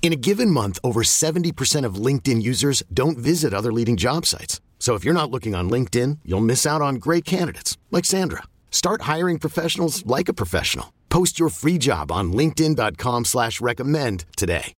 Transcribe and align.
In 0.00 0.12
a 0.12 0.16
given 0.16 0.50
month, 0.50 0.78
over 0.82 1.02
70% 1.02 1.84
of 1.84 1.96
LinkedIn 1.96 2.40
users 2.42 2.82
don't 2.94 3.18
visit 3.18 3.52
other 3.52 3.72
leading 3.72 3.98
job 3.98 4.24
sites. 4.24 4.62
So 4.78 4.94
if 4.94 5.04
you're 5.04 5.12
not 5.12 5.30
looking 5.30 5.54
on 5.54 5.68
LinkedIn, 5.68 6.20
you'll 6.24 6.40
miss 6.40 6.64
out 6.64 6.80
on 6.80 6.94
great 6.94 7.26
candidates 7.26 7.76
like 7.90 8.06
Sandra. 8.06 8.44
Start 8.70 9.02
hiring 9.02 9.38
professionals 9.38 10.06
like 10.06 10.30
a 10.30 10.32
professional. 10.32 10.94
Post 11.10 11.38
your 11.38 11.50
free 11.50 11.76
job 11.76 12.10
on 12.10 12.32
LinkedIn.com 12.32 13.26
slash 13.26 13.60
recommend 13.60 14.24
today. 14.36 14.72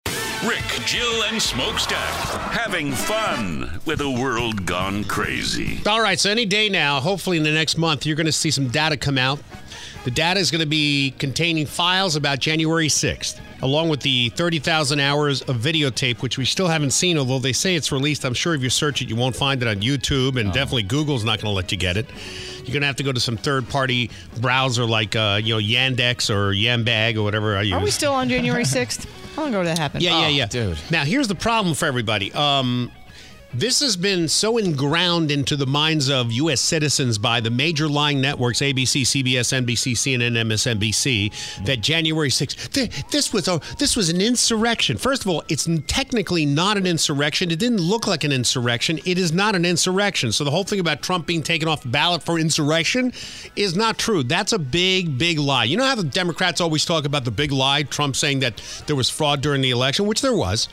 Rick, 0.45 0.65
Jill, 0.87 1.25
and 1.25 1.43
Smokestack 1.43 2.15
having 2.53 2.93
fun 2.93 3.81
with 3.87 4.01
a 4.01 4.09
world 4.09 4.65
gone 4.67 5.03
crazy. 5.05 5.81
All 5.85 6.01
right, 6.01 6.19
so 6.21 6.31
any 6.31 6.47
day 6.47 6.69
now, 6.69 7.01
hopefully 7.01 7.39
in 7.39 7.43
the 7.43 7.51
next 7.51 7.77
month, 7.77 8.07
you're 8.07 8.15
going 8.15 8.27
to 8.27 8.33
see 8.33 8.53
some 8.53 8.69
data 8.69 8.97
come 8.97 9.19
out. 9.19 9.41
The 10.05 10.11
data 10.11 10.41
is 10.41 10.51
going 10.51 10.61
to 10.61 10.67
be 10.67 11.13
containing 11.19 11.67
files 11.67 12.17
about 12.17 12.39
January 12.39 12.89
6th, 12.89 13.41
along 13.63 13.89
with 13.89 14.01
the 14.01 14.31
30,000 14.31 15.01
hours 15.01 15.43
of 15.43 15.57
videotape, 15.57 16.23
which 16.23 16.39
we 16.39 16.45
still 16.45 16.69
haven't 16.69 16.93
seen, 16.93 17.19
although 17.19 17.39
they 17.39 17.53
say 17.53 17.75
it's 17.75 17.93
released. 17.93 18.25
I'm 18.25 18.33
sure 18.33 18.55
if 18.55 18.63
you 18.63 18.71
search 18.71 19.03
it, 19.03 19.09
you 19.09 19.17
won't 19.17 19.37
find 19.37 19.61
it 19.61 19.69
on 19.69 19.77
YouTube, 19.77 20.41
and 20.41 20.53
definitely 20.53 20.85
Google's 20.85 21.25
not 21.25 21.41
going 21.41 21.51
to 21.51 21.57
let 21.57 21.73
you 21.73 21.79
get 21.79 21.97
it. 21.97 22.07
You're 22.59 22.73
going 22.73 22.83
to 22.83 22.87
have 22.87 22.97
to 22.97 23.03
go 23.03 23.13
to 23.13 23.21
some 23.21 23.37
third 23.37 23.69
party 23.69 24.11
browser 24.41 24.85
like, 24.87 25.17
uh, 25.17 25.41
you 25.43 25.55
know, 25.55 25.61
Yandex 25.61 26.31
or 26.31 26.53
Yambag 26.55 27.17
or 27.17 27.23
whatever 27.23 27.57
I 27.57 27.63
use. 27.63 27.75
Are 27.75 27.83
we 27.83 27.91
still 27.91 28.15
on 28.15 28.29
January 28.29 28.65
6th? 28.65 29.07
How 29.35 29.43
long 29.43 29.53
ago 29.55 29.63
did 29.63 29.69
that 29.71 29.79
happen? 29.79 30.01
Yeah, 30.01 30.21
yeah, 30.23 30.29
yeah. 30.29 30.47
dude. 30.47 30.79
Now, 30.91 31.05
here's 31.05 31.29
the 31.29 31.35
problem 31.35 31.75
for 31.75 31.87
everybody. 31.87 32.33
Um, 32.33 32.91
this 33.55 33.81
has 33.81 33.97
been 33.97 34.29
so 34.29 34.59
ingrained 34.59 35.31
into 35.31 35.57
the 35.57 35.67
minds 35.67 36.11
of 36.11 36.31
U.S. 36.33 36.61
citizens 36.61 37.17
by 37.17 37.41
the 37.41 37.51
major 37.51 37.89
lying 37.89 38.21
networks, 38.21 38.59
ABC, 38.59 39.03
CBS, 39.03 39.65
NBC, 39.65 39.93
CNN, 39.93 40.33
MSNBC, 40.33 41.65
that 41.65 41.81
January 41.81 42.29
6th, 42.29 42.73
th- 42.73 43.05
this 43.11 43.33
was 43.33 43.49
a, 43.49 43.59
this 43.79 43.97
was 43.97 44.11
an 44.11 44.21
insurrection. 44.21 44.99
First 44.99 45.23
of 45.23 45.29
all, 45.29 45.43
it's 45.49 45.67
technically 45.87 46.45
not 46.45 46.77
an 46.77 46.87
insurrection. 46.87 47.51
It 47.51 47.59
didn't 47.59 47.81
look 47.81 48.07
like 48.07 48.23
an 48.23 48.33
insurrection. 48.33 48.99
It 49.07 49.17
is 49.17 49.33
not 49.33 49.55
an 49.55 49.65
insurrection. 49.65 50.31
So 50.31 50.45
the 50.45 50.51
whole 50.51 50.65
thing 50.65 50.81
about 50.81 51.01
Trump 51.01 51.27
being 51.27 51.43
taken 51.43 51.69
off 51.69 51.83
the 51.83 51.89
ballot 51.89 52.23
for 52.23 52.39
insurrection 52.39 53.13
is 53.57 53.75
not 53.75 53.99
true. 53.99 54.23
That's 54.23 54.53
a 54.53 54.59
big, 54.59 55.17
big 55.17 55.39
lie. 55.39 55.65
You 55.65 55.79
know 55.79 55.87
how 55.87 55.95
the 55.95 56.05
Democrats 56.05 56.61
always 56.61 56.85
talk 56.85 57.07
about 57.07 57.25
the 57.25 57.31
big 57.31 57.51
lie, 57.53 57.85
Trump 57.85 58.15
saying 58.15 58.41
that 58.41 58.63
there 58.87 58.97
was 58.97 59.09
fraud 59.09 59.41
during 59.41 59.63
the 59.63 59.71
election, 59.71 60.07
which 60.07 60.21
there 60.21 60.37
was, 60.37 60.69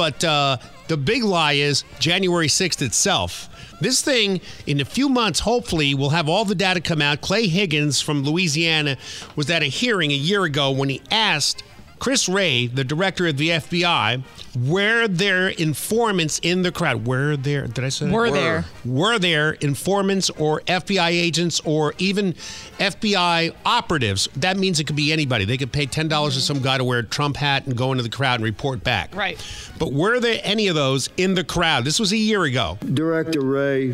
but. 0.00 0.24
Uh, 0.24 0.56
the 0.90 0.96
big 0.96 1.22
lie 1.22 1.52
is 1.52 1.84
January 2.00 2.48
6th 2.48 2.82
itself. 2.82 3.48
This 3.80 4.02
thing, 4.02 4.40
in 4.66 4.80
a 4.80 4.84
few 4.84 5.08
months, 5.08 5.38
hopefully, 5.38 5.94
will 5.94 6.10
have 6.10 6.28
all 6.28 6.44
the 6.44 6.56
data 6.56 6.80
come 6.80 7.00
out. 7.00 7.20
Clay 7.20 7.46
Higgins 7.46 8.00
from 8.00 8.24
Louisiana 8.24 8.96
was 9.36 9.48
at 9.50 9.62
a 9.62 9.66
hearing 9.66 10.10
a 10.10 10.16
year 10.16 10.42
ago 10.42 10.72
when 10.72 10.88
he 10.88 11.00
asked 11.12 11.62
Chris 12.00 12.30
Wray, 12.30 12.66
the 12.66 12.82
director 12.82 13.26
of 13.26 13.36
the 13.36 13.50
FBI, 13.50 14.22
were 14.66 15.06
there 15.06 15.48
informants 15.48 16.40
in 16.42 16.62
the 16.62 16.72
crowd? 16.72 17.06
Were 17.06 17.36
there, 17.36 17.66
did 17.66 17.84
I 17.84 17.90
say? 17.90 18.06
that? 18.06 18.12
Were 18.12 18.30
there. 18.30 18.64
Were 18.86 19.18
there 19.18 19.52
informants 19.52 20.30
or 20.30 20.62
FBI 20.62 21.10
agents 21.10 21.60
or 21.64 21.94
even 21.98 22.32
FBI 22.78 23.54
operatives? 23.66 24.28
That 24.36 24.56
means 24.56 24.80
it 24.80 24.86
could 24.86 24.96
be 24.96 25.12
anybody. 25.12 25.44
They 25.44 25.58
could 25.58 25.72
pay 25.72 25.86
$10 25.86 25.92
to 25.92 26.06
mm-hmm. 26.06 26.30
some 26.30 26.60
guy 26.60 26.78
to 26.78 26.84
wear 26.84 27.00
a 27.00 27.04
Trump 27.04 27.36
hat 27.36 27.66
and 27.66 27.76
go 27.76 27.92
into 27.92 28.02
the 28.02 28.08
crowd 28.08 28.36
and 28.36 28.44
report 28.44 28.82
back. 28.82 29.14
Right. 29.14 29.38
But 29.78 29.92
were 29.92 30.20
there 30.20 30.40
any 30.42 30.68
of 30.68 30.74
those 30.74 31.10
in 31.18 31.34
the 31.34 31.44
crowd? 31.44 31.84
This 31.84 32.00
was 32.00 32.12
a 32.12 32.16
year 32.16 32.44
ago. 32.44 32.78
Director 32.94 33.42
Wray, 33.42 33.88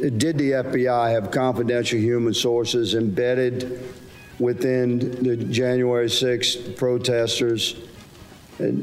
did 0.00 0.38
the 0.38 0.52
FBI 0.52 1.12
have 1.12 1.30
confidential 1.30 1.98
human 1.98 2.32
sources 2.32 2.94
embedded 2.94 3.78
within 4.42 4.98
the 5.22 5.36
January 5.36 6.08
6th 6.08 6.76
protesters 6.76 7.76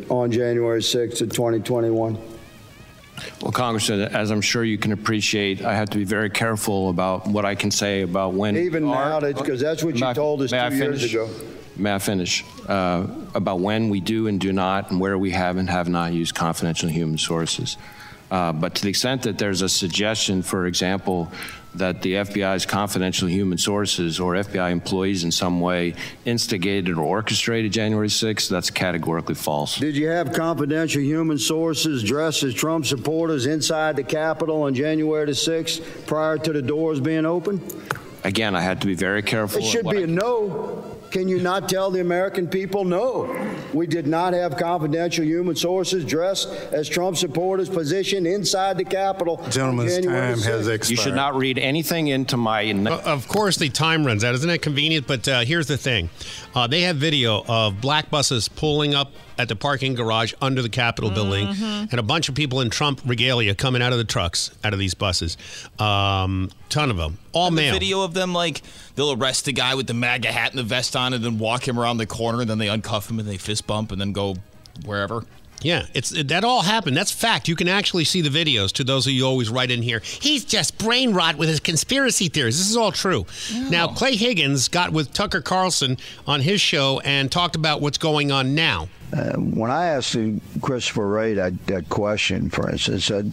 on 0.09 0.31
January 0.31 0.81
6th 0.81 1.21
of 1.21 1.29
2021? 1.31 2.17
Well, 3.41 3.51
Congressman, 3.51 4.01
as 4.15 4.31
I'm 4.31 4.39
sure 4.39 4.63
you 4.63 4.77
can 4.77 4.93
appreciate, 4.93 5.61
I 5.65 5.75
have 5.75 5.89
to 5.89 5.97
be 5.97 6.05
very 6.05 6.29
careful 6.29 6.89
about 6.89 7.27
what 7.27 7.43
I 7.43 7.53
can 7.55 7.69
say 7.69 8.01
about 8.01 8.33
when. 8.33 8.55
Even 8.55 8.85
now, 8.85 9.19
because 9.19 9.59
that's 9.59 9.83
what 9.83 9.97
you 9.97 10.05
I- 10.05 10.13
told 10.13 10.41
us 10.41 10.53
I 10.53 10.69
two 10.69 10.75
years 10.77 11.01
finish? 11.01 11.13
ago. 11.13 11.29
May 11.75 11.93
I 11.93 11.99
finish? 11.99 12.45
Uh, 12.67 13.07
about 13.35 13.59
when 13.59 13.89
we 13.89 13.99
do 13.99 14.27
and 14.27 14.39
do 14.39 14.53
not, 14.53 14.91
and 14.91 14.99
where 15.01 15.17
we 15.17 15.31
have 15.31 15.57
and 15.57 15.69
have 15.69 15.89
not 15.89 16.13
used 16.13 16.35
confidential 16.35 16.87
human 16.89 17.17
sources. 17.17 17.77
Uh, 18.31 18.53
but 18.53 18.75
to 18.75 18.83
the 18.83 18.89
extent 18.89 19.23
that 19.23 19.37
there's 19.37 19.61
a 19.61 19.69
suggestion, 19.69 20.41
for 20.41 20.65
example, 20.67 21.29
that 21.75 22.01
the 22.01 22.13
FBI's 22.13 22.65
confidential 22.65 23.27
human 23.27 23.57
sources 23.57 24.19
or 24.19 24.33
FBI 24.33 24.71
employees 24.71 25.23
in 25.23 25.31
some 25.31 25.61
way 25.61 25.93
instigated 26.25 26.97
or 26.97 27.03
orchestrated 27.03 27.71
January 27.71 28.07
6th, 28.07 28.49
that's 28.49 28.69
categorically 28.71 29.35
false. 29.35 29.77
Did 29.77 29.95
you 29.95 30.07
have 30.07 30.33
confidential 30.33 31.01
human 31.01 31.37
sources 31.37 32.03
dressed 32.03 32.43
as 32.43 32.53
Trump 32.53 32.85
supporters 32.85 33.45
inside 33.45 33.95
the 33.95 34.03
Capitol 34.03 34.63
on 34.63 34.73
January 34.73 35.25
the 35.25 35.33
6th 35.33 36.07
prior 36.07 36.37
to 36.39 36.51
the 36.53 36.61
doors 36.61 36.99
being 36.99 37.25
open? 37.25 37.61
Again, 38.23 38.55
I 38.55 38.61
had 38.61 38.81
to 38.81 38.87
be 38.87 38.95
very 38.95 39.21
careful. 39.21 39.61
It 39.61 39.65
should 39.65 39.87
be 39.87 39.99
I- 39.99 40.01
a 40.01 40.07
no. 40.07 40.98
Can 41.11 41.27
you 41.27 41.39
not 41.39 41.67
tell 41.67 41.89
the 41.91 42.01
American 42.01 42.47
people 42.47 42.85
no? 42.85 43.35
We 43.73 43.87
did 43.87 44.07
not 44.07 44.33
have 44.33 44.57
confidential 44.57 45.23
human 45.25 45.55
sources 45.55 46.05
dressed 46.05 46.49
as 46.71 46.87
Trump 46.87 47.17
supporters 47.17 47.69
positioned 47.69 48.27
inside 48.27 48.77
the 48.77 48.85
Capitol. 48.85 49.37
on 49.43 49.51
Gentleman's 49.51 49.95
January 49.95 50.33
time 50.33 50.39
the 50.39 50.45
has 50.45 50.67
expired. 50.67 50.89
You 50.89 50.95
should 51.03 51.15
not 51.15 51.35
read 51.35 51.57
anything 51.57 52.07
into 52.07 52.37
my. 52.37 52.69
Uh, 52.71 52.97
Of 53.05 53.27
course, 53.27 53.57
the 53.57 53.69
time 53.69 54.05
runs 54.05 54.23
out. 54.23 54.35
Isn't 54.35 54.49
that 54.49 54.61
convenient? 54.61 55.07
But 55.07 55.27
uh, 55.27 55.41
here's 55.41 55.67
the 55.67 55.77
thing 55.77 56.09
uh, 56.55 56.67
they 56.67 56.81
have 56.81 56.97
video 56.97 57.43
of 57.47 57.81
black 57.81 58.09
buses 58.09 58.47
pulling 58.47 58.93
up 58.95 59.11
at 59.39 59.47
the 59.47 59.55
parking 59.55 59.95
garage 59.95 60.33
under 60.41 60.61
the 60.61 60.69
Capitol 60.69 61.09
building, 61.09 61.47
and 61.47 61.93
a 61.93 62.03
bunch 62.03 62.27
of 62.27 62.35
people 62.35 62.59
in 62.59 62.69
Trump 62.69 63.01
regalia 63.05 63.55
coming 63.55 63.81
out 63.81 63.93
of 63.93 63.97
the 63.97 64.03
trucks, 64.03 64.51
out 64.63 64.73
of 64.73 64.79
these 64.79 64.93
buses. 64.93 65.37
Um, 65.79 66.51
ton 66.67 66.91
of 66.91 66.97
them, 66.97 67.17
all 67.31 67.49
the 67.49 67.55
male. 67.55 67.73
video 67.73 68.03
of 68.03 68.13
them 68.13 68.33
like 68.33 68.61
they'll 68.95 69.13
arrest 69.13 69.45
the 69.45 69.53
guy 69.53 69.75
with 69.75 69.87
the 69.87 69.93
MAGA 69.93 70.31
hat 70.31 70.51
and 70.51 70.59
the 70.59 70.63
vest 70.63 70.95
on, 70.95 71.13
and 71.13 71.23
then 71.23 71.39
walk 71.39 71.65
him 71.65 71.79
around 71.79 71.97
the 71.97 72.05
corner. 72.05 72.41
And 72.41 72.49
then 72.49 72.57
they 72.57 72.67
uncuff 72.67 73.09
him 73.09 73.17
and 73.17 73.27
they 73.27 73.37
fist 73.37 73.65
bump, 73.65 73.93
and 73.93 73.99
then 73.99 74.11
go 74.11 74.35
wherever. 74.85 75.23
Yeah, 75.61 75.85
it's 75.93 76.09
that 76.11 76.43
all 76.43 76.61
happened. 76.61 76.95
That's 76.95 77.11
fact. 77.11 77.47
You 77.47 77.55
can 77.55 77.67
actually 77.67 78.05
see 78.05 78.21
the 78.21 78.29
videos. 78.29 78.71
To 78.73 78.83
those 78.83 79.05
of 79.07 79.13
you 79.13 79.25
always 79.25 79.49
write 79.49 79.71
in 79.71 79.81
here, 79.81 80.01
he's 80.03 80.45
just 80.45 80.77
brain 80.77 81.13
rot 81.13 81.35
with 81.35 81.49
his 81.49 81.59
conspiracy 81.59 82.29
theories. 82.29 82.57
This 82.57 82.69
is 82.69 82.77
all 82.77 82.91
true. 82.91 83.25
Now, 83.69 83.87
Clay 83.87 84.15
Higgins 84.15 84.69
got 84.69 84.91
with 84.91 85.13
Tucker 85.13 85.41
Carlson 85.41 85.97
on 86.25 86.41
his 86.41 86.61
show 86.61 87.01
and 87.01 87.31
talked 87.31 87.55
about 87.55 87.81
what's 87.81 87.97
going 87.97 88.31
on 88.31 88.55
now. 88.55 88.87
Uh, 89.11 89.33
when 89.33 89.71
I 89.71 89.87
asked 89.87 90.15
Christopher 90.61 91.07
Wray 91.07 91.33
that, 91.33 91.65
that 91.67 91.89
question, 91.89 92.49
for 92.49 92.69
instance, 92.69 93.11
I, 93.11 93.23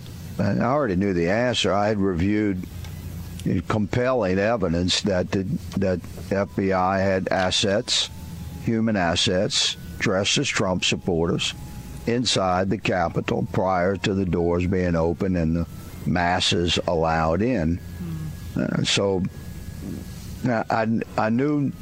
I 0.43 0.59
already 0.61 0.97
knew 0.97 1.13
the 1.13 1.31
answer. 1.31 1.73
I 1.73 1.89
had 1.89 1.99
reviewed 1.99 2.67
compelling 3.69 4.39
evidence 4.39 5.03
that 5.03 5.31
the 5.31 5.45
that 5.77 6.01
FBI 6.31 6.99
had 6.99 7.29
assets, 7.29 8.11
human 8.65 8.97
assets, 8.97 9.77
dressed 9.99 10.39
as 10.39 10.49
Trump 10.49 10.85
supporters, 10.85 11.55
inside 12.07 12.71
the 12.71 12.79
Capitol 12.79 13.47
prior 13.53 13.97
to 13.97 14.15
the 14.15 14.25
doors 14.25 14.67
being 14.67 14.95
open 14.97 15.37
and 15.37 15.57
the 15.57 15.67
masses 16.07 16.79
allowed 16.87 17.43
in. 17.43 17.81
Uh, 18.57 18.83
so 18.85 19.23
I, 20.45 21.01
I 21.19 21.31
knew 21.31 21.73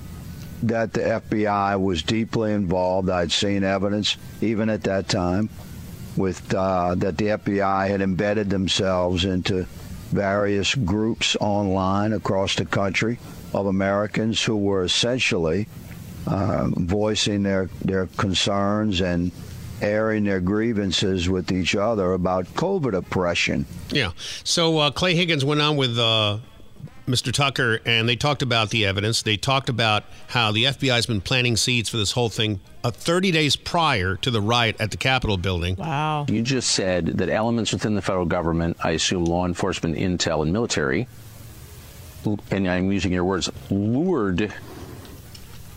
that 0.63 0.93
the 0.93 1.01
FBI 1.01 1.81
was 1.81 2.03
deeply 2.03 2.53
involved. 2.53 3.11
I'd 3.11 3.33
seen 3.33 3.65
evidence, 3.65 4.17
even 4.41 4.71
at 4.71 4.83
that 4.85 5.09
time, 5.09 5.51
with 6.17 6.55
uh, 6.55 6.95
that 6.97 7.19
the 7.19 7.27
FBI 7.27 7.89
had 7.89 8.01
embedded 8.01 8.51
themselves 8.51 9.25
into 9.25 9.67
various 10.11 10.75
groups 10.75 11.37
online 11.41 12.13
across 12.13 12.55
the 12.55 12.65
country 12.65 13.19
of 13.53 13.67
Americans 13.67 14.43
who 14.43 14.57
were 14.57 14.85
essentially 14.85 15.67
uh, 16.27 16.69
voicing 16.71 17.43
their 17.43 17.69
their 17.85 18.07
concerns 18.07 19.01
and 19.01 19.33
airing 19.85 20.25
their 20.25 20.41
grievances 20.41 21.29
with 21.29 21.53
each 21.53 21.77
other 21.77 22.15
about 22.15 22.47
COVID 22.55 22.95
oppression. 22.95 23.67
Yeah. 23.91 24.13
So 24.43 24.79
uh, 24.79 24.91
Clay 24.91 25.15
Higgins 25.15 25.45
went 25.45 25.61
on 25.61 25.77
with 25.77 25.99
uh, 25.99 26.39
Mr. 27.07 27.33
Tucker, 27.33 27.81
and 27.85 28.09
they 28.09 28.17
talked 28.17 28.41
about 28.41 28.71
the 28.71 28.87
evidence. 28.87 29.23
They 29.23 29.37
talked 29.37 29.69
about 29.69 30.05
how 30.29 30.53
the 30.53 30.65
FBI 30.65 30.95
has 30.95 31.07
been 31.07 31.21
planting 31.21 31.57
seeds 31.57 31.89
for 31.91 31.99
this 31.99 32.13
whole 32.13 32.31
thing 32.31 32.61
uh, 32.83 32.91
30 32.91 33.31
days 33.31 33.57
prior 33.57 34.17
to 34.17 34.31
the 34.31 34.41
riot 34.41 34.77
at 34.81 34.91
the 34.91 34.97
Capitol 34.97 35.37
building. 35.37 35.77
Wow. 35.77 36.25
You 36.29 36.41
just 36.43 36.71
said 36.71 37.07
that 37.07 37.29
elements 37.29 37.73
within 37.73 37.95
the 37.95 38.03
federal 38.03 38.27
government, 38.27 38.79
I 38.83 38.93
assume 38.93 39.27
law 39.27 39.45
enforcement, 39.45 39.97
intel, 39.97 40.43
and 40.43 40.53
military, 40.53 41.07
and 42.51 42.67
I'm 42.67 42.91
using 42.91 43.13
your 43.13 43.25
words, 43.25 43.51
lured 43.71 44.53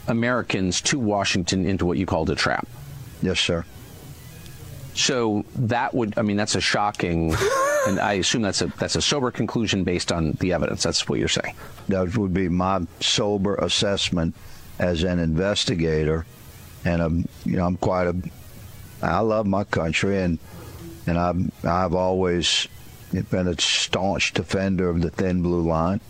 Americans 0.07 0.79
to 0.81 0.97
Washington 0.97 1.65
into 1.65 1.85
what 1.85 1.97
you 1.97 2.05
called 2.05 2.29
a 2.29 2.35
trap. 2.35 2.65
Yes, 3.21 3.41
sir. 3.41 3.65
So 4.97 5.45
that 5.55 5.93
would, 5.93 6.17
I 6.17 6.23
mean, 6.23 6.37
that's 6.37 6.55
a 6.55 6.61
shocking, 6.61 7.35
and 7.87 7.99
I 7.99 8.13
assume 8.13 8.41
that's 8.41 8.63
a 8.63 8.67
that's 8.79 8.95
a 8.95 9.01
sober 9.01 9.29
conclusion 9.29 9.83
based 9.83 10.11
on 10.11 10.31
the 10.39 10.53
evidence. 10.53 10.83
That's 10.83 11.07
what 11.07 11.19
you're 11.19 11.27
saying. 11.27 11.53
That 11.87 12.17
would 12.17 12.33
be 12.33 12.49
my 12.49 12.85
sober 12.99 13.55
assessment 13.55 14.33
as 14.79 15.03
an 15.03 15.19
investigator, 15.19 16.25
and 16.83 17.01
I'm, 17.01 17.29
you 17.45 17.57
know, 17.57 17.65
I'm 17.65 17.77
quite 17.77 18.07
a. 18.07 18.15
I 19.03 19.19
love 19.19 19.45
my 19.45 19.63
country, 19.65 20.19
and 20.19 20.39
and 21.05 21.19
I've 21.19 21.65
I've 21.65 21.93
always 21.93 22.67
been 23.29 23.47
a 23.47 23.61
staunch 23.61 24.33
defender 24.33 24.89
of 24.89 25.01
the 25.01 25.11
thin 25.11 25.43
blue 25.43 25.61
line. 25.61 26.01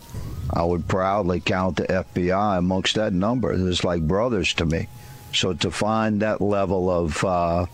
I 0.50 0.63
would 0.63 0.88
proudly 0.88 1.42
count 1.42 1.75
the 1.75 1.83
FBI 1.83 2.57
amongst 2.57 2.95
that 2.95 3.12
number. 3.12 3.51
It's 3.51 3.83
like 3.83 4.07
brothers 4.07 4.54
to 4.54 4.66
me. 4.66 4.88
So 5.33 5.51
to 5.54 5.72
find 5.72 6.22
that 6.22 6.40
level 6.40 6.90
of 6.90 7.24
uh, 7.24 7.66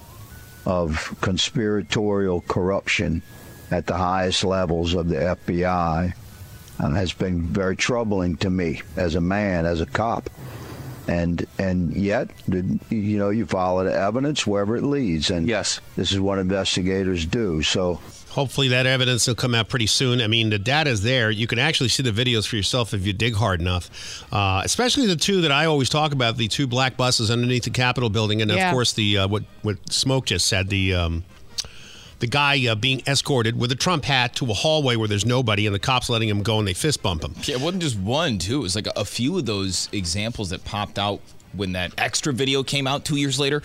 of 0.66 1.16
conspiratorial 1.22 2.42
corruption 2.42 3.22
at 3.72 3.88
the 3.88 3.96
highest 3.96 4.44
levels 4.44 4.94
of 4.94 5.10
the 5.10 5.16
FBI 5.16 6.14
um, 6.80 6.96
has 6.96 7.14
been 7.14 7.42
very 7.42 7.76
troubling 7.76 8.38
to 8.38 8.50
me 8.50 8.82
as 8.96 9.16
a 9.16 9.22
man, 9.22 9.66
as 9.66 9.82
a 9.82 9.86
cop. 9.86 10.30
And 11.08 11.46
and 11.60 11.94
yet, 11.94 12.30
you 12.48 13.18
know, 13.18 13.30
you 13.30 13.46
follow 13.46 13.84
the 13.84 13.94
evidence 13.94 14.48
wherever 14.48 14.78
it 14.78 14.84
leads, 14.84 15.32
and 15.32 15.50
yes, 15.50 15.82
this 15.98 16.14
is 16.14 16.20
what 16.22 16.40
investigators 16.40 17.26
do. 17.26 17.62
So 17.62 18.00
Hopefully, 18.34 18.70
that 18.70 18.86
evidence 18.88 19.28
will 19.28 19.36
come 19.36 19.54
out 19.54 19.70
pretty 19.70 19.86
soon. 19.86 20.20
I 20.20 20.26
mean, 20.28 20.50
the 20.50 20.58
data 20.58 20.90
is 20.90 21.04
there. 21.04 21.30
You 21.30 21.46
can 21.46 21.60
actually 21.60 21.90
see 21.90 22.02
the 22.02 22.12
videos 22.12 22.48
for 22.48 22.56
yourself 22.56 22.94
if 22.94 23.06
you 23.06 23.14
dig 23.14 23.36
hard 23.36 23.62
enough. 23.62 23.90
Uh, 24.34 24.62
especially 24.66 25.06
the 25.06 25.16
two 25.16 25.42
that 25.42 25.52
I 25.52 25.66
always 25.66 25.88
talk 25.88 26.14
about: 26.14 26.38
the 26.38 26.48
two 26.48 26.66
black 26.66 26.98
buses 26.98 27.30
underneath 27.30 27.64
the 27.64 27.70
Capitol 27.70 28.10
building, 28.10 28.42
and 28.42 28.50
Yeah. 28.50 28.70
of 28.70 28.74
course, 28.74 28.94
the 28.94 29.20
uh, 29.20 29.28
what 29.28 29.44
what 29.62 29.78
Smoke 29.94 30.26
just 30.26 30.48
said 30.48 30.70
the. 30.70 30.94
Um, 30.94 31.24
the 32.20 32.28
guy 32.28 32.68
uh, 32.68 32.76
being 32.76 33.02
escorted 33.06 33.60
with 33.60 33.70
a 33.74 33.76
Trump 33.76 34.06
hat 34.06 34.34
to 34.36 34.50
a 34.50 34.54
hallway 34.54 34.96
where 34.96 35.10
there's 35.10 35.26
nobody, 35.26 35.66
and 35.66 35.76
the 35.76 35.80
cops 35.80 36.10
letting 36.10 36.30
him 36.30 36.42
go, 36.42 36.58
and 36.58 36.66
they 36.66 36.74
fist 36.74 37.04
bump 37.04 37.22
him. 37.22 37.36
Yeah, 37.44 37.56
it 37.56 37.62
wasn't 37.62 37.84
just 37.84 38.00
one, 38.00 38.38
too. 38.38 38.60
It 38.60 38.64
was 38.64 38.76
like 38.76 38.88
a, 38.88 38.94
a 38.96 39.04
few 39.04 39.38
of 39.38 39.46
those 39.46 39.90
examples 39.92 40.52
that 40.52 40.64
popped 40.64 40.98
out 40.98 41.20
when 41.52 41.74
that 41.74 41.92
extra 41.98 42.32
video 42.32 42.64
came 42.64 42.88
out 42.88 43.04
two 43.04 43.18
years 43.18 43.40
later. 43.42 43.62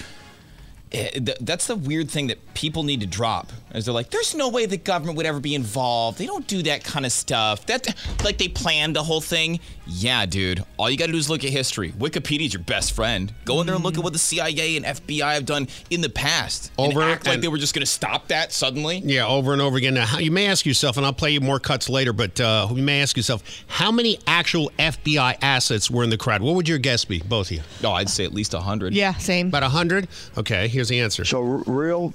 Eh, 0.92 1.20
That's 1.40 1.66
the 1.66 1.76
weird 1.76 2.10
thing 2.10 2.28
that 2.28 2.54
people 2.54 2.82
need 2.82 3.00
to 3.00 3.06
drop. 3.06 3.52
is 3.74 3.84
they're 3.84 3.94
like, 3.94 4.10
there's 4.10 4.34
no 4.34 4.48
way 4.48 4.66
the 4.66 4.76
government 4.78 5.16
would 5.16 5.26
ever 5.26 5.40
be 5.40 5.54
involved. 5.54 6.18
They 6.18 6.26
don't 6.26 6.46
do 6.46 6.62
that 6.64 6.82
kind 6.84 7.04
of 7.04 7.12
stuff. 7.12 7.66
That 7.66 7.94
like 8.24 8.38
they 8.38 8.48
planned 8.48 8.96
the 8.96 9.02
whole 9.02 9.20
thing. 9.20 9.60
Yeah, 9.90 10.26
dude. 10.26 10.62
All 10.76 10.90
you 10.90 10.98
got 10.98 11.06
to 11.06 11.12
do 11.12 11.18
is 11.18 11.30
look 11.30 11.44
at 11.44 11.50
history. 11.50 11.92
Wikipedia's 11.92 12.52
your 12.52 12.62
best 12.62 12.92
friend. 12.92 13.32
Go 13.46 13.60
in 13.60 13.66
there 13.66 13.74
and 13.74 13.82
look 13.82 13.96
at 13.96 14.04
what 14.04 14.12
the 14.12 14.18
CIA 14.18 14.76
and 14.76 14.84
FBI 14.84 15.32
have 15.34 15.46
done 15.46 15.66
in 15.88 16.02
the 16.02 16.10
past. 16.10 16.70
Over 16.76 17.00
and 17.00 17.10
act 17.10 17.26
like 17.26 17.40
they 17.40 17.48
were 17.48 17.56
just 17.56 17.74
going 17.74 17.80
to 17.80 17.90
stop 17.90 18.28
that 18.28 18.52
suddenly. 18.52 18.98
Yeah, 18.98 19.26
over 19.26 19.54
and 19.54 19.62
over 19.62 19.78
again. 19.78 19.94
Now, 19.94 20.18
you 20.18 20.30
may 20.30 20.46
ask 20.46 20.66
yourself, 20.66 20.98
and 20.98 21.06
I'll 21.06 21.14
play 21.14 21.30
you 21.30 21.40
more 21.40 21.58
cuts 21.58 21.88
later, 21.88 22.12
but 22.12 22.38
uh, 22.38 22.68
you 22.70 22.82
may 22.82 23.00
ask 23.00 23.16
yourself, 23.16 23.42
how 23.66 23.90
many 23.90 24.18
actual 24.26 24.70
FBI 24.78 25.38
assets 25.40 25.90
were 25.90 26.04
in 26.04 26.10
the 26.10 26.18
crowd? 26.18 26.42
What 26.42 26.54
would 26.54 26.68
your 26.68 26.78
guess 26.78 27.06
be, 27.06 27.20
both 27.20 27.46
of 27.50 27.56
you? 27.56 27.62
No, 27.82 27.92
I'd 27.92 28.10
say 28.10 28.24
at 28.24 28.34
least 28.34 28.52
hundred. 28.52 28.92
Yeah, 28.92 29.14
same. 29.14 29.48
About 29.48 29.62
100? 29.62 30.08
Okay, 30.36 30.68
here's 30.68 30.88
the 30.88 31.00
answer. 31.00 31.24
So, 31.24 31.40
r- 31.40 31.62
real 31.66 32.12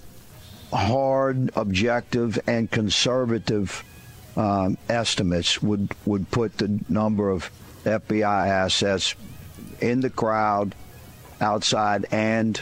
hard, 0.72 1.50
objective, 1.56 2.38
and 2.48 2.70
conservative 2.70 3.84
um, 4.36 4.78
estimates 4.90 5.62
would, 5.64 5.92
would 6.06 6.30
put 6.32 6.58
the 6.58 6.80
number 6.90 7.30
of 7.30 7.50
FBI 7.84 8.48
assets 8.48 9.16
in 9.82 10.02
the 10.02 10.10
crowd, 10.10 10.76
outside, 11.42 12.06
and 12.12 12.62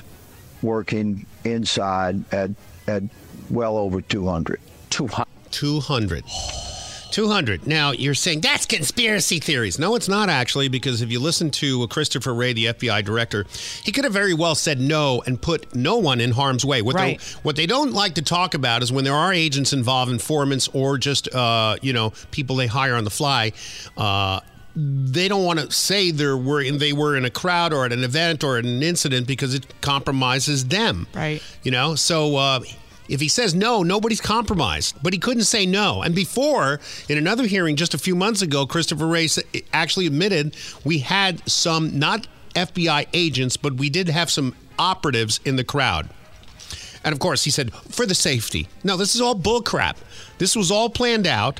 working 0.61 1.25
inside 1.43 2.23
at, 2.33 2.51
at 2.87 3.03
well 3.49 3.77
over 3.77 4.01
200. 4.01 4.59
200. 4.89 5.27
200. 5.51 6.23
200. 7.11 7.67
Now, 7.67 7.91
you're 7.91 8.13
saying 8.13 8.39
that's 8.39 8.65
conspiracy 8.65 9.39
theories. 9.39 9.77
No, 9.77 9.95
it's 9.95 10.07
not 10.07 10.29
actually, 10.29 10.69
because 10.69 11.01
if 11.01 11.11
you 11.11 11.19
listen 11.19 11.51
to 11.51 11.85
Christopher 11.89 12.33
Wray, 12.33 12.53
the 12.53 12.65
FBI 12.67 13.03
director, 13.03 13.45
he 13.83 13.91
could 13.91 14.05
have 14.05 14.13
very 14.13 14.33
well 14.33 14.55
said 14.55 14.79
no 14.79 15.21
and 15.25 15.41
put 15.41 15.75
no 15.75 15.97
one 15.97 16.21
in 16.21 16.31
harm's 16.31 16.63
way. 16.63 16.81
What, 16.81 16.95
Right. 16.95 17.19
they, 17.19 17.25
what 17.43 17.57
they 17.57 17.65
don't 17.65 17.91
like 17.91 18.15
to 18.15 18.21
talk 18.21 18.53
about 18.53 18.81
is 18.81 18.93
when 18.93 19.03
there 19.03 19.13
are 19.13 19.33
agents 19.33 19.73
involved, 19.73 20.09
informants, 20.09 20.69
or 20.69 20.97
just, 20.97 21.27
uh, 21.35 21.75
you 21.81 21.91
know, 21.91 22.13
people 22.31 22.55
they 22.55 22.67
hire 22.67 22.95
on 22.95 23.03
the 23.03 23.09
fly. 23.09 23.51
Uh, 23.97 24.39
they 24.75 25.27
don't 25.27 25.43
want 25.43 25.59
to 25.59 25.71
say 25.71 26.11
there 26.11 26.37
were 26.37 26.63
they 26.71 26.93
were 26.93 27.15
in 27.17 27.25
a 27.25 27.29
crowd 27.29 27.73
or 27.73 27.85
at 27.85 27.91
an 27.91 28.03
event 28.03 28.43
or 28.43 28.57
an 28.57 28.81
incident 28.81 29.27
because 29.27 29.53
it 29.53 29.65
compromises 29.81 30.67
them. 30.67 31.07
Right. 31.13 31.41
You 31.63 31.71
know, 31.71 31.95
so 31.95 32.37
uh, 32.37 32.61
if 33.09 33.19
he 33.19 33.27
says 33.27 33.53
no, 33.53 33.83
nobody's 33.83 34.21
compromised. 34.21 34.95
But 35.03 35.13
he 35.13 35.19
couldn't 35.19 35.43
say 35.43 35.65
no. 35.65 36.01
And 36.01 36.15
before, 36.15 36.79
in 37.09 37.17
another 37.17 37.45
hearing 37.45 37.75
just 37.75 37.93
a 37.93 37.97
few 37.97 38.15
months 38.15 38.41
ago, 38.41 38.65
Christopher 38.65 39.07
Wray 39.07 39.27
sa- 39.27 39.41
actually 39.73 40.07
admitted 40.07 40.55
we 40.85 40.99
had 40.99 41.47
some 41.49 41.99
not 41.99 42.27
FBI 42.55 43.07
agents, 43.13 43.57
but 43.57 43.73
we 43.73 43.89
did 43.89 44.07
have 44.07 44.29
some 44.29 44.55
operatives 44.79 45.39
in 45.43 45.57
the 45.57 45.63
crowd. 45.63 46.09
And 47.03 47.13
of 47.13 47.19
course, 47.19 47.43
he 47.43 47.51
said 47.51 47.73
for 47.73 48.05
the 48.05 48.15
safety. 48.15 48.67
No, 48.83 48.95
this 48.95 49.15
is 49.15 49.21
all 49.21 49.35
bullcrap. 49.35 49.97
This 50.37 50.55
was 50.55 50.71
all 50.71 50.89
planned 50.89 51.27
out. 51.27 51.59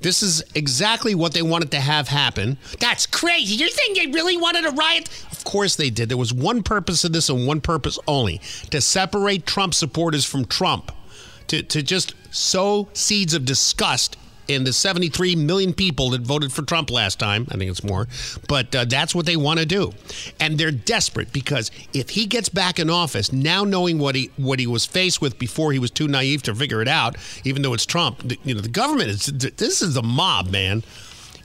This 0.00 0.22
is 0.22 0.44
exactly 0.54 1.14
what 1.14 1.32
they 1.32 1.42
wanted 1.42 1.70
to 1.72 1.80
have 1.80 2.08
happen. 2.08 2.58
That's 2.78 3.06
crazy. 3.06 3.56
You're 3.56 3.68
saying 3.68 3.94
they 3.94 4.06
really 4.06 4.36
wanted 4.36 4.64
a 4.64 4.70
riot? 4.70 5.08
Of 5.32 5.44
course 5.44 5.76
they 5.76 5.90
did. 5.90 6.08
There 6.08 6.16
was 6.16 6.32
one 6.32 6.62
purpose 6.62 7.04
of 7.04 7.12
this 7.12 7.28
and 7.28 7.46
one 7.46 7.60
purpose 7.60 7.98
only 8.06 8.40
to 8.70 8.80
separate 8.80 9.46
Trump 9.46 9.74
supporters 9.74 10.24
from 10.24 10.44
Trump, 10.44 10.92
to, 11.48 11.62
to 11.62 11.82
just 11.82 12.14
sow 12.30 12.88
seeds 12.92 13.34
of 13.34 13.44
disgust 13.44 14.16
in 14.48 14.64
the 14.64 14.72
73 14.72 15.36
million 15.36 15.72
people 15.72 16.10
that 16.10 16.22
voted 16.22 16.52
for 16.52 16.62
Trump 16.62 16.90
last 16.90 17.18
time. 17.18 17.46
I 17.50 17.56
think 17.56 17.70
it's 17.70 17.84
more. 17.84 18.08
But 18.48 18.74
uh, 18.74 18.84
that's 18.86 19.14
what 19.14 19.26
they 19.26 19.36
want 19.36 19.60
to 19.60 19.66
do. 19.66 19.92
And 20.40 20.58
they're 20.58 20.70
desperate 20.70 21.32
because 21.32 21.70
if 21.92 22.10
he 22.10 22.26
gets 22.26 22.48
back 22.48 22.78
in 22.78 22.90
office, 22.90 23.32
now 23.32 23.64
knowing 23.64 23.98
what 23.98 24.14
he 24.14 24.30
what 24.36 24.58
he 24.58 24.66
was 24.66 24.86
faced 24.86 25.20
with 25.20 25.38
before 25.38 25.72
he 25.72 25.78
was 25.78 25.90
too 25.90 26.08
naive 26.08 26.42
to 26.44 26.54
figure 26.54 26.82
it 26.82 26.88
out, 26.88 27.16
even 27.44 27.62
though 27.62 27.74
it's 27.74 27.86
Trump, 27.86 28.32
you 28.44 28.54
know, 28.54 28.60
the 28.60 28.68
government 28.68 29.10
is 29.10 29.26
this 29.26 29.82
is 29.82 29.94
the 29.94 30.02
mob, 30.02 30.50
man. 30.50 30.82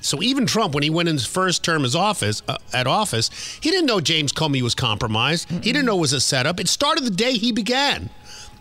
So 0.01 0.21
even 0.21 0.45
Trump, 0.45 0.73
when 0.73 0.83
he 0.83 0.89
went 0.89 1.07
in 1.07 1.15
his 1.15 1.25
first 1.25 1.63
term 1.63 1.85
as 1.85 1.95
office 1.95 2.41
uh, 2.47 2.57
at 2.73 2.87
office, 2.87 3.29
he 3.61 3.71
didn't 3.71 3.85
know 3.85 4.01
James 4.01 4.33
Comey 4.33 4.61
was 4.61 4.75
compromised. 4.75 5.49
He 5.49 5.71
didn't 5.71 5.85
know 5.85 5.97
it 5.97 6.01
was 6.01 6.11
a 6.13 6.19
setup. 6.19 6.59
It 6.59 6.67
started 6.67 7.05
the 7.05 7.11
day 7.11 7.33
he 7.33 7.53
began. 7.53 8.09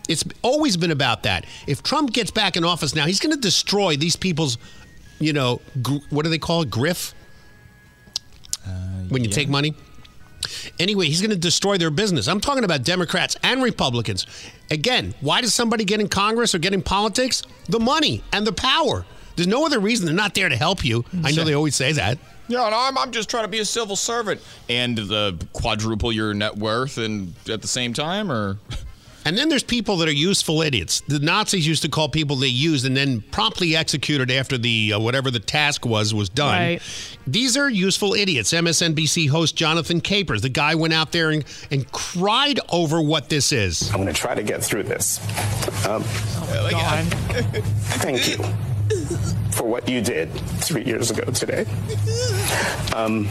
It's 0.09 0.23
always 0.41 0.75
been 0.77 0.91
about 0.91 1.23
that. 1.23 1.45
If 1.67 1.81
Trump 1.83 2.11
gets 2.13 2.31
back 2.31 2.57
in 2.57 2.63
office 2.63 2.93
now, 2.95 3.05
he's 3.05 3.19
going 3.19 3.33
to 3.33 3.39
destroy 3.39 3.95
these 3.95 4.15
people's, 4.15 4.57
you 5.19 5.33
know, 5.33 5.61
gr- 5.81 5.97
what 6.09 6.23
do 6.23 6.29
they 6.29 6.37
call 6.37 6.61
it? 6.61 6.69
Griff? 6.69 7.13
Uh, 8.65 8.69
when 9.09 9.23
you 9.23 9.29
take 9.29 9.49
money? 9.49 9.75
Anyway, 10.79 11.05
he's 11.05 11.21
going 11.21 11.31
to 11.31 11.37
destroy 11.37 11.77
their 11.77 11.89
business. 11.89 12.27
I'm 12.27 12.41
talking 12.41 12.63
about 12.63 12.83
Democrats 12.83 13.37
and 13.43 13.63
Republicans. 13.63 14.25
Again, 14.69 15.13
why 15.21 15.41
does 15.41 15.53
somebody 15.53 15.85
get 15.85 16.01
in 16.01 16.09
Congress 16.09 16.53
or 16.53 16.59
get 16.59 16.73
in 16.73 16.81
politics? 16.81 17.43
The 17.69 17.79
money 17.79 18.23
and 18.33 18.45
the 18.45 18.51
power. 18.51 19.05
There's 19.35 19.47
no 19.47 19.65
other 19.65 19.79
reason 19.79 20.05
they're 20.05 20.15
not 20.15 20.35
there 20.35 20.49
to 20.49 20.55
help 20.55 20.83
you. 20.85 21.05
I 21.23 21.31
know 21.31 21.43
they 21.43 21.53
always 21.53 21.75
say 21.75 21.93
that. 21.93 22.17
Yeah, 22.47 22.69
no, 22.69 22.77
I'm, 22.77 22.97
I'm 22.97 23.11
just 23.11 23.29
trying 23.29 23.45
to 23.45 23.47
be 23.47 23.59
a 23.59 23.65
civil 23.65 23.95
servant 23.95 24.41
and 24.69 24.97
the 24.97 25.43
quadruple 25.53 26.11
your 26.11 26.33
net 26.33 26.55
worth, 26.57 26.97
and 26.97 27.33
at 27.49 27.61
the 27.61 27.67
same 27.67 27.93
time, 27.93 28.31
or 28.31 28.57
And 29.25 29.37
then 29.37 29.49
there's 29.49 29.63
people 29.63 29.97
that 29.97 30.09
are 30.09 30.13
useful 30.13 30.61
idiots. 30.61 31.01
The 31.01 31.19
Nazis 31.19 31.67
used 31.67 31.81
to 31.83 31.89
call 31.89 32.09
people 32.09 32.35
they 32.35 32.47
used 32.47 32.85
and 32.85 32.95
then 32.95 33.21
promptly 33.21 33.75
executed 33.75 34.29
after 34.31 34.57
the 34.57 34.93
uh, 34.93 34.99
whatever 34.99 35.31
the 35.31 35.39
task 35.39 35.85
was 35.85 36.13
was 36.13 36.29
done. 36.29 36.59
Right. 36.59 36.81
These 37.25 37.55
are 37.55 37.69
useful 37.69 38.13
idiots. 38.13 38.51
MSNBC 38.51 39.29
host 39.29 39.55
Jonathan 39.55 40.01
Capehart, 40.01 40.41
the 40.41 40.49
guy 40.49 40.75
went 40.75 40.93
out 40.93 41.11
there 41.11 41.29
and, 41.29 41.45
and 41.71 41.89
cried 41.91 42.59
over 42.69 43.01
what 43.01 43.29
this 43.29 43.51
is. 43.51 43.89
I'm 43.91 44.01
going 44.01 44.07
to 44.07 44.13
try 44.13 44.35
to 44.35 44.43
get 44.43 44.63
through 44.63 44.83
this. 44.83 45.19
Um, 45.87 46.03
God. 46.69 47.05
thank 48.01 48.27
you. 48.27 48.72
For 49.51 49.63
what 49.67 49.87
you 49.87 50.01
did 50.01 50.31
three 50.61 50.83
years 50.83 51.11
ago 51.11 51.23
today. 51.31 51.65
Um, 52.95 53.27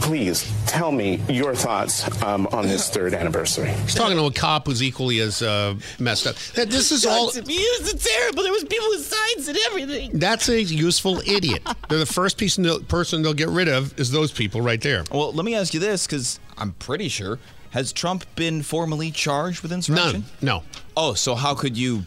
please 0.00 0.50
tell 0.66 0.90
me 0.92 1.20
your 1.28 1.54
thoughts 1.54 2.22
um, 2.22 2.46
on 2.52 2.66
this 2.66 2.90
third 2.90 3.14
anniversary. 3.14 3.70
He's 3.70 3.94
talking 3.94 4.16
to 4.16 4.24
a 4.24 4.32
cop 4.32 4.66
who's 4.66 4.82
equally 4.82 5.20
as 5.20 5.42
uh, 5.42 5.74
messed 5.98 6.26
up. 6.26 6.36
That 6.54 6.70
This 6.70 6.92
is 6.92 7.06
all. 7.06 7.28
Abuse 7.36 7.80
is 7.80 8.04
terrible. 8.04 8.42
There 8.42 8.52
was 8.52 8.64
people 8.64 8.88
with 8.90 9.04
signs 9.04 9.48
and 9.48 9.58
everything. 9.66 10.18
That's 10.18 10.48
a 10.48 10.62
useful 10.62 11.20
idiot. 11.20 11.62
They're 11.88 11.98
the 11.98 12.06
first 12.06 12.38
piece 12.38 12.56
they'll- 12.56 12.80
person 12.82 13.22
they'll 13.22 13.34
get 13.34 13.48
rid 13.48 13.68
of 13.68 13.98
is 13.98 14.10
those 14.10 14.32
people 14.32 14.60
right 14.60 14.80
there. 14.80 15.04
Well, 15.10 15.32
let 15.32 15.44
me 15.44 15.54
ask 15.54 15.74
you 15.74 15.80
this, 15.80 16.06
because 16.06 16.40
I'm 16.58 16.72
pretty 16.72 17.08
sure 17.08 17.38
has 17.70 17.92
Trump 17.92 18.24
been 18.36 18.62
formally 18.62 19.10
charged 19.10 19.62
with 19.62 19.72
insurrection? 19.72 20.20
None. 20.20 20.24
No. 20.42 20.62
Oh, 20.96 21.14
so 21.14 21.34
how 21.34 21.54
could 21.54 21.76
you? 21.76 22.04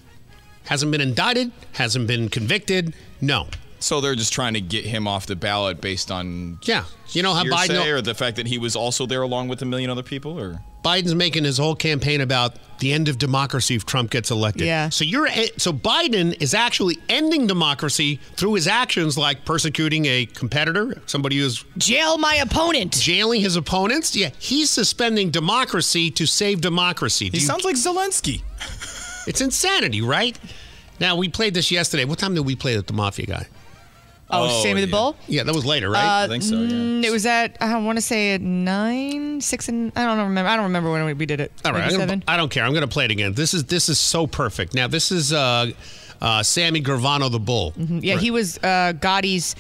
Hasn't 0.66 0.92
been 0.92 1.02
indicted. 1.02 1.52
Hasn't 1.74 2.08
been 2.08 2.30
convicted. 2.30 2.94
No. 3.22 3.48
So 3.80 4.02
they're 4.02 4.16
just 4.16 4.34
trying 4.34 4.56
to 4.56 4.62
get 4.62 4.86
him 4.86 5.08
off 5.08 5.28
the 5.28 5.36
ballot 5.36 5.82
based 5.82 6.10
on 6.10 6.58
Yeah. 6.64 6.86
You 7.12 7.22
know 7.24 7.34
how 7.34 7.44
Biden 7.44 7.86
or 7.86 8.02
the 8.02 8.16
fact 8.16 8.38
that 8.38 8.48
he 8.48 8.58
was 8.58 8.76
also 8.76 9.06
there 9.06 9.22
along 9.22 9.50
with 9.50 9.62
a 9.62 9.66
million 9.66 9.90
other 9.92 10.02
people, 10.04 10.40
or 10.40 10.62
Biden's 10.84 11.14
making 11.16 11.44
his 11.44 11.58
whole 11.60 11.76
campaign 11.76 12.22
about 12.22 12.56
the 12.80 12.92
end 12.92 13.08
of 13.08 13.18
democracy 13.18 13.76
if 13.76 13.86
Trump 13.86 14.10
gets 14.10 14.32
elected. 14.32 14.66
Yeah. 14.68 14.90
So 14.90 15.04
you're 15.06 15.28
so 15.58 15.72
Biden 15.74 16.36
is 16.42 16.54
actually 16.56 16.98
ending 17.08 17.46
democracy 17.48 18.20
through 18.36 18.56
his 18.56 18.68
actions, 18.68 19.16
like 19.18 19.46
persecuting 19.46 20.06
a 20.08 20.26
competitor, 20.26 21.00
somebody 21.06 21.38
who's 21.38 21.64
Jail 21.78 22.18
my 22.18 22.36
opponent. 22.36 22.94
jailing 23.00 23.42
his 23.42 23.56
opponents. 23.56 24.16
Yeah, 24.16 24.32
he's 24.40 24.70
suspending 24.72 25.30
democracy 25.30 26.10
to 26.12 26.26
save 26.26 26.62
democracy. 26.62 27.30
Do 27.30 27.38
he 27.38 27.42
you- 27.42 27.48
sounds 27.48 27.64
like 27.64 27.76
Zelensky. 27.76 28.42
it's 29.28 29.40
insanity, 29.42 30.02
right? 30.02 30.38
Now 31.00 31.16
we 31.16 31.30
played 31.30 31.54
this 31.54 31.72
yesterday. 31.72 32.06
What 32.06 32.20
time 32.20 32.34
did 32.36 32.46
we 32.46 32.56
play 32.56 32.76
with 32.76 32.88
the 32.88 32.94
mafia 32.94 33.26
guy? 33.26 33.46
Oh, 34.30 34.44
Oh, 34.60 34.64
Sammy 34.64 34.82
the 34.82 34.88
yeah. 34.88 34.92
Bull. 34.92 35.16
Yeah, 35.28 35.44
that 35.44 35.56
was 35.56 35.66
later, 35.66 35.90
right? 35.90 36.24
Uh, 36.24 36.26
I 36.26 36.28
think 36.28 36.44
so, 36.44 36.56
yeah. 36.56 36.70
mm, 36.70 37.04
It 37.06 37.12
was 37.12 37.26
at 37.26 37.56
I 37.62 37.78
want 37.80 37.98
to 37.98 38.02
say 38.02 38.34
at 38.34 38.42
nine, 38.42 39.40
six, 39.40 39.70
and 39.70 39.92
I 39.96 40.04
don't 40.06 40.18
remember. 40.20 40.50
I 40.50 40.56
don't 40.58 40.66
remember 40.66 40.92
when 40.92 41.06
we- 41.06 41.14
we 41.14 41.26
did 41.26 41.40
it. 41.40 41.52
All 41.64 41.72
right, 41.72 41.84
I'm 41.84 41.90
gonna- 41.92 42.02
seven. 42.02 42.24
I 42.28 42.36
don't 42.36 42.50
care. 42.50 42.64
I'm 42.66 42.72
going 42.74 42.82
to 42.82 42.90
play 42.90 43.06
it 43.06 43.12
again. 43.12 43.34
This 43.34 43.54
is 43.54 43.64
this 43.66 43.88
is 43.88 44.00
so 44.00 44.28
perfect. 44.28 44.74
Now 44.74 44.88
this 44.88 45.12
is 45.14 45.32
uh, 45.32 45.72
uh, 46.22 46.44
Sammy 46.44 46.82
Gravano 46.82 47.32
the 47.32 47.40
Bull. 47.40 47.74
Yeah, 47.78 48.18
he 48.18 48.30
was 48.32 48.58
uh, 48.58 48.92
Gotti's 49.00 49.56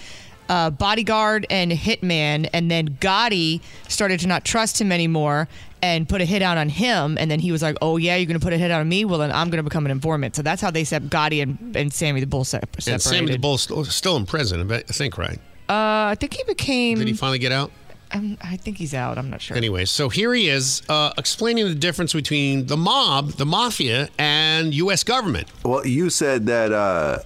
uh, 0.49 0.69
bodyguard 0.69 1.45
and 1.49 1.71
hitman, 1.71 2.49
and 2.53 2.69
then 2.71 2.89
Gotti 3.01 3.61
started 3.87 4.19
to 4.21 4.27
not 4.27 4.45
trust 4.45 4.79
him 4.79 4.91
anymore 4.91 5.47
and 5.81 6.09
put 6.09 6.21
a 6.21 6.25
hit 6.25 6.41
out 6.41 6.57
on 6.57 6.69
him. 6.69 7.17
And 7.19 7.29
then 7.29 7.39
he 7.39 7.51
was 7.51 7.61
like, 7.61 7.77
"Oh 7.81 7.97
yeah, 7.97 8.15
you're 8.15 8.25
going 8.25 8.39
to 8.39 8.43
put 8.43 8.53
a 8.53 8.57
hit 8.57 8.71
out 8.71 8.81
on 8.81 8.89
me? 8.89 9.05
Well, 9.05 9.19
then 9.19 9.31
I'm 9.31 9.49
going 9.49 9.57
to 9.57 9.63
become 9.63 9.85
an 9.85 9.91
informant." 9.91 10.35
So 10.35 10.41
that's 10.41 10.61
how 10.61 10.71
they 10.71 10.83
set 10.83 11.03
Gotti 11.03 11.41
and, 11.41 11.75
and 11.75 11.93
Sammy 11.93 12.19
the 12.19 12.27
Bull 12.27 12.43
sep- 12.43 12.81
separated. 12.81 12.93
And 12.93 13.01
Sammy 13.01 13.31
the 13.31 13.37
Bull's 13.37 13.61
still, 13.61 13.85
still 13.85 14.15
in 14.17 14.25
prison. 14.25 14.71
I 14.71 14.77
I 14.77 14.81
think, 14.81 15.17
right? 15.17 15.39
Uh, 15.69 16.11
I 16.11 16.15
think 16.19 16.33
he 16.33 16.43
became. 16.43 16.97
Did 16.97 17.07
he 17.07 17.13
finally 17.13 17.39
get 17.39 17.51
out? 17.51 17.71
um, 18.11 18.37
I 18.41 18.57
think 18.57 18.77
he's 18.77 18.93
out. 18.93 19.17
I'm 19.17 19.29
not 19.29 19.41
sure. 19.41 19.57
Anyway, 19.57 19.85
so 19.85 20.09
here 20.09 20.33
he 20.33 20.49
is 20.49 20.81
uh, 20.89 21.11
explaining 21.17 21.65
the 21.65 21.75
difference 21.75 22.13
between 22.13 22.67
the 22.67 22.77
mob, 22.77 23.31
the 23.31 23.45
mafia, 23.45 24.09
and 24.17 24.73
U.S. 24.75 25.03
government. 25.03 25.47
Well, 25.63 25.85
you 25.85 26.09
said 26.09 26.45
that 26.47 26.71
uh, 26.71 27.19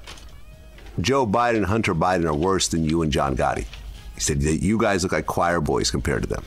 Joe 1.01 1.25
Biden 1.25 1.65
Hunter 1.65 1.96
Biden 1.96 2.25
are 2.25 2.34
worse 2.34 2.67
than 2.67 2.84
you 2.84 3.01
and 3.01 3.12
John 3.12 3.36
Gotti. 3.36 3.65
He 4.15 4.22
said 4.22 4.41
that 4.41 4.58
you 4.58 4.77
guys 4.77 5.03
look 5.03 5.12
like 5.12 5.25
choir 5.25 5.60
boys 5.60 5.91
compared 5.91 6.24
to 6.24 6.29
them. 6.29 6.43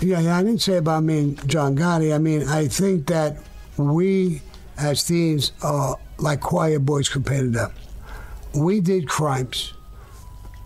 Yeah, 0.00 0.20
yeah, 0.20 0.38
I 0.38 0.42
didn't 0.42 0.62
say 0.62 0.76
about 0.76 1.04
me 1.04 1.18
and 1.18 1.48
John 1.48 1.76
Gotti. 1.76 2.14
I 2.14 2.18
mean, 2.18 2.48
I 2.48 2.68
think 2.68 3.06
that 3.08 3.36
we 3.76 4.40
as 4.78 5.04
teens 5.04 5.52
are 5.62 5.96
like 6.18 6.40
choir 6.40 6.78
boys 6.78 7.08
compared 7.08 7.52
to 7.52 7.58
them. 7.58 7.72
We 8.54 8.80
did 8.80 9.08
crimes. 9.08 9.74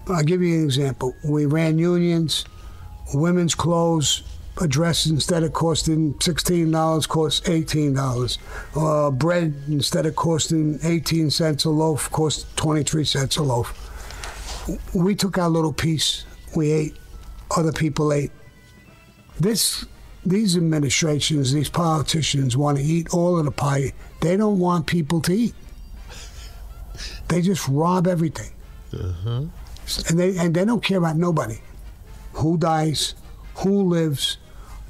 I'll 0.08 0.22
give 0.22 0.42
you 0.42 0.58
an 0.58 0.64
example. 0.64 1.14
We 1.24 1.46
ran 1.46 1.78
unions, 1.78 2.44
women's 3.12 3.54
clothes, 3.54 4.22
a 4.60 4.68
dress 4.68 5.06
instead 5.06 5.42
of 5.42 5.52
costing 5.52 6.14
$16 6.14 7.08
costs 7.08 7.40
$18. 7.48 8.38
Uh, 8.76 9.10
bread 9.10 9.54
instead 9.68 10.06
of 10.06 10.14
costing 10.16 10.78
18 10.82 11.30
cents 11.30 11.64
a 11.64 11.70
loaf 11.70 12.10
cost 12.10 12.56
23 12.56 13.04
cents 13.04 13.36
a 13.36 13.42
loaf. 13.42 13.80
We 14.94 15.14
took 15.14 15.38
our 15.38 15.48
little 15.48 15.72
piece. 15.72 16.24
We 16.56 16.70
ate. 16.70 16.96
Other 17.56 17.72
people 17.72 18.12
ate 18.12 18.30
this 19.38 19.84
these 20.26 20.56
administrations, 20.56 21.52
these 21.52 21.68
politicians 21.68 22.56
want 22.56 22.78
to 22.78 22.84
eat 22.84 23.12
all 23.12 23.38
of 23.38 23.44
the 23.44 23.50
pie. 23.50 23.92
They 24.20 24.36
don't 24.36 24.58
want 24.58 24.86
people 24.86 25.20
to 25.22 25.32
eat. 25.32 25.54
They 27.28 27.42
just 27.42 27.68
rob 27.68 28.06
everything, 28.06 28.52
and 30.08 30.18
they 30.18 30.36
and 30.38 30.54
they 30.54 30.64
don't 30.64 30.82
care 30.82 30.98
about 30.98 31.16
nobody, 31.16 31.58
who 32.34 32.56
dies, 32.56 33.14
who 33.56 33.82
lives. 33.82 34.38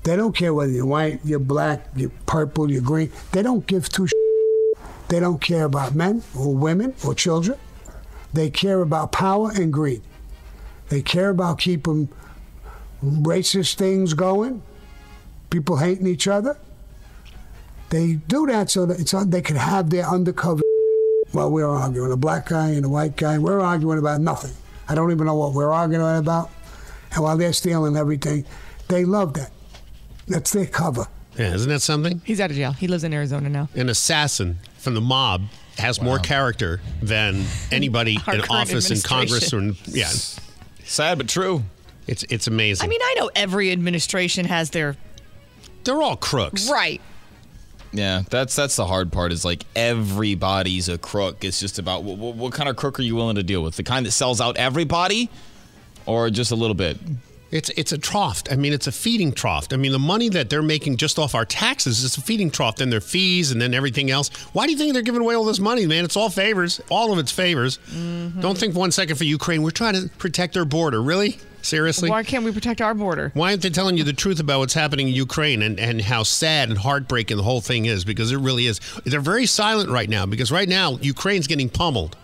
They 0.05 0.17
don't 0.17 0.37
care 0.37 0.53
whether 0.55 0.71
you're 0.73 0.87
white, 0.87 1.21
you're 1.25 1.39
black, 1.39 1.87
you're 1.97 2.11
purple, 2.27 2.71
you're 2.71 2.83
green. 2.83 3.11
They 3.33 3.43
don't 3.43 3.67
give 3.67 3.89
two. 3.89 4.07
Sh- 4.07 4.13
They 5.09 5.19
don't 5.19 5.41
care 5.41 5.65
about 5.65 5.95
men 5.95 6.23
or 6.39 6.55
women 6.55 6.95
or 7.05 7.15
children. 7.15 7.59
They 8.33 8.51
care 8.51 8.81
about 8.81 9.13
power 9.13 9.51
and 9.55 9.73
greed. 9.73 10.03
They 10.91 11.01
care 11.03 11.31
about 11.31 11.59
keeping 11.59 12.09
racist 13.03 13.77
things 13.77 14.13
going, 14.13 14.63
people 15.51 15.77
hating 15.79 16.07
each 16.07 16.29
other. 16.29 16.59
They 17.91 18.15
do 18.15 18.47
that 18.47 18.71
so 18.71 18.87
that 18.87 19.31
they 19.31 19.41
can 19.43 19.57
have 19.57 19.89
their 19.91 20.05
undercover. 20.05 20.63
Well, 21.33 21.51
we're 21.51 21.67
arguing 21.69 22.13
a 22.13 22.17
black 22.17 22.49
guy 22.49 22.71
and 22.71 22.85
a 22.85 22.89
white 22.89 23.17
guy. 23.17 23.39
We're 23.39 23.61
arguing 23.61 23.99
about 23.99 24.21
nothing. 24.21 24.53
I 24.89 24.95
don't 24.95 25.11
even 25.13 25.27
know 25.27 25.37
what 25.37 25.53
we're 25.55 25.71
arguing 25.73 26.19
about. 26.19 26.51
And 27.13 27.23
while 27.23 27.37
they're 27.37 27.53
stealing 27.53 27.97
everything, 27.97 28.45
they 28.89 29.05
love 29.05 29.35
that. 29.35 29.51
That's 30.27 30.53
their 30.53 30.67
cover. 30.67 31.07
Yeah, 31.39 31.55
isn't 31.55 31.69
that 31.69 31.81
something? 31.81 32.23
He's 32.25 32.41
out 32.41 32.51
of 32.51 32.57
jail. 32.57 32.73
He 32.73 32.87
lives 32.87 33.05
in 33.05 33.13
Arizona 33.13 33.49
now. 33.49 33.69
An 33.75 33.89
assassin 33.89 34.59
from 34.79 34.95
the 34.95 35.01
mob 35.01 35.43
has 35.79 36.01
more 36.01 36.19
character 36.19 36.81
than 37.03 37.45
anybody 37.73 38.19
in 38.33 38.41
office 38.43 38.91
in 38.91 39.01
Congress. 39.01 39.53
Or, 39.53 39.73
yeah, 39.87 40.11
sad 40.85 41.19
but 41.19 41.29
true. 41.29 41.65
It's 42.07 42.25
it's 42.25 42.47
amazing. 42.47 42.87
I 42.87 42.89
mean, 42.89 43.01
I 43.03 43.15
know 43.19 43.31
every 43.35 43.73
administration 43.73 44.45
has 44.47 44.71
their 44.71 44.97
they're 45.85 46.01
all 46.01 46.17
crooks, 46.17 46.71
right. 46.71 47.01
Yeah, 47.93 48.23
that's 48.29 48.57
that's 48.57 48.77
the 48.77 48.87
hard 48.87 49.13
part. 49.13 49.33
Is 49.33 49.45
like 49.45 49.65
everybody's 49.77 50.89
a 50.89 50.99
crook. 50.99 51.45
It's 51.45 51.61
just 51.61 51.79
about 51.79 52.03
what, 52.03 52.19
what, 52.19 52.35
what 52.35 52.53
kind 52.53 52.69
of 52.69 52.77
crook 52.77 52.99
are 52.99 53.03
you 53.03 53.15
willing 53.15 53.37
to 53.37 53.43
deal 53.43 53.63
with? 53.63 53.77
The 53.77 53.85
kind 53.85 54.05
that 54.05 54.11
sells 54.11 54.41
out 54.41 54.57
everybody, 54.57 55.31
or 56.05 56.29
just 56.31 56.51
a 56.51 56.57
little 56.57 56.75
bit? 56.75 56.99
It's 57.55 57.69
it's 57.77 57.93
a 57.93 57.99
trough. 57.99 58.43
I 58.51 58.57
mean, 58.57 58.73
it's 58.73 58.89
a 58.89 58.93
feeding 58.93 59.31
trough. 59.33 59.69
I 59.73 59.77
mean, 59.77 59.93
the 59.93 59.99
money 60.01 60.29
that 60.31 60.51
they're 60.51 60.61
making 60.61 60.97
just 60.97 61.21
off 61.21 61.37
our 61.37 61.45
taxes 61.45 62.03
is 62.03 62.17
a 62.17 62.21
feeding 62.21 62.51
trough. 62.51 62.77
Then 62.77 62.91
their 62.91 63.01
fees 63.01 63.53
and 63.53 63.63
then 63.63 63.75
everything 63.75 64.11
else. 64.11 64.29
Why 64.53 64.67
do 64.67 64.73
you 64.73 64.79
think 64.79 64.93
they're 64.93 65.03
giving 65.03 65.21
away 65.21 65.37
all 65.37 65.45
this 65.45 65.61
money, 65.61 65.87
man? 65.87 66.05
It's 66.05 66.17
all 66.17 66.31
favors. 66.31 66.81
All 66.91 67.13
of 67.13 67.21
it's 67.21 67.31
favors. 67.31 67.79
Mm-hmm. 67.93 68.41
Don't 68.41 68.59
think 68.59 68.75
one 68.75 68.91
second 68.91 69.15
for 69.15 69.23
Ukraine. 69.23 69.63
We're 69.63 69.71
trying 69.71 69.95
to 69.95 70.09
protect 70.19 70.55
their 70.55 70.65
border. 70.65 71.01
Really? 71.01 71.39
Seriously? 71.63 72.11
Why 72.11 72.25
can't 72.25 72.45
we 72.45 72.51
protect 72.51 72.81
our 72.81 72.93
border? 72.93 73.31
Why 73.35 73.51
aren't 73.51 73.63
they 73.63 73.71
telling 73.71 73.97
you 73.97 74.03
the 74.03 74.13
truth 74.13 74.41
about 74.41 74.59
what's 74.59 74.75
happening 74.75 75.07
in 75.07 75.15
Ukraine 75.15 75.63
and, 75.63 75.79
and 75.79 76.03
how 76.03 76.25
sad 76.25 76.69
and 76.71 76.77
heartbreaking 76.77 77.37
the 77.37 77.45
whole 77.45 77.61
thing 77.61 77.87
is? 77.87 78.05
Because 78.05 78.33
it 78.33 78.39
really 78.39 78.67
is. 78.67 78.81
They're 79.05 79.21
very 79.21 79.47
silent 79.47 79.91
right 79.91 80.09
now 80.09 80.27
because 80.27 80.51
right 80.51 80.69
now 80.69 80.99
Ukraine's 81.01 81.47
getting 81.47 81.69
pummeled. 81.69 82.17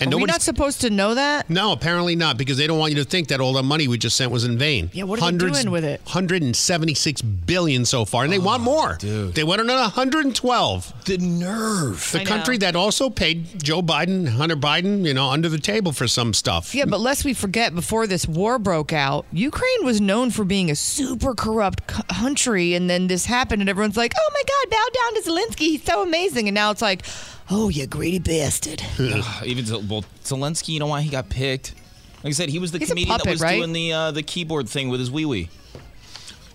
And 0.00 0.14
Are 0.14 0.16
we 0.16 0.24
not 0.24 0.40
supposed 0.40 0.80
to 0.80 0.90
know 0.90 1.14
that? 1.14 1.50
no, 1.50 1.72
apparently 1.72 2.16
not, 2.16 2.38
because 2.38 2.56
they 2.56 2.66
don't 2.66 2.78
want 2.78 2.92
you 2.92 2.98
to 3.02 3.08
think 3.08 3.28
that 3.28 3.40
all 3.40 3.52
the 3.52 3.62
money 3.62 3.86
we 3.86 3.98
just 3.98 4.16
sent 4.16 4.32
was 4.32 4.44
in 4.44 4.56
vain. 4.56 4.90
Yeah, 4.94 5.04
what 5.04 5.20
are 5.22 5.30
they 5.30 5.36
doing 5.36 5.70
with 5.70 5.84
it? 5.84 6.00
176 6.04 7.22
billion 7.22 7.84
so 7.84 8.04
far, 8.04 8.24
and 8.24 8.32
they 8.32 8.38
want 8.38 8.62
oh, 8.62 8.64
more. 8.64 8.96
Dude. 8.98 9.34
They 9.34 9.44
want 9.44 9.60
another 9.60 9.82
112. 9.82 11.04
The 11.04 11.18
nerve. 11.18 12.10
The 12.12 12.20
I 12.20 12.24
country 12.24 12.56
know. 12.56 12.66
that 12.66 12.76
also 12.76 13.10
paid 13.10 13.62
Joe 13.62 13.82
Biden, 13.82 14.28
Hunter 14.28 14.56
Biden, 14.56 15.04
you 15.04 15.12
know, 15.12 15.28
under 15.28 15.48
the 15.48 15.58
table 15.58 15.92
for 15.92 16.08
some 16.08 16.32
stuff. 16.32 16.74
Yeah, 16.74 16.86
but 16.86 17.00
lest 17.00 17.24
we 17.24 17.34
forget, 17.34 17.74
before 17.74 18.06
this 18.06 18.26
war 18.26 18.58
broke 18.58 18.92
out, 18.92 19.26
Ukraine 19.32 19.84
was 19.84 20.00
known 20.00 20.30
for 20.30 20.44
being 20.44 20.70
a 20.70 20.76
super 20.76 21.34
corrupt 21.34 21.86
country, 21.86 22.74
and 22.74 22.88
then 22.88 23.08
this 23.08 23.26
happened, 23.26 23.60
and 23.60 23.68
everyone's 23.68 23.96
like, 23.96 24.14
"Oh 24.16 24.30
my 24.32 24.42
God, 24.46 24.70
bow 24.70 24.86
down 25.00 25.22
to 25.22 25.30
Zelensky. 25.30 25.66
He's 25.70 25.84
so 25.84 26.02
amazing." 26.02 26.48
And 26.48 26.54
now 26.54 26.70
it's 26.70 26.82
like, 26.82 27.04
"Oh, 27.50 27.68
you 27.68 27.86
greedy 27.86 28.18
bastard." 28.18 28.82
Ugh, 28.98 29.44
Even 29.44 29.64
Zel- 29.66 29.82
well, 29.88 30.04
Zelensky, 30.24 30.68
you 30.68 30.80
know 30.80 30.86
why 30.86 31.02
he 31.02 31.10
got 31.10 31.28
picked? 31.28 31.74
Like 32.22 32.30
I 32.30 32.34
said, 32.34 32.48
he 32.50 32.58
was 32.58 32.70
the 32.72 32.78
He's 32.78 32.88
a 32.90 32.92
comedian 32.92 33.16
that 33.18 33.26
was 33.26 33.40
right? 33.40 33.56
doing 33.56 33.72
the 33.72 33.92
uh, 33.92 34.10
the 34.10 34.22
keyboard 34.22 34.68
thing 34.68 34.88
with 34.88 35.00
his 35.00 35.10
wee 35.10 35.24
wee. 35.24 35.48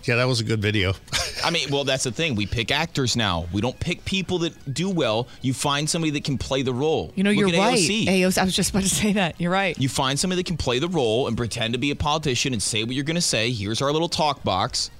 Yeah, 0.04 0.14
that 0.16 0.28
was 0.28 0.38
a 0.38 0.44
good 0.44 0.62
video. 0.62 0.94
I 1.44 1.50
mean, 1.50 1.68
well, 1.70 1.82
that's 1.82 2.04
the 2.04 2.12
thing. 2.12 2.36
We 2.36 2.46
pick 2.46 2.70
actors 2.70 3.16
now. 3.16 3.46
We 3.52 3.60
don't 3.60 3.78
pick 3.80 4.04
people 4.04 4.38
that 4.38 4.72
do 4.72 4.88
well. 4.88 5.26
You 5.42 5.52
find 5.52 5.90
somebody 5.90 6.12
that 6.12 6.22
can 6.22 6.38
play 6.38 6.62
the 6.62 6.72
role. 6.72 7.12
You 7.16 7.24
know, 7.24 7.30
Look 7.30 7.38
you're 7.40 7.48
at 7.48 7.54
right. 7.70 7.76
AOC. 7.78 8.06
AOC. 8.06 8.38
I 8.38 8.44
was 8.44 8.54
just 8.54 8.70
about 8.70 8.84
to 8.84 8.88
say 8.88 9.12
that. 9.14 9.40
You're 9.40 9.50
right. 9.50 9.76
You 9.78 9.88
find 9.88 10.16
somebody 10.18 10.40
that 10.42 10.46
can 10.46 10.56
play 10.56 10.78
the 10.78 10.88
role 10.88 11.26
and 11.26 11.36
pretend 11.36 11.74
to 11.74 11.78
be 11.78 11.90
a 11.90 11.96
politician 11.96 12.52
and 12.52 12.62
say 12.62 12.84
what 12.84 12.94
you're 12.94 13.04
going 13.04 13.16
to 13.16 13.20
say. 13.20 13.50
Here's 13.50 13.82
our 13.82 13.92
little 13.92 14.08
talk 14.08 14.44
box. 14.44 14.90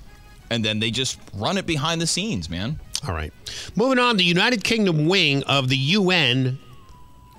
And 0.51 0.65
then 0.65 0.81
they 0.81 0.91
just 0.91 1.21
run 1.35 1.57
it 1.57 1.67
behind 1.67 2.01
the 2.01 2.07
scenes, 2.09 2.51
man. 2.51 2.81
All 3.07 3.15
right. 3.15 3.33
Moving 3.77 3.99
on, 3.99 4.17
the 4.17 4.25
United 4.25 4.65
Kingdom 4.65 5.07
wing 5.07 5.43
of 5.45 5.69
the 5.69 5.77
UN, 5.77 6.59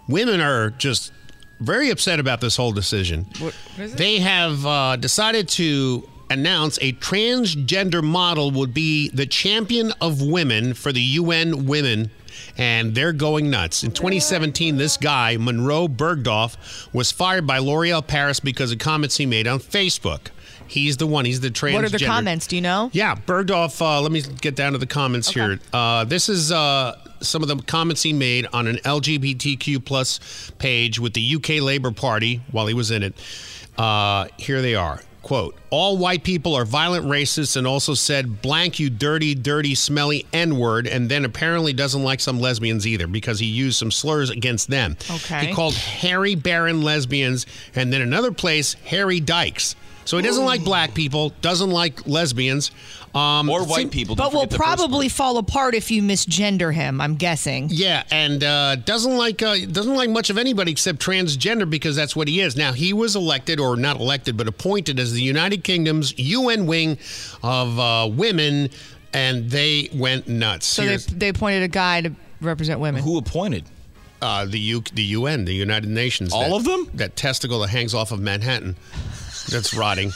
women 0.07 0.39
are 0.39 0.69
just 0.71 1.11
very 1.59 1.89
upset 1.89 2.19
about 2.19 2.41
this 2.41 2.55
whole 2.55 2.71
decision. 2.71 3.25
They 3.77 4.19
have 4.19 4.65
uh, 4.65 4.95
decided 4.95 5.47
to 5.49 6.07
announce 6.29 6.77
a 6.81 6.93
transgender 6.93 8.03
model 8.03 8.51
would 8.51 8.73
be 8.73 9.09
the 9.09 9.25
champion 9.25 9.91
of 10.01 10.21
women 10.21 10.73
for 10.73 10.91
the 10.91 11.01
UN 11.01 11.65
Women. 11.65 12.11
And 12.57 12.93
they're 12.93 13.13
going 13.13 13.49
nuts. 13.49 13.83
In 13.83 13.91
2017, 13.91 14.77
this 14.77 14.97
guy, 14.97 15.37
Monroe 15.37 15.87
Bergdorf, 15.87 16.91
was 16.93 17.11
fired 17.11 17.47
by 17.47 17.59
L'Oreal 17.59 18.05
Paris 18.05 18.39
because 18.39 18.71
of 18.71 18.79
comments 18.79 19.17
he 19.17 19.25
made 19.25 19.47
on 19.47 19.59
Facebook. 19.59 20.27
He's 20.67 20.97
the 20.97 21.07
one. 21.07 21.25
He's 21.25 21.39
the 21.39 21.49
transgender. 21.49 21.73
What 21.73 21.83
are 21.85 21.89
the 21.89 22.05
comments? 22.05 22.47
Do 22.47 22.55
you 22.55 22.61
know? 22.61 22.89
Yeah, 22.93 23.15
Bergdorf. 23.15 23.81
Uh, 23.81 24.01
let 24.01 24.11
me 24.11 24.21
get 24.21 24.55
down 24.55 24.73
to 24.73 24.77
the 24.77 24.87
comments 24.87 25.29
here. 25.29 25.59
Uh, 25.73 26.03
this 26.03 26.29
is 26.29 26.51
uh, 26.51 26.95
some 27.21 27.41
of 27.41 27.47
the 27.47 27.57
comments 27.57 28.03
he 28.03 28.13
made 28.13 28.47
on 28.53 28.67
an 28.67 28.77
LGBTQ 28.77 29.83
plus 29.83 30.51
page 30.57 30.99
with 30.99 31.13
the 31.13 31.35
UK 31.35 31.61
Labour 31.61 31.91
Party 31.91 32.41
while 32.51 32.67
he 32.67 32.73
was 32.73 32.91
in 32.91 33.03
it. 33.03 33.15
Uh, 33.77 34.27
here 34.37 34.61
they 34.61 34.75
are. 34.75 35.01
Quote, 35.23 35.57
all 35.71 35.97
white 35.97 36.23
people 36.23 36.55
are 36.55 36.63
violent 36.63 37.05
racists 37.05 37.57
and 37.57 37.67
also 37.67 37.93
said 37.93 38.41
blank 38.41 38.79
you 38.79 38.89
dirty, 38.89 39.35
dirty, 39.35 39.75
smelly 39.75 40.25
N-word, 40.31 40.87
and 40.87 41.09
then 41.09 41.25
apparently 41.25 41.73
doesn't 41.73 42.01
like 42.01 42.21
some 42.21 42.39
lesbians 42.39 42.87
either 42.87 43.07
because 43.07 43.37
he 43.37 43.45
used 43.45 43.77
some 43.77 43.91
slurs 43.91 44.29
against 44.29 44.69
them. 44.69 44.95
Okay. 45.11 45.47
He 45.47 45.53
called 45.53 45.73
Harry 45.73 46.35
Barron 46.35 46.81
lesbians 46.81 47.45
and 47.75 47.91
then 47.91 48.01
another 48.01 48.31
place 48.31 48.75
Harry 48.85 49.19
Dykes. 49.19 49.75
So 50.07 50.17
he 50.17 50.23
doesn't 50.23 50.45
like 50.45 50.63
black 50.63 50.93
people, 50.93 51.33
doesn't 51.41 51.69
like 51.69 52.07
lesbians. 52.07 52.71
Um, 53.13 53.49
Or 53.49 53.63
white 53.65 53.79
seem- 53.79 53.89
people. 53.89 54.15
But 54.15 54.33
will 54.33 54.47
probably 54.47 55.09
fall 55.09 55.37
apart 55.37 55.73
if 55.75 55.89
you 55.91 56.01
misgender 56.01 56.73
him. 56.73 57.01
I'm 57.01 57.15
guessing. 57.15 57.69
Yeah, 57.71 58.03
and 58.11 58.43
uh, 58.43 58.75
doesn't 58.75 59.17
like 59.17 59.41
uh, 59.41 59.57
doesn't 59.65 59.95
like 59.95 60.09
much 60.09 60.29
of 60.29 60.37
anybody 60.37 60.71
except 60.71 60.99
transgender 60.99 61.69
because 61.69 61.95
that's 61.95 62.15
what 62.15 62.27
he 62.27 62.41
is. 62.41 62.55
Now 62.55 62.73
he 62.73 62.93
was 62.93 63.15
elected, 63.15 63.59
or 63.59 63.75
not 63.75 63.99
elected, 63.99 64.37
but 64.37 64.47
appointed 64.47 64.99
as 64.99 65.13
the 65.13 65.21
United 65.21 65.63
Kingdom's 65.63 66.17
UN 66.19 66.67
wing 66.67 66.97
of 67.43 67.79
uh, 67.79 68.07
women, 68.11 68.69
and 69.13 69.49
they 69.49 69.89
went 69.93 70.27
nuts. 70.27 70.67
So 70.67 70.85
they, 70.85 70.97
they 70.97 71.29
appointed 71.29 71.63
a 71.63 71.67
guy 71.69 72.01
to 72.01 72.11
represent 72.41 72.79
women. 72.79 73.01
Who 73.03 73.17
appointed? 73.17 73.65
uh, 74.21 74.45
the 74.45 74.59
U- 74.59 74.83
the 74.93 75.03
UN, 75.03 75.45
the 75.45 75.53
United 75.53 75.89
Nations. 75.89 76.33
All 76.33 76.41
that- 76.49 76.55
of 76.55 76.63
them? 76.65 76.89
That 76.95 77.15
testicle 77.15 77.59
that 77.59 77.69
hangs 77.69 77.93
off 77.93 78.11
of 78.11 78.19
Manhattan, 78.19 78.75
that's 79.49 79.73
rotting. 79.73 80.11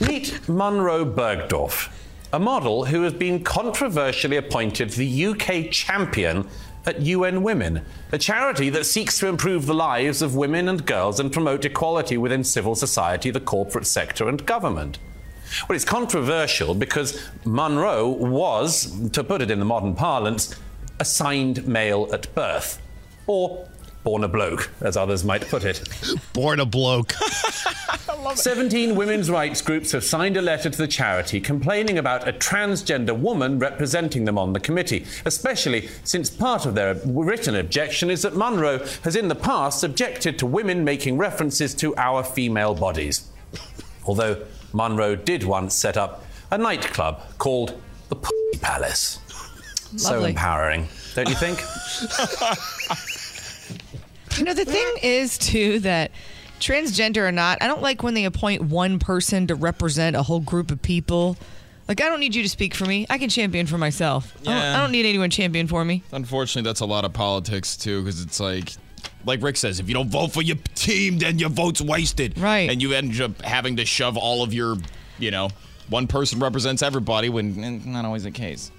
Meet 0.00 0.48
Monroe 0.48 1.04
Bergdorf, 1.04 1.90
a 2.32 2.38
model 2.38 2.86
who 2.86 3.02
has 3.02 3.12
been 3.12 3.42
controversially 3.44 4.36
appointed 4.36 4.90
the 4.90 5.26
UK 5.26 5.70
champion 5.70 6.48
at 6.84 7.00
UN 7.00 7.42
Women, 7.42 7.84
a 8.10 8.18
charity 8.18 8.68
that 8.70 8.86
seeks 8.86 9.18
to 9.18 9.28
improve 9.28 9.66
the 9.66 9.74
lives 9.74 10.20
of 10.20 10.34
women 10.34 10.68
and 10.68 10.84
girls 10.84 11.20
and 11.20 11.32
promote 11.32 11.64
equality 11.64 12.16
within 12.16 12.42
civil 12.42 12.74
society, 12.74 13.30
the 13.30 13.40
corporate 13.40 13.86
sector, 13.86 14.28
and 14.28 14.44
government. 14.44 14.98
Well, 15.68 15.76
it's 15.76 15.84
controversial 15.84 16.74
because 16.74 17.20
Monroe 17.44 18.08
was, 18.08 19.10
to 19.10 19.22
put 19.22 19.42
it 19.42 19.50
in 19.50 19.58
the 19.58 19.64
modern 19.64 19.94
parlance, 19.94 20.56
assigned 20.98 21.66
male 21.66 22.08
at 22.12 22.34
birth. 22.34 22.80
Or 23.26 23.68
born 24.04 24.24
a 24.24 24.28
bloke, 24.28 24.70
as 24.80 24.96
others 24.96 25.24
might 25.24 25.48
put 25.48 25.64
it. 25.64 25.82
Born 26.32 26.60
a 26.60 26.66
bloke. 26.66 27.12
17 28.34 28.94
women's 28.94 29.30
rights 29.30 29.60
groups 29.60 29.92
have 29.92 30.04
signed 30.04 30.36
a 30.36 30.42
letter 30.42 30.70
to 30.70 30.78
the 30.78 30.88
charity 30.88 31.40
complaining 31.40 31.98
about 31.98 32.26
a 32.26 32.32
transgender 32.32 33.16
woman 33.16 33.58
representing 33.58 34.24
them 34.24 34.38
on 34.38 34.52
the 34.52 34.60
committee, 34.60 35.04
especially 35.24 35.88
since 36.04 36.30
part 36.30 36.64
of 36.64 36.74
their 36.74 36.94
written 37.04 37.56
objection 37.56 38.10
is 38.10 38.22
that 38.22 38.36
Monroe 38.36 38.78
has 39.02 39.16
in 39.16 39.28
the 39.28 39.34
past 39.34 39.84
objected 39.84 40.38
to 40.38 40.46
women 40.46 40.84
making 40.84 41.18
references 41.18 41.74
to 41.74 41.94
our 41.96 42.22
female 42.22 42.74
bodies. 42.74 43.28
Although 44.06 44.44
Monroe 44.72 45.16
did 45.16 45.44
once 45.44 45.74
set 45.74 45.96
up 45.96 46.24
a 46.50 46.58
nightclub 46.58 47.20
called 47.38 47.80
the 48.08 48.16
Pussy 48.16 48.58
Palace. 48.60 49.18
So 49.96 50.24
empowering, 50.24 50.88
don't 51.14 51.28
you 51.28 51.34
think? 51.34 51.60
You 54.38 54.44
know, 54.44 54.54
the 54.54 54.64
thing 54.64 54.94
is, 55.02 55.38
too, 55.38 55.78
that 55.80 56.10
transgender 56.58 57.28
or 57.28 57.32
not, 57.32 57.58
I 57.60 57.66
don't 57.66 57.82
like 57.82 58.02
when 58.02 58.14
they 58.14 58.24
appoint 58.24 58.62
one 58.62 58.98
person 58.98 59.46
to 59.48 59.54
represent 59.54 60.16
a 60.16 60.22
whole 60.22 60.40
group 60.40 60.70
of 60.70 60.80
people. 60.80 61.36
Like, 61.88 62.00
I 62.00 62.08
don't 62.08 62.20
need 62.20 62.34
you 62.34 62.42
to 62.42 62.48
speak 62.48 62.74
for 62.74 62.84
me. 62.84 63.06
I 63.10 63.18
can 63.18 63.28
champion 63.28 63.66
for 63.66 63.76
myself. 63.78 64.34
I, 64.42 64.44
don't, 64.44 64.54
I 64.54 64.80
don't 64.80 64.92
need 64.92 65.04
anyone 65.04 65.30
champion 65.30 65.66
for 65.66 65.84
me. 65.84 66.02
Unfortunately, 66.12 66.66
that's 66.68 66.80
a 66.80 66.86
lot 66.86 67.04
of 67.04 67.12
politics 67.12 67.76
too, 67.76 68.02
because 68.02 68.22
it's 68.22 68.38
like, 68.40 68.72
like 69.24 69.42
Rick 69.42 69.56
says, 69.56 69.80
if 69.80 69.88
you 69.88 69.94
don't 69.94 70.08
vote 70.08 70.32
for 70.32 70.42
your 70.42 70.56
team, 70.74 71.18
then 71.18 71.38
your 71.38 71.50
vote's 71.50 71.80
wasted. 71.80 72.38
Right. 72.38 72.70
And 72.70 72.80
you 72.80 72.92
end 72.92 73.20
up 73.20 73.42
having 73.42 73.76
to 73.76 73.84
shove 73.84 74.16
all 74.16 74.42
of 74.42 74.54
your, 74.54 74.76
you 75.18 75.30
know, 75.30 75.50
one 75.88 76.06
person 76.06 76.38
represents 76.38 76.82
everybody 76.82 77.28
when 77.28 77.62
eh, 77.62 77.80
not 77.84 78.04
always 78.04 78.22
the 78.22 78.30
case. 78.30 78.70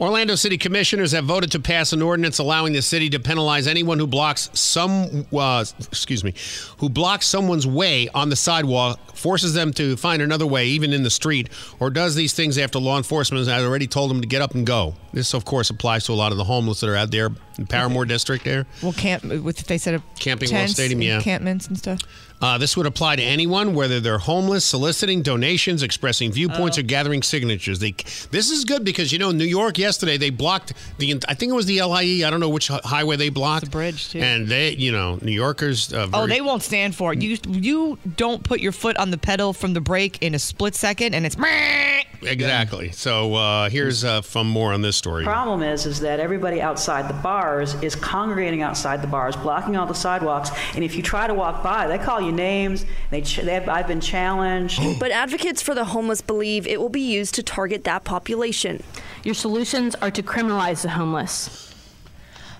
Orlando 0.00 0.36
City 0.36 0.56
Commissioners 0.56 1.10
have 1.10 1.24
voted 1.24 1.50
to 1.52 1.60
pass 1.60 1.92
an 1.92 2.02
ordinance 2.02 2.38
allowing 2.38 2.72
the 2.72 2.82
city 2.82 3.10
to 3.10 3.18
penalize 3.18 3.66
anyone 3.66 3.98
who 3.98 4.06
blocks 4.06 4.48
some, 4.52 5.26
uh, 5.36 5.64
excuse 5.80 6.22
me, 6.22 6.34
who 6.78 6.88
blocks 6.88 7.26
someone's 7.26 7.66
way 7.66 8.08
on 8.14 8.28
the 8.28 8.36
sidewalk, 8.36 9.16
forces 9.16 9.54
them 9.54 9.72
to 9.72 9.96
find 9.96 10.22
another 10.22 10.46
way, 10.46 10.66
even 10.66 10.92
in 10.92 11.02
the 11.02 11.10
street, 11.10 11.48
or 11.80 11.90
does 11.90 12.14
these 12.14 12.32
things 12.32 12.58
after 12.58 12.78
law 12.78 12.96
enforcement 12.96 13.44
has 13.44 13.64
already 13.64 13.88
told 13.88 14.08
them 14.10 14.20
to 14.20 14.26
get 14.28 14.40
up 14.40 14.54
and 14.54 14.64
go. 14.64 14.94
This, 15.12 15.34
of 15.34 15.44
course, 15.44 15.68
applies 15.68 16.04
to 16.04 16.12
a 16.12 16.14
lot 16.14 16.30
of 16.30 16.38
the 16.38 16.44
homeless 16.44 16.78
that 16.80 16.90
are 16.90 16.96
out 16.96 17.10
there 17.10 17.30
in 17.58 17.66
Parramore 17.66 18.06
District. 18.06 18.44
There, 18.44 18.66
Well, 18.82 18.92
camp 18.92 19.24
with 19.24 19.56
they 19.66 19.78
set 19.78 19.94
up 19.94 20.02
Camping 20.20 20.48
tents, 20.48 20.74
Stadium, 20.74 21.02
yeah. 21.02 21.16
encampments 21.16 21.66
and 21.66 21.76
stuff. 21.76 21.98
Uh, 22.40 22.56
this 22.56 22.76
would 22.76 22.86
apply 22.86 23.16
to 23.16 23.22
anyone, 23.22 23.74
whether 23.74 23.98
they're 23.98 24.18
homeless, 24.18 24.64
soliciting 24.64 25.22
donations, 25.22 25.82
expressing 25.82 26.30
viewpoints, 26.30 26.78
Oh. 26.78 26.80
or 26.80 26.84
gathering 26.84 27.22
signatures. 27.22 27.80
They, 27.80 27.94
this 28.30 28.50
is 28.50 28.64
good 28.64 28.84
because 28.84 29.12
you 29.12 29.18
know 29.18 29.30
New 29.32 29.44
York 29.44 29.78
yesterday 29.78 30.16
they 30.16 30.30
blocked 30.30 30.72
the. 30.98 31.18
I 31.28 31.34
think 31.34 31.50
it 31.50 31.54
was 31.56 31.66
the 31.66 31.82
LIE. 31.82 32.24
I 32.24 32.30
don't 32.30 32.40
know 32.40 32.48
which 32.48 32.68
highway 32.68 33.16
they 33.16 33.28
blocked. 33.28 33.64
The 33.64 33.70
bridge 33.70 34.10
too. 34.10 34.20
And 34.20 34.46
they, 34.46 34.70
you 34.76 34.92
know, 34.92 35.18
New 35.20 35.32
Yorkers. 35.32 35.92
Uh, 35.92 36.08
Oh, 36.12 36.26
they 36.26 36.40
won't 36.40 36.62
stand 36.62 36.94
for 36.94 37.12
it. 37.12 37.20
You 37.22 37.38
you 37.48 37.98
don't 38.16 38.42
put 38.44 38.60
your 38.60 38.72
foot 38.72 38.96
on 38.98 39.10
the 39.10 39.18
pedal 39.18 39.52
from 39.52 39.74
the 39.74 39.80
brake 39.80 40.18
in 40.22 40.34
a 40.34 40.38
split 40.38 40.74
second, 40.76 41.14
and 41.14 41.26
it's. 41.26 41.36
exactly. 42.22 42.90
So 42.92 43.34
uh, 43.34 43.68
here's 43.70 44.04
uh, 44.04 44.22
from 44.22 44.48
more 44.48 44.72
on 44.72 44.82
this 44.82 44.96
story. 44.96 45.24
problem 45.24 45.62
is 45.62 45.86
is 45.86 46.00
that 46.00 46.20
everybody 46.20 46.60
outside 46.60 47.08
the 47.08 47.20
bars 47.22 47.74
is 47.82 47.94
congregating 47.94 48.62
outside 48.62 49.02
the 49.02 49.06
bars 49.06 49.36
blocking 49.36 49.76
all 49.76 49.86
the 49.86 49.94
sidewalks 49.94 50.50
and 50.74 50.82
if 50.84 50.94
you 50.96 51.02
try 51.02 51.26
to 51.26 51.34
walk 51.34 51.62
by 51.62 51.86
they 51.86 51.98
call 51.98 52.20
you 52.20 52.27
names 52.32 52.84
they, 53.10 53.20
ch- 53.22 53.36
they 53.38 53.54
have, 53.54 53.68
i've 53.68 53.86
been 53.88 54.00
challenged 54.00 54.80
But 55.00 55.10
advocates 55.10 55.60
for 55.62 55.74
the 55.74 55.84
homeless 55.84 56.20
believe 56.20 56.66
it 56.66 56.80
will 56.80 56.88
be 56.88 57.00
used 57.00 57.34
to 57.36 57.42
target 57.42 57.84
that 57.84 58.04
population. 58.04 58.82
Your 59.24 59.34
solutions 59.34 59.94
are 59.96 60.10
to 60.10 60.22
criminalize 60.22 60.82
the 60.82 60.90
homeless. 60.90 61.74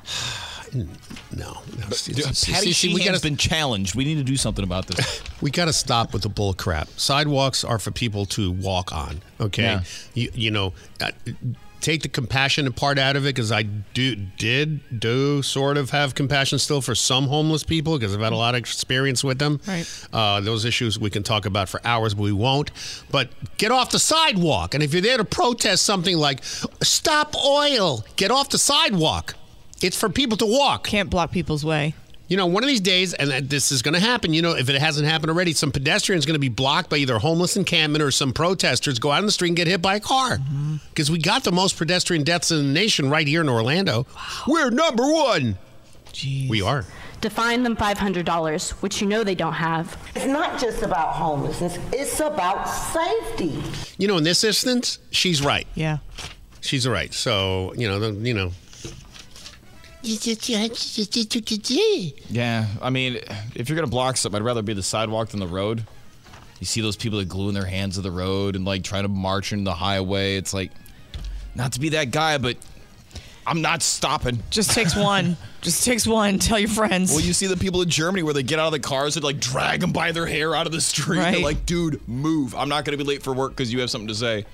No, 0.75 1.63
no. 1.79 1.89
See, 1.91 2.13
Dude, 2.13 2.37
see, 2.37 2.53
Patty 2.53 2.67
see, 2.67 2.73
see, 2.73 2.89
we 2.95 3.01
Sheehan's 3.01 3.19
gotta- 3.19 3.29
been 3.31 3.37
challenged. 3.39 3.95
We 3.95 4.05
need 4.05 4.17
to 4.17 4.23
do 4.25 4.37
something 4.37 4.63
about 4.65 4.87
this. 4.87 5.23
we 5.41 5.51
got 5.51 5.65
to 5.65 5.73
stop 5.73 6.13
with 6.13 6.23
the 6.23 6.29
bull 6.29 6.53
crap. 6.53 6.89
Sidewalks 6.97 7.65
are 7.65 7.79
for 7.79 7.91
people 7.91 8.27
to 8.27 8.51
walk 8.53 8.93
on. 8.93 9.21
Okay, 9.41 9.63
Yeah. 9.63 9.83
you 10.15 10.31
you 10.35 10.51
know, 10.51 10.73
uh, 11.01 11.11
take 11.81 12.03
the 12.03 12.09
compassionate 12.09 12.77
part 12.77 12.99
out 12.99 13.17
of 13.17 13.25
it 13.25 13.35
because 13.35 13.53
I 13.53 13.63
do 13.63 14.17
did 14.17 15.01
do 15.01 15.43
sort 15.43 15.77
of 15.77 15.91
have 15.91 16.15
compassion 16.15 16.59
still 16.59 16.81
for 16.81 16.95
some 16.95 17.27
homeless 17.29 17.63
people 17.63 17.99
because 17.99 18.15
I've 18.15 18.21
had 18.21 18.33
a 18.33 18.37
lot 18.37 18.55
of 18.55 18.59
experience 18.59 19.23
with 19.23 19.39
them. 19.39 19.61
Right. 19.67 20.07
Uh, 20.13 20.41
those 20.41 20.65
issues 20.65 20.99
we 20.99 21.11
can 21.11 21.23
talk 21.23 21.47
about 21.47 21.69
for 21.69 21.81
hours, 21.85 22.15
but 22.15 22.23
we 22.23 22.33
won't. 22.33 22.71
But 23.11 23.31
get 23.59 23.71
off 23.71 23.91
the 23.91 23.99
sidewalk, 23.99 24.75
and 24.75 24.83
if 24.83 24.93
you're 24.93 25.03
there 25.03 25.19
to 25.19 25.25
protest 25.25 25.85
something 25.85 26.17
like 26.17 26.45
"Stop 26.45 27.35
Oil," 27.37 28.05
get 28.17 28.31
off 28.31 28.51
the 28.51 28.59
sidewalk. 28.59 29.35
It's 29.81 29.97
for 29.97 30.09
people 30.09 30.37
to 30.39 30.47
walk. 30.47 30.89
Can't 30.89 31.09
block 31.09 31.31
people's 31.31 31.65
way. 31.65 31.95
You 32.29 32.37
know, 32.37 32.47
one 32.47 32.63
of 32.63 32.69
these 32.69 32.81
days, 32.81 33.15
and 33.15 33.49
this 33.49 33.73
is 33.73 33.81
going 33.81 33.95
to 33.95 34.01
happen. 34.01 34.35
You 34.35 34.43
know, 34.43 34.53
if 34.55 34.69
it 34.69 34.79
hasn't 34.79 35.09
happened 35.09 35.31
already, 35.31 35.55
some 35.55 35.73
pedestrians 35.73 36.27
going 36.27 36.35
to 36.35 36.39
be 36.41 36.51
blocked 36.51 36.91
by 36.91 36.99
either 36.99 37.19
homeless 37.19 37.57
encampment 37.57 38.03
or 38.03 38.11
some 38.11 38.35
protesters 38.35 38.99
go 38.99 39.11
out 39.11 39.21
in 39.21 39.27
the 39.27 39.33
street 39.33 39.49
and 39.49 39.57
get 39.57 39.67
hit 39.67 39.81
by 39.81 39.97
a 39.97 40.01
car. 40.01 40.37
Mm-hmm. 40.37 40.77
Because 40.91 41.11
we 41.11 41.19
got 41.19 41.45
the 41.45 41.53
most 41.53 41.79
pedestrian 41.79 42.25
deaths 42.25 42.51
in 42.51 42.59
the 42.59 42.73
nation 42.73 43.09
right 43.09 43.27
here 43.27 43.41
in 43.41 43.49
Orlando. 43.49 44.07
We're 44.47 44.69
number 44.69 45.05
one. 45.05 45.57
We 46.49 46.61
are. 46.61 46.85
To 47.23 47.31
fine 47.31 47.63
them 47.63 47.77
$500, 47.77 48.71
which 48.83 49.01
you 49.01 49.09
know 49.09 49.25
they 49.25 49.35
don't 49.35 49.55
have. 49.55 49.97
It's 50.15 50.27
not 50.27 50.61
just 50.61 50.83
about 50.83 51.15
homelessness, 51.15 51.79
it's 51.93 52.21
about 52.21 52.65
safety. 52.65 53.61
You 53.97 54.07
know, 54.07 54.19
in 54.19 54.25
this 54.25 54.45
instance, 54.45 54.99
she's 55.11 55.43
right. 55.43 55.67
Yeah. 55.75 55.99
She's 56.61 56.87
right. 56.87 57.13
So, 57.15 57.73
you 57.77 57.89
know, 57.89 57.99
the, 57.99 58.13
you 58.29 58.35
know. 58.35 58.53
Yeah, 62.31 62.67
I 62.81 62.91
mean, 62.91 63.21
if 63.55 63.69
you're 63.69 63.77
gonna 63.77 63.89
block 63.89 64.17
something, 64.17 64.41
I'd 64.41 64.45
rather 64.45 64.63
be 64.63 64.75
the 64.75 64.83
sidewalk 64.83 65.31
than 65.31 65.41
the 65.41 65.47
road. 65.47 65.85
You 66.61 66.67
see 66.67 66.81
those 66.81 66.97
people 66.97 67.19
that 67.19 67.29
glue 67.29 67.49
in 67.49 67.55
their 67.55 67.67
hands 67.67 67.97
to 67.97 68.01
the 68.01 68.11
road 68.11 68.57
and 68.57 68.65
like 68.65 68.83
trying 68.83 69.03
to 69.05 69.09
march 69.09 69.53
in 69.53 69.65
the 69.65 69.75
highway. 69.75 70.37
It's 70.37 70.53
like, 70.53 70.73
not 71.55 71.73
to 71.73 71.81
be 71.81 71.91
that 71.91 72.11
guy, 72.11 72.39
but 72.39 72.57
I'm 73.47 73.63
not 73.63 73.83
stopping. 73.83 74.43
Just 74.51 74.73
takes 74.73 74.95
one. 74.97 75.37
Just 75.63 75.85
takes 75.85 76.07
one. 76.07 76.39
Tell 76.41 76.59
your 76.59 76.69
friends. 76.69 77.11
Well, 77.11 77.21
you 77.21 77.33
see 77.33 77.47
the 77.47 77.57
people 77.57 77.83
in 77.83 77.89
Germany 77.89 78.23
where 78.23 78.35
they 78.35 78.43
get 78.43 78.59
out 78.59 78.67
of 78.67 78.73
the 78.73 78.81
cars 78.81 79.17
and 79.17 79.25
like 79.25 79.41
drag 79.41 79.81
them 79.81 79.93
by 79.93 80.13
their 80.13 80.27
hair 80.27 80.55
out 80.55 80.67
of 80.67 80.73
the 80.73 80.81
street. 80.81 81.19
They're 81.19 81.41
like, 81.41 81.65
dude, 81.65 82.07
move. 82.09 82.55
I'm 82.55 82.69
not 82.69 82.85
to 82.85 82.97
be 82.97 83.05
late 83.05 83.23
for 83.23 83.33
work 83.33 83.53
because 83.53 83.73
you 83.73 83.81
have 83.81 83.91
something 83.91 84.09
to 84.09 84.15
say. 84.15 84.45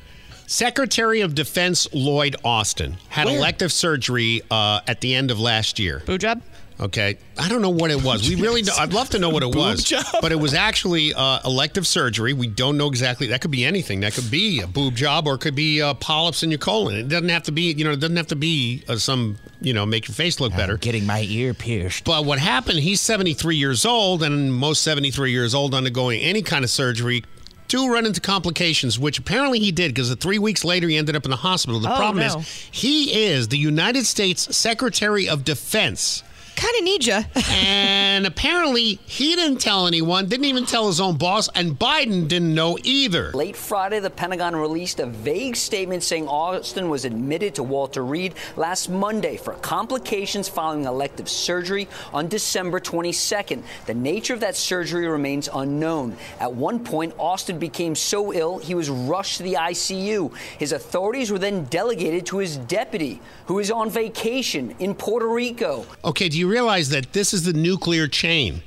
Secretary 0.46 1.20
of 1.20 1.34
Defense 1.34 1.88
Lloyd 1.92 2.36
Austin 2.44 2.96
had 3.08 3.26
Where? 3.26 3.36
elective 3.36 3.72
surgery 3.72 4.42
uh, 4.50 4.80
at 4.86 5.00
the 5.00 5.14
end 5.14 5.30
of 5.30 5.40
last 5.40 5.78
year. 5.78 6.02
Boob 6.06 6.20
job? 6.20 6.42
Okay, 6.80 7.18
I 7.38 7.48
don't 7.48 7.62
know 7.62 7.70
what 7.70 7.92
it 7.92 8.02
was. 8.02 8.28
We 8.28 8.34
really, 8.34 8.62
do, 8.62 8.72
I'd 8.76 8.92
love 8.92 9.08
to 9.10 9.20
know 9.20 9.30
what 9.30 9.44
it 9.44 9.52
Boob 9.52 9.56
was, 9.60 9.84
job? 9.84 10.04
but 10.20 10.32
it 10.32 10.40
was 10.40 10.54
actually 10.54 11.14
uh, 11.14 11.38
elective 11.44 11.86
surgery. 11.86 12.32
We 12.32 12.48
don't 12.48 12.76
know 12.76 12.88
exactly. 12.88 13.28
That 13.28 13.40
could 13.40 13.52
be 13.52 13.64
anything. 13.64 14.00
That 14.00 14.12
could 14.14 14.28
be 14.28 14.60
a 14.60 14.66
boob 14.66 14.96
job, 14.96 15.28
or 15.28 15.34
it 15.34 15.40
could 15.40 15.54
be 15.54 15.80
uh, 15.80 15.94
polyps 15.94 16.42
in 16.42 16.50
your 16.50 16.58
colon. 16.58 16.96
It 16.96 17.06
doesn't 17.08 17.28
have 17.28 17.44
to 17.44 17.52
be, 17.52 17.72
you 17.72 17.84
know, 17.84 17.92
it 17.92 18.00
doesn't 18.00 18.16
have 18.16 18.26
to 18.26 18.36
be 18.36 18.82
uh, 18.88 18.96
some, 18.96 19.38
you 19.60 19.72
know, 19.72 19.86
make 19.86 20.08
your 20.08 20.16
face 20.16 20.40
look 20.40 20.50
better. 20.56 20.76
Getting 20.76 21.06
my 21.06 21.20
ear 21.28 21.54
pierced. 21.54 22.02
But 22.04 22.24
what 22.24 22.40
happened? 22.40 22.80
He's 22.80 23.00
73 23.00 23.54
years 23.54 23.86
old, 23.86 24.24
and 24.24 24.52
most 24.52 24.82
73 24.82 25.30
years 25.30 25.54
old 25.54 25.74
undergoing 25.74 26.20
any 26.22 26.42
kind 26.42 26.64
of 26.64 26.70
surgery. 26.70 27.22
Do 27.68 27.90
run 27.92 28.06
into 28.06 28.20
complications, 28.20 28.98
which 28.98 29.18
apparently 29.18 29.58
he 29.58 29.72
did 29.72 29.88
because 29.94 30.14
three 30.16 30.38
weeks 30.38 30.64
later 30.64 30.88
he 30.88 30.96
ended 30.96 31.16
up 31.16 31.24
in 31.24 31.30
the 31.30 31.36
hospital. 31.36 31.80
The 31.80 31.92
Oh, 31.92 31.96
problem 31.96 32.26
no. 32.26 32.38
is 32.40 32.46
he 32.70 33.24
is 33.24 33.48
the 33.48 33.58
United 33.58 34.04
States 34.06 34.54
Secretary 34.56 35.28
of 35.28 35.44
Defense. 35.44 36.22
Kind 36.56 36.74
of 36.78 36.84
need 36.84 37.06
you. 37.06 37.18
and 37.50 38.26
apparently 38.26 38.98
he 39.06 39.34
didn't 39.34 39.60
tell 39.60 39.86
anyone, 39.86 40.28
didn't 40.28 40.46
even 40.46 40.66
tell 40.66 40.86
his 40.86 41.00
own 41.00 41.16
boss, 41.16 41.48
and 41.54 41.78
Biden 41.78 42.28
didn't 42.28 42.54
know 42.54 42.78
either. 42.84 43.32
Late 43.32 43.56
Friday, 43.56 44.00
the 44.00 44.10
Pentagon 44.10 44.54
released 44.56 45.00
a 45.00 45.06
vague 45.06 45.56
statement 45.56 46.02
saying 46.02 46.28
Austin 46.28 46.88
was 46.88 47.04
admitted 47.04 47.54
to 47.56 47.62
Walter 47.62 48.04
Reed 48.04 48.34
last 48.56 48.88
Monday 48.88 49.36
for 49.36 49.54
complications 49.54 50.48
following 50.48 50.84
elective 50.84 51.28
surgery 51.28 51.88
on 52.12 52.28
December 52.28 52.80
22nd. 52.80 53.62
The 53.86 53.94
nature 53.94 54.34
of 54.34 54.40
that 54.40 54.56
surgery 54.56 55.06
remains 55.06 55.48
unknown. 55.52 56.16
At 56.40 56.54
one 56.54 56.84
point, 56.84 57.14
Austin 57.18 57.58
became 57.58 57.94
so 57.94 58.32
ill 58.32 58.58
he 58.58 58.74
was 58.74 58.88
rushed 58.90 59.38
to 59.38 59.42
the 59.42 59.54
ICU. 59.54 60.32
His 60.58 60.72
authorities 60.72 61.30
were 61.30 61.38
then 61.38 61.64
delegated 61.64 62.26
to 62.26 62.38
his 62.38 62.56
deputy, 62.56 63.20
who 63.46 63.58
is 63.58 63.70
on 63.70 63.90
vacation 63.90 64.74
in 64.78 64.94
Puerto 64.94 65.26
Rico. 65.28 65.84
Okay, 66.04 66.28
do 66.28 66.38
you 66.38 66.48
realize 66.48 66.88
that 66.90 67.12
this 67.12 67.34
is 67.34 67.44
the 67.44 67.52
nuclear 67.52 68.08
chain? 68.08 68.62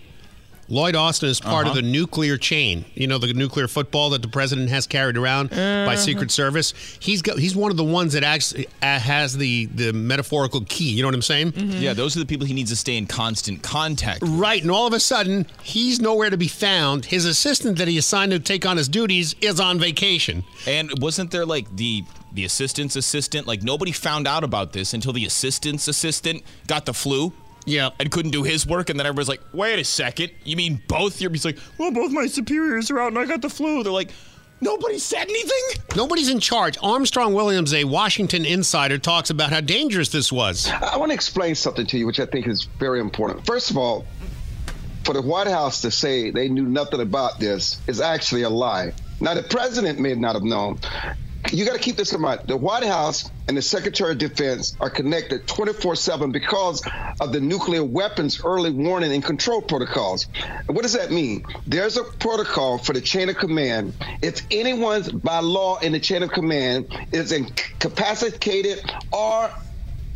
Lloyd 0.70 0.96
Austin 0.98 1.30
is 1.30 1.40
part 1.40 1.66
of 1.66 1.72
Uh-huh. 1.72 1.80
the 1.80 1.88
nuclear 1.88 2.36
chain. 2.38 2.84
You 2.94 3.08
know 3.08 3.18
the 3.20 3.34
nuclear 3.34 3.70
football 3.70 4.10
that 4.10 4.22
the 4.22 4.28
president 4.28 4.70
has 4.70 4.86
carried 4.86 5.16
around 5.16 5.50
by 5.52 5.56
Uh-huh. 5.56 5.96
Secret 5.96 6.30
Service. 6.30 6.74
He's 7.00 7.22
got, 7.22 7.40
he's 7.40 7.56
one 7.56 7.72
of 7.72 7.78
the 7.78 7.86
ones 7.86 8.12
that 8.12 8.24
actually 8.26 8.68
uh, 8.82 9.00
has 9.00 9.38
the 9.38 9.68
the 9.68 9.94
metaphorical 9.94 10.66
key. 10.68 10.90
You 10.92 11.04
know 11.04 11.08
what 11.08 11.16
I'm 11.16 11.22
saying? 11.22 11.54
Yeah, 11.56 11.94
those 11.94 12.18
are 12.18 12.20
the 12.20 12.26
people 12.26 12.46
he 12.46 12.54
needs 12.54 12.70
to 12.72 12.76
stay 12.76 12.98
in 12.98 13.06
constant 13.08 13.64
contact. 13.64 14.22
with. 14.22 14.32
Right, 14.32 14.62
and 14.62 14.70
all 14.70 14.86
of 14.86 14.92
a 14.92 15.00
sudden 15.00 15.46
he's 15.64 16.02
nowhere 16.02 16.30
to 16.30 16.38
be 16.38 16.50
found. 16.50 17.06
His 17.06 17.24
assistant 17.24 17.78
that 17.78 17.88
he 17.88 17.98
assigned 17.98 18.34
to 18.34 18.40
take 18.40 18.66
on 18.66 18.76
his 18.76 18.90
duties 18.90 19.36
is 19.40 19.62
on 19.62 19.80
vacation. 19.80 20.44
And 20.68 20.92
wasn't 21.00 21.32
there 21.32 21.46
like 21.46 21.74
the 21.78 22.04
the 22.38 22.46
assistant's 22.46 22.96
assistant? 22.96 23.48
Like 23.48 23.64
nobody 23.64 23.92
found 23.92 24.28
out 24.28 24.46
about 24.46 24.72
this 24.72 24.94
until 24.94 25.12
the 25.12 25.26
assistant's 25.26 25.88
assistant 25.90 26.44
got 26.68 26.86
the 26.86 26.94
flu. 26.94 27.34
Yeah. 27.66 27.90
And 28.00 28.10
couldn't 28.10 28.32
do 28.32 28.44
his 28.44 28.66
work, 28.66 28.90
and 28.90 28.98
then 28.98 29.06
everybody's 29.06 29.28
like, 29.28 29.42
"Wait 29.52 29.78
a 29.78 29.84
second, 29.84 30.32
you 30.46 30.56
mean 30.56 30.82
both?" 30.88 31.20
Your 31.20 31.30
he's 31.32 31.44
like, 31.44 31.58
"Well, 31.78 31.92
both 31.92 32.12
my 32.12 32.28
superiors 32.28 32.90
are 32.90 33.00
out, 33.00 33.10
and 33.10 33.20
I 33.20 33.26
got 33.26 33.42
the 33.42 33.50
flu." 33.50 33.84
They're 33.84 33.92
like, 33.92 34.12
"Nobody 34.62 35.00
said 35.00 35.28
anything." 35.28 35.84
Nobody's 35.94 36.30
in 36.30 36.40
charge. 36.40 36.78
Armstrong 36.82 37.34
Williams, 37.34 37.74
a 37.74 37.84
Washington 37.84 38.46
insider, 38.46 38.98
talks 38.98 39.30
about 39.32 39.50
how 39.50 39.60
dangerous 39.60 40.08
this 40.08 40.32
was. 40.32 40.70
I 40.70 40.96
want 40.96 41.10
to 41.10 41.14
explain 41.16 41.56
something 41.56 41.86
to 41.88 41.98
you, 41.98 42.06
which 42.06 42.22
I 42.22 42.26
think 42.26 42.48
is 42.48 42.70
very 42.80 43.02
important. 43.02 43.46
First 43.46 43.70
of 43.70 43.78
all, 43.78 44.06
for 45.04 45.14
the 45.14 45.22
White 45.22 45.48
House 45.48 45.82
to 45.82 45.92
say 45.92 46.32
they 46.32 46.48
knew 46.48 46.66
nothing 46.66 47.02
about 47.02 47.40
this 47.40 47.80
is 47.88 48.00
actually 48.00 48.44
a 48.44 48.50
lie. 48.50 48.94
Now, 49.20 49.34
the 49.34 49.44
president 49.44 50.00
may 50.00 50.14
not 50.16 50.36
have 50.36 50.44
known. 50.44 50.80
You 51.52 51.66
got 51.66 51.74
to 51.74 51.80
keep 51.80 51.96
this 51.96 52.14
in 52.14 52.22
mind. 52.22 52.42
The 52.46 52.58
White 52.58 52.84
House 52.84 53.30
and 53.48 53.56
the 53.56 53.62
Secretary 53.62 54.12
of 54.12 54.18
Defense 54.18 54.76
are 54.80 54.90
connected 54.90 55.48
24 55.48 55.96
7 55.96 56.32
because 56.32 56.84
of 57.22 57.32
the 57.32 57.40
nuclear 57.40 57.84
weapons 57.84 58.42
early 58.44 58.72
warning 58.72 59.14
and 59.14 59.24
control 59.24 59.62
protocols. 59.62 60.28
What 60.68 60.82
does 60.82 60.94
that 60.94 61.12
mean? 61.12 61.44
There's 61.66 61.98
a 61.98 62.04
protocol 62.04 62.78
for 62.78 62.94
the 62.94 63.02
chain 63.02 63.30
of 63.30 63.38
command. 63.38 63.94
If 64.22 64.46
anyone's 64.52 65.10
by 65.10 65.40
law 65.40 65.80
in 65.80 65.94
the 65.94 66.00
chain 66.00 66.24
of 66.24 66.32
command 66.32 66.88
is 67.12 67.32
incapacitated 67.32 68.84
or 69.12 69.50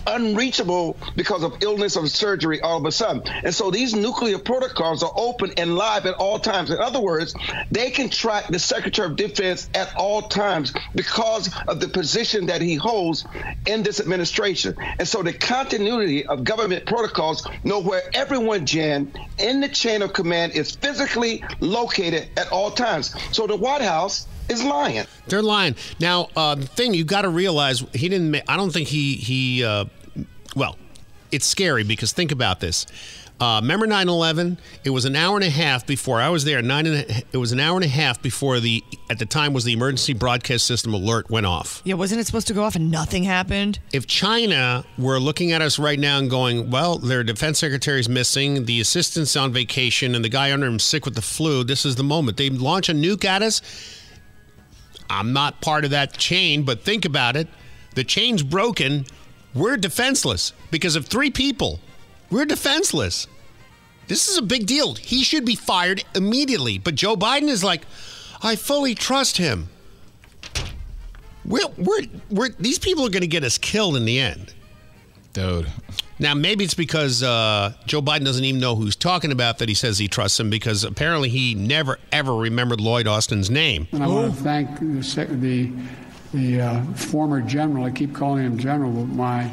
unreachable 0.07 0.97
because 1.15 1.43
of 1.43 1.61
illness 1.61 1.97
or 1.97 2.07
surgery 2.07 2.61
all 2.61 2.77
of 2.77 2.85
a 2.85 2.91
sudden. 2.91 3.21
And 3.43 3.53
so 3.53 3.71
these 3.71 3.93
nuclear 3.93 4.39
protocols 4.39 5.03
are 5.03 5.11
open 5.15 5.53
and 5.57 5.75
live 5.75 6.05
at 6.05 6.15
all 6.15 6.39
times. 6.39 6.69
In 6.69 6.79
other 6.79 6.99
words, 6.99 7.33
they 7.71 7.91
can 7.91 8.09
track 8.09 8.47
the 8.47 8.59
Secretary 8.59 9.07
of 9.07 9.15
Defense 9.15 9.69
at 9.73 9.93
all 9.95 10.23
times 10.23 10.73
because 10.95 11.49
of 11.67 11.79
the 11.79 11.87
position 11.87 12.47
that 12.47 12.61
he 12.61 12.75
holds 12.75 13.25
in 13.65 13.83
this 13.83 13.99
administration. 13.99 14.75
And 14.99 15.07
so 15.07 15.23
the 15.23 15.33
continuity 15.33 16.25
of 16.25 16.43
government 16.43 16.85
protocols 16.85 17.47
know 17.63 17.79
where 17.79 18.03
everyone, 18.13 18.65
Jan, 18.65 19.11
in 19.37 19.61
the 19.61 19.69
chain 19.69 20.01
of 20.01 20.13
command 20.13 20.53
is 20.53 20.71
physically 20.75 21.43
located 21.59 22.29
at 22.37 22.51
all 22.51 22.71
times. 22.71 23.13
So 23.31 23.47
the 23.47 23.55
White 23.55 23.81
House 23.81 24.27
is 24.49 24.63
lying. 24.63 25.05
They're 25.27 25.41
lying. 25.41 25.75
Now, 25.99 26.29
uh, 26.35 26.55
the 26.55 26.65
thing 26.65 26.93
you 26.93 27.03
got 27.03 27.21
to 27.23 27.29
realize, 27.29 27.83
he 27.93 28.09
didn't. 28.09 28.31
Ma- 28.31 28.39
I 28.47 28.57
don't 28.57 28.71
think 28.71 28.87
he 28.87 29.15
he. 29.15 29.63
Uh, 29.63 29.85
well, 30.55 30.77
it's 31.31 31.45
scary 31.45 31.83
because 31.83 32.11
think 32.11 32.31
about 32.31 32.59
this. 32.59 32.85
Uh, 33.39 33.59
remember 33.59 33.87
9/11? 33.87 34.59
It 34.83 34.91
was 34.91 35.05
an 35.05 35.15
hour 35.15 35.35
and 35.35 35.43
a 35.43 35.49
half 35.49 35.87
before 35.87 36.21
I 36.21 36.29
was 36.29 36.43
there. 36.43 36.61
Nine 36.61 36.85
and 36.85 36.95
a, 36.97 37.23
it 37.33 37.37
was 37.37 37.51
an 37.51 37.59
hour 37.59 37.75
and 37.75 37.83
a 37.83 37.87
half 37.87 38.21
before 38.21 38.59
the 38.59 38.83
at 39.09 39.17
the 39.17 39.25
time 39.25 39.51
was 39.51 39.63
the 39.63 39.73
emergency 39.73 40.13
broadcast 40.13 40.67
system 40.67 40.93
alert 40.93 41.27
went 41.31 41.47
off. 41.47 41.81
Yeah, 41.83 41.95
wasn't 41.95 42.21
it 42.21 42.27
supposed 42.27 42.45
to 42.49 42.53
go 42.53 42.61
off 42.63 42.75
and 42.75 42.91
nothing 42.91 43.23
happened? 43.23 43.79
If 43.93 44.05
China 44.05 44.85
were 44.99 45.19
looking 45.19 45.53
at 45.53 45.63
us 45.63 45.79
right 45.79 45.97
now 45.97 46.19
and 46.19 46.29
going, 46.29 46.69
well, 46.69 46.99
their 46.99 47.23
defense 47.23 47.57
secretary's 47.57 48.07
missing, 48.07 48.65
the 48.65 48.79
assistant's 48.79 49.35
on 49.35 49.51
vacation, 49.51 50.13
and 50.13 50.23
the 50.23 50.29
guy 50.29 50.53
under 50.53 50.67
him 50.67 50.77
sick 50.77 51.05
with 51.05 51.15
the 51.15 51.23
flu, 51.23 51.63
this 51.63 51.83
is 51.83 51.95
the 51.95 52.03
moment. 52.03 52.37
They 52.37 52.51
launch 52.51 52.89
a 52.89 52.93
nuke 52.93 53.25
at 53.25 53.41
us. 53.41 53.63
I'm 55.11 55.33
not 55.33 55.61
part 55.61 55.85
of 55.85 55.91
that 55.91 56.17
chain, 56.17 56.63
but 56.63 56.81
think 56.81 57.05
about 57.05 57.35
it. 57.35 57.47
The 57.95 58.03
chain's 58.03 58.43
broken. 58.43 59.05
We're 59.53 59.77
defenseless 59.77 60.53
because 60.71 60.95
of 60.95 61.05
three 61.07 61.29
people. 61.29 61.79
We're 62.29 62.45
defenseless. 62.45 63.27
This 64.07 64.29
is 64.29 64.37
a 64.37 64.41
big 64.41 64.65
deal. 64.65 64.95
He 64.95 65.23
should 65.23 65.45
be 65.45 65.55
fired 65.55 66.03
immediately. 66.15 66.77
But 66.77 66.95
Joe 66.95 67.15
Biden 67.15 67.49
is 67.49 67.63
like, 67.63 67.83
I 68.41 68.55
fully 68.55 68.95
trust 68.95 69.37
him. 69.37 69.69
We're, 71.43 71.67
we're, 71.77 72.03
we're, 72.29 72.49
these 72.49 72.79
people 72.79 73.05
are 73.05 73.09
going 73.09 73.21
to 73.21 73.27
get 73.27 73.43
us 73.43 73.57
killed 73.57 73.97
in 73.97 74.05
the 74.05 74.19
end. 74.19 74.53
Dude. 75.33 75.67
Now, 76.21 76.35
maybe 76.35 76.63
it's 76.63 76.75
because 76.75 77.23
uh, 77.23 77.73
Joe 77.87 77.99
Biden 77.99 78.25
doesn't 78.25 78.45
even 78.45 78.61
know 78.61 78.75
who's 78.75 78.95
talking 78.95 79.31
about 79.31 79.57
that 79.57 79.67
he 79.67 79.73
says 79.73 79.97
he 79.97 80.07
trusts 80.07 80.39
him 80.39 80.51
because 80.51 80.83
apparently 80.83 81.29
he 81.29 81.55
never, 81.55 81.97
ever 82.11 82.35
remembered 82.35 82.79
Lloyd 82.79 83.07
Austin's 83.07 83.49
name. 83.49 83.87
And 83.91 84.03
I 84.03 84.07
want 84.07 84.35
to 84.35 84.43
thank 84.43 84.79
the 84.79 85.25
the, 85.31 85.71
the 86.31 86.61
uh, 86.61 86.83
former 86.93 87.41
general. 87.41 87.85
I 87.85 87.89
keep 87.89 88.13
calling 88.13 88.45
him 88.45 88.59
general, 88.59 88.91
but 88.91 89.07
my 89.07 89.51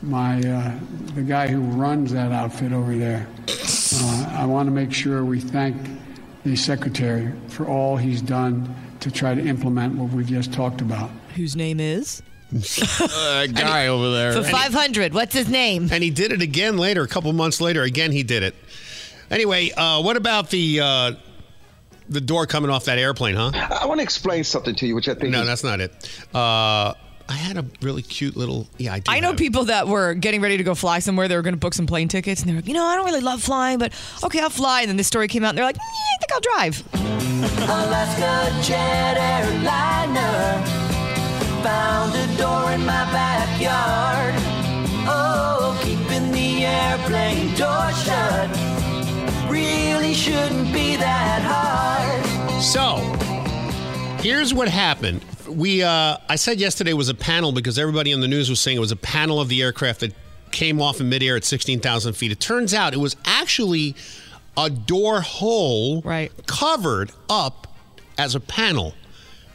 my 0.00 0.40
uh, 0.40 0.78
the 1.14 1.22
guy 1.22 1.48
who 1.48 1.60
runs 1.60 2.14
that 2.14 2.32
outfit 2.32 2.72
over 2.72 2.96
there. 2.96 3.28
Uh, 3.48 4.36
I 4.38 4.46
want 4.46 4.68
to 4.68 4.72
make 4.72 4.94
sure 4.94 5.22
we 5.22 5.38
thank 5.38 5.76
the 6.44 6.56
secretary 6.56 7.30
for 7.48 7.66
all 7.66 7.98
he's 7.98 8.22
done 8.22 8.74
to 9.00 9.10
try 9.10 9.34
to 9.34 9.46
implement 9.46 9.96
what 9.96 10.10
we've 10.12 10.26
just 10.26 10.50
talked 10.50 10.80
about. 10.80 11.10
Whose 11.34 11.54
name 11.56 11.78
is? 11.78 12.22
Uh, 13.00 13.46
guy 13.46 13.88
over 13.88 14.10
there. 14.10 14.32
For 14.32 14.42
500, 14.42 15.12
what's 15.14 15.34
his 15.34 15.48
name? 15.48 15.88
And 15.92 16.02
he 16.02 16.10
did 16.10 16.32
it 16.32 16.42
again 16.42 16.76
later, 16.78 17.02
a 17.02 17.08
couple 17.08 17.32
months 17.32 17.60
later. 17.60 17.82
Again, 17.82 18.12
he 18.12 18.22
did 18.22 18.42
it. 18.42 18.54
Anyway, 19.30 19.70
uh, 19.72 20.00
what 20.02 20.16
about 20.16 20.50
the 20.50 20.80
uh, 20.80 21.12
the 22.08 22.20
door 22.20 22.46
coming 22.46 22.70
off 22.70 22.84
that 22.84 22.98
airplane, 22.98 23.34
huh? 23.34 23.50
I 23.54 23.86
want 23.86 23.98
to 23.98 24.04
explain 24.04 24.44
something 24.44 24.74
to 24.76 24.86
you, 24.86 24.94
which 24.94 25.08
I 25.08 25.14
think 25.14 25.30
No, 25.32 25.40
is 25.42 25.46
that's 25.46 25.64
not 25.64 25.80
it. 25.80 25.92
Uh, 26.34 26.94
I 27.28 27.32
had 27.32 27.56
a 27.58 27.64
really 27.82 28.02
cute 28.02 28.36
little. 28.36 28.68
Yeah, 28.78 28.94
I 28.94 29.00
do. 29.00 29.10
I 29.10 29.18
know 29.18 29.28
have- 29.30 29.36
people 29.36 29.64
that 29.64 29.88
were 29.88 30.14
getting 30.14 30.40
ready 30.40 30.56
to 30.58 30.62
go 30.64 30.74
fly 30.76 31.00
somewhere. 31.00 31.26
They 31.26 31.34
were 31.36 31.42
going 31.42 31.54
to 31.54 31.60
book 31.60 31.74
some 31.74 31.86
plane 31.86 32.06
tickets, 32.08 32.40
and 32.40 32.48
they're 32.48 32.56
like, 32.56 32.68
you 32.68 32.74
know, 32.74 32.84
I 32.84 32.94
don't 32.94 33.04
really 33.04 33.20
love 33.20 33.42
flying, 33.42 33.78
but 33.78 33.92
okay, 34.22 34.40
I'll 34.40 34.48
fly. 34.50 34.82
And 34.82 34.88
then 34.88 34.96
this 34.96 35.08
story 35.08 35.26
came 35.26 35.42
out, 35.44 35.50
and 35.50 35.58
they're 35.58 35.64
like, 35.64 35.76
"Mm, 35.76 35.80
I 35.80 36.16
think 36.20 36.32
I'll 36.32 36.40
drive. 36.40 36.82
Alaska 37.68 38.62
Jet 38.62 39.16
Airliner 39.18 40.85
found 41.62 42.14
a 42.14 42.36
door 42.36 42.72
in 42.72 42.80
my 42.80 43.04
backyard. 43.12 44.34
Oh, 45.08 45.78
keeping 45.84 46.32
the 46.32 46.66
airplane 46.66 47.54
door 47.54 47.92
shut 47.92 48.50
really 49.50 50.14
shouldn't 50.14 50.72
be 50.72 50.96
that 50.96 51.42
hard. 51.42 52.62
So, 52.62 53.16
Here's 54.26 54.52
what 54.52 54.66
happened. 54.66 55.24
We, 55.48 55.84
uh, 55.84 56.16
I 56.28 56.34
said 56.34 56.58
yesterday 56.58 56.94
was 56.94 57.08
a 57.08 57.14
panel 57.14 57.52
because 57.52 57.78
everybody 57.78 58.12
on 58.12 58.20
the 58.20 58.26
news 58.26 58.50
was 58.50 58.58
saying 58.58 58.76
it 58.76 58.80
was 58.80 58.90
a 58.90 58.96
panel 58.96 59.40
of 59.40 59.48
the 59.48 59.62
aircraft 59.62 60.00
that 60.00 60.12
came 60.50 60.80
off 60.80 61.00
in 61.00 61.08
midair 61.08 61.36
at 61.36 61.44
16,000 61.44 62.14
feet. 62.14 62.32
It 62.32 62.40
turns 62.40 62.74
out 62.74 62.92
it 62.92 62.98
was 62.98 63.14
actually 63.24 63.94
a 64.56 64.68
door 64.68 65.20
hole 65.20 66.02
right. 66.02 66.32
covered 66.48 67.12
up 67.30 67.68
as 68.18 68.34
a 68.34 68.40
panel. 68.40 68.94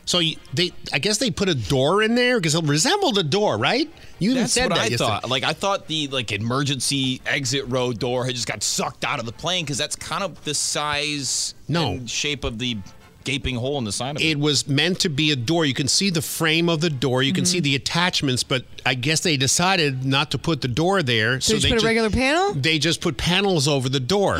So 0.05 0.19
you, 0.19 0.35
they, 0.53 0.71
I 0.91 0.99
guess 0.99 1.17
they 1.19 1.31
put 1.31 1.47
a 1.47 1.55
door 1.55 2.01
in 2.01 2.15
there 2.15 2.39
because 2.39 2.55
it 2.55 2.63
resembled 2.65 3.17
a 3.17 3.23
door, 3.23 3.57
right? 3.57 3.89
You 4.19 4.31
even 4.31 4.43
That's 4.43 4.53
said 4.53 4.69
what 4.69 4.75
that 4.75 4.81
I 4.81 4.87
yesterday. 4.87 4.97
thought. 4.97 5.29
Like 5.29 5.43
I 5.43 5.53
thought 5.53 5.87
the 5.87 6.07
like 6.07 6.31
emergency 6.31 7.21
exit 7.25 7.65
row 7.67 7.93
door 7.93 8.25
had 8.25 8.35
just 8.35 8.47
got 8.47 8.63
sucked 8.63 9.05
out 9.05 9.19
of 9.19 9.25
the 9.25 9.31
plane 9.31 9.63
because 9.65 9.77
that's 9.77 9.95
kind 9.95 10.23
of 10.23 10.43
the 10.43 10.53
size 10.53 11.53
No. 11.67 11.91
and 11.93 12.09
shape 12.09 12.43
of 12.43 12.59
the 12.59 12.77
gaping 13.23 13.55
hole 13.55 13.77
in 13.77 13.83
the 13.83 13.91
side 13.91 14.15
of 14.15 14.21
it. 14.21 14.25
It 14.25 14.39
was 14.39 14.67
meant 14.67 14.99
to 15.01 15.09
be 15.09 15.31
a 15.31 15.35
door. 15.35 15.65
You 15.65 15.75
can 15.75 15.87
see 15.87 16.09
the 16.09 16.21
frame 16.23 16.69
of 16.69 16.81
the 16.81 16.89
door. 16.89 17.21
You 17.21 17.33
can 17.33 17.45
see 17.45 17.59
the 17.59 17.75
attachments, 17.75 18.43
but 18.43 18.65
I 18.85 18.95
guess 18.95 19.19
they 19.21 19.37
decided 19.37 20.03
not 20.03 20.31
to 20.31 20.39
put 20.39 20.61
the 20.61 20.67
door 20.67 21.03
there. 21.03 21.39
So 21.39 21.53
they 21.53 21.59
just 21.59 21.73
put 21.73 21.83
a 21.83 21.85
regular 21.85 22.09
panel? 22.09 22.53
They 22.53 22.79
just 22.79 22.99
put 22.99 23.17
panels 23.17 23.67
over 23.67 23.89
the 23.89 23.99
door. 23.99 24.39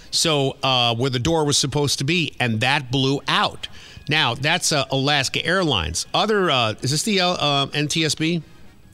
so 0.10 0.56
uh, 0.62 0.94
where 0.94 1.10
the 1.10 1.18
door 1.18 1.44
was 1.44 1.58
supposed 1.58 1.98
to 1.98 2.04
be, 2.04 2.34
and 2.40 2.60
that 2.60 2.90
blew 2.90 3.20
out. 3.28 3.68
Now 4.08 4.34
that's 4.34 4.72
uh, 4.72 4.84
Alaska 4.90 5.44
Airlines. 5.44 6.06
Other 6.14 6.50
uh, 6.50 6.74
is 6.82 6.90
this 6.90 7.02
the 7.04 7.20
uh, 7.20 7.28
uh, 7.28 7.66
NTSB? 7.68 8.42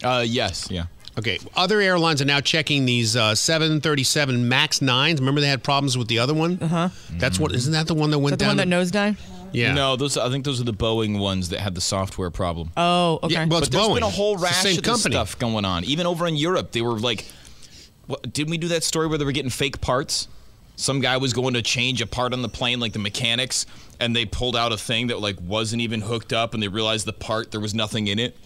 Uh, 0.03 0.25
yes, 0.27 0.69
yeah. 0.71 0.85
Okay. 1.19 1.39
Other 1.57 1.81
airlines 1.81 2.23
are 2.23 2.27
now 2.27 2.41
checking 2.41 2.85
these 2.87 3.17
uh, 3.17 3.35
737 3.35 4.49
Max 4.49 4.81
nines. 4.81 5.19
Remember 5.21 5.41
they 5.41 5.49
had 5.49 5.65
problems 5.65 5.99
with 5.99 6.07
the 6.07 6.21
other 6.21 6.35
one. 6.35 6.59
Uh 6.61 6.69
huh. 6.69 6.89
That's 7.11 7.41
what. 7.41 7.53
Isn't 7.53 7.73
that 7.73 7.89
the 7.89 7.95
one 7.95 8.11
that 8.11 8.19
Is 8.19 8.23
went 8.23 8.33
that 8.39 8.39
the 8.39 8.45
down? 8.55 8.59
one 8.59 8.69
that 8.71 8.93
nosedived? 9.17 9.17
Yeah. 9.51 9.73
No, 9.75 9.97
those 9.97 10.17
I 10.17 10.29
think 10.31 10.45
those 10.45 10.61
are 10.61 10.65
the 10.65 10.73
Boeing 10.75 11.19
ones 11.19 11.49
that 11.49 11.61
had 11.61 11.75
the 11.75 11.81
software 11.81 12.31
problem. 12.31 12.71
Oh, 12.77 13.19
okay. 13.25 13.35
Yeah, 13.35 13.47
well, 13.47 13.59
it's 13.59 13.69
but 13.71 13.73
there's 13.79 13.89
Boeing. 13.89 13.95
been 13.95 14.03
a 14.05 14.11
whole 14.11 14.37
rash 14.37 14.65
of 14.77 14.83
company. 14.85 15.15
stuff 15.15 15.39
going 15.39 15.65
on. 15.65 15.85
Even 15.85 16.07
over 16.07 16.27
in 16.29 16.37
Europe, 16.37 16.71
they 16.73 16.83
were 16.83 16.99
like, 17.01 17.25
what, 18.07 18.33
didn't 18.33 18.51
we 18.51 18.59
do 18.59 18.69
that 18.69 18.85
story 18.85 19.07
where 19.09 19.17
they 19.19 19.25
were 19.25 19.33
getting 19.33 19.51
fake 19.51 19.81
parts? 19.81 20.29
Some 20.79 21.01
guy 21.01 21.17
was 21.17 21.33
going 21.33 21.55
to 21.55 21.63
change 21.63 22.01
a 22.01 22.07
part 22.07 22.33
on 22.33 22.41
the 22.41 22.49
plane, 22.49 22.79
like 22.79 22.93
the 22.93 23.01
mechanics, 23.01 23.67
and 23.99 24.15
they 24.15 24.25
pulled 24.25 24.55
out 24.55 24.71
a 24.71 24.77
thing 24.77 25.09
that 25.09 25.21
like 25.21 25.37
wasn't 25.41 25.83
even 25.83 26.01
hooked 26.01 26.33
up, 26.33 26.55
and 26.55 26.63
they 26.63 26.69
realized 26.69 27.05
the 27.05 27.13
part 27.13 27.51
there 27.51 27.61
was 27.61 27.75
nothing 27.75 28.07
in 28.07 28.21
it. 28.21 28.37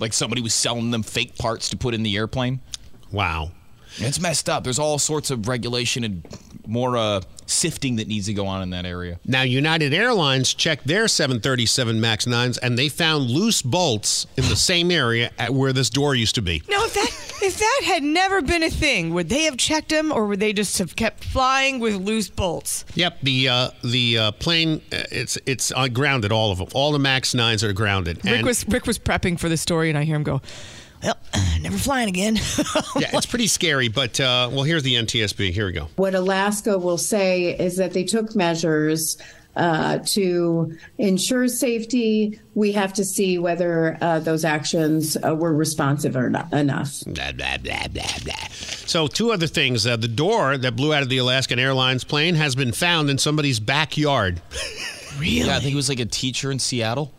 Like 0.00 0.12
somebody 0.12 0.42
was 0.42 0.52
selling 0.52 0.90
them 0.90 1.04
fake 1.04 1.38
parts 1.38 1.68
to 1.68 1.76
put 1.76 1.94
in 1.94 2.02
the 2.02 2.16
airplane. 2.16 2.60
Wow. 3.12 3.52
It's 3.98 4.18
messed 4.18 4.48
up. 4.48 4.64
There's 4.64 4.80
all 4.80 4.98
sorts 4.98 5.30
of 5.30 5.46
regulation 5.46 6.02
and 6.02 6.26
more 6.66 6.96
uh, 6.96 7.20
sifting 7.50 7.96
that 7.96 8.08
needs 8.08 8.26
to 8.26 8.34
go 8.34 8.46
on 8.46 8.62
in 8.62 8.70
that 8.70 8.84
area. 8.86 9.18
Now, 9.24 9.42
United 9.42 9.92
Airlines 9.92 10.54
checked 10.54 10.86
their 10.86 11.08
737 11.08 12.00
MAX 12.00 12.24
9s 12.26 12.58
and 12.62 12.78
they 12.78 12.88
found 12.88 13.30
loose 13.30 13.62
bolts 13.62 14.26
in 14.36 14.44
the 14.48 14.56
same 14.56 14.90
area 14.90 15.30
at 15.38 15.50
where 15.52 15.72
this 15.72 15.90
door 15.90 16.14
used 16.14 16.34
to 16.36 16.42
be. 16.42 16.62
Now, 16.68 16.84
if 16.84 16.94
that 16.94 17.26
if 17.42 17.56
that 17.58 17.80
had 17.86 18.02
never 18.02 18.42
been 18.42 18.62
a 18.62 18.68
thing, 18.70 19.14
would 19.14 19.28
they 19.30 19.44
have 19.44 19.56
checked 19.56 19.88
them, 19.88 20.12
or 20.12 20.26
would 20.26 20.40
they 20.40 20.52
just 20.52 20.76
have 20.78 20.94
kept 20.94 21.24
flying 21.24 21.80
with 21.80 21.94
loose 21.94 22.28
bolts? 22.28 22.84
Yep, 22.94 23.18
the 23.22 23.48
uh, 23.48 23.70
the 23.82 24.18
uh, 24.18 24.32
plane 24.32 24.82
uh, 24.92 25.04
it's 25.10 25.38
it's 25.46 25.72
uh, 25.72 25.88
grounded. 25.88 26.32
All 26.32 26.52
of 26.52 26.58
them, 26.58 26.68
all 26.74 26.92
the 26.92 26.98
Max 26.98 27.32
9s 27.34 27.62
are 27.62 27.72
grounded. 27.72 28.18
Rick 28.24 28.34
And- 28.34 28.46
was 28.46 28.68
Rick 28.68 28.86
was 28.86 28.98
prepping 28.98 29.38
for 29.40 29.48
the 29.48 29.56
story, 29.56 29.88
and 29.88 29.96
I 29.98 30.04
hear 30.04 30.16
him 30.16 30.22
go, 30.22 30.42
"Well, 31.02 31.16
never 31.60 31.78
flying 31.78 32.08
again." 32.08 32.36
yeah, 32.96 33.10
it's 33.12 33.26
pretty 33.26 33.46
scary. 33.46 33.88
But 33.88 34.20
uh, 34.20 34.50
well, 34.52 34.62
here's 34.62 34.82
the 34.82 34.94
NTSB. 34.94 35.52
Here 35.52 35.66
we 35.66 35.72
go. 35.72 35.88
What 35.96 36.14
Alaska 36.14 36.78
will 36.78 36.98
say 36.98 37.56
is 37.58 37.76
that 37.76 37.92
they 37.92 38.04
took 38.04 38.34
measures 38.34 39.16
uh, 39.56 39.98
to 40.06 40.76
ensure 40.98 41.48
safety. 41.48 42.40
We 42.54 42.72
have 42.72 42.92
to 42.94 43.04
see 43.04 43.38
whether 43.38 43.98
uh, 44.00 44.20
those 44.20 44.44
actions 44.44 45.16
uh, 45.16 45.34
were 45.34 45.54
responsive 45.54 46.16
or 46.16 46.30
not 46.30 46.52
enough. 46.52 47.02
Blah, 47.04 47.32
blah, 47.32 47.58
blah, 47.58 47.88
blah, 47.88 48.18
blah. 48.24 48.48
So, 48.50 49.06
two 49.06 49.32
other 49.32 49.46
things. 49.46 49.86
Uh, 49.86 49.96
the 49.96 50.08
door 50.08 50.56
that 50.56 50.76
blew 50.76 50.94
out 50.94 51.02
of 51.02 51.08
the 51.08 51.18
Alaskan 51.18 51.58
Airlines 51.58 52.04
plane 52.04 52.34
has 52.36 52.54
been 52.54 52.72
found 52.72 53.10
in 53.10 53.18
somebody's 53.18 53.60
backyard. 53.60 54.40
Really? 55.18 55.46
Yeah, 55.46 55.56
I 55.56 55.60
think 55.60 55.72
it 55.72 55.76
was 55.76 55.88
like 55.88 56.00
a 56.00 56.06
teacher 56.06 56.50
in 56.50 56.58
Seattle. 56.58 57.12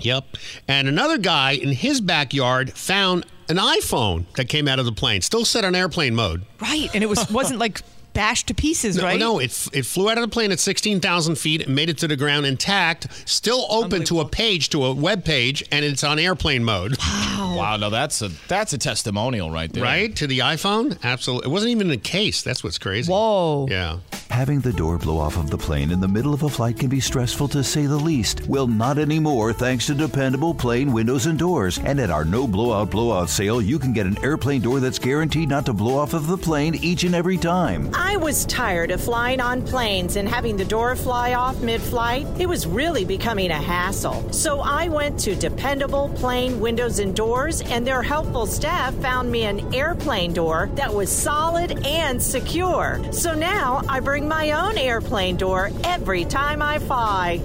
Yep. 0.00 0.24
And 0.68 0.88
another 0.88 1.18
guy 1.18 1.52
in 1.52 1.70
his 1.70 2.00
backyard 2.00 2.72
found 2.72 3.26
an 3.48 3.56
iPhone 3.58 4.24
that 4.36 4.48
came 4.48 4.66
out 4.68 4.78
of 4.78 4.84
the 4.86 4.92
plane, 4.92 5.20
still 5.20 5.44
set 5.44 5.64
on 5.64 5.74
airplane 5.74 6.14
mode. 6.14 6.42
right, 6.60 6.88
and 6.94 7.02
it 7.04 7.08
was 7.08 7.28
wasn't 7.30 7.58
like 7.60 7.82
bashed 8.14 8.46
to 8.48 8.54
pieces, 8.54 8.96
No, 8.98 9.04
right? 9.04 9.18
no, 9.18 9.38
it, 9.38 9.68
it 9.72 9.86
flew 9.86 10.10
out 10.10 10.18
of 10.18 10.22
the 10.22 10.28
plane 10.28 10.52
at 10.52 10.60
16,000 10.60 11.36
feet 11.36 11.62
and 11.64 11.74
made 11.74 11.88
it 11.88 11.96
to 11.98 12.06
the 12.08 12.16
ground 12.16 12.44
intact, 12.44 13.06
still 13.26 13.64
open 13.70 14.04
to 14.04 14.20
a 14.20 14.28
page, 14.28 14.68
to 14.70 14.84
a 14.84 14.92
web 14.92 15.24
page, 15.24 15.64
and 15.72 15.82
it's 15.82 16.04
on 16.04 16.18
airplane 16.18 16.62
mode. 16.62 16.96
Wow, 16.98 17.54
Wow, 17.56 17.76
no, 17.78 17.88
that's 17.90 18.20
a 18.22 18.28
that's 18.48 18.72
a 18.74 18.78
testimonial 18.78 19.50
right 19.50 19.72
there. 19.72 19.82
Right? 19.82 20.14
To 20.16 20.26
the 20.26 20.40
iPhone? 20.40 20.98
Absolutely. 21.02 21.48
It 21.48 21.52
wasn't 21.52 21.70
even 21.70 21.86
in 21.88 21.92
a 21.94 21.96
case. 22.00 22.42
That's 22.42 22.62
what's 22.62 22.78
crazy. 22.78 23.10
Whoa. 23.10 23.66
Yeah. 23.70 23.98
Having 24.32 24.60
the 24.60 24.72
door 24.72 24.96
blow 24.96 25.18
off 25.18 25.36
of 25.36 25.50
the 25.50 25.58
plane 25.58 25.90
in 25.90 26.00
the 26.00 26.08
middle 26.08 26.32
of 26.32 26.42
a 26.42 26.48
flight 26.48 26.78
can 26.78 26.88
be 26.88 27.00
stressful 27.00 27.48
to 27.48 27.62
say 27.62 27.84
the 27.84 27.98
least. 27.98 28.48
Well, 28.48 28.66
not 28.66 28.96
anymore 28.96 29.52
thanks 29.52 29.86
to 29.86 29.94
dependable 29.94 30.54
plane 30.54 30.90
windows 30.90 31.26
and 31.26 31.38
doors. 31.38 31.78
And 31.78 32.00
at 32.00 32.08
our 32.08 32.24
no 32.24 32.46
blowout 32.46 32.90
blowout 32.90 33.28
sale, 33.28 33.60
you 33.60 33.78
can 33.78 33.92
get 33.92 34.06
an 34.06 34.16
airplane 34.24 34.62
door 34.62 34.80
that's 34.80 34.98
guaranteed 34.98 35.50
not 35.50 35.66
to 35.66 35.74
blow 35.74 35.98
off 35.98 36.14
of 36.14 36.28
the 36.28 36.38
plane 36.38 36.76
each 36.76 37.04
and 37.04 37.14
every 37.14 37.36
time. 37.36 37.90
I 37.92 38.16
was 38.16 38.46
tired 38.46 38.90
of 38.90 39.02
flying 39.02 39.38
on 39.38 39.66
planes 39.66 40.16
and 40.16 40.26
having 40.26 40.56
the 40.56 40.64
door 40.64 40.96
fly 40.96 41.34
off 41.34 41.60
mid 41.60 41.82
flight. 41.82 42.26
It 42.38 42.48
was 42.48 42.66
really 42.66 43.04
becoming 43.04 43.50
a 43.50 43.60
hassle. 43.60 44.32
So 44.32 44.60
I 44.60 44.88
went 44.88 45.20
to 45.20 45.34
Dependable 45.34 46.08
Plane 46.16 46.58
Windows 46.58 47.00
and 47.00 47.14
Doors, 47.14 47.60
and 47.60 47.86
their 47.86 48.02
helpful 48.02 48.46
staff 48.46 48.94
found 48.94 49.30
me 49.30 49.44
an 49.44 49.74
airplane 49.74 50.32
door 50.32 50.70
that 50.76 50.94
was 50.94 51.12
solid 51.12 51.84
and 51.86 52.20
secure. 52.20 52.98
So 53.12 53.34
now 53.34 53.82
I 53.90 54.00
bring 54.00 54.21
my 54.28 54.52
own 54.52 54.78
airplane 54.78 55.36
door 55.36 55.70
every 55.84 56.24
time 56.24 56.62
I 56.62 56.78
fly. 56.78 57.40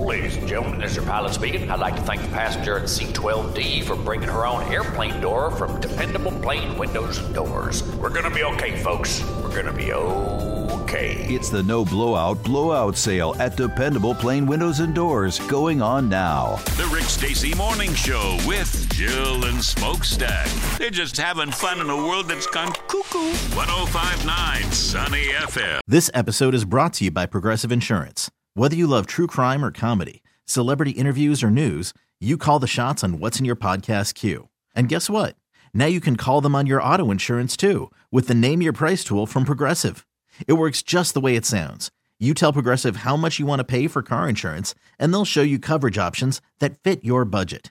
Ladies 0.00 0.36
and 0.36 0.48
gentlemen, 0.48 0.80
this 0.80 0.92
is 0.92 0.96
your 0.96 1.06
pilot 1.06 1.34
speaking. 1.34 1.70
I'd 1.70 1.80
like 1.80 1.94
to 1.96 2.02
thank 2.02 2.22
the 2.22 2.28
passenger 2.28 2.78
at 2.78 2.88
C-12D 2.88 3.84
for 3.84 3.94
bringing 3.94 4.28
her 4.28 4.46
own 4.46 4.62
airplane 4.72 5.20
door 5.20 5.50
from 5.50 5.80
Dependable 5.80 6.32
Plane 6.40 6.78
Windows 6.78 7.18
and 7.18 7.34
Doors. 7.34 7.82
We're 7.96 8.08
gonna 8.08 8.34
be 8.34 8.42
okay, 8.44 8.76
folks. 8.82 9.22
We're 9.42 9.54
gonna 9.54 9.76
be 9.76 9.92
okay. 9.92 11.26
It's 11.28 11.50
the 11.50 11.62
no 11.62 11.84
blowout 11.84 12.42
blowout 12.42 12.96
sale 12.96 13.36
at 13.38 13.56
Dependable 13.56 14.14
Plane 14.14 14.46
Windows 14.46 14.80
and 14.80 14.94
Doors 14.94 15.38
going 15.40 15.82
on 15.82 16.08
now. 16.08 16.56
The 16.76 16.88
Rick 16.92 17.04
Stacy 17.04 17.54
Morning 17.54 17.92
Show 17.94 18.38
with 18.46 18.87
Jill 18.98 19.44
and 19.44 19.62
Smokestack. 19.62 20.48
They're 20.76 20.90
just 20.90 21.16
having 21.16 21.52
fun 21.52 21.80
in 21.80 21.88
a 21.88 21.96
world 21.96 22.26
that's 22.26 22.48
gone 22.48 22.72
cuckoo. 22.88 23.30
1059 23.54 24.72
Sunny 24.72 25.26
FM. 25.26 25.78
This 25.86 26.10
episode 26.14 26.52
is 26.52 26.64
brought 26.64 26.94
to 26.94 27.04
you 27.04 27.12
by 27.12 27.24
Progressive 27.24 27.70
Insurance. 27.70 28.28
Whether 28.54 28.74
you 28.74 28.88
love 28.88 29.06
true 29.06 29.28
crime 29.28 29.64
or 29.64 29.70
comedy, 29.70 30.24
celebrity 30.46 30.90
interviews 30.90 31.44
or 31.44 31.48
news, 31.48 31.94
you 32.18 32.36
call 32.36 32.58
the 32.58 32.66
shots 32.66 33.04
on 33.04 33.20
what's 33.20 33.38
in 33.38 33.44
your 33.44 33.54
podcast 33.54 34.14
queue. 34.14 34.48
And 34.74 34.88
guess 34.88 35.08
what? 35.08 35.36
Now 35.72 35.86
you 35.86 36.00
can 36.00 36.16
call 36.16 36.40
them 36.40 36.56
on 36.56 36.66
your 36.66 36.82
auto 36.82 37.12
insurance 37.12 37.56
too 37.56 37.92
with 38.10 38.26
the 38.26 38.34
Name 38.34 38.60
Your 38.60 38.72
Price 38.72 39.04
tool 39.04 39.26
from 39.26 39.44
Progressive. 39.44 40.04
It 40.48 40.54
works 40.54 40.82
just 40.82 41.14
the 41.14 41.20
way 41.20 41.36
it 41.36 41.46
sounds. 41.46 41.92
You 42.18 42.34
tell 42.34 42.52
Progressive 42.52 42.96
how 42.96 43.16
much 43.16 43.38
you 43.38 43.46
want 43.46 43.60
to 43.60 43.64
pay 43.64 43.86
for 43.86 44.02
car 44.02 44.28
insurance, 44.28 44.74
and 44.98 45.12
they'll 45.12 45.24
show 45.24 45.42
you 45.42 45.60
coverage 45.60 45.98
options 45.98 46.40
that 46.58 46.82
fit 46.82 47.04
your 47.04 47.24
budget. 47.24 47.70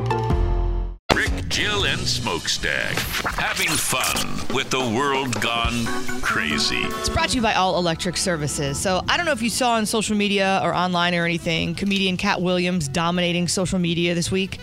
Rick, 1.21 1.49
Jill, 1.49 1.85
and 1.85 1.99
Smokestack. 1.99 2.95
Having 3.35 3.69
fun 3.69 4.55
with 4.55 4.71
the 4.71 4.79
world 4.79 5.39
gone 5.39 5.85
crazy. 6.23 6.79
It's 6.79 7.09
brought 7.09 7.29
to 7.29 7.35
you 7.35 7.43
by 7.43 7.53
All 7.53 7.77
Electric 7.77 8.17
Services. 8.17 8.79
So 8.79 9.03
I 9.07 9.17
don't 9.17 9.27
know 9.27 9.31
if 9.31 9.43
you 9.43 9.51
saw 9.51 9.73
on 9.73 9.85
social 9.85 10.17
media 10.17 10.59
or 10.63 10.73
online 10.73 11.13
or 11.13 11.23
anything, 11.23 11.75
comedian 11.75 12.17
Katt 12.17 12.41
Williams 12.41 12.87
dominating 12.87 13.47
social 13.47 13.77
media 13.77 14.15
this 14.15 14.31
week. 14.31 14.59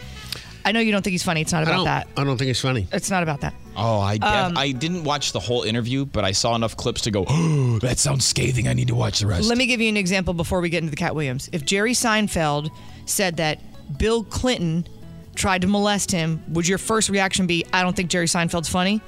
I 0.64 0.72
know 0.72 0.80
you 0.80 0.90
don't 0.90 1.02
think 1.02 1.12
he's 1.12 1.22
funny. 1.22 1.42
It's 1.42 1.52
not 1.52 1.62
about 1.62 1.76
don't, 1.76 1.84
that. 1.84 2.08
I 2.16 2.24
don't 2.24 2.36
think 2.36 2.50
it's 2.50 2.60
funny. 2.60 2.88
It's 2.90 3.08
not 3.08 3.22
about 3.22 3.42
that. 3.42 3.54
Oh, 3.76 4.00
I 4.00 4.18
def- 4.18 4.28
Um, 4.28 4.58
I 4.58 4.72
didn't 4.72 5.04
watch 5.04 5.30
the 5.30 5.40
whole 5.40 5.62
interview, 5.62 6.06
but 6.06 6.24
I 6.24 6.32
saw 6.32 6.56
enough 6.56 6.76
clips 6.76 7.02
to 7.02 7.12
go. 7.12 7.24
Oh, 7.28 7.78
that 7.82 8.00
sounds 8.00 8.24
scathing. 8.24 8.66
I 8.66 8.72
need 8.72 8.88
to 8.88 8.96
watch 8.96 9.20
the 9.20 9.28
rest. 9.28 9.48
Let 9.48 9.58
me 9.58 9.66
give 9.66 9.80
you 9.80 9.88
an 9.88 9.96
example 9.96 10.34
before 10.34 10.60
we 10.60 10.70
get 10.70 10.78
into 10.78 10.90
the 10.90 10.96
Katt 10.96 11.14
Williams. 11.14 11.48
If 11.52 11.64
Jerry 11.64 11.92
Seinfeld 11.92 12.72
said 13.06 13.36
that 13.36 13.60
Bill 13.96 14.24
Clinton 14.24 14.88
tried 15.38 15.62
to 15.62 15.68
molest 15.68 16.10
him, 16.10 16.42
would 16.48 16.68
your 16.68 16.78
first 16.78 17.08
reaction 17.08 17.46
be, 17.46 17.64
I 17.72 17.82
don't 17.82 17.96
think 17.96 18.10
Jerry 18.10 18.26
Seinfeld's 18.26 18.68
funny? 18.68 19.00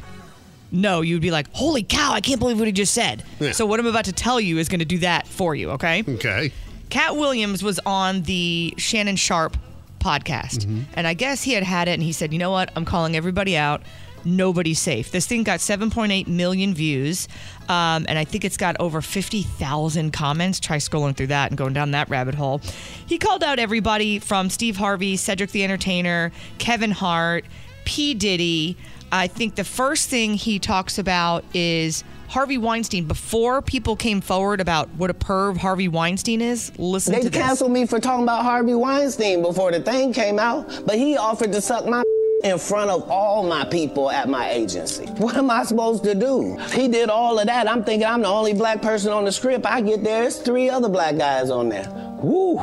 No, 0.72 1.00
you'd 1.00 1.20
be 1.20 1.30
like, 1.32 1.52
holy 1.52 1.82
cow, 1.82 2.12
I 2.12 2.20
can't 2.20 2.38
believe 2.38 2.58
what 2.58 2.66
he 2.68 2.72
just 2.72 2.94
said. 2.94 3.24
Yeah. 3.40 3.52
So, 3.52 3.66
what 3.66 3.80
I'm 3.80 3.86
about 3.86 4.04
to 4.04 4.12
tell 4.12 4.40
you 4.40 4.58
is 4.58 4.68
going 4.68 4.78
to 4.78 4.84
do 4.84 4.98
that 4.98 5.26
for 5.26 5.54
you, 5.54 5.72
okay? 5.72 6.04
Okay. 6.06 6.52
Katt 6.90 7.16
Williams 7.16 7.62
was 7.62 7.80
on 7.84 8.22
the 8.22 8.74
Shannon 8.76 9.16
Sharpe 9.16 9.56
podcast. 9.98 10.60
Mm-hmm. 10.60 10.82
And 10.94 11.06
I 11.06 11.14
guess 11.14 11.42
he 11.42 11.52
had 11.52 11.62
had 11.62 11.88
it 11.88 11.92
and 11.92 12.02
he 12.02 12.12
said, 12.12 12.32
you 12.32 12.38
know 12.38 12.50
what? 12.50 12.70
I'm 12.74 12.84
calling 12.84 13.16
everybody 13.16 13.56
out. 13.56 13.82
Nobody's 14.24 14.78
safe. 14.78 15.11
This 15.11 15.26
thing 15.26 15.42
got 15.44 15.61
7.8 15.61 16.26
million 16.26 16.74
views. 16.74 17.28
Um, 17.68 18.06
and 18.09 18.18
I 18.18 18.24
think 18.24 18.44
it's 18.44 18.56
got 18.56 18.76
over 18.80 19.00
50,000 19.00 20.12
comments. 20.12 20.61
Try 20.61 20.76
scrolling 20.76 21.16
through 21.16 21.28
that 21.28 21.50
and 21.50 21.59
going 21.59 21.72
down 21.72 21.92
that 21.92 22.09
rabbit 22.11 22.35
hole. 22.35 22.61
He 23.06 23.18
called 23.18 23.42
out 23.42 23.59
everybody 23.59 24.18
from 24.18 24.50
Steve 24.50 24.76
Harvey, 24.76 25.16
Cedric 25.16 25.50
the 25.50 25.64
Entertainer, 25.64 26.33
Kevin 26.59 26.90
Hart, 26.90 27.44
P. 27.85 28.14
Diddy. 28.14 28.76
I 29.12 29.26
think 29.26 29.56
the 29.56 29.64
first 29.64 30.09
thing 30.09 30.35
he 30.35 30.59
talks 30.59 30.98
about 30.98 31.44
is 31.52 32.04
Harvey 32.28 32.59
Weinstein. 32.59 33.06
Before 33.06 33.61
people 33.61 33.96
came 33.96 34.20
forward 34.20 34.61
about 34.61 34.88
what 34.90 35.11
a 35.11 35.14
perv 35.14 35.56
Harvey 35.56 35.88
Weinstein 35.88 36.40
is, 36.40 36.70
listen 36.78 37.14
They 37.14 37.22
to 37.22 37.30
this. 37.30 37.42
canceled 37.42 37.72
me 37.72 37.87
for 37.87 37.98
talking 37.98 38.22
about 38.22 38.44
Harvey 38.44 38.74
Weinstein 38.74 39.42
before 39.42 39.72
the 39.72 39.80
thing 39.80 40.12
came 40.12 40.38
out, 40.38 40.83
but 40.87 40.96
he 40.96 41.16
offered 41.16 41.50
to 41.52 41.61
suck 41.61 41.87
my 41.87 42.04
in 42.44 42.59
front 42.59 42.90
of 42.90 43.09
all 43.11 43.46
my 43.46 43.64
people 43.64 44.11
at 44.11 44.29
my 44.29 44.50
agency. 44.50 45.07
What 45.20 45.37
am 45.37 45.50
I 45.50 45.64
supposed 45.64 46.05
to 46.05 46.14
do? 46.14 46.57
He 46.72 46.88
did 46.88 47.11
all 47.11 47.38
of 47.38 47.46
that. 47.46 47.68
I'm 47.68 47.85
thinking 47.85 48.07
I'm 48.09 48.22
the 48.22 48.29
only 48.29 48.55
black 48.55 48.81
person 48.81 49.12
on 49.12 49.24
the 49.24 49.33
script. 49.33 49.66
I 49.66 49.81
get 49.83 50.03
there, 50.03 50.24
it's 50.24 50.38
three 50.38 50.70
other 50.70 50.88
black 50.88 51.16
guys 51.18 51.50
on 51.50 51.68
there. 51.68 51.87
Woo. 52.22 52.57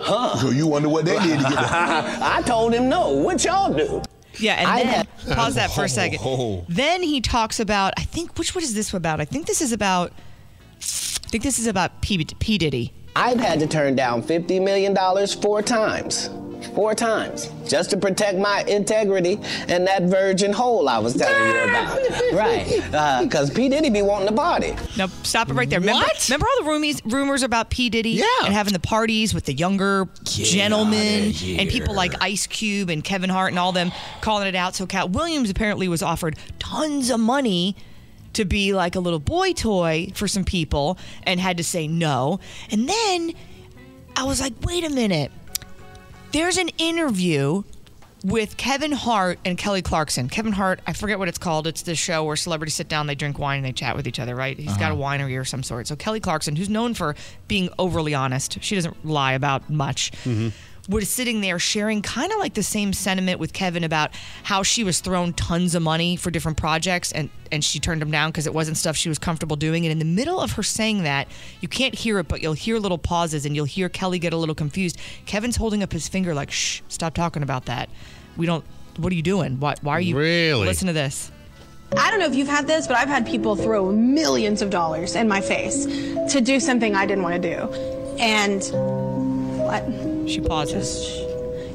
Huh. 0.00 0.36
So 0.36 0.50
you 0.50 0.66
wonder 0.66 0.88
what 0.88 1.04
they 1.04 1.18
did 1.18 1.38
to 1.38 1.42
get 1.42 1.50
there. 1.50 2.18
I 2.22 2.42
told 2.46 2.72
him 2.72 2.88
no. 2.88 3.12
What 3.12 3.44
y'all 3.44 3.72
do? 3.72 4.02
Yeah, 4.38 4.54
and 4.54 4.68
I 4.68 4.76
then 4.82 4.86
had- 5.26 5.36
pause 5.36 5.56
that 5.56 5.70
for 5.72 5.82
a 5.82 5.84
oh. 5.84 5.86
second. 5.88 6.18
Oh. 6.22 6.64
Then 6.68 7.02
he 7.02 7.20
talks 7.20 7.58
about 7.60 7.92
I 7.98 8.02
think 8.04 8.38
which 8.38 8.54
what 8.54 8.62
is 8.64 8.74
this 8.74 8.94
about? 8.94 9.20
I 9.20 9.24
think 9.24 9.46
this 9.46 9.60
is 9.60 9.72
about 9.72 10.12
I 10.78 11.28
think 11.28 11.42
this 11.44 11.58
is 11.58 11.66
about 11.66 12.00
P, 12.00 12.24
P 12.24 12.58
Diddy. 12.58 12.92
I've 13.16 13.40
had 13.40 13.58
to 13.60 13.66
turn 13.66 13.96
down 13.96 14.22
fifty 14.22 14.60
million 14.60 14.94
dollars 14.94 15.34
four 15.34 15.62
times. 15.62 16.30
Four 16.74 16.94
times. 16.94 17.50
Just 17.66 17.90
to 17.90 17.96
protect 17.96 18.38
my 18.38 18.62
integrity 18.68 19.38
and 19.68 19.86
that 19.86 20.02
virgin 20.04 20.52
hole 20.52 20.88
I 20.88 20.98
was 20.98 21.14
telling 21.14 21.54
you 21.54 21.62
about. 21.70 22.00
Right. 22.32 22.94
Uh, 22.94 23.24
because 23.24 23.50
P. 23.50 23.68
Diddy 23.68 23.90
be 23.90 24.02
wanting 24.02 24.26
the 24.26 24.32
party. 24.32 24.74
Now 24.96 25.06
stop 25.24 25.50
it 25.50 25.54
right 25.54 25.68
there. 25.68 25.80
Remember, 25.80 26.06
remember 26.28 26.46
all 26.46 26.64
the 26.64 26.70
roomies, 26.70 27.00
rumors 27.12 27.42
about 27.42 27.70
P 27.70 27.90
Diddy 27.90 28.10
Yeah. 28.10 28.24
and 28.44 28.54
having 28.54 28.72
the 28.72 28.78
parties 28.80 29.34
with 29.34 29.44
the 29.46 29.52
younger 29.52 30.08
gentlemen 30.24 31.32
and 31.58 31.68
people 31.68 31.94
like 31.94 32.12
Ice 32.22 32.46
Cube 32.46 32.88
and 32.90 33.02
Kevin 33.02 33.30
Hart 33.30 33.50
and 33.52 33.58
all 33.58 33.72
them 33.72 33.92
calling 34.20 34.46
it 34.46 34.54
out. 34.54 34.74
So 34.74 34.86
Katt 34.86 35.10
Williams 35.10 35.50
apparently 35.50 35.88
was 35.88 36.02
offered 36.02 36.36
tons 36.58 37.10
of 37.10 37.20
money 37.20 37.76
to 38.34 38.44
be 38.44 38.72
like 38.72 38.94
a 38.94 39.00
little 39.00 39.18
boy 39.18 39.52
toy 39.52 40.10
for 40.14 40.28
some 40.28 40.44
people 40.44 40.98
and 41.24 41.40
had 41.40 41.56
to 41.56 41.64
say 41.64 41.88
no. 41.88 42.38
And 42.70 42.88
then 42.88 43.32
I 44.16 44.24
was 44.24 44.40
like, 44.40 44.52
wait 44.62 44.84
a 44.84 44.90
minute. 44.90 45.32
There's 46.32 46.56
an 46.58 46.68
interview 46.78 47.62
with 48.22 48.56
Kevin 48.56 48.92
Hart 48.92 49.38
and 49.44 49.56
Kelly 49.56 49.82
Clarkson. 49.82 50.28
Kevin 50.28 50.52
Hart, 50.52 50.80
I 50.86 50.92
forget 50.92 51.18
what 51.18 51.28
it's 51.28 51.38
called. 51.38 51.66
It's 51.66 51.82
the 51.82 51.94
show 51.94 52.22
where 52.24 52.36
celebrities 52.36 52.74
sit 52.74 52.86
down, 52.88 53.06
they 53.06 53.14
drink 53.14 53.38
wine, 53.38 53.58
and 53.58 53.64
they 53.66 53.72
chat 53.72 53.96
with 53.96 54.06
each 54.06 54.20
other, 54.20 54.36
right? 54.36 54.58
He's 54.58 54.76
got 54.76 54.92
a 54.92 54.94
Uh-huh. 54.94 55.02
winery 55.02 55.40
or 55.40 55.44
some 55.44 55.62
sort. 55.62 55.86
So 55.88 55.96
Kelly 55.96 56.20
Clarkson, 56.20 56.54
who's 56.56 56.68
known 56.68 56.92
for 56.94 57.16
being 57.48 57.70
overly 57.78 58.14
honest, 58.14 58.58
she 58.60 58.74
doesn't 58.74 59.04
lie 59.06 59.32
about 59.32 59.70
much. 59.70 60.12
Was 60.88 61.08
sitting 61.08 61.40
there 61.40 61.58
sharing 61.58 62.02
kind 62.02 62.32
of 62.32 62.38
like 62.38 62.54
the 62.54 62.62
same 62.62 62.92
sentiment 62.92 63.38
with 63.38 63.52
Kevin 63.52 63.84
about 63.84 64.10
how 64.42 64.62
she 64.62 64.82
was 64.82 65.00
thrown 65.00 65.32
tons 65.32 65.74
of 65.74 65.82
money 65.82 66.16
for 66.16 66.30
different 66.30 66.56
projects 66.56 67.12
and 67.12 67.30
and 67.52 67.64
she 67.64 67.78
turned 67.80 68.00
them 68.00 68.10
down 68.10 68.30
because 68.30 68.46
it 68.46 68.54
wasn't 68.54 68.76
stuff 68.76 68.96
she 68.96 69.08
was 69.08 69.18
comfortable 69.18 69.56
doing. 69.56 69.84
And 69.84 69.92
in 69.92 69.98
the 69.98 70.04
middle 70.04 70.40
of 70.40 70.52
her 70.52 70.62
saying 70.62 71.02
that, 71.02 71.28
you 71.60 71.68
can't 71.68 71.94
hear 71.94 72.18
it, 72.18 72.28
but 72.28 72.42
you'll 72.42 72.52
hear 72.54 72.78
little 72.78 72.98
pauses 72.98 73.44
and 73.44 73.54
you'll 73.54 73.64
hear 73.64 73.88
Kelly 73.88 74.18
get 74.18 74.32
a 74.32 74.36
little 74.36 74.54
confused. 74.54 74.98
Kevin's 75.26 75.56
holding 75.56 75.82
up 75.82 75.92
his 75.92 76.08
finger 76.08 76.34
like, 76.34 76.50
"Shh, 76.50 76.80
stop 76.88 77.14
talking 77.14 77.42
about 77.42 77.66
that. 77.66 77.88
We 78.36 78.46
don't. 78.46 78.64
What 78.96 79.12
are 79.12 79.16
you 79.16 79.22
doing? 79.22 79.60
Why? 79.60 79.74
Why 79.82 79.94
are 79.94 80.00
you? 80.00 80.16
Really? 80.16 80.66
Listen 80.66 80.86
to 80.86 80.92
this. 80.92 81.30
I 81.96 82.10
don't 82.10 82.20
know 82.20 82.26
if 82.26 82.34
you've 82.34 82.48
had 82.48 82.66
this, 82.66 82.86
but 82.86 82.96
I've 82.96 83.08
had 83.08 83.26
people 83.26 83.56
throw 83.56 83.90
millions 83.90 84.62
of 84.62 84.70
dollars 84.70 85.16
in 85.16 85.26
my 85.26 85.40
face 85.40 85.86
to 86.32 86.40
do 86.40 86.60
something 86.60 86.94
I 86.94 87.04
didn't 87.04 87.24
want 87.24 87.42
to 87.42 87.56
do. 87.56 87.72
And 88.20 88.62
what? 89.58 90.09
She 90.30 90.40
pauses. 90.40 91.08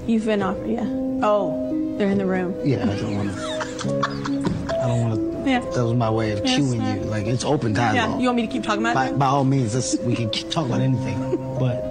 You've 0.08 0.24
been 0.26 0.42
off, 0.42 0.56
yeah. 0.66 0.86
Oh, 1.24 1.96
they're 1.98 2.08
in 2.10 2.18
the 2.18 2.26
room. 2.26 2.56
Yeah, 2.64 2.84
I 2.90 2.96
don't 2.98 3.18
want 3.18 3.32
to. 3.38 4.76
I 4.82 4.88
don't 4.88 5.02
want 5.10 5.16
to. 5.46 5.50
Yeah. 5.50 5.60
That 5.60 5.84
was 5.84 5.94
my 5.94 6.10
way 6.10 6.32
of 6.32 6.40
Yes, 6.46 6.60
cueing 6.62 6.78
sir. 6.80 7.04
you. 7.04 7.10
Like 7.10 7.26
it's 7.26 7.44
open 7.44 7.76
Yeah, 7.76 8.18
you 8.18 8.26
want 8.28 8.38
me 8.38 8.48
to 8.48 8.52
keep 8.52 8.64
talking 8.64 8.80
about 8.82 8.96
by, 8.96 9.08
it? 9.10 9.20
by 9.20 9.26
all 9.28 9.44
means, 9.44 9.76
let's, 9.76 9.98
we 10.00 10.16
can 10.16 10.30
keep 10.30 10.50
talk 10.52 10.68
about 10.68 10.80
anything. 10.82 11.20
But 11.60 11.82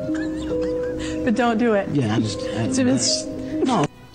But 1.24 1.34
don't 1.36 1.58
do 1.58 1.74
it. 1.74 1.88
yeah, 1.90 2.14
I 2.16 2.20
just. 2.20 2.40
I, 2.40 2.72
So 2.72 2.80
it's- 2.82 3.24
no. 3.26 3.33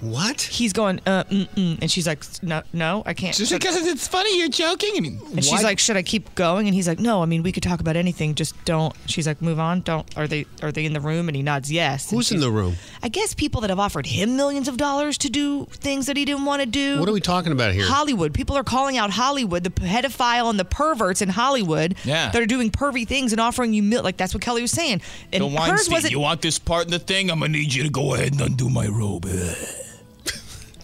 What? 0.02 0.42
He's 0.42 0.74
going, 0.74 1.00
uh, 1.06 1.24
mm-mm. 1.26 1.78
and 1.82 1.92
she's 1.92 2.08
like, 2.08 2.24
no, 2.42 2.62
no, 2.74 3.04
I 3.06 3.14
can't. 3.14 3.36
Just 3.36 3.52
because 3.52 3.76
it's 3.86 4.08
funny, 4.08 4.38
you're 4.40 4.50
joking. 4.50 4.92
I 4.96 5.00
mean, 5.02 5.20
and 5.32 5.44
she's 5.44 5.64
like, 5.64 5.80
should 5.80 5.98
I 5.98 6.04
keep 6.04 6.34
going? 6.36 6.68
And 6.68 6.76
he's 6.76 6.88
like, 6.88 7.00
no. 7.00 7.22
I 7.22 7.26
mean, 7.26 7.44
we 7.44 7.52
could 7.52 7.64
talk 7.64 7.80
about 7.82 7.96
anything. 7.96 8.36
Just 8.36 8.56
don't. 8.66 8.94
She's 9.08 9.28
like, 9.28 9.42
move 9.42 9.60
on. 9.60 9.82
Don't. 9.82 10.06
Are 10.18 10.28
they? 10.28 10.46
Are 10.62 10.72
they 10.72 10.86
in 10.86 10.94
the 10.94 11.02
room? 11.02 11.28
And 11.28 11.36
he 11.36 11.42
nods 11.44 11.72
yes. 11.72 12.12
And 12.12 12.18
Who's 12.18 12.32
in 12.32 12.40
the 12.40 12.52
room? 12.52 12.76
I 13.04 13.10
guess 13.10 13.34
people 13.34 13.62
that 13.62 13.70
have 13.70 13.80
offered 13.80 14.06
him 14.06 14.38
millions 14.38 14.68
of 14.68 14.78
dollars 14.78 15.18
to 15.20 15.30
do 15.30 15.66
things 15.66 16.06
that 16.06 16.16
he 16.18 16.26
didn't 16.26 16.46
want 16.46 16.62
to 16.62 16.66
do. 16.66 17.00
What 17.00 17.10
are 17.10 17.14
we 17.14 17.22
talking 17.22 17.52
about 17.52 17.74
here? 17.74 17.86
Hollywood. 17.86 18.34
People 18.34 18.56
are 18.58 18.64
calling 18.64 18.98
out 18.98 19.10
Hollywood, 19.12 19.64
the 19.64 19.70
pedophile 19.70 20.50
and 20.50 20.60
the 20.60 20.66
perverts 20.66 21.22
in 21.22 21.30
Hollywood 21.30 21.96
Yeah. 22.04 22.32
that 22.32 22.42
are 22.42 22.46
doing 22.46 22.72
pervy 22.72 23.08
things 23.08 23.32
and 23.32 23.42
offering 23.42 23.74
you 23.74 23.84
mil- 23.84 24.04
like 24.04 24.18
that's 24.18 24.34
what 24.34 24.42
Kelly 24.42 24.62
was 24.62 24.72
saying. 24.72 25.02
And 25.34 25.42
Bill 25.42 25.50
hers 25.50 25.58
Weinstein, 25.60 25.94
wasn't. 25.94 26.12
you 26.12 26.20
want 26.20 26.42
this 26.42 26.58
part 26.60 26.86
in 26.86 26.92
the 26.92 27.00
thing? 27.00 27.30
I'm 27.30 27.40
gonna 27.40 27.52
need 27.52 27.74
you 27.74 27.84
to 27.84 27.90
go 27.90 28.14
ahead 28.14 28.32
and 28.34 28.42
undo 28.42 28.70
my 28.70 28.88
robe. 28.88 29.26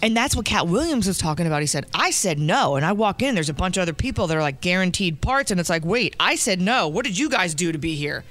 And 0.05 0.15
that's 0.15 0.35
what 0.35 0.45
Katt 0.45 0.67
Williams 0.67 1.07
was 1.07 1.17
talking 1.17 1.47
about. 1.47 1.61
He 1.61 1.67
said, 1.67 1.87
I 1.95 2.11
said 2.11 2.37
no. 2.37 2.75
And 2.75 2.85
I 2.85 2.91
walk 2.91 3.23
in, 3.23 3.33
there's 3.33 3.49
a 3.49 3.53
bunch 3.55 3.75
of 3.75 3.81
other 3.81 3.93
people 3.93 4.27
that 4.27 4.37
are 4.37 4.41
like 4.41 4.61
guaranteed 4.61 5.19
parts. 5.19 5.49
And 5.49 5.59
it's 5.59 5.69
like, 5.69 5.83
wait, 5.83 6.15
I 6.19 6.35
said 6.35 6.61
no. 6.61 6.87
What 6.87 7.05
did 7.05 7.17
you 7.17 7.27
guys 7.27 7.55
do 7.55 7.71
to 7.71 7.77
be 7.79 7.95
here? 7.95 8.23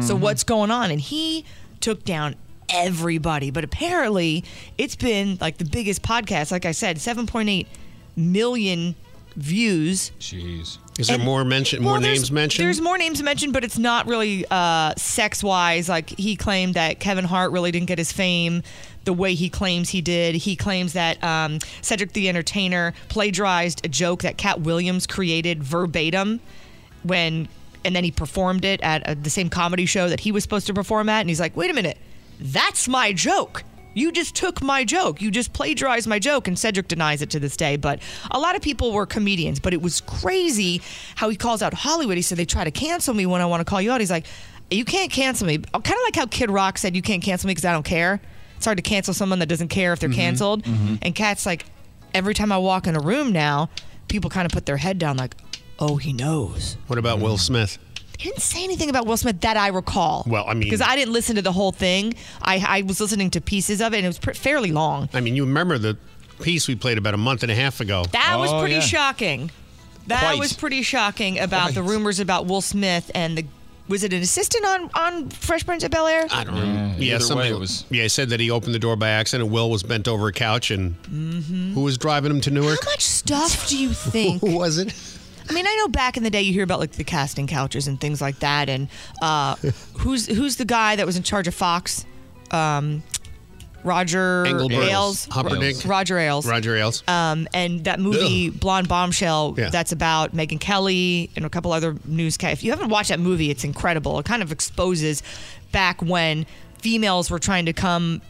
So 0.00 0.14
what's 0.16 0.44
going 0.44 0.70
on? 0.70 0.90
And 0.90 1.00
he 1.00 1.44
took 1.80 2.04
down 2.04 2.36
everybody. 2.68 3.50
But 3.50 3.64
apparently, 3.64 4.44
it's 4.78 4.96
been 4.96 5.36
like 5.40 5.58
the 5.58 5.64
biggest 5.64 6.00
podcast. 6.02 6.50
Like 6.52 6.64
I 6.64 6.72
said, 6.72 6.96
7.8 6.96 7.66
million 8.16 8.94
views. 9.36 10.12
Jeez. 10.20 10.78
Is 10.98 11.08
there 11.08 11.18
more 11.18 11.44
mention? 11.44 11.82
Well, 11.82 11.94
more 11.94 12.00
there's- 12.00 12.18
names 12.18 12.32
mentioned? 12.32 12.64
There's 12.66 12.80
more 12.80 12.96
names 12.96 13.20
mentioned, 13.22 13.52
but 13.52 13.64
it's 13.64 13.78
not 13.78 14.06
really 14.06 14.46
uh, 14.50 14.94
sex 14.96 15.42
wise. 15.42 15.88
Like 15.88 16.10
he 16.10 16.36
claimed 16.36 16.74
that 16.74 17.00
Kevin 17.00 17.24
Hart 17.24 17.50
really 17.50 17.72
didn't 17.72 17.88
get 17.88 17.98
his 17.98 18.12
fame 18.12 18.62
the 19.04 19.12
way 19.12 19.34
he 19.34 19.48
claims 19.48 19.90
he 19.90 20.00
did. 20.00 20.34
He 20.34 20.56
claims 20.56 20.94
that 20.94 21.22
um, 21.22 21.58
Cedric 21.82 22.12
the 22.12 22.28
Entertainer 22.28 22.94
plagiarized 23.08 23.84
a 23.84 23.88
joke 23.88 24.22
that 24.22 24.36
Katt 24.36 24.60
Williams 24.60 25.06
created 25.06 25.62
verbatim 25.62 26.40
when, 27.02 27.48
and 27.84 27.94
then 27.94 28.04
he 28.04 28.10
performed 28.10 28.64
it 28.64 28.80
at 28.82 29.06
uh 29.06 29.14
the 29.14 29.30
same 29.30 29.48
comedy 29.50 29.86
show 29.86 30.08
that 30.08 30.20
he 30.20 30.32
was 30.32 30.42
supposed 30.42 30.66
to 30.66 30.74
perform 30.74 31.08
at. 31.08 31.20
And 31.20 31.28
he's 31.28 31.40
like, 31.40 31.56
wait 31.56 31.70
a 31.70 31.74
minute, 31.74 31.98
that's 32.40 32.88
my 32.88 33.12
joke. 33.12 33.62
You 33.96 34.10
just 34.10 34.34
took 34.34 34.60
my 34.60 34.84
joke. 34.84 35.22
You 35.22 35.30
just 35.30 35.52
plagiarized 35.52 36.08
my 36.08 36.18
joke. 36.18 36.48
And 36.48 36.58
Cedric 36.58 36.88
denies 36.88 37.22
it 37.22 37.30
to 37.30 37.38
this 37.38 37.56
day. 37.56 37.76
But 37.76 38.00
a 38.30 38.40
lot 38.40 38.56
of 38.56 38.62
people 38.62 38.90
were 38.92 39.06
comedians. 39.06 39.60
But 39.60 39.72
it 39.72 39.80
was 39.80 40.00
crazy 40.00 40.82
how 41.14 41.28
he 41.28 41.36
calls 41.36 41.62
out 41.62 41.72
Hollywood. 41.72 42.16
He 42.16 42.22
said, 42.22 42.36
they 42.36 42.44
try 42.44 42.64
to 42.64 42.72
cancel 42.72 43.14
me 43.14 43.24
when 43.24 43.40
I 43.40 43.46
want 43.46 43.60
to 43.60 43.64
call 43.64 43.80
you 43.80 43.92
out. 43.92 44.00
He's 44.00 44.10
like, 44.10 44.26
you 44.68 44.84
can't 44.84 45.12
cancel 45.12 45.46
me. 45.46 45.58
Kind 45.58 45.86
of 45.86 46.02
like 46.02 46.16
how 46.16 46.26
Kid 46.26 46.50
Rock 46.50 46.78
said, 46.78 46.96
you 46.96 47.02
can't 47.02 47.22
cancel 47.22 47.46
me 47.46 47.52
because 47.52 47.64
I 47.64 47.72
don't 47.72 47.84
care. 47.84 48.20
It's 48.64 48.66
hard 48.66 48.78
to 48.78 48.82
cancel 48.82 49.12
someone 49.12 49.40
that 49.40 49.46
doesn't 49.46 49.68
care 49.68 49.92
if 49.92 50.00
they're 50.00 50.08
Mm-hmm. 50.08 50.18
canceled. 50.18 50.64
mhm. 50.64 50.98
And 51.02 51.14
Katt's 51.14 51.44
like, 51.44 51.66
every 52.14 52.32
time 52.32 52.50
I 52.50 52.56
walk 52.56 52.86
in 52.86 52.96
a 52.96 53.00
room 53.00 53.30
now, 53.30 53.68
people 54.08 54.30
kind 54.30 54.46
of 54.46 54.52
put 54.52 54.64
their 54.64 54.78
head 54.78 54.98
down 54.98 55.18
like, 55.18 55.34
oh, 55.78 55.96
he 55.96 56.14
knows. 56.14 56.78
What 56.86 56.98
about 56.98 57.20
Will 57.20 57.36
Smith? 57.36 57.76
He 58.18 58.30
didn't 58.30 58.40
say 58.40 58.64
anything 58.64 58.88
about 58.88 59.04
Will 59.06 59.18
Smith 59.18 59.42
that 59.42 59.58
I 59.58 59.68
recall. 59.68 60.24
Well, 60.26 60.46
I 60.48 60.54
mean- 60.54 60.62
because 60.62 60.80
I 60.80 60.96
didn't 60.96 61.12
listen 61.12 61.36
to 61.36 61.42
the 61.42 61.52
whole 61.52 61.72
thing. 61.72 62.14
I, 62.40 62.64
I 62.78 62.82
was 62.82 63.02
listening 63.02 63.28
to 63.32 63.42
pieces 63.42 63.82
of 63.82 63.92
it, 63.92 63.98
and 63.98 64.06
it 64.06 64.08
was 64.08 64.18
pr- 64.18 64.32
fairly 64.32 64.72
long. 64.72 65.10
I 65.12 65.20
mean, 65.20 65.36
you 65.36 65.44
remember 65.44 65.76
the 65.76 65.98
piece 66.40 66.66
we 66.66 66.74
played 66.74 66.96
about 66.96 67.12
a 67.12 67.18
month 67.18 67.42
and 67.42 67.52
a 67.52 67.54
half 67.54 67.80
ago. 67.82 68.06
That 68.12 68.36
was 68.38 68.50
Oh, 68.50 68.60
pretty 68.60 68.76
yeah. 68.76 68.80
shocking. 68.80 69.50
That 70.06 70.20
Quite. 70.20 70.38
was 70.38 70.54
pretty 70.54 70.80
shocking 70.80 71.38
about 71.38 71.74
the 71.74 71.82
rumors 71.82 72.18
about 72.18 72.46
Will 72.46 72.62
Smith 72.62 73.10
and 73.14 73.36
the. 73.36 73.44
Was 73.86 74.02
it 74.02 74.12
an 74.14 74.22
assistant 74.22 74.64
on 74.64 74.90
on 74.94 75.28
Fresh 75.30 75.66
Prince 75.66 75.84
of 75.84 75.90
Bel 75.90 76.06
Air? 76.06 76.26
I 76.30 76.44
don't 76.44 76.54
remember. 76.54 77.02
Yeah, 77.02 77.16
either 77.16 77.24
way, 77.24 77.28
somebody 77.28 77.50
it 77.50 77.58
was- 77.58 77.84
Yeah, 77.90 78.04
he 78.04 78.08
said 78.08 78.30
that 78.30 78.40
he 78.40 78.50
opened 78.50 78.74
the 78.74 78.78
door 78.78 78.96
by 78.96 79.10
accident. 79.10 79.44
And 79.44 79.52
Will 79.52 79.70
was 79.70 79.82
bent 79.82 80.08
over 80.08 80.26
a 80.28 80.32
couch, 80.32 80.70
and 80.70 80.94
Mhm. 81.10 81.74
who 81.74 81.82
was 81.82 81.98
driving 81.98 82.30
him 82.30 82.40
to 82.42 82.50
Newark? 82.50 82.82
How 82.84 82.90
much 82.92 83.02
stuff 83.04 83.68
do 83.68 83.76
you 83.76 83.92
think? 83.92 84.40
Who 84.40 84.56
was 84.56 84.78
it? 84.78 84.94
I 85.50 85.52
mean, 85.52 85.66
I 85.66 85.76
know 85.76 85.88
back 85.88 86.16
in 86.16 86.22
the 86.22 86.30
day 86.30 86.40
you 86.40 86.54
hear 86.54 86.64
about 86.64 86.80
like 86.80 86.92
the 86.92 87.04
casting 87.04 87.46
couches 87.46 87.86
and 87.86 88.00
things 88.00 88.22
like 88.22 88.38
that, 88.38 88.70
and 88.70 88.88
uh, 89.20 89.56
who's 89.98 90.26
who's 90.26 90.56
the 90.56 90.64
guy 90.64 90.96
that 90.96 91.04
was 91.04 91.16
in 91.16 91.22
charge 91.22 91.46
of 91.46 91.54
Fox? 91.54 92.06
Um, 92.50 93.02
Roger 93.84 94.44
Engelbert. 94.46 94.82
Ailes. 94.84 95.28
Roger 95.84 96.18
Ailes. 96.18 96.46
Roger 96.46 96.76
Ailes. 96.76 97.04
Um, 97.06 97.46
and 97.54 97.84
that 97.84 98.00
movie 98.00 98.50
Blonde 98.50 98.88
Bombshell 98.88 99.54
Yeah. 99.56 99.68
that's 99.68 99.92
about 99.92 100.34
Megyn 100.34 100.58
Kelly 100.58 101.30
and 101.36 101.44
a 101.44 101.50
couple 101.50 101.70
other 101.72 101.94
newscasts. 102.06 102.60
If 102.60 102.64
you 102.64 102.70
haven't 102.70 102.88
watched 102.88 103.10
that 103.10 103.20
movie, 103.20 103.50
it's 103.50 103.62
incredible. 103.64 104.18
It 104.18 104.24
kind 104.24 104.42
of 104.42 104.50
exposes 104.50 105.22
back 105.70 106.00
when 106.02 106.46
females 106.78 107.30
were 107.30 107.38
trying 107.38 107.66
to 107.66 107.72
come, 107.72 108.22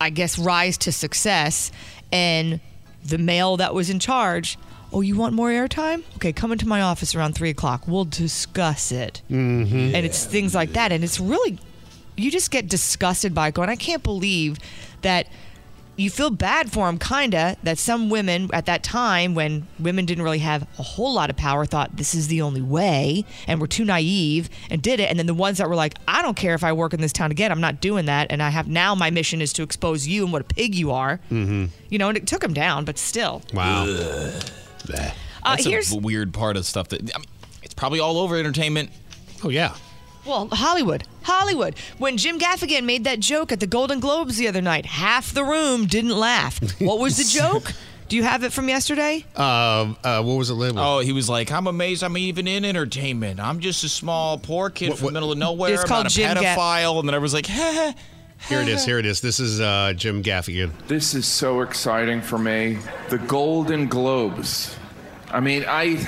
I 0.00 0.10
guess, 0.10 0.38
rise 0.38 0.76
to 0.78 0.92
success, 0.92 1.70
and 2.10 2.60
the 3.04 3.18
male 3.18 3.56
that 3.58 3.74
was 3.74 3.90
in 3.90 3.98
charge. 3.98 4.58
Oh, 4.94 5.00
you 5.00 5.16
want 5.16 5.34
more 5.34 5.48
airtime? 5.48 6.02
Okay, 6.16 6.32
come 6.34 6.52
into 6.52 6.68
my 6.68 6.82
office 6.82 7.14
around 7.14 7.34
three 7.34 7.48
o'clock. 7.50 7.84
We'll 7.88 8.04
discuss 8.04 8.92
it. 8.92 9.22
Mm-hmm. 9.30 9.94
And 9.94 10.04
it's 10.06 10.24
things 10.26 10.54
like 10.54 10.74
that. 10.74 10.92
And 10.92 11.02
it's 11.02 11.18
really, 11.18 11.58
you 12.16 12.30
just 12.30 12.50
get 12.50 12.68
disgusted 12.68 13.34
by 13.34 13.48
it 13.48 13.54
going, 13.54 13.68
I 13.68 13.76
can't 13.76 14.02
believe 14.02 14.58
that 15.02 15.26
you 15.96 16.08
feel 16.08 16.30
bad 16.30 16.72
for 16.72 16.88
him, 16.88 16.98
kind 16.98 17.34
of, 17.34 17.56
that 17.62 17.76
some 17.78 18.08
women 18.08 18.48
at 18.52 18.64
that 18.66 18.82
time, 18.82 19.34
when 19.34 19.66
women 19.78 20.06
didn't 20.06 20.24
really 20.24 20.38
have 20.38 20.62
a 20.78 20.82
whole 20.82 21.12
lot 21.12 21.28
of 21.28 21.36
power, 21.36 21.66
thought 21.66 21.96
this 21.96 22.14
is 22.14 22.28
the 22.28 22.40
only 22.40 22.62
way 22.62 23.24
and 23.46 23.60
were 23.60 23.66
too 23.66 23.84
naive 23.84 24.48
and 24.70 24.80
did 24.80 25.00
it. 25.00 25.10
And 25.10 25.18
then 25.18 25.26
the 25.26 25.34
ones 25.34 25.58
that 25.58 25.68
were 25.68 25.74
like, 25.74 25.94
I 26.08 26.22
don't 26.22 26.36
care 26.36 26.54
if 26.54 26.64
I 26.64 26.72
work 26.72 26.94
in 26.94 27.00
this 27.00 27.12
town 27.12 27.30
again, 27.30 27.52
I'm 27.52 27.60
not 27.60 27.80
doing 27.80 28.06
that. 28.06 28.28
And 28.30 28.42
I 28.42 28.48
have 28.48 28.68
now 28.68 28.94
my 28.94 29.10
mission 29.10 29.42
is 29.42 29.52
to 29.54 29.62
expose 29.62 30.06
you 30.06 30.24
and 30.24 30.32
what 30.32 30.40
a 30.40 30.46
pig 30.46 30.74
you 30.74 30.92
are. 30.92 31.20
Mm-hmm. 31.30 31.66
You 31.90 31.98
know, 31.98 32.08
and 32.08 32.16
it 32.16 32.26
took 32.26 32.42
him 32.42 32.54
down, 32.54 32.86
but 32.86 32.96
still. 32.96 33.42
Wow. 33.52 33.84
Uh, 33.84 34.40
That's 35.44 35.64
here's 35.64 35.92
a 35.92 35.98
weird 35.98 36.32
part 36.32 36.56
of 36.56 36.64
stuff 36.64 36.88
that 36.88 37.02
I 37.14 37.18
mean, 37.18 37.26
it's 37.62 37.74
probably 37.74 38.00
all 38.00 38.18
over 38.18 38.36
entertainment. 38.36 38.90
Oh 39.44 39.50
yeah. 39.50 39.74
Well, 40.24 40.48
Hollywood. 40.52 41.04
Hollywood. 41.22 41.74
When 41.98 42.16
Jim 42.16 42.38
Gaffigan 42.38 42.84
made 42.84 43.04
that 43.04 43.20
joke 43.20 43.50
at 43.52 43.60
the 43.60 43.66
Golden 43.66 43.98
Globes 44.00 44.36
the 44.36 44.46
other 44.48 44.60
night, 44.62 44.86
half 44.86 45.32
the 45.34 45.44
room 45.44 45.86
didn't 45.86 46.16
laugh. 46.16 46.60
What 46.80 46.98
was 47.00 47.16
the 47.16 47.24
joke? 47.40 47.72
Do 48.08 48.16
you 48.16 48.22
have 48.24 48.44
it 48.44 48.52
from 48.52 48.68
yesterday? 48.68 49.24
Uh, 49.34 49.94
uh, 50.04 50.22
what 50.22 50.34
was 50.34 50.50
it 50.50 50.54
labeled? 50.54 50.78
Oh, 50.80 50.98
he 51.00 51.12
was 51.12 51.28
like, 51.30 51.50
"I'm 51.50 51.66
amazed 51.66 52.02
I'm 52.04 52.16
even 52.18 52.46
in 52.46 52.64
entertainment. 52.64 53.40
I'm 53.40 53.58
just 53.60 53.82
a 53.84 53.88
small 53.88 54.36
poor 54.38 54.68
kid 54.70 54.90
What- 54.90 54.98
from 54.98 55.06
the 55.08 55.12
middle 55.14 55.32
of 55.32 55.38
nowhere. 55.38 55.72
It's 55.72 55.82
I'm 55.82 55.88
called 55.88 56.04
not 56.04 56.12
a 56.12 56.14
Jim 56.14 56.34
Ga- 56.34 56.42
pedophile." 56.56 56.98
and 57.00 57.08
then 57.08 57.14
everyone's 57.14 57.34
like, 57.34 57.46
"Heh." 57.46 57.92
Here 58.48 58.60
it 58.60 58.68
is. 58.68 58.84
Here 58.84 58.98
it 58.98 59.06
is. 59.06 59.20
This 59.20 59.38
is 59.38 59.60
uh, 59.60 59.92
Jim 59.96 60.20
Gaffigan. 60.22 60.72
This 60.88 61.14
is 61.14 61.26
so 61.26 61.60
exciting 61.60 62.20
for 62.20 62.38
me. 62.38 62.76
The 63.08 63.18
Golden 63.18 63.86
Globes. 63.86 64.74
I 65.30 65.38
mean, 65.40 65.64
I 65.66 66.04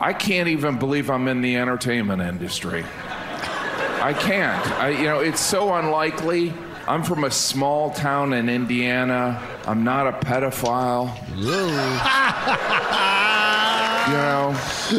I 0.00 0.14
can't 0.14 0.48
even 0.48 0.78
believe 0.78 1.10
I'm 1.10 1.28
in 1.28 1.42
the 1.42 1.56
entertainment 1.56 2.22
industry. 2.22 2.82
I 4.00 4.14
can't. 4.14 4.66
I, 4.72 4.88
you 4.90 5.04
know, 5.04 5.20
it's 5.20 5.40
so 5.40 5.74
unlikely. 5.74 6.54
I'm 6.86 7.02
from 7.02 7.24
a 7.24 7.30
small 7.30 7.90
town 7.90 8.32
in 8.32 8.48
Indiana. 8.48 9.40
I'm 9.66 9.84
not 9.84 10.06
a 10.06 10.12
pedophile. 10.12 11.14
you 14.06 14.12
know. 14.12 14.56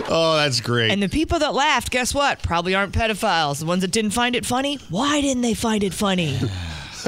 Oh, 0.08 0.36
that's 0.38 0.62
great. 0.62 0.92
And 0.92 1.02
the 1.02 1.10
people 1.10 1.40
that 1.40 1.54
laughed, 1.54 1.90
guess 1.90 2.14
what? 2.14 2.44
Probably 2.44 2.76
aren't 2.76 2.94
pedophiles. 2.94 3.60
The 3.60 3.66
ones 3.66 3.82
that 3.82 3.92
didn't 3.92 4.12
find 4.12 4.36
it 4.36 4.46
funny, 4.46 4.76
why 4.90 5.20
didn't 5.22 5.42
they 5.42 5.54
find 5.54 5.84
it 5.84 5.94
funny? 5.94 6.36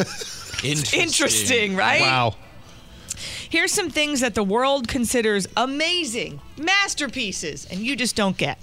Interesting. 0.64 1.00
Interesting, 1.02 1.76
right? 1.76 2.02
Wow. 2.02 2.36
Here's 3.50 3.72
some 3.72 3.90
things 3.92 4.22
that 4.22 4.34
the 4.34 4.44
world 4.44 4.88
considers 4.88 5.48
amazing 5.56 6.42
masterpieces, 6.58 7.68
and 7.70 7.80
you 7.82 7.96
just 7.96 8.16
don't 8.16 8.36
get. 8.36 8.58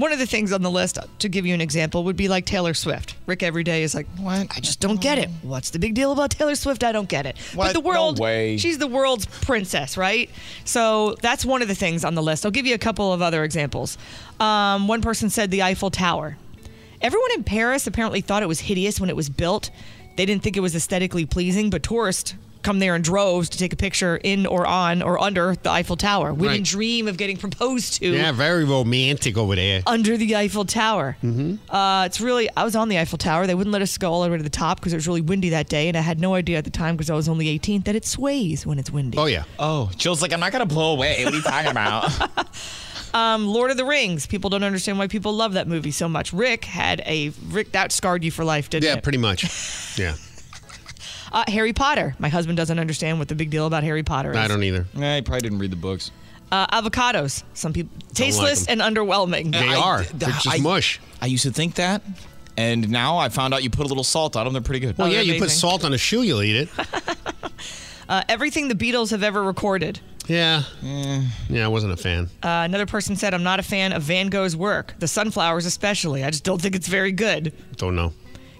One 0.00 0.12
of 0.12 0.18
the 0.18 0.26
things 0.26 0.50
on 0.50 0.62
the 0.62 0.70
list, 0.70 0.98
to 1.18 1.28
give 1.28 1.44
you 1.44 1.52
an 1.52 1.60
example, 1.60 2.04
would 2.04 2.16
be 2.16 2.26
like 2.28 2.46
Taylor 2.46 2.72
Swift. 2.72 3.16
Rick 3.26 3.42
every 3.42 3.62
day 3.64 3.82
is 3.82 3.94
like, 3.94 4.06
"What? 4.16 4.46
I 4.56 4.60
just 4.60 4.80
don't 4.80 4.98
get 4.98 5.18
it. 5.18 5.28
What's 5.42 5.68
the 5.70 5.78
big 5.78 5.92
deal 5.94 6.10
about 6.12 6.30
Taylor 6.30 6.54
Swift? 6.54 6.82
I 6.82 6.90
don't 6.90 7.08
get 7.08 7.26
it." 7.26 7.36
But 7.50 7.56
What? 7.58 7.72
the 7.74 7.82
No 7.82 7.86
world, 7.88 8.18
way. 8.18 8.56
she's 8.56 8.78
the 8.78 8.86
world's 8.86 9.26
princess, 9.26 9.98
right? 9.98 10.30
So 10.64 11.16
that's 11.20 11.44
one 11.44 11.60
of 11.60 11.68
the 11.68 11.74
things 11.74 12.02
on 12.04 12.14
the 12.14 12.22
list. 12.22 12.46
I'll 12.46 12.50
give 12.50 12.66
you 12.66 12.74
a 12.74 12.78
couple 12.78 13.12
of 13.12 13.20
other 13.20 13.44
examples. 13.44 13.98
Um, 14.40 14.88
one 14.88 15.02
person 15.02 15.28
said 15.28 15.50
the 15.50 15.62
Eiffel 15.62 15.90
Tower. 15.90 16.38
Everyone 17.02 17.30
in 17.34 17.44
Paris 17.44 17.86
apparently 17.86 18.22
thought 18.22 18.42
it 18.42 18.48
was 18.48 18.60
hideous 18.60 19.00
when 19.00 19.10
it 19.10 19.16
was 19.16 19.28
built. 19.28 19.70
They 20.16 20.24
didn't 20.24 20.42
think 20.42 20.56
it 20.56 20.60
was 20.60 20.74
aesthetically 20.74 21.26
pleasing, 21.26 21.68
but 21.68 21.82
tourists 21.82 22.34
come 22.62 22.78
there 22.78 22.94
in 22.96 23.02
droves 23.02 23.48
to 23.50 23.58
take 23.58 23.72
a 23.72 23.76
picture 23.76 24.16
in 24.22 24.46
or 24.46 24.66
on 24.66 25.02
or 25.02 25.18
under 25.20 25.54
the 25.62 25.70
Eiffel 25.70 25.96
Tower. 25.96 26.32
We 26.34 26.46
Right. 26.46 26.54
didn't 26.54 26.66
dream 26.66 27.08
of 27.08 27.16
getting 27.16 27.36
proposed 27.36 27.94
to 28.00 28.12
Yeah, 28.12 28.32
very 28.32 28.64
romantic 28.64 29.36
over 29.36 29.56
there. 29.56 29.82
under 29.86 30.16
the 30.16 30.36
Eiffel 30.36 30.64
Tower. 30.64 31.16
Mm-hmm. 31.24 31.74
Uh, 31.74 32.04
it's 32.06 32.20
really, 32.20 32.48
I 32.56 32.64
was 32.64 32.76
on 32.76 32.88
the 32.88 32.98
Eiffel 32.98 33.18
Tower. 33.18 33.46
They 33.46 33.54
wouldn't 33.54 33.72
let 33.72 33.82
us 33.82 33.96
go 33.98 34.12
all 34.12 34.22
the 34.22 34.30
way 34.30 34.36
to 34.36 34.42
the 34.42 34.50
top 34.50 34.78
because 34.80 34.92
it 34.92 34.96
was 34.96 35.06
really 35.06 35.20
windy 35.22 35.50
that 35.50 35.68
day. 35.68 35.88
And 35.88 35.96
I 35.96 36.00
had 36.02 36.20
no 36.20 36.34
idea 36.34 36.58
at 36.58 36.64
the 36.64 36.70
time 36.70 36.96
because 36.96 37.10
I 37.10 37.14
was 37.14 37.28
only 37.28 37.48
18 37.48 37.82
that 37.82 37.96
it 37.96 38.04
sways 38.04 38.66
when 38.66 38.78
it's 38.78 38.90
windy. 38.90 39.18
Oh 39.18 39.26
yeah. 39.26 39.44
Oh, 39.58 39.90
Jill's 39.96 40.20
like, 40.22 40.32
"I'm 40.32 40.40
not 40.40 40.52
gonna 40.52 40.66
blow 40.66 40.92
away. 40.92 41.24
What 41.24 41.32
are 41.32 41.36
you 41.36 41.42
talking 41.42 41.70
about?" 41.70 42.10
Um, 43.12 43.48
Lord 43.48 43.72
of 43.72 43.76
the 43.76 43.84
Rings. 43.84 44.26
People 44.28 44.50
don't 44.50 44.62
understand 44.62 44.96
why 44.96 45.08
people 45.08 45.32
love 45.32 45.54
that 45.54 45.66
movie 45.66 45.90
so 45.90 46.08
much. 46.08 46.32
Rick 46.32 46.64
had 46.64 47.02
a, 47.06 47.32
Rick, 47.48 47.72
that 47.72 47.90
scarred 47.90 48.22
you 48.22 48.30
for 48.30 48.44
life, 48.44 48.70
didn't 48.70 48.84
Yeah, 48.84 48.92
it? 48.92 48.94
Yeah, 48.96 49.00
pretty 49.00 49.18
much. 49.18 49.98
Yeah. 49.98 50.14
Uh, 51.32 51.44
Harry 51.48 51.72
Potter. 51.72 52.14
My 52.18 52.28
husband 52.28 52.56
doesn't 52.56 52.78
understand 52.78 53.18
what 53.18 53.28
the 53.28 53.34
big 53.34 53.50
deal 53.50 53.66
about 53.66 53.82
Harry 53.84 54.02
Potter 54.02 54.30
is. 54.32 54.36
I 54.36 54.48
don't 54.48 54.62
either. 54.62 54.86
yeah, 54.94 55.16
he 55.16 55.22
probably 55.22 55.40
didn't 55.42 55.58
read 55.58 55.70
the 55.72 55.76
books. 55.76 56.10
Uh, 56.52 56.66
avocados. 56.82 57.44
Some 57.54 57.72
people 57.72 57.96
tasteless 58.14 58.66
them. 58.66 58.80
and 58.80 58.96
underwhelming. 58.96 59.52
They 59.52 59.68
I- 59.68 59.76
are. 59.80 60.02
They're 60.02 60.30
just 60.30 60.48
I- 60.48 60.58
mush. 60.58 60.98
I 61.22 61.26
used 61.26 61.44
to 61.44 61.52
think 61.52 61.76
that, 61.76 62.02
and 62.56 62.88
now 62.90 63.18
I 63.18 63.28
found 63.28 63.54
out 63.54 63.62
you 63.62 63.70
put 63.70 63.84
a 63.86 63.88
little 63.88 64.02
salt 64.02 64.34
on 64.36 64.44
them. 64.44 64.52
They're 64.54 64.62
pretty 64.62 64.80
good. 64.80 64.98
Well, 64.98 65.06
Oh, 65.06 65.10
yeah, 65.10 65.18
they're 65.22 65.34
you 65.34 65.40
put 65.40 65.50
salt 65.50 65.84
on 65.84 65.92
a 65.92 65.98
shoe, 65.98 66.22
you'll 66.22 66.42
eat 66.42 66.56
it. 66.56 66.68
Uh, 68.08 68.24
everything 68.28 68.66
the 68.66 68.74
Beatles 68.74 69.12
have 69.12 69.22
ever 69.22 69.40
recorded. 69.40 70.00
Yeah. 70.26 70.64
Yeah, 70.82 71.64
I 71.64 71.68
wasn't 71.68 71.92
a 71.92 71.96
fan. 71.96 72.24
Uh, 72.42 72.62
another 72.64 72.84
person 72.84 73.14
said, 73.14 73.34
I'm 73.34 73.44
not 73.44 73.60
a 73.60 73.62
fan 73.62 73.92
of 73.92 74.02
Van 74.02 74.26
Gogh's 74.26 74.56
work, 74.56 74.94
the 74.98 75.06
sunflowers 75.06 75.64
especially. 75.64 76.24
I 76.24 76.30
just 76.30 76.42
don't 76.42 76.60
think 76.60 76.74
it's 76.74 76.88
very 76.88 77.12
good. 77.12 77.52
Don't 77.76 77.94
know. 77.94 78.12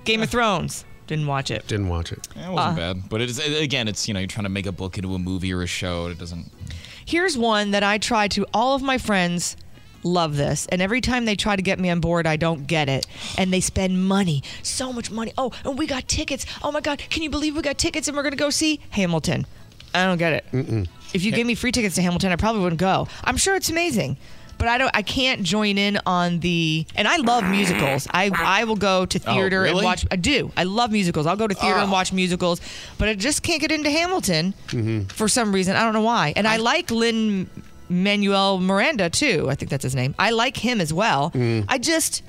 Game 0.05 0.23
of 0.23 0.31
Thrones. 0.31 0.85
Didn't 1.11 1.27
watch 1.27 1.51
it. 1.51 1.67
Didn't 1.67 1.89
watch 1.89 2.13
it. 2.13 2.23
That 2.37 2.53
wasn't 2.53 2.79
uh, 2.79 2.95
bad, 2.95 3.09
but 3.09 3.21
it 3.21 3.29
is 3.29 3.41
again. 3.41 3.89
It's 3.89 4.07
you 4.07 4.15
know 4.15 4.21
you're 4.21 4.29
trying 4.29 4.45
to 4.45 4.49
make 4.49 4.67
a 4.67 4.71
book 4.71 4.97
into 4.97 5.13
a 5.17 5.19
movie 5.19 5.53
or 5.53 5.61
a 5.61 5.67
show. 5.67 6.07
It 6.07 6.21
doesn't. 6.21 6.53
Here's 7.05 7.37
one 7.37 7.73
that 7.73 7.83
I 7.83 7.99
try 7.99 8.29
to, 8.29 8.47
all 8.55 8.77
of 8.77 8.83
my 8.83 8.97
friends 8.97 9.57
love 10.05 10.37
this. 10.37 10.67
And 10.67 10.81
every 10.81 11.01
time 11.01 11.25
they 11.25 11.35
try 11.35 11.57
to 11.57 11.63
get 11.63 11.81
me 11.81 11.91
on 11.91 11.99
board, 11.99 12.29
I 12.29 12.37
don't 12.37 12.65
get 12.69 12.89
it. 12.89 13.09
And 13.37 13.53
they 13.53 13.59
spend 13.59 14.07
money, 14.07 14.45
so 14.63 14.93
much 14.93 15.11
money. 15.11 15.33
Oh, 15.37 15.51
and 15.65 15.77
we 15.77 15.89
got 15.89 16.07
tickets. 16.07 16.47
Oh 16.63 16.71
my 16.71 16.81
God, 16.81 17.01
can 17.11 17.25
you 17.25 17.29
believe 17.29 17.57
we 17.57 17.63
got 17.63 17.77
tickets 17.77 18.07
and 18.07 18.17
we're 18.17 18.23
going 18.23 18.31
to 18.31 18.37
go 18.37 18.51
see 18.51 18.79
Hamilton? 18.91 19.47
I 19.93 20.07
don't 20.07 20.19
get 20.19 20.33
it. 20.33 20.45
Mm-mm. 20.53 20.87
If 21.13 21.25
you 21.25 21.33
gave 21.33 21.45
me 21.45 21.57
free 21.57 21.73
tickets 21.73 21.97
to 21.97 22.03
Hamilton, 22.03 22.31
I 22.31 22.37
probably 22.37 22.63
wouldn't 22.63 22.81
go. 22.81 23.09
I'm 23.25 23.37
sure 23.37 23.57
it's 23.57 23.69
amazing. 23.69 24.17
But 24.61 24.69
I 24.69 24.79
don't. 24.79 24.91
I 24.95 25.03
can't 25.03 25.43
join 25.43 25.77
in 25.79 25.99
on 26.07 26.39
the. 26.41 26.87
And 26.95 27.09
I 27.09 27.17
love 27.17 27.45
musicals. 27.45 28.07
I 28.13 28.31
I 28.37 28.65
will 28.65 28.77
go 28.77 29.07
to 29.07 29.19
Oh, 29.27 29.33
theater 29.35 29.65
and 29.65 29.83
watch. 29.83 30.07
I 30.11 30.17
do. 30.17 30.53
I 30.57 30.65
love 30.65 30.93
musicals. 30.93 31.27
I'll 31.27 31.35
go 31.37 31.49
to 31.49 31.55
theater 31.55 31.79
and 31.79 31.91
watch 31.91 32.13
musicals. 32.13 32.61
But 32.99 33.09
I 33.09 33.15
just 33.15 33.43
can't 33.43 33.61
get 33.61 33.73
into 33.73 33.91
Hamilton 33.91 34.55
Mm-hmm. 34.69 35.05
for 35.09 35.27
some 35.29 35.51
reason. 35.53 35.75
I 35.77 35.81
don't 35.83 35.95
know 35.95 36.03
why. 36.03 36.35
And 36.37 36.47
I, 36.47 36.59
like 36.59 36.91
Lin 36.91 37.49
Manuel 37.89 38.59
Miranda 38.61 39.11
too. 39.11 39.49
I 39.51 39.55
think 39.57 39.71
that's 39.71 39.83
his 39.83 39.95
name. 39.97 40.15
I 40.19 40.31
like 40.31 40.57
him 40.59 40.81
as 40.81 40.93
well. 40.93 41.33
I 41.35 41.79
just, 41.79 42.23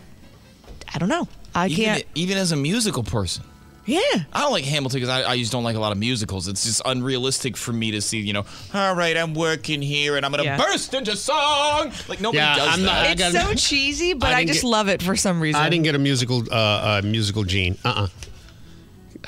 I 0.93 0.97
don't 0.99 1.09
know. 1.09 1.27
I 1.53 1.67
even, 1.67 1.83
can't. 1.85 2.05
even 2.15 2.37
as 2.37 2.51
a 2.53 2.55
musical 2.55 3.03
person. 3.03 3.43
Yeah. 3.85 3.99
I 4.31 4.41
don't 4.41 4.51
like 4.51 4.63
Hamilton 4.65 4.99
because 4.99 5.09
I, 5.09 5.29
I 5.31 5.37
just 5.37 5.51
don't 5.51 5.63
like 5.63 5.75
a 5.75 5.79
lot 5.79 5.91
of 5.91 5.97
musicals. 5.97 6.47
It's 6.47 6.63
just 6.63 6.81
unrealistic 6.85 7.57
for 7.57 7.73
me 7.73 7.91
to 7.91 8.01
see, 8.01 8.19
you 8.19 8.33
know, 8.33 8.45
all 8.73 8.95
right, 8.95 9.17
I'm 9.17 9.33
working 9.33 9.81
here 9.81 10.17
and 10.17 10.25
I'm 10.25 10.31
going 10.31 10.43
to 10.43 10.49
Yeah. 10.49 10.57
burst 10.57 10.93
into 10.93 11.15
song. 11.15 11.91
Like, 12.07 12.21
nobody 12.21 12.37
Yeah, 12.37 12.55
does 12.55 12.73
I'm 12.75 12.83
not- 12.83 12.93
that. 12.93 13.07
I 13.07 13.11
It's 13.11 13.33
gotta- 13.33 13.47
so 13.47 13.53
cheesy, 13.55 14.13
but 14.13 14.29
I 14.29 14.33
I, 14.33 14.35
didn't 14.41 14.49
just 14.49 14.61
get- 14.61 14.67
love 14.69 14.87
it 14.87 15.01
for 15.01 15.15
some 15.15 15.41
reason. 15.41 15.59
I 15.61 15.69
didn't 15.69 15.83
get 15.83 15.95
a 15.95 15.99
musical 15.99 16.43
uh, 16.51 16.55
uh, 16.55 17.01
musical 17.03 17.43
gene. 17.43 17.77
Uh 17.83 17.89
uh 17.89 18.07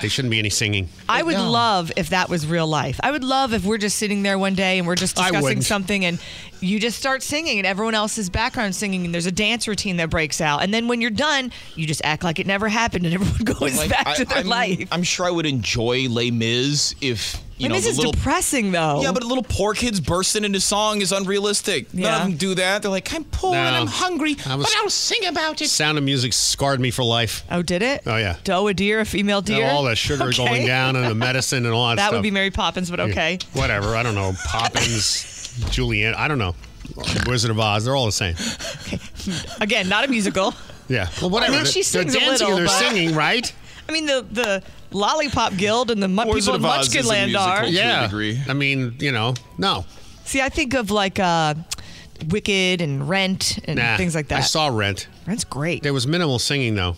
There 0.01 0.09
shouldn't 0.09 0.31
be 0.31 0.39
any 0.39 0.49
singing. 0.49 0.89
I 1.07 1.21
would 1.21 1.37
love 1.37 1.91
if 1.95 2.09
that 2.09 2.27
was 2.27 2.47
real 2.47 2.65
life. 2.67 2.99
I 3.03 3.11
would 3.11 3.23
love 3.23 3.53
if 3.53 3.63
we're 3.63 3.77
just 3.77 3.97
sitting 3.97 4.23
there 4.23 4.39
one 4.39 4.55
day 4.55 4.79
and 4.79 4.87
we're 4.87 4.95
just 4.95 5.15
discussing 5.15 5.61
something 5.61 6.03
and 6.03 6.19
you 6.61 6.79
just 6.79 6.97
start 6.97 7.21
singing 7.21 7.59
and 7.59 7.67
everyone 7.67 7.93
else 7.93 8.17
is 8.17 8.29
background 8.29 8.75
singing 8.75 9.05
and 9.05 9.13
there's 9.13 9.27
a 9.27 9.31
dance 9.31 9.67
routine 9.67 9.97
that 9.97 10.09
breaks 10.09 10.41
out. 10.41 10.63
And 10.63 10.73
then 10.73 10.87
when 10.87 10.99
you're 10.99 11.11
done, 11.11 11.51
you 11.75 11.85
just 11.85 12.01
act 12.03 12.23
like 12.23 12.39
it 12.39 12.47
never 12.47 12.69
happened 12.69 13.05
and 13.05 13.13
everyone 13.13 13.43
goes 13.59 13.77
Like, 13.77 13.89
back 13.91 14.07
I- 14.07 14.15
to 14.15 14.25
their 14.25 14.37
I'm, 14.39 14.47
life. 14.47 14.87
I'm 14.91 15.03
sure 15.03 15.25
I 15.27 15.31
would 15.31 15.45
enjoy 15.45 16.07
Les 16.09 16.31
Mis 16.31 16.95
if 16.99 17.39
you 17.63 17.69
Les 17.69 17.69
know 17.69 17.75
Mis 17.75 17.83
the 17.85 17.89
is 17.91 17.97
little 17.97 18.11
depressing 18.11 18.71
though. 18.71 19.01
Yeah, 19.01 19.11
but 19.11 19.23
a 19.23 19.27
little 19.27 19.43
poor 19.43 19.73
kids 19.73 19.99
bursting 19.99 20.43
into 20.43 20.59
song 20.59 21.01
is 21.01 21.11
unrealistic. 21.11 21.93
None 21.93 22.21
of 22.21 22.27
them 22.27 22.37
do 22.37 22.55
that. 22.55 22.81
They're 22.81 22.91
like, 22.91 23.13
I'm 23.13 23.23
poor 23.25 23.55
and 23.55 23.75
I'm 23.75 23.87
hungry, 23.87 24.35
I 24.45 24.55
was- 24.55 24.67
but 24.67 24.75
I'll 24.77 24.89
sing 24.89 25.25
about 25.25 25.61
it. 25.61 25.69
Sound 25.69 25.97
of 25.97 26.03
Music 26.03 26.33
scarred 26.33 26.79
me 26.79 26.91
for 26.91 27.03
life. 27.03 27.43
Oh, 27.49 27.61
did 27.61 27.81
it? 27.81 28.03
Oh 28.05 28.17
yeah. 28.17 28.35
Doe 28.43 28.67
a 28.67 28.73
deer, 28.73 28.99
a 28.99 29.05
female 29.05 29.41
deer. 29.41 29.67
All 29.69 29.83
the 29.83 29.95
sugar 29.95 30.25
Okay. 30.25 30.37
going 30.45 30.67
down 30.67 30.95
and 30.95 31.05
the 31.05 31.15
medicine 31.15 31.65
and 31.65 31.73
all 31.73 31.87
that, 31.89 31.95
That 31.97 32.03
stuff. 32.07 32.13
would 32.13 32.23
be 32.23 32.31
Mary 32.31 32.51
Poppins, 32.51 32.89
but 32.91 32.99
okay. 32.99 33.39
Whatever. 33.53 33.95
I 33.95 34.03
don't 34.03 34.15
know. 34.15 34.33
Poppins, 34.45 35.65
Julian. 35.71 36.13
I 36.15 36.27
don't 36.27 36.37
know. 36.39 36.55
Wizard 37.27 37.49
of 37.51 37.59
Oz. 37.59 37.85
They're 37.85 37.95
all 37.95 38.05
the 38.05 38.11
same. 38.11 38.35
Okay. 38.81 38.99
Again, 39.61 39.87
not 39.87 40.03
a 40.03 40.07
musical. 40.09 40.53
Yeah. 40.89 41.07
Well, 41.21 41.29
whatever. 41.29 41.53
I 41.53 41.57
mean, 41.57 41.65
she 41.65 41.79
They're 41.79 42.01
sings 42.03 42.15
a 42.15 42.19
dancing 42.19 42.47
little, 42.47 42.47
and 42.49 42.57
they're 42.57 42.65
but- 42.65 42.79
singing, 42.93 43.15
right? 43.15 43.53
I 43.87 43.91
mean, 43.91 44.05
the 44.05 44.25
the 44.31 44.63
Lollipop 44.93 45.55
Guild 45.57 45.91
and 45.91 46.01
the 46.01 46.07
mu- 46.07 46.23
people 46.33 46.55
in 46.55 46.55
of 46.55 46.65
Oz 46.65 46.89
Munchkinland 46.89 47.37
are. 47.39 47.61
to 47.61 47.67
a 47.67 47.69
Yeah. 47.69 48.03
degree. 48.03 48.39
I 48.47 48.53
mean, 48.53 48.95
you 48.99 49.11
know, 49.11 49.33
no. 49.57 49.85
See, 50.25 50.41
I 50.41 50.49
think 50.49 50.73
of 50.73 50.91
like 50.91 51.19
uh, 51.19 51.55
Wicked 52.29 52.81
and 52.81 53.07
Rent 53.09 53.59
and 53.65 53.77
Nah. 53.79 53.97
things 53.97 54.15
like 54.15 54.27
that. 54.29 54.37
I 54.39 54.41
saw 54.41 54.67
Rent. 54.67 55.07
Rent's 55.27 55.43
great. 55.43 55.83
There 55.83 55.93
was 55.93 56.07
minimal 56.07 56.39
singing 56.39 56.75
though. 56.75 56.95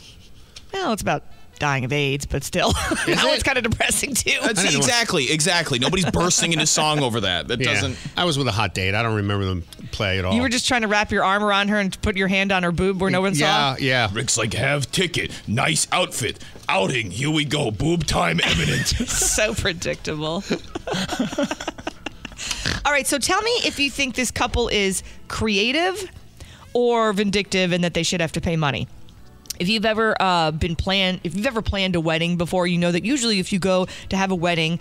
Well, 0.73 0.93
it's 0.93 1.01
about 1.01 1.23
dying 1.59 1.85
of 1.85 1.93
AIDS, 1.93 2.25
but 2.25 2.43
still, 2.43 2.71
now 3.07 3.31
it's 3.33 3.43
kind 3.43 3.57
of 3.57 3.63
depressing 3.63 4.13
too. 4.13 4.37
That's 4.41 4.63
exactly, 4.63 5.31
exactly. 5.31 5.79
Nobody's 5.79 6.09
bursting 6.11 6.53
into 6.53 6.65
song 6.65 6.99
over 7.01 7.21
that. 7.21 7.47
That 7.47 7.59
Yeah. 7.59 7.73
doesn't. 7.73 7.97
I 8.17 8.25
was 8.25 8.37
with 8.37 8.47
a 8.47 8.51
hot 8.51 8.73
date. 8.73 8.93
I 8.95 9.01
don't 9.03 9.15
remember 9.15 9.45
them 9.45 9.63
play 9.91 10.19
at 10.19 10.25
all. 10.25 10.33
You 10.33 10.41
were 10.41 10.49
just 10.49 10.67
trying 10.67 10.81
to 10.81 10.87
wrap 10.87 11.11
your 11.11 11.23
arm 11.23 11.43
around 11.43 11.69
her 11.69 11.77
and 11.79 11.99
put 12.01 12.15
your 12.17 12.27
hand 12.27 12.51
on 12.51 12.63
her 12.63 12.71
boob 12.71 12.99
where 13.01 13.09
no 13.11 13.21
one 13.21 13.33
yeah, 13.35 13.75
saw. 13.75 13.79
yeah. 13.79 14.07
Yeah. 14.07 14.09
Rick's 14.13 14.37
like, 14.37 14.53
have 14.53 14.91
ticket, 14.91 15.31
nice 15.47 15.87
outfit, 15.91 16.39
outing. 16.67 17.11
Here 17.11 17.29
we 17.31 17.45
go, 17.45 17.71
boob 17.71 18.05
time 18.05 18.39
eminent. 18.43 18.87
so 19.07 19.53
predictable. 19.53 20.43
All 22.85 22.91
right, 22.91 23.07
so 23.07 23.17
tell 23.17 23.41
me 23.41 23.51
if 23.63 23.79
you 23.79 23.89
think 23.89 24.15
this 24.15 24.29
couple 24.31 24.67
is 24.67 25.01
creative 25.27 26.09
or 26.73 27.13
vindictive 27.13 27.71
and 27.71 27.83
that 27.83 27.93
they 27.93 28.03
should 28.03 28.21
have 28.21 28.31
to 28.33 28.41
pay 28.41 28.55
money. 28.55 28.87
If 29.59 29.69
you've 29.69 29.85
ever 29.85 30.15
uh, 30.19 30.51
been 30.51 30.75
planned, 30.75 31.21
if 31.23 31.35
you've 31.35 31.45
ever 31.45 31.61
planned 31.61 31.95
a 31.95 32.01
wedding 32.01 32.37
before, 32.37 32.67
you 32.67 32.77
know 32.77 32.91
that 32.91 33.05
usually 33.05 33.39
if 33.39 33.53
you 33.53 33.59
go 33.59 33.87
to 34.09 34.17
have 34.17 34.31
a 34.31 34.35
wedding 34.35 34.79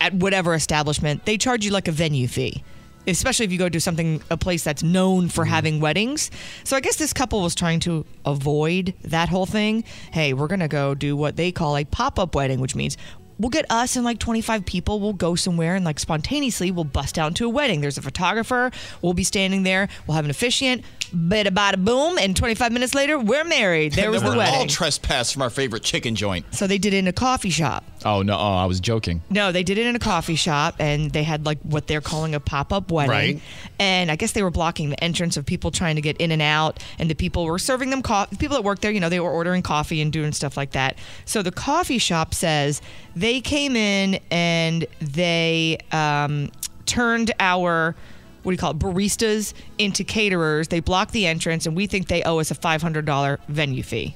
at 0.00 0.14
whatever 0.14 0.54
establishment, 0.54 1.24
they 1.24 1.36
charge 1.36 1.64
you 1.64 1.70
like 1.70 1.88
a 1.88 1.92
venue 1.92 2.28
fee. 2.28 2.62
Especially 3.06 3.46
if 3.46 3.52
you 3.52 3.58
go 3.58 3.70
to 3.70 3.80
something, 3.80 4.22
a 4.30 4.36
place 4.36 4.62
that's 4.62 4.82
known 4.82 5.30
for 5.30 5.46
having 5.46 5.80
weddings. 5.80 6.30
So 6.64 6.76
I 6.76 6.80
guess 6.80 6.96
this 6.96 7.14
couple 7.14 7.40
was 7.40 7.54
trying 7.54 7.80
to 7.80 8.04
avoid 8.26 8.92
that 9.02 9.30
whole 9.30 9.46
thing. 9.46 9.84
Hey, 10.12 10.34
we're 10.34 10.46
going 10.46 10.60
to 10.60 10.68
go 10.68 10.94
do 10.94 11.16
what 11.16 11.36
they 11.36 11.50
call 11.50 11.76
a 11.78 11.84
pop 11.84 12.18
up 12.18 12.34
wedding, 12.34 12.60
which 12.60 12.74
means 12.74 12.98
we'll 13.38 13.50
get 13.50 13.66
us 13.70 13.96
and 13.96 14.04
like 14.04 14.18
25 14.18 14.64
people. 14.64 15.00
We'll 15.00 15.12
go 15.12 15.34
somewhere 15.34 15.74
and 15.74 15.84
like 15.84 15.98
spontaneously 15.98 16.70
we'll 16.70 16.84
bust 16.84 17.18
out 17.18 17.28
into 17.28 17.46
a 17.46 17.48
wedding. 17.48 17.80
There's 17.80 17.98
a 17.98 18.02
photographer. 18.02 18.70
We'll 19.02 19.14
be 19.14 19.24
standing 19.24 19.62
there. 19.62 19.88
We'll 20.06 20.16
have 20.16 20.24
an 20.24 20.30
officiant. 20.30 20.84
Bada 21.14 21.48
bada 21.48 21.82
boom. 21.82 22.18
And 22.18 22.36
25 22.36 22.72
minutes 22.72 22.94
later, 22.94 23.18
we're 23.18 23.44
married. 23.44 23.92
There 23.92 24.10
was 24.10 24.22
the 24.22 24.28
we're 24.28 24.32
all 24.32 24.38
wedding. 24.38 24.68
trespassed 24.68 25.32
from 25.32 25.42
our 25.42 25.50
favorite 25.50 25.82
chicken 25.82 26.14
joint. 26.14 26.44
So 26.54 26.66
they 26.66 26.78
did 26.78 26.92
it 26.94 26.98
in 26.98 27.08
a 27.08 27.12
coffee 27.12 27.50
shop. 27.50 27.84
Oh 28.04 28.22
no, 28.22 28.34
oh, 28.34 28.54
I 28.54 28.66
was 28.66 28.80
joking. 28.80 29.22
No, 29.30 29.50
they 29.50 29.62
did 29.62 29.78
it 29.78 29.86
in 29.86 29.96
a 29.96 29.98
coffee 29.98 30.36
shop 30.36 30.76
and 30.78 31.10
they 31.10 31.22
had 31.22 31.46
like 31.46 31.58
what 31.62 31.86
they're 31.86 32.00
calling 32.00 32.34
a 32.34 32.40
pop 32.40 32.72
up 32.72 32.90
wedding. 32.90 33.10
Right. 33.10 33.40
And 33.78 34.10
I 34.10 34.16
guess 34.16 34.32
they 34.32 34.42
were 34.42 34.50
blocking 34.50 34.90
the 34.90 35.02
entrance 35.02 35.36
of 35.36 35.46
people 35.46 35.70
trying 35.70 35.96
to 35.96 36.02
get 36.02 36.16
in 36.18 36.30
and 36.30 36.42
out. 36.42 36.82
And 36.98 37.10
the 37.10 37.14
people 37.14 37.44
were 37.44 37.58
serving 37.58 37.90
them 37.90 38.02
coffee. 38.02 38.36
People 38.36 38.56
that 38.56 38.62
worked 38.62 38.82
there, 38.82 38.90
you 38.90 39.00
know, 39.00 39.08
they 39.08 39.20
were 39.20 39.30
ordering 39.30 39.62
coffee 39.62 40.00
and 40.00 40.12
doing 40.12 40.32
stuff 40.32 40.56
like 40.56 40.72
that. 40.72 40.98
So 41.24 41.42
the 41.42 41.52
coffee 41.52 41.98
shop 41.98 42.34
says 42.34 42.80
they 43.16 43.27
came 43.40 43.76
in 43.76 44.20
and 44.30 44.86
they 45.00 45.78
um, 45.92 46.50
turned 46.86 47.32
our. 47.38 47.94
What 48.42 48.52
do 48.52 48.54
you 48.54 48.58
call 48.58 48.70
it? 48.70 48.78
Baristas 48.78 49.52
into 49.78 50.04
caterers. 50.04 50.68
They 50.68 50.80
blocked 50.80 51.12
the 51.12 51.26
entrance, 51.26 51.66
and 51.66 51.76
we 51.76 51.86
think 51.86 52.08
they 52.08 52.22
owe 52.22 52.38
us 52.38 52.50
a 52.50 52.54
five 52.54 52.80
hundred 52.80 53.04
dollar 53.04 53.40
venue 53.48 53.82
fee. 53.82 54.14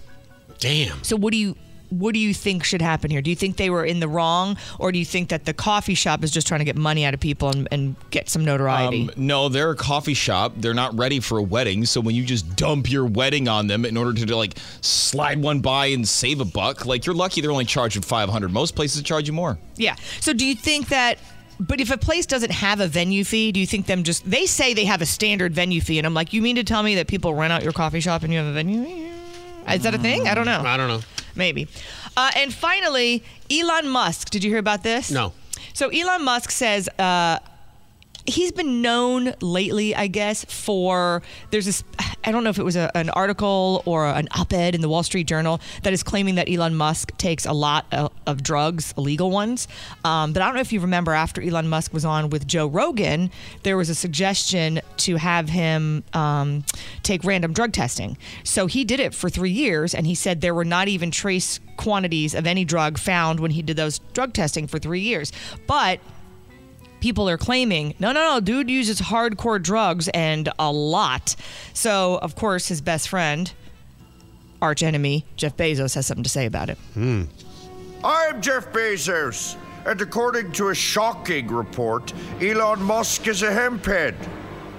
Damn. 0.59 1.03
So 1.03 1.17
what 1.17 1.33
do 1.33 1.39
you 1.39 1.57
what 1.93 2.15
do 2.15 2.21
you 2.21 2.33
think 2.33 2.65
should 2.65 2.83
happen 2.83 3.11
here? 3.11 3.21
Do 3.21 3.31
you 3.31 3.37
think 3.37 3.57
they 3.57 3.71
were 3.71 3.85
in 3.85 4.01
the 4.01 4.09
wrong, 4.09 4.57
or 4.79 4.93
do 4.93 4.99
you 4.99 5.05
think 5.05 5.29
that 5.29 5.45
the 5.45 5.53
coffee 5.53 5.95
shop 5.95 6.25
is 6.25 6.31
just 6.31 6.47
trying 6.47 6.61
to 6.61 6.65
get 6.65 6.77
money 6.77 7.05
out 7.05 7.15
of 7.15 7.21
people 7.21 7.51
and, 7.51 7.69
and 7.71 7.97
get 8.11 8.29
some 8.29 8.45
notoriety? 8.45 9.03
Um, 9.03 9.11
no, 9.17 9.49
they're 9.49 9.71
a 9.71 9.77
coffee 9.77 10.15
shop. 10.15 10.53
They're 10.57 10.75
not 10.75 10.97
ready 10.97 11.21
for 11.21 11.39
a 11.39 11.43
wedding. 11.43 11.85
So 11.85 12.01
when 12.01 12.15
you 12.15 12.25
just 12.25 12.57
dump 12.57 12.91
your 12.91 13.05
wedding 13.05 13.49
on 13.49 13.67
them 13.67 13.85
in 13.85 13.97
order 13.97 14.15
to 14.25 14.37
like 14.37 14.55
slide 14.81 15.43
one 15.43 15.61
by 15.61 15.87
and 15.87 16.09
save 16.09 16.41
a 16.41 16.45
buck, 16.45 16.87
like 16.87 17.05
you're 17.07 17.15
lucky 17.15 17.41
they're 17.41 17.51
only 17.51 17.65
charging 17.65 18.03
500. 18.03 18.51
Most 18.51 18.75
places 18.75 19.03
charge 19.03 19.27
you 19.27 19.33
more. 19.33 19.59
yeah. 19.77 19.97
So 20.21 20.33
do 20.33 20.47
you 20.47 20.55
think 20.55 20.89
that? 20.89 21.19
But 21.61 21.81
if 21.81 21.93
a 21.93 21.99
place 21.99 22.27
doesn't 22.27 22.51
have 22.51 22.81
a 22.81 22.89
venue 22.89 23.23
fee, 23.23 23.53
do 23.53 23.61
you 23.61 23.67
think 23.67 23.87
them 23.87 24.03
just 24.03 24.29
they 24.29 24.47
say 24.47 24.75
they 24.75 24.87
have 24.87 25.01
a 25.01 25.07
standard 25.07 25.53
venue 25.55 25.81
fee, 25.81 25.99
and 25.99 26.07
I'm 26.07 26.15
like, 26.15 26.33
you 26.33 26.43
mean 26.43 26.57
to 26.57 26.65
tell 26.65 26.83
me 26.83 26.97
that 26.97 27.07
people 27.07 27.35
rent 27.35 27.53
out 27.53 27.63
your 27.63 27.73
coffee 27.73 28.01
shop 28.01 28.23
and 28.23 28.33
you 28.33 28.39
have 28.39 28.49
a 28.49 28.53
venue? 28.53 29.12
Is 29.71 29.83
that 29.83 29.95
a 29.95 29.99
thing? 29.99 30.27
I 30.29 30.35
don't 30.35 30.47
know. 30.47 30.63
I 30.65 30.77
don't 30.77 30.89
know. 30.89 31.01
Maybe. 31.35 31.69
Uh, 32.17 32.31
and 32.37 32.53
finally, 32.53 33.23
Elon 33.51 33.89
Musk. 33.89 34.31
Did 34.31 34.45
you 34.45 34.51
hear 34.51 34.59
about 34.59 34.83
this? 34.83 35.11
No. 35.11 35.33
So 35.73 35.89
Elon 35.89 36.25
Musk 36.25 36.51
says 36.51 36.89
uh, 36.99 37.39
he's 38.27 38.53
been 38.53 38.83
known 38.83 39.35
lately, 39.41 39.95
I 39.95 40.07
guess, 40.07 40.45
for 40.45 41.23
there's 41.51 41.67
this. 41.67 41.85
I 42.25 42.31
don't 42.31 42.45
know 42.45 42.51
if 42.51 42.59
it 42.59 42.65
was 42.65 42.77
a, 42.77 42.97
an 42.97 43.11
article 43.11 43.83
or 43.85 44.07
an 44.07 44.29
op-ed 44.33 44.75
in 44.75 44.81
the 44.81 44.89
Wall 44.89 45.03
Street 45.03 45.27
Journal 45.27 45.61
that 45.83 45.93
is 45.93 46.03
claiming 46.03 46.37
that 46.37 46.49
Elon 46.49 46.77
Musk 46.77 47.17
takes 47.17 47.47
a 47.47 47.53
lot 47.53 47.87
of, 47.91 48.13
of 48.27 48.43
drugs, 48.43 48.95
illegal 48.97 49.31
ones. 49.31 49.67
Um, 50.05 50.33
but 50.33 50.43
I 50.43 50.47
don't 50.47 50.55
know 50.55 50.61
if 50.61 50.73
you 50.73 50.81
remember 50.81 51.13
after 51.13 51.43
Elon 51.43 51.69
Musk 51.69 51.93
was 51.93 52.05
on 52.05 52.31
with 52.31 52.47
Joe 52.47 52.67
Rogan, 52.67 53.31
there 53.65 53.77
was 53.77 53.89
a 53.89 53.95
suggestion 53.95 54.81
to 54.99 55.17
have 55.17 55.49
him 55.49 56.05
um, 56.13 56.65
take 57.03 57.25
random 57.25 57.53
drug 57.53 57.73
testing. 57.73 58.17
So 58.45 58.67
he 58.67 58.85
did 58.85 59.01
it 59.01 59.15
for 59.15 59.29
three 59.29 59.51
years, 59.51 59.95
and 59.95 60.07
he 60.07 60.15
said 60.15 60.41
there 60.41 60.55
were 60.55 60.65
not 60.65 60.89
even 60.89 61.11
trace 61.11 61.59
quantities 61.77 62.35
of 62.35 62.47
any 62.47 62.65
drug 62.65 62.99
found 62.99 63.41
when 63.41 63.51
he 63.51 63.63
did 63.63 63.77
those 63.77 63.99
drug 64.13 64.33
testing 64.33 64.67
for 64.69 64.79
three 64.79 65.01
years. 65.01 65.33
But 65.67 66.01
people 67.03 67.29
are 67.29 67.37
claiming, 67.37 67.95
no, 67.99 68.13
no, 68.13 68.35
no, 68.35 68.41
dude 68.41 68.71
uses 68.71 69.01
hardcore 69.01 69.61
drugs 69.61 70.09
and 70.15 70.49
a 70.59 70.73
lot. 70.73 71.35
So, 71.75 72.19
of 72.23 72.37
course, 72.37 72.69
his 72.69 72.81
best 72.81 73.09
friend, 73.09 73.53
arch 74.63 74.83
enemy, 74.85 75.27
Jeff 75.37 75.57
Bezos, 75.57 75.97
has 75.97 76.07
something 76.07 76.23
to 76.23 76.31
say 76.31 76.47
about 76.47 76.71
it. 76.71 76.79
Hmm. 76.95 77.25
I'm 78.05 78.41
Jeff 78.41 78.73
Bezos, 78.73 79.57
and 79.85 80.01
according 80.01 80.53
to 80.53 80.69
a 80.69 80.75
shocking 80.75 81.49
report, 81.49 82.13
Elon 82.41 82.81
Musk 82.83 83.27
is 83.27 83.43
a 83.43 83.51
hemphead. 83.51 84.15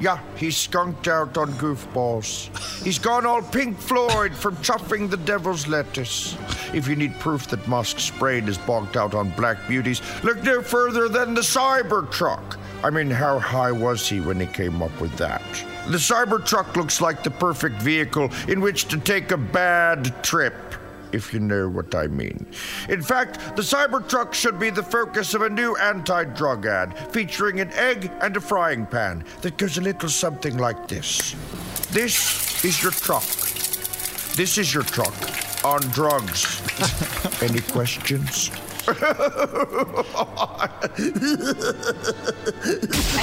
Yeah, 0.03 0.19
he's 0.35 0.57
skunked 0.57 1.07
out 1.07 1.37
on 1.37 1.53
goofballs. 1.53 2.49
He's 2.83 2.99
gone 2.99 3.25
all 3.25 3.41
Pink 3.41 3.77
Floyd 3.79 4.35
from 4.35 4.57
chuffing 4.57 5.09
the 5.09 5.15
devil's 5.15 5.65
lettuce. 5.65 6.35
If 6.73 6.89
you 6.89 6.97
need 6.97 7.17
proof 7.21 7.47
that 7.47 7.65
Musk's 7.69 8.09
brain 8.09 8.49
is 8.49 8.57
bogged 8.57 8.97
out 8.97 9.15
on 9.15 9.29
black 9.29 9.65
beauties, 9.65 10.01
look 10.21 10.43
no 10.43 10.61
further 10.61 11.07
than 11.07 11.33
the 11.33 11.39
Cybertruck. 11.39 12.57
I 12.83 12.89
mean, 12.89 13.09
how 13.09 13.39
high 13.39 13.71
was 13.71 14.05
he 14.09 14.19
when 14.19 14.41
he 14.41 14.45
came 14.45 14.81
up 14.81 14.99
with 14.99 15.15
that? 15.19 15.41
The 15.87 15.97
Cybertruck 15.97 16.75
looks 16.75 16.99
like 16.99 17.23
the 17.23 17.31
perfect 17.31 17.81
vehicle 17.81 18.29
in 18.49 18.59
which 18.59 18.89
to 18.89 18.97
take 18.97 19.31
a 19.31 19.37
bad 19.37 20.21
trip 20.21 20.53
if 21.13 21.33
you 21.33 21.39
know 21.39 21.69
what 21.69 21.93
I 21.95 22.07
mean. 22.07 22.45
In 22.89 23.01
fact, 23.01 23.55
the 23.55 23.61
Cybertruck 23.61 24.33
should 24.33 24.59
be 24.59 24.69
the 24.69 24.83
focus 24.83 25.33
of 25.33 25.41
a 25.43 25.49
new 25.49 25.75
anti 25.75 26.23
drug 26.23 26.65
ad 26.65 26.97
featuring 27.11 27.59
an 27.59 27.71
egg 27.73 28.11
and 28.21 28.35
a 28.35 28.41
frying 28.41 28.85
pan 28.85 29.23
that 29.41 29.57
goes 29.57 29.77
a 29.77 29.81
little 29.81 30.09
something 30.09 30.57
like 30.57 30.87
this 30.87 31.35
This 31.91 32.65
is 32.65 32.81
your 32.81 32.91
truck. 32.91 33.25
This 34.35 34.57
is 34.57 34.73
your 34.73 34.83
truck 34.83 35.13
on 35.63 35.81
drugs. 35.91 36.61
Any 37.41 37.61
questions? 37.61 38.49
I 38.85 40.73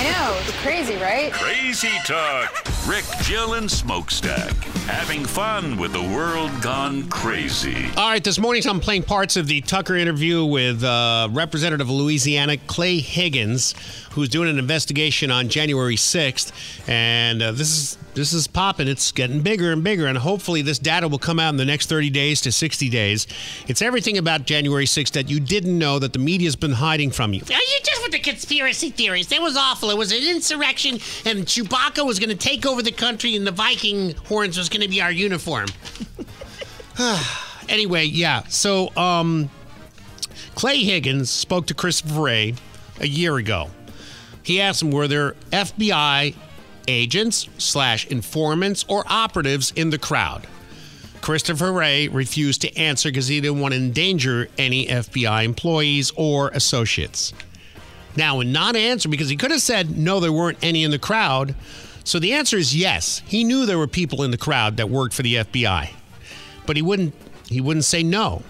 know, 0.04 0.38
it's 0.40 0.62
crazy, 0.62 0.96
right? 0.96 1.32
Crazy 1.32 1.90
talk. 2.06 2.64
Rick, 2.86 3.04
Jill, 3.22 3.54
and 3.54 3.70
Smokestack. 3.70 4.52
Having 4.86 5.26
fun 5.26 5.76
with 5.76 5.92
the 5.92 6.02
world 6.02 6.50
gone 6.62 7.08
crazy. 7.10 7.90
All 7.96 8.08
right, 8.08 8.24
this 8.24 8.38
morning 8.38 8.62
I'm 8.66 8.80
playing 8.80 9.02
parts 9.02 9.36
of 9.36 9.46
the 9.46 9.60
Tucker 9.60 9.96
interview 9.96 10.44
with 10.44 10.82
uh, 10.82 11.28
Representative 11.30 11.88
of 11.88 11.94
Louisiana 11.94 12.56
Clay 12.56 12.98
Higgins, 12.98 13.74
who's 14.10 14.28
doing 14.28 14.48
an 14.48 14.58
investigation 14.58 15.30
on 15.30 15.48
January 15.48 15.96
6th, 15.96 16.52
and 16.88 17.42
uh, 17.42 17.52
this 17.52 17.70
is 17.70 17.98
this 18.14 18.32
is 18.32 18.46
popping. 18.46 18.88
It's 18.88 19.12
getting 19.12 19.40
bigger 19.40 19.72
and 19.72 19.84
bigger, 19.84 20.06
and 20.06 20.18
hopefully 20.18 20.62
this 20.62 20.78
data 20.78 21.06
will 21.06 21.18
come 21.18 21.38
out 21.38 21.50
in 21.50 21.56
the 21.56 21.64
next 21.64 21.88
30 21.88 22.10
days 22.10 22.40
to 22.42 22.52
60 22.52 22.88
days. 22.88 23.26
It's 23.68 23.80
everything 23.82 24.18
about 24.18 24.46
January 24.46 24.84
6th 24.84 25.12
that 25.12 25.30
you 25.30 25.38
didn't 25.38 25.78
know 25.78 25.98
that 26.00 26.12
the 26.12 26.18
media's 26.18 26.56
been 26.56 26.72
hiding 26.72 27.10
from 27.12 27.32
you. 27.32 27.40
Are 27.42 27.52
you 27.52 27.78
just 27.84 28.02
with 28.02 28.12
the 28.12 28.18
conspiracy 28.18 28.90
theories? 28.90 29.28
That 29.28 29.40
was 29.40 29.56
awful. 29.56 29.90
It 29.90 29.96
was 29.96 30.12
an 30.12 30.22
insurrection, 30.22 30.94
and 31.24 31.46
Chewbacca 31.46 32.04
was 32.04 32.18
going 32.18 32.30
to 32.30 32.36
take 32.36 32.66
over 32.66 32.82
the 32.82 32.92
country, 32.92 33.36
and 33.36 33.46
the 33.46 33.52
Viking 33.52 34.14
horns 34.26 34.58
was 34.58 34.68
going 34.68 34.82
to 34.82 34.88
be 34.88 35.00
our 35.00 35.12
uniform. 35.12 35.66
anyway, 37.68 38.04
yeah. 38.04 38.42
So, 38.48 38.94
um, 38.96 39.50
Clay 40.54 40.82
Higgins 40.82 41.30
spoke 41.30 41.66
to 41.66 41.74
Christopher 41.74 42.22
Wray 42.22 42.54
a 43.00 43.06
year 43.06 43.36
ago. 43.36 43.70
He 44.42 44.60
asked 44.60 44.82
him, 44.82 44.90
were 44.90 45.08
there 45.08 45.32
FBI 45.52 46.34
agents 46.88 47.48
slash 47.58 48.06
informants 48.06 48.84
or 48.88 49.04
operatives 49.06 49.72
in 49.76 49.90
the 49.90 49.98
crowd? 49.98 50.46
Christopher 51.20 51.72
Wray 51.72 52.08
refused 52.08 52.62
to 52.62 52.74
answer 52.76 53.10
because 53.10 53.28
he 53.28 53.40
didn't 53.40 53.60
want 53.60 53.74
to 53.74 53.80
endanger 53.80 54.48
any 54.56 54.86
FBI 54.86 55.44
employees 55.44 56.12
or 56.16 56.48
associates. 56.48 57.32
Now, 58.16 58.40
in 58.40 58.52
not 58.52 58.74
answering, 58.74 59.10
because 59.10 59.28
he 59.28 59.36
could 59.36 59.50
have 59.50 59.60
said 59.60 59.96
no, 59.96 60.18
there 60.18 60.32
weren't 60.32 60.58
any 60.62 60.82
in 60.82 60.90
the 60.90 60.98
crowd. 60.98 61.54
So 62.04 62.18
the 62.18 62.32
answer 62.32 62.56
is 62.56 62.74
yes. 62.74 63.22
He 63.26 63.44
knew 63.44 63.66
there 63.66 63.78
were 63.78 63.86
people 63.86 64.22
in 64.24 64.30
the 64.30 64.38
crowd 64.38 64.78
that 64.78 64.88
worked 64.88 65.14
for 65.14 65.22
the 65.22 65.36
FBI, 65.36 65.90
but 66.66 66.76
he 66.76 66.82
wouldn't. 66.82 67.14
He 67.48 67.60
wouldn't 67.60 67.84
say 67.84 68.02
no. 68.02 68.42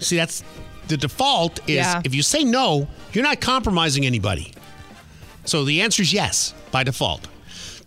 See, 0.00 0.16
that's 0.16 0.42
the 0.88 0.96
default. 0.96 1.60
Is 1.68 1.76
Yeah. 1.76 2.00
if 2.04 2.14
you 2.14 2.22
say 2.22 2.42
no, 2.42 2.88
you're 3.12 3.24
not 3.24 3.40
compromising 3.40 4.04
anybody. 4.04 4.52
So 5.46 5.64
the 5.64 5.80
answer 5.80 6.02
is 6.02 6.12
yes 6.12 6.54
by 6.70 6.84
default. 6.84 7.26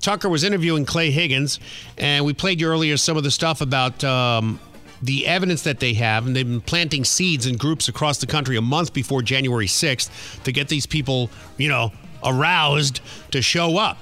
Tucker 0.01 0.29
was 0.29 0.43
interviewing 0.43 0.85
Clay 0.85 1.11
Higgins, 1.11 1.59
and 1.97 2.25
we 2.25 2.33
played 2.33 2.61
you 2.61 2.67
earlier 2.67 2.95
some 2.95 3.17
of 3.17 3.23
the 3.23 3.31
stuff 3.31 3.59
about 3.59 4.01
um, 4.03 4.59
the 5.01 5.27
evidence 5.27 5.63
that 5.63 5.79
they 5.79 5.93
have, 5.93 6.25
and 6.25 6.35
they've 6.35 6.47
been 6.47 6.61
planting 6.61 7.03
seeds 7.03 7.45
in 7.45 7.57
groups 7.57 7.89
across 7.89 8.17
the 8.17 8.27
country 8.27 8.55
a 8.55 8.61
month 8.61 8.93
before 8.93 9.21
January 9.21 9.67
6th 9.67 10.43
to 10.43 10.51
get 10.51 10.69
these 10.69 10.85
people, 10.85 11.29
you 11.57 11.67
know, 11.67 11.91
aroused 12.23 13.01
to 13.31 13.41
show 13.41 13.77
up. 13.77 13.97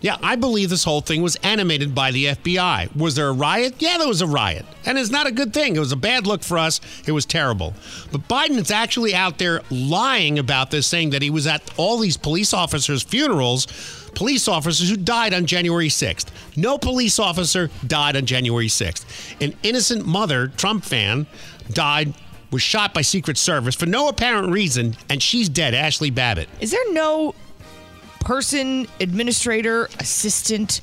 Yeah, 0.00 0.18
I 0.22 0.36
believe 0.36 0.68
this 0.70 0.84
whole 0.84 1.00
thing 1.00 1.22
was 1.22 1.36
animated 1.36 1.94
by 1.94 2.10
the 2.10 2.26
FBI. 2.26 2.94
Was 2.94 3.14
there 3.14 3.28
a 3.28 3.32
riot? 3.32 3.76
Yeah, 3.78 3.98
there 3.98 4.06
was 4.06 4.20
a 4.20 4.26
riot. 4.26 4.66
And 4.84 4.98
it's 4.98 5.10
not 5.10 5.26
a 5.26 5.32
good 5.32 5.54
thing. 5.54 5.74
It 5.74 5.80
was 5.80 5.92
a 5.92 5.96
bad 5.96 6.26
look 6.26 6.42
for 6.42 6.58
us. 6.58 6.80
It 7.06 7.12
was 7.12 7.24
terrible. 7.24 7.74
But 8.12 8.28
Biden 8.28 8.58
is 8.58 8.70
actually 8.70 9.14
out 9.14 9.38
there 9.38 9.62
lying 9.70 10.38
about 10.38 10.70
this, 10.70 10.86
saying 10.86 11.10
that 11.10 11.22
he 11.22 11.30
was 11.30 11.46
at 11.46 11.62
all 11.76 11.98
these 11.98 12.16
police 12.16 12.52
officers' 12.52 13.02
funerals, 13.02 13.66
police 14.14 14.48
officers 14.48 14.90
who 14.90 14.96
died 14.96 15.32
on 15.32 15.46
January 15.46 15.88
6th. 15.88 16.26
No 16.56 16.76
police 16.76 17.18
officer 17.18 17.70
died 17.86 18.16
on 18.16 18.26
January 18.26 18.68
6th. 18.68 19.04
An 19.40 19.54
innocent 19.62 20.06
mother, 20.06 20.48
Trump 20.48 20.84
fan, 20.84 21.26
died, 21.70 22.14
was 22.50 22.62
shot 22.62 22.94
by 22.94 23.00
Secret 23.00 23.38
Service 23.38 23.74
for 23.74 23.86
no 23.86 24.08
apparent 24.08 24.52
reason, 24.52 24.96
and 25.08 25.22
she's 25.22 25.48
dead, 25.48 25.74
Ashli 25.74 26.14
Babbitt. 26.14 26.48
Is 26.60 26.70
there 26.70 26.92
no 26.92 27.34
person, 28.26 28.88
administrator, 28.98 29.84
assistant, 30.00 30.80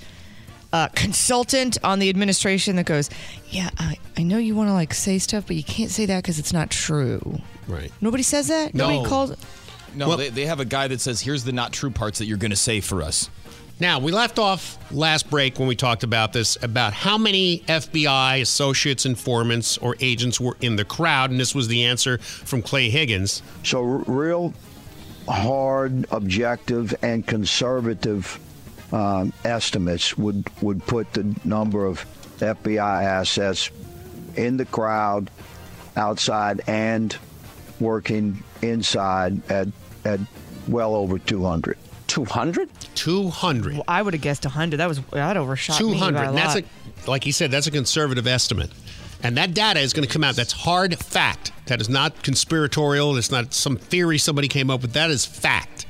uh, 0.72 0.88
consultant 0.96 1.78
on 1.84 2.00
the 2.00 2.08
administration 2.10 2.78
that 2.78 2.86
goes, 2.86 3.10
yeah, 3.50 3.70
I, 3.78 3.98
I 4.18 4.24
know 4.24 4.38
you 4.38 4.56
want 4.56 4.70
to 4.70 4.74
like 4.74 4.94
say 4.94 5.20
stuff, 5.20 5.46
but 5.48 5.58
you 5.58 5.64
can't 5.64 5.92
say 5.92 6.06
that 6.06 6.24
because 6.24 6.40
it's 6.40 6.54
not 6.54 6.70
true. 6.70 7.42
Right. 7.68 7.92
Nobody 8.00 8.24
says 8.24 8.48
that. 8.48 8.74
No. 8.74 8.90
Nobody 8.90 9.10
calls. 9.10 9.36
No, 9.94 10.16
they, 10.16 10.30
they 10.30 10.46
have 10.46 10.62
a 10.62 10.66
guy 10.66 10.88
that 10.88 11.02
says, 11.02 11.20
here's 11.20 11.44
the 11.44 11.52
not 11.52 11.74
true 11.74 11.92
parts 11.92 12.20
that 12.20 12.28
you're 12.28 12.38
going 12.38 12.52
to 12.52 12.56
say 12.58 12.80
for 12.80 13.02
us. 13.02 13.30
Now, 13.78 14.00
we 14.00 14.14
left 14.14 14.40
off 14.40 14.78
last 14.94 15.30
break 15.30 15.60
when 15.60 15.68
we 15.68 15.76
talked 15.76 16.04
about 16.04 16.32
this 16.32 16.58
about 16.64 16.94
how 16.94 17.18
many 17.18 17.60
FBI 17.68 18.40
associates, 18.42 19.06
informants, 19.06 19.78
or 19.80 19.98
agents 20.00 20.40
were 20.40 20.56
in 20.62 20.78
the 20.78 20.86
crowd, 20.86 21.30
and 21.30 21.40
this 21.40 21.54
was 21.54 21.68
the 21.68 21.84
answer 21.84 22.20
from 22.20 22.62
Clay 22.62 22.90
Higgins. 22.90 23.44
So, 23.64 23.84
r- 23.84 24.04
real 24.08 24.54
hard, 25.28 26.06
objective, 26.12 26.94
and 27.02 27.26
conservative 27.26 28.40
um, 28.92 29.34
estimates 29.44 30.18
would, 30.18 30.46
would 30.62 30.86
put 30.86 31.14
the 31.14 31.36
number 31.44 31.86
of 31.86 32.06
FBI 32.38 33.04
assets 33.04 33.72
in 34.36 34.58
the 34.58 34.66
crowd, 34.66 35.30
outside, 35.96 36.62
and 36.68 37.16
working 37.80 38.44
inside 38.62 39.50
at, 39.52 39.68
at 40.06 40.20
well 40.68 40.96
over 40.96 41.20
200. 41.20 41.78
200? 42.08 42.70
200. 42.96 43.82
I 43.88 44.02
would 44.02 44.14
have 44.14 44.22
guessed 44.22 44.46
100. 44.46 44.78
That 44.78 44.88
was 44.88 45.00
that 45.12 45.38
overshot 45.38 45.82
me 45.82 45.94
by 45.94 45.98
200. 46.12 46.18
a 46.18 46.28
And 46.30 46.38
that's 46.38 46.56
a, 46.58 47.10
like 47.10 47.24
he 47.24 47.32
said, 47.32 47.50
that's 47.52 47.68
a 47.68 47.72
conservative 47.72 48.28
estimate. 48.28 48.70
And 49.24 49.38
that 49.38 49.54
data 49.54 49.80
is 49.80 49.94
going 49.94 50.06
to 50.06 50.14
come 50.14 50.24
out. 50.24 50.36
That's 50.36 50.52
hard 50.52 50.98
fact. 51.00 51.54
That 51.68 51.80
is 51.80 51.88
not 51.88 52.22
conspiratorial. 52.24 53.16
It's 53.18 53.32
not 53.32 53.54
some 53.54 53.78
theory 53.78 54.18
somebody 54.18 54.50
came 54.50 54.70
up 54.70 54.82
with. 54.82 54.94
That 54.94 55.10
is 55.10 55.26
fact. 55.26 55.86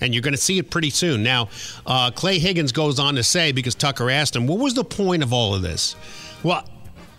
And 0.00 0.14
you're 0.14 0.22
going 0.22 0.34
to 0.34 0.40
see 0.40 0.58
it 0.58 0.70
pretty 0.70 0.90
soon. 0.90 1.22
Now, 1.22 1.48
uh, 1.84 2.12
Clay 2.12 2.38
Higgins 2.38 2.70
goes 2.70 3.00
on 3.00 3.16
to 3.16 3.24
say, 3.24 3.50
because 3.50 3.74
Tucker 3.74 4.08
asked 4.08 4.36
him, 4.36 4.46
what 4.46 4.60
was 4.60 4.74
the 4.74 4.84
point 4.84 5.24
of 5.24 5.32
all 5.32 5.54
of 5.54 5.62
this? 5.62 5.96
Well, 6.42 6.64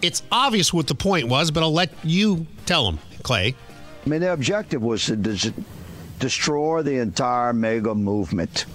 it's 0.01 0.23
obvious 0.31 0.71
what 0.73 0.87
the 0.87 0.95
point 0.95 1.27
was, 1.27 1.51
but 1.51 1.63
I'll 1.63 1.73
let 1.73 1.91
you 2.03 2.45
tell 2.65 2.87
him, 2.87 2.99
Clay. 3.23 3.55
I 4.05 4.09
mean, 4.09 4.21
the 4.21 4.31
objective 4.31 4.81
was 4.81 5.05
to 5.07 5.15
des- 5.15 5.53
destroy 6.19 6.81
the 6.81 6.99
entire 6.99 7.51
MAGA 7.51 7.93
movement, 7.95 8.65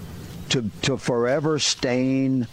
to 0.50 0.68
to 0.82 0.98
forever 0.98 1.58
stain 1.58 2.46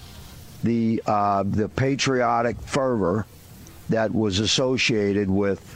the 0.64 1.02
uh, 1.06 1.44
the 1.44 1.68
patriotic 1.68 2.62
fervor 2.62 3.26
that 3.90 4.14
was 4.14 4.40
associated 4.40 5.30
with 5.30 5.76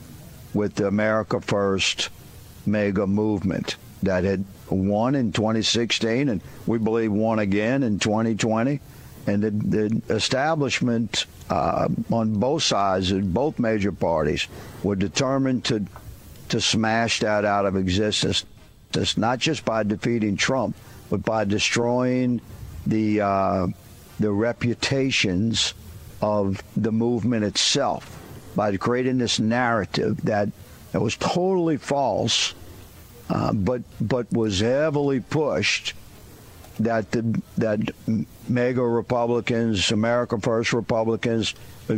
with 0.54 0.76
the 0.76 0.88
America 0.88 1.42
First 1.42 2.10
MAGA 2.66 3.08
movement 3.08 3.76
that 4.04 4.24
had 4.24 4.46
won 4.70 5.16
in 5.16 5.32
2016 5.32 6.30
and 6.30 6.42
we 6.68 6.78
believe 6.78 7.12
won 7.12 7.40
again 7.40 7.84
in 7.84 8.00
2020. 8.00 8.80
And 9.26 9.42
the, 9.42 9.52
the 9.52 10.02
establishment 10.14 11.26
uh, 11.50 11.88
on 12.12 12.34
both 12.40 12.64
sides, 12.64 13.12
of 13.12 13.34
both 13.34 13.58
major 13.58 13.92
parties, 13.92 14.48
were 14.84 14.96
determined 14.96 15.66
to 15.66 15.86
to 16.50 16.60
smash 16.62 17.22
that 17.22 17.46
out 17.46 17.66
of 17.66 17.76
existence. 17.76 18.46
Not 19.18 19.40
just 19.40 19.66
by 19.66 19.84
defeating 19.84 20.38
Trump, 20.38 20.76
but 21.10 21.24
by 21.24 21.46
destroying 21.46 22.42
the 22.86 23.22
uh, 23.22 23.68
the 24.20 24.32
reputations 24.32 25.74
of 26.24 26.64
the 26.78 26.92
movement 26.92 27.44
itself 27.44 28.18
by 28.56 28.76
creating 28.78 29.18
this 29.18 29.40
narrative 29.40 30.16
that 30.24 30.48
that 30.94 31.02
was 31.02 31.18
totally 31.18 31.76
false, 31.76 32.54
uh, 33.30 33.52
but 33.52 33.82
but 34.00 34.32
was 34.32 34.62
heavily 34.62 35.20
pushed 35.20 35.94
that 36.80 37.12
the 37.12 37.42
that 37.58 37.80
MAGA 38.48 38.82
Republicans, 38.82 39.92
America 39.92 40.40
First 40.40 40.72
Republicans, 40.72 41.56
uh, 41.90 41.96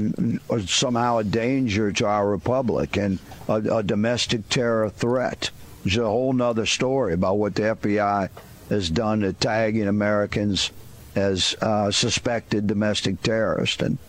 are 0.49 0.61
somehow 0.61 1.19
a 1.19 1.23
danger 1.23 1.91
to 1.91 2.07
our 2.07 2.28
republic 2.28 2.97
and 2.97 3.19
a, 3.47 3.78
a 3.78 3.84
domestic 3.84 4.49
terror 4.49 4.89
threat. 4.89 5.51
It's 5.86 5.97
a 5.97 6.03
whole 6.03 6.34
nother 6.34 6.65
story 6.65 7.13
about 7.13 7.38
what 7.38 7.53
the 7.53 7.61
FBI 7.61 8.30
has 8.69 8.89
done 8.89 9.19
to 9.19 9.34
tagging 9.34 9.88
Americans 9.88 10.71
as 11.13 11.55
uh, 11.61 11.91
suspected 11.91 12.65
domestic 12.65 13.21
terrorists 13.21 13.84
and 13.84 13.99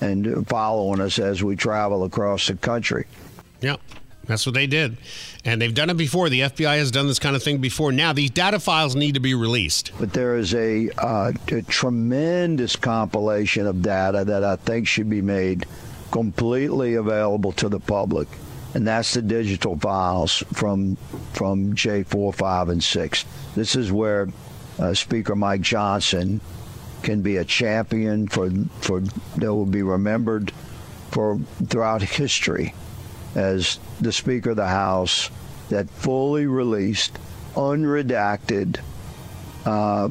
and 0.00 0.46
following 0.48 1.00
us 1.00 1.18
as 1.18 1.42
we 1.42 1.56
travel 1.56 2.04
across 2.04 2.46
the 2.46 2.54
country. 2.54 3.06
Yep. 3.60 3.80
That's 4.26 4.44
what 4.44 4.54
they 4.54 4.66
did. 4.66 4.96
And 5.44 5.62
they've 5.62 5.72
done 5.74 5.88
it 5.88 5.96
before. 5.96 6.28
The 6.28 6.40
FBI 6.40 6.78
has 6.78 6.90
done 6.90 7.06
this 7.06 7.20
kind 7.20 7.36
of 7.36 7.42
thing 7.42 7.58
before. 7.58 7.92
Now, 7.92 8.12
these 8.12 8.30
data 8.30 8.58
files 8.58 8.96
need 8.96 9.14
to 9.14 9.20
be 9.20 9.34
released. 9.34 9.92
But 10.00 10.12
there 10.12 10.36
is 10.36 10.52
a, 10.52 10.90
uh, 10.98 11.32
a 11.52 11.62
tremendous 11.62 12.74
compilation 12.74 13.66
of 13.66 13.82
data 13.82 14.24
that 14.24 14.42
I 14.42 14.56
think 14.56 14.88
should 14.88 15.08
be 15.08 15.22
made 15.22 15.66
completely 16.10 16.94
available 16.94 17.52
to 17.52 17.68
the 17.68 17.80
public, 17.80 18.28
and 18.74 18.86
that's 18.86 19.14
the 19.14 19.22
digital 19.22 19.78
files 19.78 20.42
from 20.52 20.96
from 21.32 21.74
J4, 21.74 22.34
5, 22.34 22.68
and 22.68 22.82
6. 22.82 23.24
This 23.54 23.76
is 23.76 23.92
where 23.92 24.28
uh, 24.78 24.94
Speaker 24.94 25.34
Mike 25.34 25.60
Johnson 25.60 26.40
can 27.06 27.22
be 27.22 27.36
a 27.36 27.44
champion 27.44 28.26
for 28.26 28.50
for 28.80 29.00
that 29.36 29.54
will 29.54 29.64
be 29.64 29.82
remembered 29.82 30.50
for 31.12 31.38
throughout 31.68 32.02
history 32.02 32.74
as 33.36 33.78
the 34.00 34.12
Speaker 34.12 34.50
of 34.50 34.56
the 34.56 34.66
House 34.66 35.30
that 35.68 35.88
fully 35.88 36.46
released, 36.46 37.16
unredacted 37.54 38.80
uh, 39.64 40.08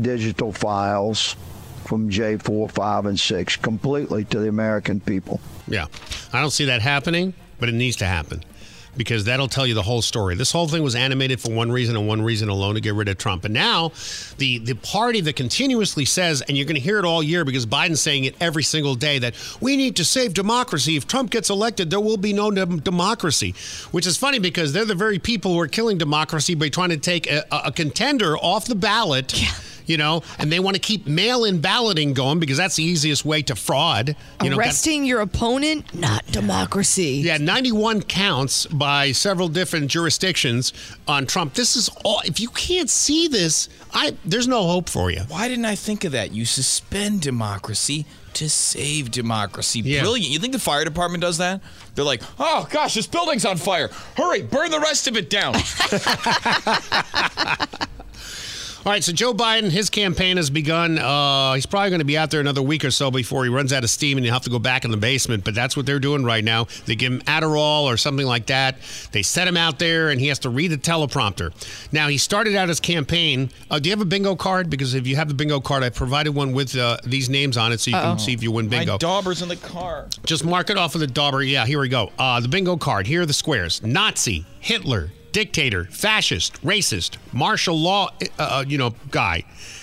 digital 0.00 0.52
files 0.52 1.34
from 1.84 2.10
J4, 2.10 2.70
5, 2.70 3.06
and 3.06 3.18
6 3.20 3.56
completely 3.56 4.24
to 4.26 4.38
the 4.38 4.48
American 4.48 5.00
people. 5.00 5.40
Yeah. 5.66 5.86
I 6.32 6.40
don't 6.40 6.50
see 6.50 6.66
that 6.66 6.80
happening, 6.80 7.34
but 7.58 7.68
it 7.68 7.74
needs 7.74 7.96
to 7.96 8.06
happen 8.06 8.42
because 8.96 9.24
that'll 9.24 9.48
tell 9.48 9.66
you 9.66 9.74
the 9.74 9.82
whole 9.82 10.02
story. 10.02 10.34
This 10.34 10.52
whole 10.52 10.68
thing 10.68 10.82
was 10.82 10.94
animated 10.94 11.40
for 11.40 11.52
one 11.52 11.70
reason 11.70 11.96
and 11.96 12.06
one 12.06 12.22
reason 12.22 12.48
alone 12.48 12.74
to 12.74 12.80
get 12.80 12.94
rid 12.94 13.08
of 13.08 13.18
Trump. 13.18 13.44
And 13.44 13.54
now 13.54 13.92
the 14.38 14.58
the 14.58 14.74
party 14.74 15.20
that 15.22 15.36
continuously 15.36 16.04
says 16.04 16.42
and 16.42 16.56
you're 16.56 16.66
going 16.66 16.76
to 16.76 16.80
hear 16.82 16.98
it 16.98 17.04
all 17.04 17.22
year 17.22 17.44
because 17.44 17.66
Biden's 17.66 18.00
saying 18.00 18.24
it 18.24 18.34
every 18.40 18.62
single 18.62 18.94
day 18.94 19.18
that 19.18 19.34
we 19.60 19.76
need 19.76 19.96
to 19.96 20.04
save 20.04 20.34
democracy. 20.34 20.96
If 20.96 21.06
Trump 21.06 21.30
gets 21.30 21.50
elected, 21.50 21.90
there 21.90 22.00
will 22.00 22.16
be 22.16 22.32
no 22.32 22.50
dem- 22.50 22.80
democracy. 22.80 23.54
Which 23.90 24.06
is 24.06 24.16
funny 24.16 24.38
because 24.38 24.72
they're 24.72 24.84
the 24.84 24.94
very 24.94 25.18
people 25.18 25.52
who 25.52 25.60
are 25.60 25.68
killing 25.68 25.98
democracy 25.98 26.54
by 26.54 26.68
trying 26.68 26.90
to 26.90 26.96
take 26.96 27.30
a, 27.30 27.44
a 27.50 27.72
contender 27.72 28.36
off 28.36 28.66
the 28.66 28.74
ballot. 28.74 29.34
You 29.86 29.98
know, 29.98 30.22
and 30.38 30.50
they 30.50 30.60
want 30.60 30.76
to 30.76 30.80
keep 30.80 31.06
mail-in 31.06 31.60
balloting 31.60 32.14
going 32.14 32.40
because 32.40 32.56
that's 32.56 32.76
the 32.76 32.84
easiest 32.84 33.24
way 33.24 33.42
to 33.42 33.54
fraud. 33.54 34.16
You 34.42 34.50
know, 34.50 34.56
Arresting 34.56 35.04
your 35.04 35.20
opponent, 35.20 35.94
not 35.94 36.26
democracy. 36.26 37.22
yeah, 37.24 37.38
91 37.38 38.02
counts 38.02 38.66
by 38.66 39.12
several 39.12 39.48
different 39.48 39.90
jurisdictions 39.90 40.72
on 41.06 41.26
Trump. 41.26 41.54
This 41.54 41.76
is 41.76 41.90
all. 42.04 42.20
If 42.24 42.40
you 42.40 42.48
can't 42.48 42.88
see 42.88 43.28
this, 43.28 43.68
I 43.92 44.16
there's 44.24 44.48
no 44.48 44.66
hope 44.66 44.88
for 44.88 45.10
you. 45.10 45.20
Why 45.28 45.48
didn't 45.48 45.66
I 45.66 45.74
think 45.74 46.04
of 46.04 46.12
that? 46.12 46.32
You 46.32 46.44
suspend 46.44 47.20
democracy 47.20 48.06
to 48.34 48.50
save 48.50 49.12
democracy. 49.12 49.80
Brilliant. 49.82 50.28
You 50.30 50.38
think 50.40 50.54
the 50.54 50.58
fire 50.58 50.84
department 50.84 51.22
does 51.22 51.38
that? 51.38 51.60
They're 51.94 52.04
like, 52.04 52.22
oh 52.40 52.66
gosh, 52.70 52.94
this 52.94 53.06
building's 53.06 53.44
on 53.44 53.58
fire. 53.58 53.90
Hurry, 54.16 54.42
burn 54.42 54.70
the 54.70 54.80
rest 54.80 55.06
of 55.06 55.16
it 55.16 55.30
down. 55.30 55.54
All 58.86 58.92
right, 58.92 59.02
so 59.02 59.14
Joe 59.14 59.32
Biden, 59.32 59.70
his 59.70 59.88
campaign 59.88 60.36
has 60.36 60.50
begun. 60.50 60.98
Uh, 60.98 61.54
he's 61.54 61.64
probably 61.64 61.88
going 61.88 62.00
to 62.00 62.04
be 62.04 62.18
out 62.18 62.30
there 62.30 62.40
another 62.40 62.60
week 62.60 62.84
or 62.84 62.90
so 62.90 63.10
before 63.10 63.42
he 63.44 63.48
runs 63.48 63.72
out 63.72 63.82
of 63.82 63.88
steam 63.88 64.18
and 64.18 64.26
he'll 64.26 64.34
have 64.34 64.42
to 64.42 64.50
go 64.50 64.58
back 64.58 64.84
in 64.84 64.90
the 64.90 64.98
basement. 64.98 65.42
But 65.42 65.54
that's 65.54 65.74
what 65.74 65.86
they're 65.86 65.98
doing 65.98 66.22
right 66.22 66.44
now. 66.44 66.66
They 66.84 66.94
give 66.94 67.10
him 67.10 67.22
Adderall 67.22 67.84
or 67.84 67.96
something 67.96 68.26
like 68.26 68.44
that. 68.48 68.76
They 69.10 69.22
set 69.22 69.48
him 69.48 69.56
out 69.56 69.78
there 69.78 70.10
and 70.10 70.20
he 70.20 70.26
has 70.28 70.38
to 70.40 70.50
read 70.50 70.70
the 70.70 70.76
teleprompter. 70.76 71.50
Now, 71.92 72.08
he 72.08 72.18
started 72.18 72.56
out 72.56 72.68
his 72.68 72.78
campaign. 72.78 73.48
Uh, 73.70 73.78
do 73.78 73.88
you 73.88 73.96
have 73.96 74.02
a 74.02 74.04
bingo 74.04 74.36
card? 74.36 74.68
Because 74.68 74.92
if 74.92 75.06
you 75.06 75.16
have 75.16 75.28
the 75.28 75.34
bingo 75.34 75.60
card, 75.60 75.82
I 75.82 75.88
provided 75.88 76.34
one 76.34 76.52
with 76.52 76.76
uh, 76.76 76.98
these 77.04 77.30
names 77.30 77.56
on 77.56 77.72
it 77.72 77.80
so 77.80 77.90
you 77.90 77.96
Uh-oh. 77.96 78.10
can 78.10 78.18
see 78.18 78.34
if 78.34 78.42
you 78.42 78.52
win 78.52 78.68
bingo. 78.68 78.92
My 78.92 78.98
dauber's 78.98 79.40
in 79.40 79.48
the 79.48 79.56
car. 79.56 80.08
Just 80.26 80.44
mark 80.44 80.68
it 80.68 80.76
off 80.76 80.94
of 80.94 81.00
the 81.00 81.06
dauber. 81.06 81.42
Yeah, 81.42 81.64
here 81.64 81.80
we 81.80 81.88
go. 81.88 82.12
Uh, 82.18 82.38
the 82.38 82.48
bingo 82.48 82.76
card. 82.76 83.06
Here 83.06 83.22
are 83.22 83.26
the 83.26 83.32
squares: 83.32 83.82
Nazi, 83.82 84.44
Hitler, 84.60 85.10
dictator, 85.34 85.84
fascist, 85.86 86.62
racist, 86.62 87.16
martial 87.32 87.78
law, 87.78 88.08
uh, 88.38 88.64
you 88.66 88.78
know, 88.78 88.94
guy. 89.10 89.42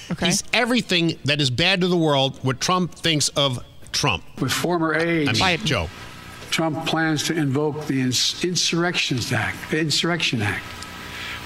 Okay. 0.10 0.28
He's 0.28 0.44
everything 0.54 1.20
that 1.26 1.40
is 1.40 1.52
bad 1.52 1.82
to 1.82 1.88
the 1.88 1.98
world. 1.98 2.40
What 2.42 2.60
Trump 2.60 2.96
thinks 2.96 3.28
of 3.30 3.64
Trump. 3.92 4.24
With 4.42 4.52
former 4.52 4.96
aides, 4.96 5.42
I 5.42 5.58
mean, 5.58 5.66
Joe. 5.66 5.90
Trump 6.50 6.86
plans 6.86 7.24
to 7.24 7.34
invoke 7.34 7.86
the 7.86 8.02
Ins- 8.02 8.44
Insurrections 8.44 9.32
Act, 9.32 9.58
the 9.72 9.80
Insurrection 9.80 10.42
Act, 10.42 10.64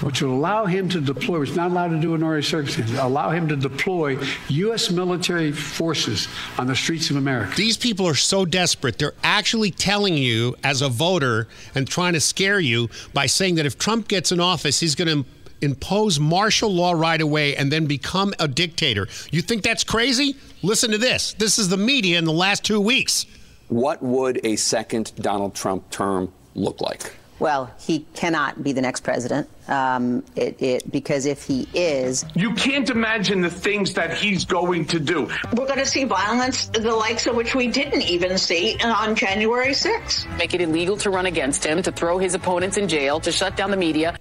which 0.00 0.22
will 0.22 0.32
allow 0.32 0.66
him 0.66 0.88
to 0.90 1.00
deploy, 1.00 1.40
which 1.40 1.50
is 1.50 1.56
not 1.56 1.70
allowed 1.70 1.88
to 1.88 2.00
do 2.00 2.14
in 2.14 2.22
ordinary 2.22 2.42
circumstances, 2.42 2.98
allow 2.98 3.30
him 3.30 3.48
to 3.48 3.56
deploy 3.56 4.18
U.S. 4.48 4.90
military 4.90 5.52
forces 5.52 6.28
on 6.58 6.66
the 6.66 6.76
streets 6.76 7.10
of 7.10 7.16
America. 7.16 7.54
These 7.56 7.76
people 7.76 8.06
are 8.06 8.14
so 8.14 8.44
desperate. 8.44 8.98
They're 8.98 9.14
actually 9.22 9.70
telling 9.70 10.16
you, 10.16 10.56
as 10.62 10.82
a 10.82 10.88
voter, 10.88 11.48
and 11.74 11.88
trying 11.88 12.12
to 12.12 12.20
scare 12.20 12.60
you 12.60 12.88
by 13.14 13.26
saying 13.26 13.56
that 13.56 13.66
if 13.66 13.78
Trump 13.78 14.08
gets 14.08 14.32
in 14.32 14.40
office, 14.40 14.80
he's 14.80 14.94
going 14.94 15.24
to 15.24 15.28
impose 15.62 16.20
martial 16.20 16.72
law 16.72 16.92
right 16.92 17.20
away 17.20 17.56
and 17.56 17.72
then 17.72 17.86
become 17.86 18.34
a 18.38 18.46
dictator. 18.46 19.08
You 19.30 19.42
think 19.42 19.62
that's 19.62 19.84
crazy? 19.84 20.36
Listen 20.62 20.90
to 20.90 20.98
this. 20.98 21.32
This 21.34 21.58
is 21.58 21.68
the 21.68 21.76
media 21.76 22.18
in 22.18 22.24
the 22.24 22.32
last 22.32 22.64
two 22.64 22.80
weeks. 22.80 23.26
What 23.68 24.02
would 24.02 24.44
a 24.44 24.56
second 24.56 25.12
Donald 25.16 25.54
Trump 25.54 25.90
term 25.90 26.32
look 26.54 26.80
like? 26.80 27.12
Well, 27.38 27.70
he 27.78 28.06
cannot 28.14 28.62
be 28.62 28.72
the 28.72 28.80
next 28.80 29.00
president. 29.00 29.48
Um, 29.68 30.22
it, 30.36 30.62
it, 30.62 30.92
because 30.92 31.26
if 31.26 31.42
he 31.42 31.68
is, 31.74 32.24
You 32.34 32.54
can't 32.54 32.88
imagine 32.88 33.40
the 33.40 33.50
things 33.50 33.94
that 33.94 34.16
he's 34.16 34.44
going 34.44 34.86
to 34.86 35.00
do. 35.00 35.28
We're 35.56 35.66
going 35.66 35.78
to 35.78 35.86
see 35.86 36.04
violence, 36.04 36.66
the 36.68 36.94
likes 36.94 37.26
of 37.26 37.34
which 37.34 37.54
we 37.54 37.66
didn't 37.68 38.02
even 38.02 38.38
see 38.38 38.76
on 38.84 39.16
January 39.16 39.70
6th. 39.72 40.36
Make 40.38 40.54
it 40.54 40.60
illegal 40.60 40.96
to 40.98 41.10
run 41.10 41.26
against 41.26 41.64
him, 41.64 41.82
to 41.82 41.90
throw 41.90 42.18
his 42.18 42.34
opponents 42.34 42.76
in 42.76 42.88
jail, 42.88 43.18
to 43.20 43.32
shut 43.32 43.56
down 43.56 43.70
the 43.70 43.76
media. 43.76 44.16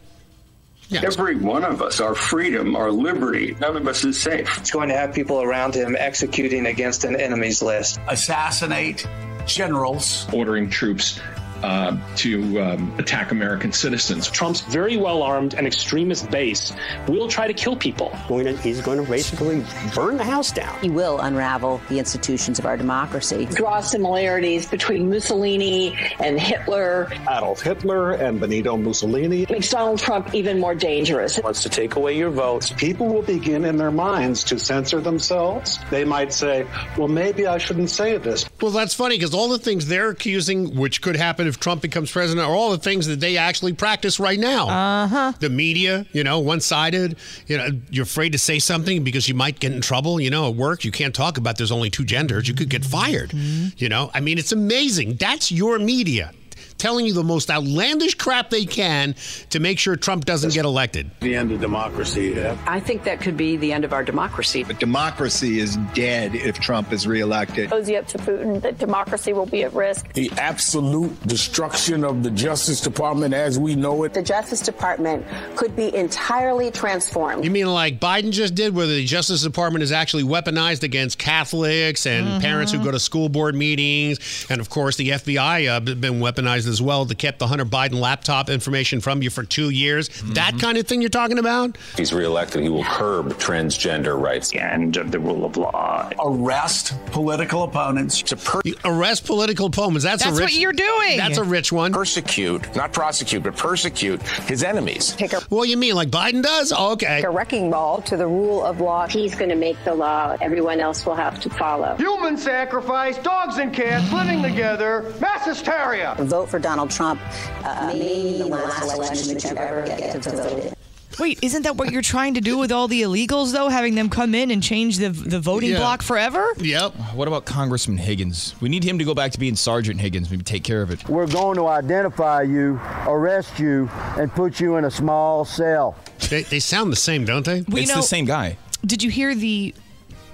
Every 0.91 1.35
one 1.35 1.63
of 1.63 1.81
us, 1.81 1.99
our 1.99 2.13
freedom, 2.13 2.75
our 2.75 2.91
liberty, 2.91 3.55
none 3.59 3.75
of 3.75 3.87
us 3.87 4.05
is 4.05 4.21
safe. 4.21 4.57
It's 4.59 4.71
going 4.71 4.89
to 4.89 4.95
have 4.95 5.13
people 5.13 5.41
around 5.41 5.75
him 5.75 5.95
executing 5.97 6.67
against 6.67 7.05
an 7.05 7.15
enemy's 7.15 7.61
list. 7.63 7.99
assassinate 8.07 9.07
generals. 9.47 10.27
ordering 10.33 10.69
troops 10.69 11.19
uh, 11.65 11.97
to 12.15 12.61
um, 12.61 12.93
attack 12.99 13.31
American 13.31 13.71
citizens. 13.71 14.29
Trump's 14.29 14.61
very 14.61 14.97
well 14.97 15.23
armed 15.23 15.55
and 15.55 15.65
extremist 15.65 16.29
base 16.29 16.71
will 17.07 17.27
try 17.27 17.47
to 17.47 17.53
kill 17.53 17.75
people. 17.75 18.15
he's 18.61 18.81
going 18.81 19.03
to 19.03 19.09
basically 19.09 19.65
burn 19.95 20.17
the 20.17 20.23
house 20.23 20.51
down. 20.51 20.79
He 20.79 20.91
will 20.91 21.19
unravel 21.19 21.81
the 21.89 21.97
institutions 21.97 22.59
of 22.59 22.67
our 22.67 22.77
democracy. 22.77 23.47
Draw 23.47 23.81
similarities 23.81 24.67
between 24.67 25.09
Mussolini 25.09 25.97
and 26.19 26.39
Hitler. 26.39 27.09
Adolf 27.23 27.61
Hitler 27.61 28.11
and 28.11 28.39
Benito 28.39 28.77
Mussolini. 28.77 29.47
Makes 29.49 29.71
Donald 29.71 29.97
Trump 29.97 30.35
even 30.35 30.59
more 30.59 30.75
dangerous. 30.75 31.39
Wants 31.39 31.63
to 31.63 31.69
take 31.69 31.95
away 31.95 32.15
your 32.15 32.29
votes. 32.29 32.71
People 32.73 33.07
will 33.07 33.23
begin 33.23 33.65
in 33.65 33.77
their 33.77 33.91
minds 33.91 34.43
to 34.45 34.59
censor 34.59 35.01
themselves. 35.01 35.79
They 35.89 36.05
might 36.05 36.31
say, 36.31 36.67
well, 36.95 37.07
maybe 37.07 37.47
I 37.47 37.57
shouldn't 37.57 37.89
say 37.89 38.17
this. 38.17 38.47
Well, 38.61 38.71
that's 38.71 38.93
funny 38.93 39.17
because 39.17 39.33
all 39.33 39.49
the 39.49 39.57
things 39.57 39.87
they're 39.87 40.09
accusing, 40.09 40.75
which 40.75 41.01
could 41.01 41.15
happen 41.15 41.47
if 41.47 41.54
Trump 41.59 41.81
becomes 41.81 42.11
president, 42.11 42.47
are 42.47 42.53
all 42.55 42.71
the 42.71 42.77
things 42.77 43.07
that 43.07 43.19
they 43.19 43.37
actually 43.37 43.73
practice 43.73 44.19
right 44.19 44.39
now. 44.39 44.67
Uh 44.67 45.07
huh. 45.07 45.33
The 45.39 45.49
media, 45.49 46.05
you 46.13 46.23
know, 46.23 46.39
one 46.39 46.61
sided. 46.61 47.17
You 47.47 47.57
know, 47.57 47.67
you're 47.89 48.03
afraid 48.03 48.31
to 48.31 48.37
say 48.37 48.59
something 48.59 49.03
because 49.03 49.27
you 49.27 49.35
might 49.35 49.59
get 49.59 49.71
in 49.73 49.81
trouble. 49.81 50.19
You 50.19 50.29
know, 50.29 50.49
at 50.49 50.55
work, 50.55 50.83
you 50.83 50.91
can't 50.91 51.13
talk 51.13 51.37
about 51.37 51.57
there's 51.57 51.71
only 51.71 51.89
two 51.89 52.05
genders. 52.05 52.47
You 52.47 52.53
could 52.53 52.69
get 52.69 52.85
fired. 52.85 53.33
You 53.33 53.89
know, 53.89 54.11
I 54.13 54.19
mean, 54.19 54.37
it's 54.37 54.51
amazing. 54.51 55.15
That's 55.15 55.51
your 55.51 55.79
media 55.79 56.31
telling 56.77 57.05
you 57.05 57.13
the 57.13 57.23
most 57.23 57.49
outlandish 57.49 58.15
crap 58.15 58.49
they 58.49 58.65
can 58.65 59.15
to 59.49 59.59
make 59.59 59.79
sure 59.79 59.95
Trump 59.95 60.25
doesn't 60.25 60.53
get 60.53 60.65
elected. 60.65 61.09
The 61.21 61.35
end 61.35 61.51
of 61.51 61.61
democracy. 61.61 62.39
I 62.67 62.79
think 62.79 63.03
that 63.03 63.21
could 63.21 63.37
be 63.37 63.57
the 63.57 63.73
end 63.73 63.85
of 63.85 63.93
our 63.93 64.03
democracy. 64.03 64.63
But 64.63 64.79
democracy 64.79 65.59
is 65.59 65.77
dead 65.93 66.35
if 66.35 66.59
Trump 66.59 66.91
is 66.91 67.07
reelected. 67.07 67.69
Cozy 67.69 67.97
up 67.97 68.07
to 68.07 68.17
Putin 68.17 68.61
that 68.61 68.77
democracy 68.77 69.33
will 69.33 69.45
be 69.45 69.63
at 69.63 69.73
risk. 69.73 70.13
The 70.13 70.31
absolute 70.37 71.27
destruction 71.27 72.03
of 72.03 72.23
the 72.23 72.31
Justice 72.31 72.81
Department 72.81 73.33
as 73.33 73.59
we 73.59 73.75
know 73.75 74.03
it. 74.03 74.13
The 74.13 74.21
Justice 74.21 74.61
Department 74.61 75.25
could 75.55 75.75
be 75.75 75.93
entirely 75.95 76.71
transformed. 76.71 77.43
You 77.43 77.51
mean 77.51 77.67
like 77.67 77.99
Biden 77.99 78.31
just 78.31 78.55
did, 78.55 78.75
where 78.75 78.87
the 78.87 79.05
Justice 79.05 79.41
Department 79.41 79.83
is 79.83 79.91
actually 79.91 80.23
weaponized 80.23 80.83
against 80.83 81.17
Catholics 81.17 82.05
and 82.05 82.41
parents 82.41 82.71
who 82.71 82.83
go 82.83 82.91
to 82.91 82.99
school 82.99 83.29
board 83.29 83.55
meetings, 83.55 84.45
and 84.49 84.61
of 84.61 84.69
course 84.69 84.97
the 84.97 85.09
FBI 85.09 85.69
uh, 85.69 85.79
been 85.79 86.19
weaponized 86.19 86.64
as 86.67 86.81
well 86.81 87.05
to 87.05 87.15
keep 87.15 87.37
the 87.37 87.47
Hunter 87.47 87.65
Biden 87.65 87.99
laptop 87.99 88.49
information 88.49 89.01
from 89.01 89.21
you 89.21 89.29
for 89.29 89.43
two 89.43 89.69
years. 89.69 90.09
That 90.09 90.51
mm-hmm. 90.51 90.57
kind 90.59 90.77
of 90.77 90.87
thing 90.87 91.01
you're 91.01 91.09
talking 91.09 91.39
about? 91.39 91.75
If 91.93 91.97
he's 91.97 92.13
reelected, 92.13 92.61
he 92.61 92.69
will 92.69 92.83
curb 92.83 93.33
transgender 93.33 94.19
rights. 94.19 94.49
The 94.49 94.59
end 94.59 94.97
of 94.97 95.11
the 95.11 95.19
rule 95.19 95.45
of 95.45 95.57
law. 95.57 96.09
Arrest 96.19 96.93
political 97.11 97.63
opponents. 97.63 98.21
To 98.23 98.37
per- 98.37 98.61
arrest 98.83 99.25
political 99.25 99.67
opponents. 99.67 100.03
That's, 100.03 100.23
That's 100.23 100.37
a 100.37 100.41
rich, 100.41 100.51
That's 100.51 100.55
what 100.55 100.61
you're 100.61 100.73
doing. 100.73 101.17
That's 101.17 101.37
a 101.37 101.43
rich 101.43 101.71
one. 101.71 101.93
persecute, 101.93 102.75
not 102.75 102.93
prosecute, 102.93 103.43
but 103.43 103.55
persecute 103.55 104.21
his 104.21 104.63
enemies. 104.63 105.13
Take 105.15 105.33
a, 105.33 105.41
Well, 105.49 105.65
you 105.65 105.77
mean 105.77 105.95
like 105.95 106.09
Biden 106.09 106.43
does? 106.43 106.73
Oh, 106.75 106.93
okay. 106.93 107.21
a 107.23 107.29
wrecking 107.29 107.71
ball 107.71 108.01
to 108.03 108.17
the 108.17 108.27
rule 108.27 108.63
of 108.63 108.81
law. 108.81 109.07
He's 109.07 109.35
going 109.35 109.49
to 109.49 109.55
make 109.55 109.81
the 109.83 109.93
law. 109.93 110.37
Everyone 110.41 110.79
else 110.79 111.05
will 111.05 111.15
have 111.15 111.39
to 111.41 111.49
follow. 111.49 111.95
Human 111.97 112.37
sacrifice, 112.37 113.17
dogs 113.19 113.57
and 113.57 113.73
cats 113.73 114.11
living 114.11 114.41
together, 114.41 115.13
mass 115.19 115.45
hysteria. 115.45 116.15
Vote 116.19 116.49
for 116.49 116.54
Donald 116.59 116.91
Trump. 116.91 117.19
Uh, 117.63 117.87
maybe 117.93 118.37
the 118.37 118.45
last 118.47 118.93
election 118.93 119.33
that 119.33 119.43
you 119.43 119.49
ever 119.57 119.85
get 119.85 120.21
to 120.23 120.29
vote 120.31 120.63
in. 120.65 120.73
Wait, 121.17 121.39
isn't 121.41 121.61
that 121.61 121.77
what 121.77 121.93
you're 121.93 122.01
trying 122.01 122.33
to 122.33 122.41
do 122.41 122.57
with 122.57 122.73
all 122.73 122.89
the 122.89 123.01
illegals, 123.03 123.53
though? 123.53 123.69
Having 123.69 123.95
them 123.95 124.09
come 124.09 124.35
in 124.35 124.51
and 124.51 124.61
change 124.61 124.97
the 124.97 125.07
the 125.07 125.39
voting 125.39 125.69
Yeah. 125.71 125.77
block 125.77 126.01
forever? 126.01 126.45
Yep. 126.57 126.93
What 127.13 127.29
about 127.29 127.45
Congressman 127.45 127.97
Higgins? 127.97 128.53
We 128.59 128.67
need 128.67 128.83
him 128.83 128.99
to 128.99 129.05
go 129.05 129.13
back 129.13 129.31
to 129.31 129.39
being 129.39 129.55
Sergeant 129.55 130.01
Higgins. 130.01 130.29
Maybe 130.29 130.43
take 130.43 130.65
care 130.65 130.81
of 130.81 130.91
it. 130.91 131.07
We're 131.07 131.25
going 131.27 131.55
to 131.55 131.67
identify 131.67 132.41
you, 132.41 132.81
arrest 133.07 133.59
you, 133.59 133.89
and 134.17 134.29
put 134.29 134.59
you 134.59 134.75
in 134.75 134.83
a 134.83 134.91
small 134.91 135.45
cell. 135.45 135.95
They, 136.29 136.43
they 136.43 136.59
sound 136.59 136.91
the 136.91 136.97
same, 136.97 137.23
don't 137.23 137.45
they? 137.45 137.61
We 137.61 137.81
it's 137.83 137.89
know- 137.91 137.97
the 137.97 138.01
same 138.01 138.25
guy. 138.25 138.57
Did 138.85 139.01
you 139.01 139.09
hear 139.09 139.33
the 139.33 139.73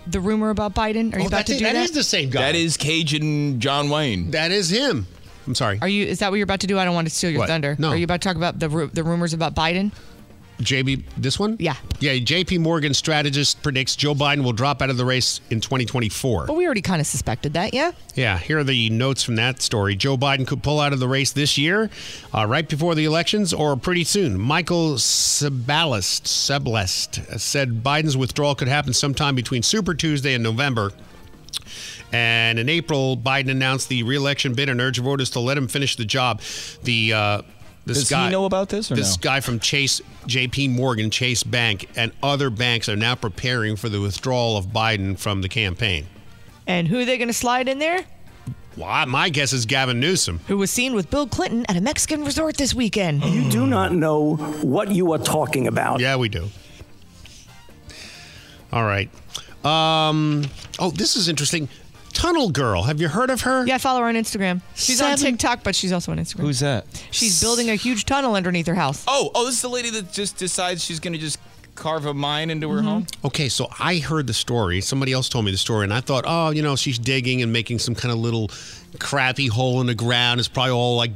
the 0.08 0.20
rumor 0.20 0.50
about 0.50 0.74
Biden? 0.74 1.14
Are 1.14 1.20
you 1.20 1.26
Oh, 1.26 1.28
about 1.28 1.46
to 1.46 1.60
do 1.60 1.64
that 1.64 1.74
that? 1.74 1.84
is 1.84 1.92
the 1.92 2.04
same 2.04 2.32
guy. 2.32 2.42
That 2.42 2.56
is 2.56 2.76
Cajun 2.76 3.60
John 3.60 3.88
Wayne. 3.92 4.32
That 4.32 4.52
is 4.52 4.72
him. 4.72 5.06
I'm 5.48 5.56
sorry. 5.56 5.80
Are 5.82 5.88
you? 5.88 6.06
Is 6.06 6.20
that 6.20 6.30
what 6.32 6.38
you're 6.38 6.44
about 6.46 6.60
to 6.62 6.68
do? 6.68 6.78
I 6.80 6.86
don't 6.86 6.94
want 6.96 7.08
to 7.08 7.14
steal 7.14 7.30
your 7.30 7.40
What? 7.40 7.50
thunder. 7.50 7.76
No. 7.80 7.90
Are 7.90 7.96
you 7.98 8.04
about 8.04 8.22
to 8.22 8.28
talk 8.28 8.36
about 8.38 8.60
the 8.60 8.70
ru- 8.70 8.90
the 8.94 9.04
rumors 9.04 9.34
about 9.34 9.56
Biden? 9.56 9.92
JB, 10.60 11.02
this 11.18 11.40
one? 11.40 11.56
Yeah. 11.60 11.76
Yeah, 12.00 12.12
JP 12.14 12.60
Morgan 12.60 12.94
strategist 12.94 13.64
predicts 13.64 13.96
Joe 13.96 14.14
Biden 14.14 14.44
will 14.44 14.54
drop 14.54 14.84
out 14.84 14.92
of 14.92 14.98
the 14.98 15.06
race 15.06 15.42
in 15.50 15.60
2024. 15.60 16.46
But 16.46 16.54
we 16.56 16.66
already 16.68 16.84
kind 16.84 17.02
of 17.02 17.08
suspected 17.08 17.54
that, 17.54 17.74
yeah? 17.74 17.94
Yeah, 18.14 18.38
here 18.38 18.60
are 18.60 18.64
the 18.64 18.92
notes 18.92 19.24
from 19.24 19.38
that 19.38 19.64
story. 19.64 19.96
Joe 19.96 20.18
Biden 20.18 20.46
could 20.46 20.62
pull 20.62 20.80
out 20.80 20.94
of 20.94 21.00
the 21.00 21.08
race 21.08 21.32
this 21.32 21.58
year, 21.58 21.90
uh, 22.32 22.46
right 22.46 22.70
before 22.70 22.94
the 22.94 23.06
elections, 23.06 23.54
or 23.54 23.76
pretty 23.76 24.04
soon. 24.04 24.38
Michael 24.40 25.00
Cembalest, 25.00 26.26
Seblest 26.26 27.40
said 27.40 27.84
Biden's 27.84 28.16
withdrawal 28.16 28.54
could 28.54 28.68
happen 28.68 28.94
sometime 28.94 29.34
between 29.34 29.64
Super 29.64 29.96
Tuesday 29.96 30.36
and 30.36 30.44
November. 30.44 30.92
And 32.12 32.60
in 32.60 32.70
April, 32.70 33.16
Biden 33.18 33.50
announced 33.50 33.90
the 33.90 34.04
reelection 34.04 34.54
bid 34.54 34.70
and 34.70 34.82
urged 34.82 35.00
voters 35.02 35.30
to 35.32 35.40
let 35.40 35.58
him 35.58 35.68
finish 35.68 35.96
the 35.96 36.06
job. 36.06 36.42
The 36.84 37.14
uh, 37.14 37.42
this 37.86 38.00
Does 38.00 38.10
he 38.10 38.16
guy, 38.16 38.30
know 38.30 38.46
about 38.46 38.70
this 38.70 38.92
or 38.92 38.96
this 38.96 39.18
no? 39.18 39.22
guy 39.22 39.40
from 39.40 39.60
Chase, 39.60 40.02
J.P. 40.28 40.68
Morgan, 40.68 41.10
Chase 41.10 41.44
Bank, 41.44 41.90
and 41.96 42.12
other 42.22 42.50
banks 42.50 42.88
are 42.88 42.96
now 42.96 43.16
preparing 43.16 43.76
for 43.76 43.90
the 43.90 44.00
withdrawal 44.00 44.56
of 44.56 44.68
Biden 44.68 45.18
from 45.18 45.42
the 45.42 45.50
campaign. 45.50 46.06
And 46.68 46.88
who 46.88 47.00
are 47.00 47.06
they 47.06 47.18
going 47.18 47.28
to 47.28 47.34
slide 47.34 47.68
in 47.68 47.80
there? 47.80 48.06
Well, 48.78 49.06
my 49.08 49.30
guess 49.30 49.52
is 49.52 49.66
Gavin 49.66 50.00
Newsom. 50.00 50.40
Who 50.48 50.58
was 50.58 50.72
seen 50.72 50.94
with 50.94 51.10
Bill 51.10 51.28
Clinton 51.28 51.66
at 51.68 51.76
a 51.76 51.82
Mexican 51.82 52.24
resort 52.24 52.56
this 52.58 52.74
weekend. 52.74 53.24
You 53.26 53.50
do 53.50 53.68
not 53.68 53.94
know 53.94 54.36
what 54.36 54.92
you 54.92 55.12
are 55.12 55.18
talking 55.18 55.68
about. 55.68 56.00
Yeah, 56.00 56.16
we 56.16 56.30
do. 56.30 56.50
All 58.72 58.86
right. 58.86 59.10
Um, 59.64 60.46
oh, 60.80 60.92
this 60.92 61.16
is 61.16 61.28
interesting. 61.30 61.70
Tunnel 62.14 62.50
Girl. 62.50 62.84
Have 62.84 63.00
you 63.00 63.08
heard 63.08 63.30
of 63.30 63.42
her? 63.42 63.66
Yeah, 63.66 63.76
I 63.76 63.78
follow 63.78 64.02
her 64.02 64.08
on 64.08 64.16
Instagram. 64.16 64.62
She's 64.76 65.02
on 65.02 65.18
Seven- 65.18 65.34
TikTok, 65.34 65.64
but 65.64 65.76
she's 65.76 65.92
also 65.92 66.12
on 66.12 66.18
Instagram. 66.20 66.42
Who's 66.42 66.60
that? 66.60 66.86
She's 67.12 67.40
building 67.42 67.70
a 67.70 67.76
huge 67.76 68.06
tunnel 68.06 68.36
underneath 68.36 68.68
her 68.68 68.76
house. 68.76 69.04
Oh, 69.08 69.32
oh, 69.34 69.46
this 69.46 69.56
is 69.56 69.62
the 69.62 69.70
lady 69.70 69.90
that 69.92 70.12
just 70.12 70.38
decides 70.38 70.84
she's 70.84 71.00
going 71.00 71.14
to 71.14 71.20
just 71.20 71.40
carve 71.76 72.06
a 72.06 72.14
mine 72.14 72.50
into 72.50 72.70
her 72.70 72.82
home. 72.82 73.08
Okay, 73.24 73.48
so 73.48 73.70
I 73.80 73.98
heard 74.00 74.28
the 74.28 74.34
story. 74.34 74.82
Somebody 74.82 75.14
else 75.14 75.30
told 75.30 75.46
me 75.46 75.52
the 75.52 75.58
story, 75.58 75.86
and 75.86 75.94
I 75.94 76.02
thought, 76.02 76.26
oh, 76.28 76.50
you 76.52 76.62
know, 76.62 76.76
she's 76.76 77.00
digging 77.00 77.42
and 77.42 77.54
making 77.54 77.80
some 77.80 77.96
kind 77.96 78.12
of 78.12 78.20
little 78.20 78.52
crappy 79.00 79.48
hole 79.48 79.82
in 79.82 79.88
the 79.88 79.96
ground. 79.96 80.40
It's 80.40 80.50
probably 80.50 80.72
all 80.72 80.96
like 80.96 81.12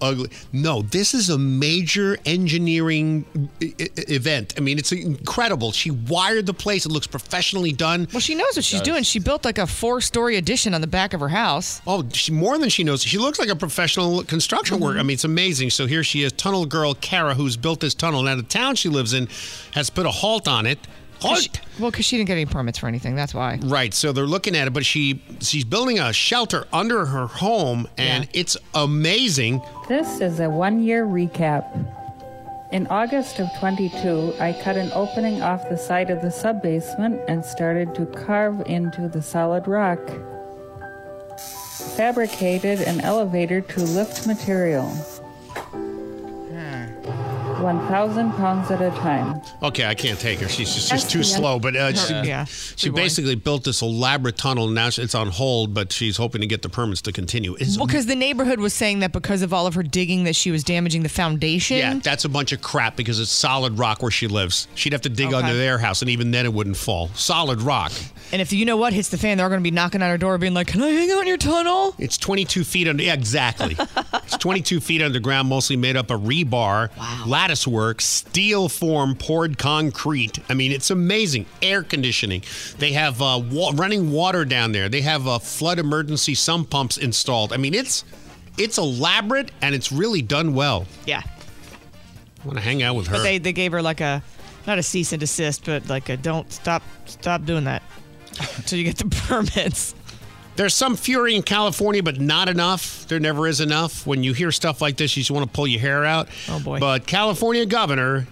ugly. 0.00 0.30
No, 0.52 0.82
this 0.82 1.14
is 1.14 1.28
a 1.28 1.38
major 1.38 2.18
engineering 2.24 3.48
e- 3.60 3.74
event. 3.78 4.54
I 4.56 4.60
mean, 4.60 4.78
it's 4.78 4.92
incredible. 4.92 5.72
She 5.72 5.90
wired 5.90 6.46
the 6.46 6.54
place. 6.54 6.86
It 6.86 6.92
looks 6.92 7.06
professionally 7.06 7.72
done. 7.72 8.08
Well, 8.12 8.20
she 8.20 8.34
knows 8.34 8.56
what 8.56 8.64
she's 8.64 8.80
doing. 8.80 9.02
She 9.02 9.18
built 9.18 9.44
like 9.44 9.58
a 9.58 9.66
four-story 9.66 10.36
addition 10.36 10.74
on 10.74 10.80
the 10.80 10.86
back 10.86 11.12
of 11.14 11.20
her 11.20 11.28
house. 11.28 11.80
Oh, 11.86 12.08
she, 12.12 12.32
more 12.32 12.58
than 12.58 12.68
she 12.68 12.84
knows. 12.84 13.02
She 13.02 13.18
looks 13.18 13.38
like 13.38 13.48
a 13.48 13.56
professional 13.56 14.22
construction 14.24 14.76
mm-hmm. 14.76 14.84
worker. 14.84 14.98
I 14.98 15.02
mean, 15.02 15.14
it's 15.14 15.24
amazing. 15.24 15.70
So 15.70 15.86
here 15.86 16.04
she 16.04 16.22
is, 16.22 16.32
tunnel 16.32 16.66
girl 16.66 16.94
Kara, 16.94 17.34
who's 17.34 17.56
built 17.56 17.80
this 17.80 17.94
tunnel. 17.94 18.22
Now, 18.22 18.36
the 18.36 18.42
town 18.42 18.74
she 18.74 18.88
lives 18.88 19.12
in 19.12 19.28
has 19.72 19.90
put 19.90 20.06
a 20.06 20.10
halt 20.10 20.48
on 20.48 20.66
it. 20.66 20.78
Halt! 21.20 21.60
Well, 21.78 21.90
because 21.90 22.04
she 22.04 22.16
didn't 22.16 22.28
get 22.28 22.34
any 22.34 22.46
permits 22.46 22.78
for 22.78 22.86
anything. 22.86 23.14
That's 23.14 23.34
why. 23.34 23.58
Right, 23.62 23.92
so 23.92 24.12
they're 24.12 24.26
looking 24.26 24.56
at 24.56 24.66
it, 24.66 24.72
but 24.72 24.84
she 24.84 25.22
she's 25.40 25.64
building 25.64 25.98
a 25.98 26.12
shelter 26.12 26.66
under 26.72 27.06
her 27.06 27.26
home, 27.26 27.88
and 27.96 28.28
it's 28.32 28.56
amazing. 28.74 29.60
This 29.88 30.20
is 30.20 30.40
a 30.40 30.48
one 30.48 30.82
year 30.82 31.04
recap. 31.06 31.64
In 32.70 32.86
August 32.88 33.38
of 33.38 33.48
22, 33.58 34.34
I 34.38 34.52
cut 34.62 34.76
an 34.76 34.90
opening 34.92 35.40
off 35.40 35.68
the 35.70 35.78
side 35.78 36.10
of 36.10 36.20
the 36.20 36.28
subbasement 36.28 37.24
and 37.26 37.42
started 37.42 37.94
to 37.94 38.04
carve 38.04 38.60
into 38.66 39.08
the 39.08 39.22
solid 39.22 39.66
rock. 39.66 40.00
Fabricated 41.96 42.80
an 42.82 43.00
elevator 43.00 43.62
to 43.62 43.80
lift 43.80 44.26
material. 44.26 44.92
1,000 47.60 48.32
pounds 48.32 48.70
at 48.70 48.80
a 48.80 48.90
time. 48.98 49.40
Okay, 49.62 49.84
I 49.86 49.94
can't 49.94 50.18
take 50.18 50.38
her. 50.40 50.48
She's 50.48 50.74
just, 50.74 50.90
That's 50.90 51.02
just 51.02 51.12
too 51.12 51.18
the- 51.18 51.24
slow. 51.24 51.58
But 51.58 51.76
uh, 51.76 51.92
she, 51.94 52.12
yeah, 52.28 52.44
she 52.44 52.90
basically 52.90 53.34
built 53.34 53.64
this 53.64 53.82
elaborate 53.82 54.36
tunnel. 54.36 54.66
and 54.66 54.74
Now 54.74 54.88
it's 54.88 55.14
on 55.14 55.28
hold, 55.28 55.74
but 55.74 55.92
she's 55.92 56.16
hoping 56.16 56.40
to 56.40 56.46
get 56.46 56.62
the 56.62 56.68
permits 56.68 57.02
to 57.02 57.12
continue. 57.12 57.54
It's, 57.58 57.76
Well, 57.76 57.86
because 57.86 58.06
the 58.06 58.14
neighborhood 58.16 58.60
was 58.60 58.74
saying 58.74 59.00
that 59.00 59.12
because 59.12 59.42
of 59.42 59.52
all 59.52 59.66
of 59.66 59.74
her 59.74 59.82
digging, 59.82 60.24
that 60.24 60.36
she 60.36 60.50
was 60.50 60.62
damaging 60.64 61.02
the 61.02 61.08
foundation. 61.08 61.76
yeah, 61.78 61.94
that's 62.02 62.24
a 62.24 62.28
bunch 62.28 62.52
of 62.52 62.60
crap 62.62 62.96
because 62.96 63.18
it's 63.20 63.30
solid 63.30 63.78
rock 63.78 64.02
where 64.02 64.10
she 64.10 64.26
lives. 64.28 64.68
She'd 64.74 64.92
have 64.92 65.02
to 65.02 65.08
dig 65.08 65.28
Okay. 65.28 65.36
under 65.36 65.54
their 65.56 65.78
house, 65.78 66.00
and 66.02 66.10
even 66.10 66.30
then 66.30 66.46
it 66.46 66.52
wouldn't 66.52 66.76
fall. 66.76 67.08
Solid 67.14 67.60
rock. 67.62 67.92
And 68.32 68.42
if 68.42 68.52
you 68.52 68.64
know 68.66 68.76
what 68.76 68.92
hits 68.92 69.08
the 69.08 69.16
fan, 69.18 69.38
they're 69.38 69.48
going 69.48 69.60
to 69.60 69.64
be 69.64 69.70
knocking 69.70 70.02
on 70.02 70.10
her 70.10 70.18
door, 70.18 70.36
being 70.38 70.52
like, 70.54 70.66
"Can 70.66 70.82
I 70.82 70.88
hang 70.90 71.10
out 71.10 71.20
in 71.22 71.26
your 71.28 71.36
tunnel?" 71.38 71.94
It's 71.98 72.18
22 72.18 72.62
feet 72.64 72.86
under. 72.86 73.02
Yeah, 73.02 73.14
exactly. 73.14 73.76
it's 74.14 74.36
22 74.36 74.80
feet 74.80 75.00
underground, 75.02 75.48
mostly 75.48 75.76
made 75.76 75.96
up 75.96 76.10
of 76.10 76.20
rebar, 76.22 76.90
lattice 77.48 77.66
work, 77.66 78.02
steel 78.02 78.68
form, 78.68 79.14
poured 79.14 79.56
concrete. 79.56 80.38
I 80.50 80.54
mean, 80.54 80.70
it's 80.70 80.90
amazing. 80.90 81.46
Air 81.62 81.82
conditioning. 81.82 82.42
They 82.76 82.92
have 82.92 83.22
uh, 83.22 83.40
wa- 83.50 83.72
running 83.74 84.10
water 84.12 84.44
down 84.44 84.72
there. 84.72 84.90
They 84.90 85.00
have 85.00 85.26
uh, 85.26 85.38
flood 85.38 85.78
emergency 85.78 86.34
sump 86.34 86.68
pumps 86.68 86.98
installed. 86.98 87.54
I 87.54 87.56
mean, 87.56 87.72
it's 87.72 88.04
it's 88.58 88.76
elaborate 88.76 89.50
and 89.62 89.74
it's 89.74 89.90
really 89.90 90.20
done 90.20 90.52
well. 90.52 90.86
Yeah. 91.06 91.22
I 91.24 92.46
want 92.46 92.58
to 92.58 92.62
hang 92.62 92.82
out 92.82 92.96
with 92.96 93.06
her. 93.06 93.16
But 93.16 93.22
they 93.22 93.38
they 93.38 93.54
gave 93.54 93.72
her 93.72 93.80
like 93.80 94.02
a 94.02 94.22
not 94.66 94.78
a 94.78 94.82
cease 94.82 95.14
and 95.14 95.20
desist, 95.20 95.64
but 95.64 95.88
like 95.88 96.10
a 96.10 96.18
don't 96.18 96.52
stop 96.52 96.82
stop 97.06 97.46
doing 97.46 97.64
that 97.64 97.82
until 98.56 98.78
you 98.78 98.84
get 98.84 98.98
the 98.98 99.06
permits. 99.26 99.94
There's 100.58 100.74
some 100.74 100.96
fury 100.96 101.36
in 101.36 101.44
California, 101.44 102.02
but 102.02 102.18
not 102.20 102.48
enough. 102.48 103.06
There 103.06 103.20
never 103.20 103.46
is 103.46 103.60
enough. 103.60 104.04
When 104.08 104.24
you 104.24 104.32
hear 104.32 104.50
stuff 104.50 104.80
like 104.82 104.96
this, 104.96 105.16
you 105.16 105.20
just 105.20 105.30
want 105.30 105.46
to 105.46 105.52
pull 105.52 105.68
your 105.68 105.80
hair 105.80 106.04
out. 106.04 106.28
Oh, 106.48 106.58
boy. 106.58 106.80
But 106.80 107.06
California 107.06 107.64
governor 107.64 108.26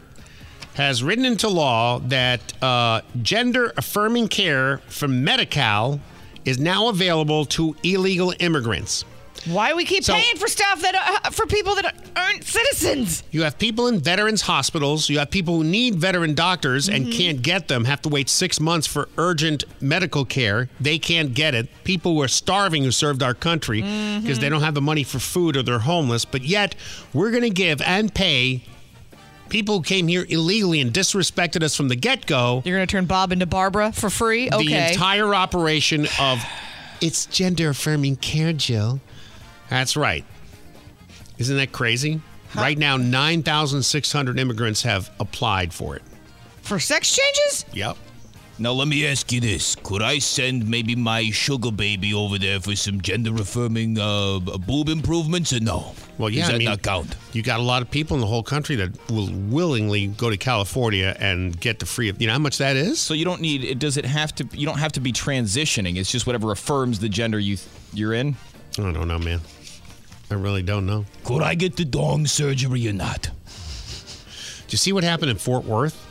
has 0.74 1.04
written 1.04 1.24
into 1.24 1.46
law 1.46 2.00
that 2.00 2.60
uh, 2.60 3.02
gender 3.22 3.72
affirming 3.76 4.26
care 4.26 4.78
from 4.88 5.22
Medi-Cal 5.22 6.00
is 6.44 6.58
now 6.58 6.88
available 6.88 7.44
to 7.44 7.76
illegal 7.84 8.34
immigrants. 8.40 9.04
Why 9.44 9.74
we 9.74 9.84
keep 9.84 10.02
So- 10.04 10.14
paying 10.14 10.36
for 10.36 10.48
stuff 10.48 10.80
that 10.82 10.94
uh, 11.24 11.30
for 11.30 11.46
people 11.46 11.74
that 11.76 11.94
aren't 12.16 12.44
citizens? 12.44 13.22
You 13.30 13.42
have 13.42 13.58
people 13.58 13.86
in 13.88 14.00
veterans 14.00 14.42
hospitals. 14.42 15.08
You 15.08 15.18
have 15.18 15.30
people 15.30 15.56
who 15.58 15.64
need 15.64 15.96
veteran 15.96 16.34
doctors 16.34 16.88
and 16.88 17.12
can't 17.12 17.42
get 17.42 17.68
them, 17.68 17.84
have 17.84 18.02
to 18.02 18.08
wait 18.08 18.28
six 18.28 18.58
months 18.60 18.86
for 18.86 19.08
urgent 19.18 19.64
medical 19.80 20.24
care. 20.24 20.68
They 20.80 20.98
can't 20.98 21.34
get 21.34 21.54
it. 21.54 21.68
People 21.84 22.14
who 22.14 22.22
are 22.22 22.28
starving 22.28 22.82
who 22.84 22.90
served 22.90 23.22
our 23.22 23.34
country 23.34 23.82
because 23.82 24.38
they 24.38 24.48
don't 24.48 24.62
have 24.62 24.74
the 24.74 24.80
money 24.80 25.04
for 25.04 25.18
food 25.18 25.56
or 25.56 25.62
they're 25.62 25.78
homeless. 25.80 26.24
But 26.24 26.42
yet, 26.42 26.74
we're 27.12 27.30
going 27.30 27.42
to 27.42 27.50
give 27.50 27.80
and 27.82 28.12
pay 28.14 28.62
people 29.48 29.76
who 29.78 29.82
came 29.84 30.08
here 30.08 30.26
illegally 30.28 30.80
and 30.80 30.92
disrespected 30.92 31.62
us 31.62 31.76
from 31.76 31.88
the 31.88 31.96
get 31.96 32.26
go. 32.26 32.62
You're 32.64 32.76
going 32.78 32.86
to 32.86 32.90
turn 32.90 33.04
Bob 33.06 33.30
into 33.32 33.46
Barbara 33.46 33.92
for 33.92 34.10
free? 34.10 34.50
Okay. 34.50 34.64
The 34.66 34.74
entire 34.90 35.34
operation 35.34 36.08
of 36.18 36.42
it's 37.00 37.26
gender 37.26 37.68
affirming 37.70 38.16
care, 38.16 38.52
Jill. 38.52 39.00
That's 39.70 39.96
right. 39.96 40.24
Isn't 41.38 41.56
that 41.56 41.72
crazy? 41.72 42.20
Right 42.54 42.78
now, 42.78 42.96
9,600 42.96 44.38
immigrants 44.38 44.82
have 44.82 45.10
applied 45.20 45.74
for 45.74 45.96
it. 45.96 46.02
for 46.62 46.78
sex 46.78 47.14
changes? 47.14 47.64
Yep. 47.72 47.96
Now 48.58 48.72
let 48.72 48.88
me 48.88 49.06
ask 49.06 49.30
you 49.32 49.40
this: 49.42 49.74
Could 49.74 50.00
I 50.00 50.18
send 50.18 50.66
maybe 50.66 50.96
my 50.96 51.28
sugar 51.30 51.70
baby 51.70 52.14
over 52.14 52.38
there 52.38 52.58
for 52.58 52.74
some 52.74 53.02
gender-affirming 53.02 53.98
uh, 53.98 54.38
boob 54.38 54.88
improvements, 54.88 55.52
or 55.52 55.60
no? 55.60 55.92
Well, 56.16 56.30
yeah, 56.30 56.40
Does 56.40 56.48
that 56.48 56.54
I 56.54 56.58
mean, 56.58 56.68
not 56.68 56.80
count? 56.82 57.16
You 57.34 57.42
got 57.42 57.60
a 57.60 57.62
lot 57.62 57.82
of 57.82 57.90
people 57.90 58.14
in 58.14 58.22
the 58.22 58.26
whole 58.26 58.42
country 58.42 58.74
that 58.76 59.10
will 59.10 59.28
willingly 59.30 60.06
go 60.06 60.30
to 60.30 60.38
California 60.38 61.14
and 61.20 61.60
get 61.60 61.80
the 61.80 61.84
free. 61.84 62.10
You 62.18 62.26
know 62.28 62.32
how 62.32 62.38
much 62.38 62.56
that 62.56 62.76
is? 62.76 62.98
So 62.98 63.12
you 63.12 63.26
don't 63.26 63.42
need. 63.42 63.62
It 63.62 63.78
does 63.78 63.98
it 63.98 64.06
have 64.06 64.34
to? 64.36 64.48
You 64.52 64.64
don't 64.64 64.78
have 64.78 64.92
to 64.92 65.00
be 65.00 65.12
transitioning. 65.12 65.96
It's 65.98 66.10
just 66.10 66.26
whatever 66.26 66.50
affirms 66.50 66.98
the 66.98 67.10
gender 67.10 67.38
you 67.38 67.58
you're 67.92 68.14
in. 68.14 68.36
I 68.78 68.90
don't 68.92 69.06
know, 69.08 69.18
man. 69.18 69.40
I 70.30 70.34
really 70.34 70.62
don't 70.62 70.86
know. 70.86 71.04
Could 71.24 71.42
I 71.42 71.54
get 71.54 71.76
the 71.76 71.84
dong 71.84 72.26
surgery 72.26 72.88
or 72.88 72.92
not? 72.92 73.30
Did 74.64 74.72
you 74.72 74.78
see 74.78 74.92
what 74.92 75.04
happened 75.04 75.30
in 75.30 75.36
Fort 75.38 75.64
Worth? 75.64 76.04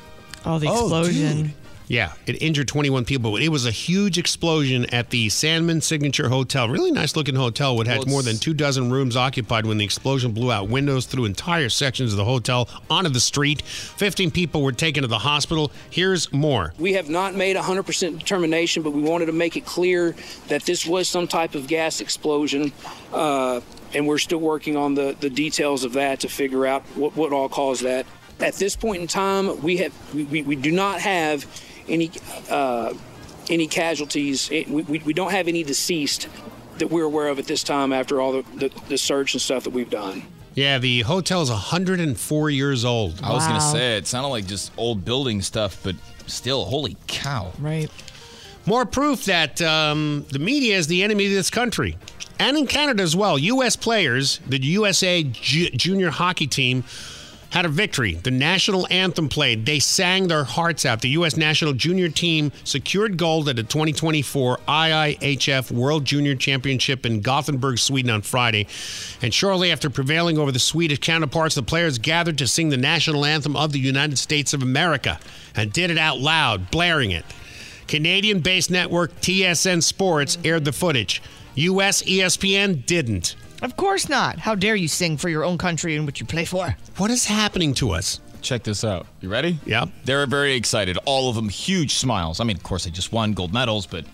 Oh, 0.46 0.60
the 0.60 0.68
explosion. 0.72 1.54
Yeah, 1.88 2.14
it 2.26 2.42
injured 2.42 2.68
21 2.68 3.06
people, 3.06 3.32
but 3.32 3.42
it 3.42 3.50
was 3.50 3.66
a 3.66 3.72
huge 3.72 4.18
explosion 4.18 4.86
at 4.88 5.12
the 5.12 5.30
Sandman 5.30 5.82
Signature 5.82 6.30
Hotel. 6.30 6.68
Really 6.68 6.92
nice 6.92 7.16
looking 7.16 7.36
hotel. 7.36 7.80
It 7.82 7.88
had 7.88 8.00
Well, 8.00 8.08
more 8.08 8.22
than 8.24 8.38
two 8.38 8.54
dozen 8.54 8.92
rooms 8.92 9.16
occupied 9.16 9.66
when 9.66 9.78
the 9.78 9.86
explosion 9.86 10.32
blew 10.32 10.52
out 10.52 10.68
windows 10.68 11.06
through 11.06 11.26
entire 11.26 11.70
sections 11.70 12.12
of 12.12 12.18
the 12.18 12.26
hotel 12.26 12.68
onto 12.90 13.10
the 13.10 13.20
street. 13.20 13.62
15 13.62 14.32
people 14.32 14.64
were 14.64 14.72
taken 14.72 15.04
to 15.04 15.08
the 15.08 15.20
hospital. 15.20 15.72
Here's 15.90 16.34
more. 16.34 16.74
We 16.80 16.94
have 16.94 17.10
not 17.10 17.36
made 17.36 17.56
a 17.56 17.62
100% 17.62 18.18
determination, 18.18 18.82
but 18.82 18.92
we 18.92 19.02
wanted 19.02 19.28
to 19.28 19.34
make 19.34 19.56
it 19.56 19.66
clear 19.66 20.16
that 20.48 20.64
this 20.64 20.86
was 20.86 21.08
some 21.08 21.28
type 21.28 21.54
of 21.54 21.68
gas 21.68 22.02
explosion. 22.02 22.72
Uh, 23.14 23.62
and 23.94 24.08
we're 24.08 24.18
still 24.18 24.40
working 24.40 24.76
on 24.76 24.96
the, 24.96 25.16
the 25.20 25.30
details 25.30 25.84
of 25.84 25.94
that 25.94 26.20
to 26.22 26.30
figure 26.30 26.66
out 26.66 26.84
what, 26.96 27.16
what 27.16 27.32
all 27.32 27.48
caused 27.48 27.84
that. 27.84 28.06
At 28.40 28.56
this 28.56 28.76
point 28.76 29.02
in 29.02 29.08
time, 29.08 29.62
we 29.62 29.78
have 29.78 30.14
we, 30.14 30.26
we, 30.26 30.42
we 30.42 30.56
do 30.58 30.72
not 30.72 31.00
have 31.00 31.46
any 31.88 32.12
uh, 32.50 32.94
any 33.50 33.68
casualties. 33.68 34.50
It- 34.52 34.68
We, 34.68 34.82
we, 34.84 35.00
we 35.00 35.14
don't 35.14 35.32
have 35.32 35.48
any 35.48 35.64
deceased 35.64 36.28
that 36.80 36.90
we're 36.92 37.04
aware 37.06 37.28
of 37.28 37.40
at 37.40 37.46
this 37.46 37.64
time 37.64 37.94
after 37.94 38.20
all 38.20 38.32
the, 38.34 38.44
the, 38.56 38.72
the 38.90 38.98
search 38.98 39.34
and 39.34 39.42
stuff 39.42 39.64
that 39.64 39.70
we've 39.72 39.90
done. 39.90 40.24
Yeah, 40.56 40.78
the 40.78 41.02
hotel 41.02 41.42
is 41.42 41.50
104 41.50 42.50
years 42.50 42.84
old. 42.86 43.20
I 43.24 43.32
was 43.34 43.46
gonna 43.46 43.60
say 43.62 43.98
it 43.98 44.08
sounded 44.08 44.30
like 44.30 44.46
just 44.46 44.72
old 44.78 45.04
building 45.06 45.42
stuff, 45.42 45.80
but 45.84 45.96
still, 46.28 46.66
holy 46.66 46.98
cow! 47.08 47.52
Right. 47.60 47.90
More 48.66 48.86
proof 48.86 49.26
that 49.26 49.62
um, 49.62 50.26
the 50.32 50.40
media 50.40 50.76
is 50.78 50.88
the 50.88 51.04
enemy 51.04 51.26
of 51.28 51.32
this 51.34 51.50
country. 51.50 51.98
And 52.40 52.58
in 52.58 52.68
Canada 52.68 53.04
as 53.04 53.16
well. 53.16 53.38
U.S. 53.40 53.76
players, 53.76 54.40
the 54.48 54.60
USA 54.62 55.24
Ju- 55.24 55.70
junior 55.70 56.10
hockey 56.10 56.48
team, 56.48 56.84
had 57.56 57.64
a 57.64 57.70
victory. 57.70 58.16
The 58.16 58.32
national 58.32 58.86
anthem 58.92 59.30
played. 59.30 59.66
They 59.66 59.80
sang 59.80 60.28
their 60.28 60.44
hearts 60.44 60.86
out. 60.86 61.00
The 61.00 61.08
U.S. 61.12 61.38
national 61.38 61.72
junior 61.72 62.10
team 62.10 62.52
secured 62.66 63.16
gold 63.16 63.48
at 63.48 63.56
the 63.56 63.64
2024 63.64 64.58
IIHF 64.68 65.72
World 65.72 66.04
Junior 66.04 66.36
Championship 66.36 67.06
in 67.06 67.22
Gothenburg, 67.22 67.80
Sweden 67.80 68.12
on 68.12 68.24
Friday. 68.24 68.68
And 69.22 69.34
shortly 69.34 69.72
after 69.72 69.90
prevailing 69.90 70.38
over 70.38 70.52
the 70.52 70.60
Swedish 70.60 71.00
counterparts, 71.00 71.56
the 71.56 71.64
players 71.64 71.98
gathered 71.98 72.38
to 72.40 72.48
sing 72.48 72.68
the 72.68 72.78
national 72.78 73.24
anthem 73.24 73.56
of 73.56 73.72
the 73.72 73.80
United 73.80 74.18
States 74.18 74.54
of 74.54 74.62
America 74.62 75.18
and 75.56 75.72
did 75.72 75.90
it 75.90 75.98
out 75.98 76.20
loud, 76.20 76.70
blaring 76.72 77.12
it. 77.12 77.24
Canadian 77.88 78.42
based 78.42 78.70
network 78.70 79.16
TSN 79.22 79.82
Sports 79.82 80.38
aired 80.44 80.66
the 80.66 80.74
footage. 80.74 81.22
US 81.56 82.02
ESPN 82.02 82.86
didn't. 82.86 83.38
Of 83.66 83.76
course 83.78 84.08
not. 84.08 84.38
How 84.38 84.54
dare 84.54 84.76
you 84.76 84.88
sing 84.88 85.18
for 85.18 85.28
your 85.28 85.44
own 85.44 85.58
country 85.58 85.96
and 85.96 86.06
what 86.06 86.20
you 86.20 86.26
play 86.28 86.46
for? 86.46 86.78
What 86.98 87.10
is 87.10 87.26
happening 87.26 87.74
to 87.76 87.90
us? 87.90 88.20
Check 88.44 88.62
this 88.62 88.84
out. 88.84 89.08
You 89.22 89.30
ready? 89.30 89.58
Yeah. 89.66 89.86
They're 90.04 90.28
very 90.28 90.54
excited. 90.54 91.00
All 91.06 91.30
of 91.30 91.36
them 91.36 91.50
huge 91.50 91.96
smiles. 91.96 92.40
I 92.40 92.44
mean, 92.44 92.58
of 92.58 92.62
course, 92.62 92.86
they 92.86 92.92
just 92.92 93.12
won 93.12 93.34
gold 93.34 93.54
medals, 93.54 93.88
but 93.88 94.06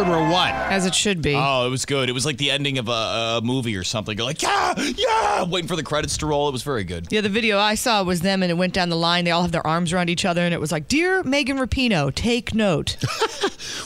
awesome 0.00 0.12
or 0.12 0.28
what? 0.30 0.52
As 0.52 0.84
it 0.84 0.94
should 0.94 1.22
be. 1.22 1.34
oh, 1.34 1.66
it 1.66 1.70
was 1.70 1.86
good. 1.86 2.08
It 2.08 2.12
was 2.12 2.26
like 2.26 2.36
the 2.36 2.50
ending 2.50 2.78
of 2.78 2.88
a, 2.88 2.92
a 3.38 3.40
movie 3.42 3.76
or 3.76 3.84
something. 3.84 4.16
You're 4.16 4.26
like, 4.26 4.42
yeah, 4.42 4.74
yeah, 4.96 5.44
waiting 5.44 5.68
for 5.68 5.76
the 5.76 5.82
credits 5.82 6.18
to 6.18 6.26
roll. 6.26 6.48
It 6.48 6.52
was 6.52 6.62
very 6.62 6.84
good. 6.84 7.06
Yeah, 7.10 7.22
the 7.22 7.28
video 7.30 7.58
I 7.58 7.76
saw 7.76 8.02
was 8.02 8.20
them, 8.20 8.42
and 8.42 8.50
it 8.50 8.56
went 8.56 8.74
down 8.74 8.90
the 8.90 8.96
line. 8.96 9.24
They 9.24 9.30
all 9.30 9.42
have 9.42 9.52
their 9.52 9.66
arms 9.66 9.92
around 9.92 10.10
each 10.10 10.24
other, 10.24 10.42
and 10.42 10.52
it 10.52 10.60
was 10.60 10.70
like, 10.70 10.88
"Dear 10.88 11.22
Megan 11.22 11.58
Rapinoe, 11.58 12.14
take 12.14 12.54
note." 12.54 12.96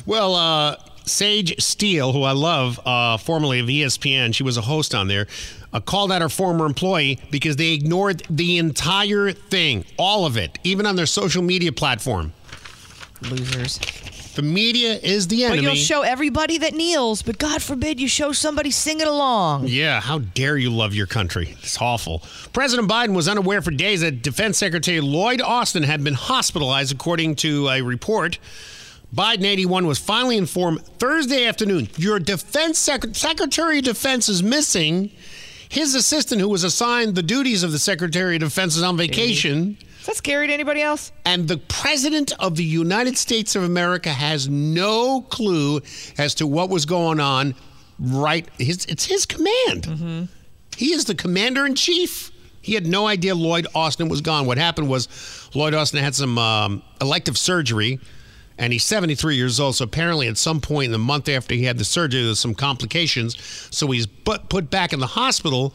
Well, 0.07 0.35
uh, 0.35 0.77
Sage 1.05 1.63
Steele, 1.63 2.13
who 2.13 2.23
I 2.23 2.33
love, 2.33 2.81
uh, 2.85 3.17
formerly 3.19 3.61
of 3.61 3.67
ESPN, 3.67 4.35
she 4.35 4.43
was 4.43 4.57
a 4.57 4.63
host 4.63 4.95
on 4.95 5.09
there, 5.09 5.27
uh, 5.73 5.81
called 5.81 6.11
out 6.11 6.23
her 6.23 6.29
former 6.29 6.67
employee 6.67 7.19
because 7.31 7.57
they 7.57 7.73
ignored 7.73 8.23
the 8.29 8.59
entire 8.59 9.31
thing, 9.33 9.85
all 9.99 10.27
of 10.27 10.37
it, 10.37 10.59
even 10.65 10.87
on 10.87 10.97
their 10.97 11.07
social 11.07 11.43
media 11.43 11.71
platform. 11.71 12.33
Losers. 13.23 13.79
The 14.35 14.43
media 14.43 14.95
is 14.95 15.29
the 15.29 15.45
enemy. 15.45 15.59
But 15.59 15.65
you'll 15.65 15.75
show 15.75 16.03
everybody 16.03 16.59
that 16.59 16.73
kneels, 16.75 17.23
but 17.23 17.39
God 17.39 17.63
forbid 17.63 18.01
you 18.01 18.09
show 18.09 18.33
somebody 18.33 18.71
singing 18.71 19.07
along. 19.07 19.67
Yeah, 19.67 20.01
how 20.01 20.21
dare 20.21 20.57
you 20.57 20.71
love 20.71 20.95
your 20.95 21.07
country? 21.07 21.57
It's 21.63 21.81
awful. 21.81 22.23
President 22.53 22.89
Biden 22.89 23.15
was 23.15 23.29
unaware 23.29 23.61
for 23.63 23.71
days 23.71 24.03
that 24.03 24.23
Defense 24.23 24.59
Secretary 24.59 25.01
Lloyd 25.01 25.41
Austin 25.41 25.83
had 25.83 26.05
been 26.05 26.15
hospitalized, 26.15 26.93
according 26.93 27.37
to 27.37 27.69
a 27.69 27.83
report. 27.83 28.39
Biden 29.15 29.45
81 29.45 29.87
was 29.87 29.99
finally 29.99 30.37
informed 30.37 30.83
Thursday 30.99 31.45
afternoon 31.47 31.89
your 31.97 32.21
Defense 32.21 32.79
Sec- 32.79 33.15
Secretary 33.17 33.79
of 33.79 33.85
Defense 33.85 34.29
is 34.29 34.43
missing. 34.43 35.11
His 35.69 35.95
assistant, 35.95 36.41
who 36.41 36.49
was 36.49 36.65
assigned 36.65 37.15
the 37.17 37.23
duties 37.23 37.63
of 37.63 37.73
the 37.73 37.79
Secretary 37.79 38.37
of 38.37 38.41
Defense, 38.41 38.77
is 38.77 38.83
on 38.83 38.97
vacation. 38.97 39.77
Is 40.01 40.07
that 40.07 40.17
scary 40.17 40.47
to 40.47 40.53
anybody 40.53 40.81
else? 40.81 41.13
And 41.27 41.47
the 41.47 41.59
President 41.59 42.33
of 42.41 42.57
the 42.57 42.65
United 42.65 43.19
States 43.19 43.55
of 43.55 43.63
America 43.63 44.09
has 44.09 44.49
no 44.49 45.21
clue 45.23 45.83
as 46.17 46.35
to 46.37 46.47
what 46.47 46.71
was 46.71 46.87
going 46.87 47.21
on. 47.21 47.55
Right, 47.99 48.49
his, 48.59 48.87
it's 48.87 49.05
his 49.05 49.27
command. 49.27 50.29
He 50.77 50.95
is 50.95 51.05
the 51.05 51.15
commander 51.15 51.67
in 51.67 51.75
chief. 51.75 52.31
He 52.63 52.73
had 52.73 52.87
no 52.87 53.07
idea 53.07 53.35
Lloyd 53.35 53.67
Austin 53.75 54.09
was 54.09 54.23
gone. 54.23 54.47
What 54.47 54.57
happened 54.57 54.89
was 54.89 55.51
Lloyd 55.55 55.75
Austin 55.75 56.03
had 56.03 56.15
some 56.15 56.39
um, 56.39 56.83
elective 57.03 57.37
surgery, 57.37 58.01
and 58.57 58.73
he's 58.73 58.85
73 58.85 59.37
years 59.37 59.61
old. 59.61 59.77
So 59.77 59.85
apparently, 59.85 60.29
at 60.29 60.39
some 60.39 60.63
point 60.63 60.87
in 60.87 60.93
the 60.93 60.99
month 60.99 61.29
after 61.29 61.55
he 61.55 61.65
had 61.65 61.77
the 61.77 61.85
surgery, 61.85 62.23
there's 62.23 62.39
some 62.39 62.55
complications. 62.55 63.37
So 63.71 63.87
he's 63.89 64.07
put 64.07 64.49
put 64.49 64.71
back 64.71 64.95
in 64.95 65.01
the 65.01 65.07
hospital, 65.07 65.75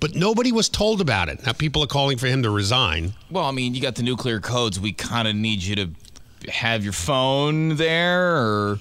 but 0.00 0.14
nobody 0.14 0.52
was 0.52 0.68
told 0.68 1.00
about 1.00 1.28
it. 1.28 1.44
Now 1.44 1.52
people 1.52 1.82
are 1.82 1.88
calling 1.88 2.18
for 2.18 2.26
him 2.26 2.42
to 2.42 2.50
resign. 2.50 3.14
Well, 3.30 3.44
I 3.44 3.50
mean, 3.50 3.74
you 3.74 3.80
got 3.80 3.94
the 3.94 4.02
nuclear 4.02 4.40
codes. 4.40 4.78
We 4.78 4.92
kind 4.92 5.26
of 5.28 5.34
need 5.34 5.62
you 5.62 5.76
to 5.76 5.90
have 6.50 6.84
your 6.84 6.92
phone 6.92 7.76
there, 7.76 8.36
or 8.36 8.78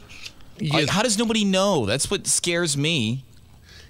Like, 0.61 0.89
how 0.89 1.03
does 1.03 1.17
nobody 1.17 1.43
know? 1.45 1.85
That's 1.85 2.09
what 2.09 2.27
scares 2.27 2.77
me. 2.77 3.23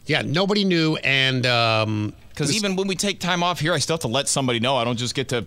Yeah, 0.08 0.22
nobody 0.22 0.64
knew, 0.66 0.98
and 0.98 1.46
um, 1.46 2.14
because 2.30 2.56
even 2.56 2.76
when 2.76 2.88
we 2.88 2.96
take 2.96 3.20
time 3.20 3.44
off 3.44 3.60
here, 3.60 3.74
I 3.74 3.80
still 3.80 3.96
have 3.96 4.02
to 4.02 4.08
let 4.08 4.28
somebody 4.28 4.60
know. 4.60 4.78
I 4.78 4.84
don't 4.84 4.98
just 4.98 5.16
get 5.16 5.30
to, 5.30 5.46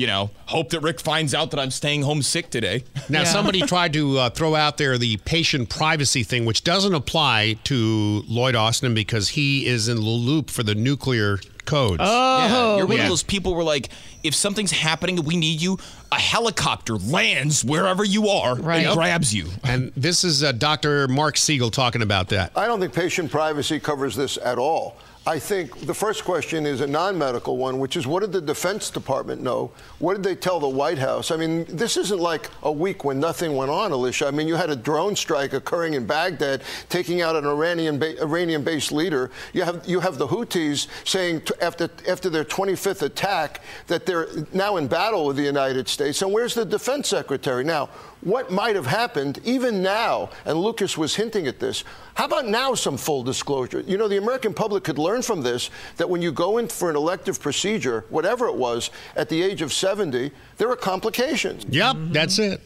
you 0.00 0.06
know, 0.06 0.30
hope 0.46 0.70
that 0.70 0.80
Rick 0.80 0.98
finds 0.98 1.34
out 1.34 1.50
that 1.50 1.60
I'm 1.60 1.70
staying 1.70 2.02
home 2.02 2.22
sick 2.22 2.48
today. 2.48 2.84
Now, 3.10 3.24
somebody 3.24 3.60
tried 3.74 3.92
to 3.92 4.18
uh, 4.18 4.30
throw 4.30 4.54
out 4.54 4.78
there 4.78 4.96
the 4.96 5.18
patient 5.18 5.68
privacy 5.68 6.22
thing, 6.22 6.46
which 6.46 6.64
doesn't 6.64 6.94
apply 6.94 7.56
to 7.64 8.24
Lloyd 8.26 8.54
Austin 8.54 8.94
because 8.94 9.28
he 9.30 9.66
is 9.66 9.88
in 9.88 9.96
the 9.98 10.02
loop 10.02 10.48
for 10.48 10.62
the 10.62 10.74
nuclear 10.74 11.38
codes. 11.66 12.00
yeah, 12.00 12.76
you're 12.78 12.86
one 12.86 12.96
Yeah. 12.96 13.02
of 13.04 13.08
those 13.10 13.22
people 13.22 13.54
where 13.54 13.62
like, 13.62 13.90
if 14.22 14.34
something's 14.34 14.72
happening, 14.72 15.22
we 15.22 15.36
need 15.36 15.60
you. 15.60 15.78
A 16.10 16.18
helicopter 16.18 16.96
lands 16.96 17.62
wherever 17.64 18.02
you 18.02 18.28
are 18.28 18.52
and 18.70 18.94
grabs 18.94 19.34
you. 19.34 19.48
And 19.64 19.92
this 19.96 20.24
is 20.24 20.42
uh, 20.42 20.52
Dr. 20.52 21.06
Marc 21.08 21.36
Siegel 21.36 21.70
talking 21.70 22.00
about 22.02 22.30
that. 22.30 22.52
I 22.56 22.66
don't 22.66 22.80
think 22.80 22.92
patient 22.94 23.30
privacy 23.30 23.78
covers 23.78 24.16
this 24.16 24.38
at 24.42 24.58
all. 24.58 24.96
I 25.26 25.38
think 25.38 25.86
the 25.86 25.92
first 25.92 26.24
question 26.24 26.64
is 26.64 26.80
a 26.80 26.86
non 26.86 27.18
medical 27.18 27.58
one, 27.58 27.78
which 27.78 27.94
is 27.94 28.06
what 28.06 28.20
did 28.20 28.32
the 28.32 28.40
Defense 28.40 28.88
Department 28.88 29.42
know? 29.42 29.70
What 29.98 30.14
did 30.14 30.22
they 30.22 30.34
tell 30.34 30.58
the 30.58 30.68
White 30.68 30.98
House? 30.98 31.30
I 31.30 31.36
mean, 31.36 31.66
this 31.68 31.98
isn't 31.98 32.18
like 32.18 32.48
a 32.62 32.72
week 32.72 33.04
when 33.04 33.20
nothing 33.20 33.54
went 33.54 33.70
on, 33.70 33.92
Alicia. 33.92 34.28
I 34.28 34.30
mean, 34.30 34.48
you 34.48 34.56
had 34.56 34.70
a 34.70 34.76
drone 34.76 35.14
strike 35.14 35.52
occurring 35.52 35.92
in 35.92 36.06
Baghdad, 36.06 36.62
taking 36.88 37.20
out 37.20 37.36
an 37.36 37.44
Iranian 37.44 37.98
ba- 37.98 38.18
Iranian 38.22 38.64
based 38.64 38.92
leader. 38.92 39.30
You 39.52 39.64
have, 39.64 39.86
you 39.86 40.00
have 40.00 40.16
the 40.16 40.26
Houthis 40.26 40.86
saying 41.04 41.42
t- 41.42 41.54
after, 41.60 41.90
after 42.08 42.30
their 42.30 42.44
25th 42.44 43.02
attack 43.02 43.62
that 43.88 44.06
they're 44.06 44.26
now 44.54 44.78
in 44.78 44.88
battle 44.88 45.26
with 45.26 45.36
the 45.36 45.42
United 45.42 45.86
States. 45.86 46.22
And 46.22 46.32
where's 46.32 46.54
the 46.54 46.64
Defense 46.64 47.08
Secretary? 47.08 47.62
Now, 47.62 47.90
what 48.22 48.50
might 48.50 48.76
have 48.76 48.86
happened 48.86 49.40
even 49.44 49.82
now, 49.82 50.30
and 50.44 50.58
Lucas 50.58 50.96
was 50.98 51.16
hinting 51.16 51.46
at 51.46 51.58
this. 51.58 51.84
How 52.14 52.26
about 52.26 52.46
now 52.46 52.74
some 52.74 52.96
full 52.96 53.22
disclosure? 53.22 53.80
You 53.80 53.96
know, 53.96 54.08
the 54.08 54.18
American 54.18 54.52
public 54.52 54.84
could 54.84 54.98
learn 54.98 55.22
from 55.22 55.42
this 55.42 55.70
that 55.96 56.08
when 56.08 56.20
you 56.20 56.32
go 56.32 56.58
in 56.58 56.68
for 56.68 56.90
an 56.90 56.96
elective 56.96 57.40
procedure, 57.40 58.04
whatever 58.10 58.46
it 58.46 58.54
was, 58.54 58.90
at 59.16 59.28
the 59.28 59.42
age 59.42 59.62
of 59.62 59.72
70, 59.72 60.30
there 60.58 60.70
are 60.70 60.76
complications. 60.76 61.64
Yep, 61.68 61.96
that's 62.10 62.38
it. 62.38 62.60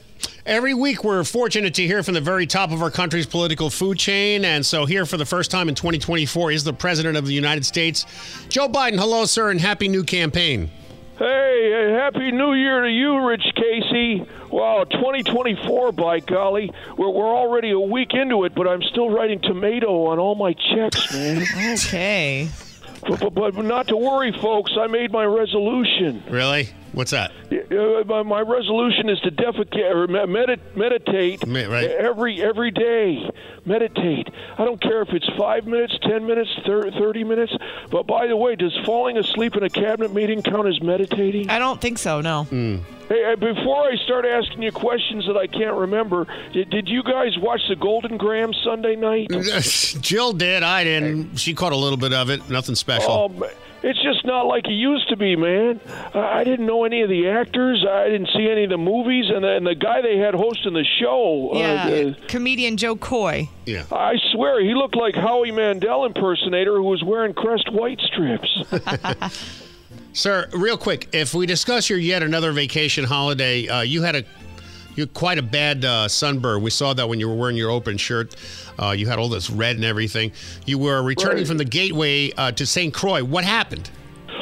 Every 0.47 0.75
week, 0.75 1.05
we're 1.05 1.25
fortunate 1.25 1.75
to 1.75 1.87
hear 1.87 2.03
from 2.03 2.15
the 2.15 2.21
very 2.21 2.47
top 2.47 2.71
of 2.71 2.83
our 2.83 2.91
country's 2.91 3.27
political 3.27 3.71
food 3.71 3.99
chain. 3.99 4.45
And 4.45 4.65
so, 4.65 4.85
here 4.87 5.07
for 5.07 5.17
the 5.17 5.27
first 5.27 5.51
time 5.51 5.69
in 5.69 5.75
2024 5.75 6.53
is 6.53 6.65
the 6.65 6.73
President 6.73 7.17
of 7.17 7.27
the 7.27 7.33
United 7.33 7.65
States, 7.65 8.07
Joe 8.49 8.69
Biden. 8.69 8.99
Hello, 8.99 9.25
sir, 9.25 9.51
and 9.51 9.61
happy 9.61 9.89
new 9.89 10.05
campaign. 10.05 10.71
Hey, 11.17 11.93
happy 11.93 12.33
New 12.33 12.55
Year 12.55 12.83
to 12.83 12.91
you, 12.91 13.25
Rich 13.25 13.47
Casey. 13.55 14.27
Wow, 14.51 14.83
2024, 14.83 15.93
by 15.93 16.19
golly. 16.19 16.73
We're, 16.99 17.09
we're 17.09 17.33
already 17.37 17.71
a 17.71 17.79
week 17.79 18.15
into 18.15 18.43
it, 18.43 18.55
but 18.57 18.67
I'm 18.67 18.83
still 18.83 19.11
writing 19.11 19.41
tomato 19.41 20.07
on 20.07 20.19
all 20.19 20.35
my 20.35 20.55
checks, 20.55 21.13
man. 21.13 21.45
okay. 21.75 22.49
But, 23.07 23.33
but, 23.33 23.55
but 23.55 23.65
not 23.65 23.87
to 23.89 23.97
worry, 23.97 24.33
folks. 24.43 24.73
I 24.77 24.89
made 24.89 25.13
my 25.13 25.25
resolution. 25.25 26.25
Really? 26.29 26.71
What's 26.95 27.11
that? 27.11 27.33
Uh, 27.53 28.05
my, 28.07 28.23
my 28.23 28.41
resolution 28.41 29.09
is 29.09 29.19
to 29.21 29.31
defecate 29.31 29.91
or 29.95 30.07
me- 30.07 30.21
medit- 30.21 30.61
meditate 30.77 31.47
Me- 31.47 31.65
right. 31.65 31.91
every 31.91 32.43
every 32.43 32.71
day. 32.71 33.29
Meditate. 33.67 34.29
I 34.59 34.65
don't 34.65 34.81
care 34.81 35.03
if 35.03 35.09
it's 35.11 35.29
five 35.39 35.67
minutes, 35.67 35.99
ten 36.03 36.27
minutes, 36.27 36.51
thir- 36.67 36.91
thirty 36.93 37.25
minutes. 37.25 37.53
But 37.91 38.07
by 38.07 38.27
the 38.27 38.37
way, 38.37 38.57
does 38.57 38.77
falling 38.85 39.17
asleep 39.17 39.57
in 39.57 39.63
a 39.63 39.71
cabinet 39.71 40.13
meeting 40.15 40.43
count 40.43 40.69
as 40.69 40.81
meditating? 40.83 41.51
I 41.51 41.59
don't 41.59 41.81
think 41.81 41.99
so. 41.99 42.21
No. 42.21 42.45
Hey, 43.09 43.25
uh, 43.33 43.37
before 43.37 43.85
I 43.85 43.97
start 44.05 44.25
asking 44.25 44.63
you 44.63 44.73
questions 44.73 45.27
that 45.27 45.37
I 45.37 45.47
can't 45.47 45.75
remember, 45.77 46.27
did, 46.53 46.71
did 46.71 46.89
you 46.89 47.03
guys 47.03 47.37
watch 47.39 47.61
the 47.69 47.77
Golden 47.77 48.17
Graham 48.17 48.53
Sunday 48.55 48.97
night? 48.97 49.29
Jill 50.01 50.33
did. 50.33 50.63
I 50.63 50.85
didn't. 50.85 51.37
She 51.39 51.55
caught 51.55 51.73
a 51.73 51.77
little 51.77 51.99
bit 51.99 52.13
of 52.15 52.31
it. 52.31 52.49
Nothing 52.49 52.75
special. 52.75 53.11
Oh, 53.13 53.29
ma- 53.29 53.47
it's 53.87 54.03
just 54.03 54.25
not 54.25 54.47
like 54.47 54.67
it 54.67 54.73
used 54.73 55.09
to 55.11 55.17
be, 55.17 55.37
man. 55.37 55.81
I 56.15 56.41
I 56.41 56.45
didn't 56.45 56.67
know 56.67 56.85
any 56.85 57.03
of 57.03 57.09
the 57.09 57.29
actors. 57.29 57.85
I 57.89 58.09
didn't 58.09 58.29
see 58.35 58.49
any 58.51 58.65
of 58.65 58.71
the 58.71 58.79
movies, 58.79 59.27
and 59.33 59.45
the, 59.45 59.57
and 59.57 59.67
the 59.67 59.75
guy 59.75 60.01
they 60.03 60.17
had 60.19 60.35
hosting 60.35 60.73
the 60.75 60.85
show. 61.01 61.51
Yeah, 61.55 61.85
Uh, 61.87 62.15
comedian 62.29 62.77
Jo 62.77 62.97
Koy. 62.97 63.49
Yeah. 63.67 63.85
I 63.93 64.15
swear, 64.33 64.63
he 64.63 64.75
looked 64.75 64.97
like 64.97 65.15
Howie 65.15 65.53
Mandel 65.53 66.05
impersonator 66.07 66.75
who 66.77 66.83
was 66.85 67.03
wearing 67.05 67.33
Crest 67.35 67.71
White 67.73 68.01
strips. 68.01 68.51
Sir, 70.13 70.49
real 70.53 70.77
quick, 70.77 71.09
if 71.13 71.35
we 71.35 71.45
discuss 71.47 71.91
your 71.91 71.99
yet 71.99 72.23
another 72.23 72.53
vacation 72.53 73.05
holiday, 73.05 73.67
uh, 73.67 73.81
you 73.81 74.03
had 74.03 74.15
a 74.15 74.25
you 74.97 75.03
had 75.03 75.15
quite 75.15 75.39
a 75.39 75.43
bad 75.43 75.85
uh, 75.85 76.09
sunburn. 76.09 76.63
We 76.63 76.71
saw 76.71 76.95
that 76.95 77.09
when 77.09 77.21
you 77.21 77.29
were 77.29 77.35
wearing 77.35 77.57
your 77.57 77.71
open 77.71 77.97
shirt. 77.97 78.35
Uh, 78.79 78.91
you 78.91 79.07
had 79.07 79.19
all 79.19 79.29
this 79.29 79.51
red 79.51 79.77
and 79.77 79.85
everything. 79.85 80.33
You 80.67 80.79
were 80.79 81.03
returning 81.03 81.39
Right. 81.39 81.47
from 81.47 81.59
the 81.59 81.65
gateway 81.65 82.33
uh, 82.33 82.53
to 82.53 82.67
St. 82.67 82.93
Croix. 82.93 83.23
What 83.25 83.45
happened? 83.45 83.91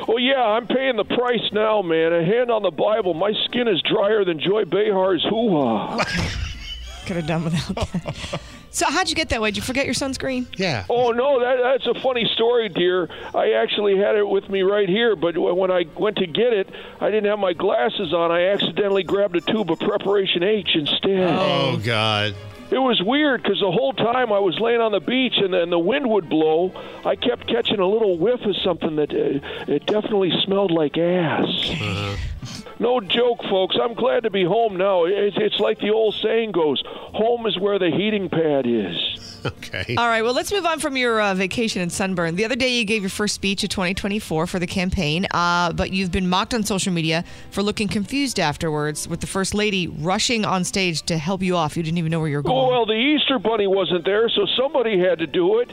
Oh 0.08 0.16
yeah, 0.16 0.42
I'm 0.42 0.66
paying 0.66 0.96
the 0.96 1.04
price 1.04 1.48
now, 1.52 1.80
man. 1.82 2.12
A 2.12 2.24
hand 2.24 2.50
on 2.50 2.62
the 2.62 2.70
Bible, 2.70 3.14
my 3.14 3.32
skin 3.44 3.68
is 3.68 3.80
drier 3.82 4.24
than 4.24 4.40
Joy 4.40 4.64
Behar's 4.64 5.24
hoo-ha. 5.28 5.98
Could 7.06 7.16
have 7.16 7.26
done 7.26 7.44
without 7.44 7.92
that. 7.92 8.40
So 8.72 8.86
how'd 8.90 9.08
you 9.08 9.14
get 9.14 9.28
that 9.28 9.40
way? 9.40 9.50
Did 9.50 9.58
you 9.58 9.62
forget 9.62 9.84
your 9.84 9.94
sunscreen? 9.94 10.46
Yeah. 10.58 10.84
Oh 10.88 11.10
no, 11.12 11.40
that, 11.40 11.58
that's 11.62 11.86
a 11.86 12.00
funny 12.00 12.28
story, 12.34 12.68
dear. 12.68 13.08
I 13.34 13.52
actually 13.52 13.96
had 13.96 14.16
it 14.16 14.28
with 14.28 14.48
me 14.48 14.62
right 14.62 14.88
here, 14.88 15.14
but 15.14 15.36
when 15.38 15.70
I 15.70 15.84
went 15.96 16.16
to 16.16 16.26
get 16.26 16.52
it, 16.52 16.68
I 17.00 17.10
didn't 17.10 17.30
have 17.30 17.38
my 17.38 17.52
glasses 17.52 18.12
on. 18.12 18.32
I 18.32 18.48
accidentally 18.48 19.02
grabbed 19.02 19.36
a 19.36 19.40
tube 19.40 19.70
of 19.70 19.78
Preparation 19.78 20.42
H 20.42 20.70
instead. 20.74 21.30
Oh 21.38 21.80
God. 21.84 22.34
It 22.70 22.78
was 22.78 23.02
weird 23.02 23.42
because 23.42 23.60
the 23.60 23.70
whole 23.70 23.92
time 23.92 24.32
I 24.32 24.38
was 24.38 24.58
laying 24.58 24.80
on 24.80 24.92
the 24.92 25.00
beach 25.00 25.34
and, 25.36 25.54
and 25.54 25.70
the 25.70 25.78
wind 25.78 26.08
would 26.08 26.30
blow, 26.30 26.72
I 27.04 27.16
kept 27.16 27.46
catching 27.46 27.80
a 27.80 27.86
little 27.86 28.16
whiff 28.16 28.40
of 28.46 28.56
something 28.64 28.96
that 28.96 29.10
uh, 29.10 29.70
it 29.70 29.84
definitely 29.84 30.32
smelled 30.42 30.70
like 30.70 30.96
ass. 30.96 32.61
No 32.82 33.00
joke, 33.00 33.40
folks. 33.44 33.76
I'm 33.80 33.94
glad 33.94 34.24
to 34.24 34.30
be 34.30 34.44
home 34.44 34.76
now. 34.76 35.04
It's, 35.04 35.36
it's 35.38 35.60
like 35.60 35.78
the 35.78 35.90
old 35.90 36.16
saying 36.16 36.50
goes 36.50 36.82
home 36.84 37.46
is 37.46 37.56
where 37.56 37.78
the 37.78 37.90
heating 37.90 38.28
pad 38.28 38.66
is. 38.66 39.18
Okay. 39.44 39.96
All 39.96 40.06
right, 40.06 40.22
well, 40.22 40.34
let's 40.34 40.52
move 40.52 40.64
on 40.64 40.78
from 40.78 40.96
your 40.96 41.20
uh, 41.20 41.34
vacation 41.34 41.82
and 41.82 41.90
sunburn. 41.90 42.36
The 42.36 42.44
other 42.44 42.54
day, 42.54 42.68
you 42.68 42.84
gave 42.84 43.02
your 43.02 43.10
first 43.10 43.34
speech 43.34 43.64
of 43.64 43.70
2024 43.70 44.46
for 44.46 44.60
the 44.60 44.68
campaign, 44.68 45.26
uh, 45.32 45.72
but 45.72 45.90
you've 45.90 46.12
been 46.12 46.28
mocked 46.28 46.54
on 46.54 46.62
social 46.62 46.92
media 46.92 47.24
for 47.50 47.60
looking 47.60 47.88
confused 47.88 48.38
afterwards, 48.38 49.08
with 49.08 49.20
the 49.20 49.26
first 49.26 49.52
lady 49.52 49.88
rushing 49.88 50.44
on 50.44 50.62
stage 50.62 51.02
to 51.06 51.18
help 51.18 51.42
you 51.42 51.56
off. 51.56 51.76
You 51.76 51.82
didn't 51.82 51.98
even 51.98 52.12
know 52.12 52.20
where 52.20 52.28
you 52.28 52.36
were 52.36 52.42
going. 52.42 52.56
Oh, 52.56 52.68
well, 52.68 52.86
the 52.86 52.92
Easter 52.92 53.40
Bunny 53.40 53.66
wasn't 53.66 54.04
there, 54.04 54.28
so 54.28 54.46
somebody 54.56 54.96
had 55.00 55.18
to 55.18 55.26
do 55.26 55.58
it. 55.58 55.72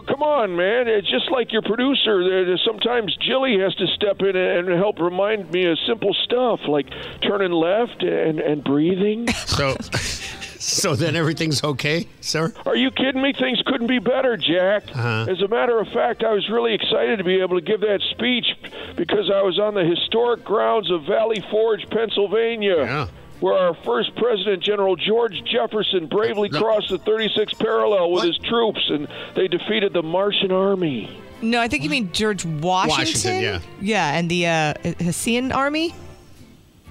Come 0.00 0.22
on, 0.22 0.56
man. 0.56 0.88
It's 0.88 1.10
just 1.10 1.30
like 1.30 1.52
your 1.52 1.62
producer. 1.62 2.56
Sometimes 2.64 3.16
Jilly 3.16 3.58
has 3.60 3.74
to 3.76 3.86
step 3.88 4.20
in 4.20 4.36
and 4.36 4.68
help 4.68 4.98
remind 4.98 5.50
me 5.50 5.66
of 5.66 5.78
simple 5.86 6.14
stuff 6.24 6.60
like 6.66 6.86
turning 7.20 7.52
left 7.52 8.02
and, 8.02 8.40
and 8.40 8.64
breathing. 8.64 9.28
So, 9.52 9.76
so 10.58 10.96
then 10.96 11.14
everything's 11.14 11.62
okay, 11.62 12.06
sir? 12.22 12.54
Are 12.64 12.76
you 12.76 12.90
kidding 12.90 13.20
me? 13.20 13.34
Things 13.38 13.60
couldn't 13.66 13.86
be 13.86 13.98
better, 13.98 14.36
Jack. 14.38 14.84
Uh-huh. 14.88 15.26
As 15.28 15.42
a 15.42 15.48
matter 15.48 15.78
of 15.78 15.88
fact, 15.88 16.24
I 16.24 16.32
was 16.32 16.48
really 16.48 16.72
excited 16.72 17.18
to 17.18 17.24
be 17.24 17.40
able 17.40 17.60
to 17.60 17.64
give 17.64 17.80
that 17.80 18.00
speech 18.12 18.46
because 18.96 19.30
I 19.30 19.42
was 19.42 19.58
on 19.58 19.74
the 19.74 19.84
historic 19.84 20.42
grounds 20.44 20.90
of 20.90 21.04
Valley 21.04 21.44
Forge, 21.50 21.86
Pennsylvania. 21.90 23.08
Where 23.42 23.54
our 23.54 23.74
first 23.84 24.14
president, 24.14 24.62
General 24.62 24.94
George 24.94 25.42
Jefferson, 25.44 26.06
bravely 26.06 26.48
crossed 26.48 26.90
the 26.90 26.98
36th 26.98 27.58
parallel 27.58 28.12
with 28.12 28.22
his 28.22 28.38
troops, 28.38 28.80
and 28.88 29.08
they 29.34 29.48
defeated 29.48 29.92
the 29.92 30.02
Martian 30.02 30.52
army. 30.52 31.10
No, 31.42 31.60
I 31.60 31.66
think 31.66 31.82
you 31.82 31.90
mean 31.90 32.12
George 32.12 32.44
Washington. 32.44 33.32
Washington, 33.32 33.42
yeah. 33.42 33.60
Yeah, 33.80 34.16
and 34.16 34.30
the 34.30 34.46
uh, 34.46 34.74
Hessian 35.00 35.50
army. 35.50 35.92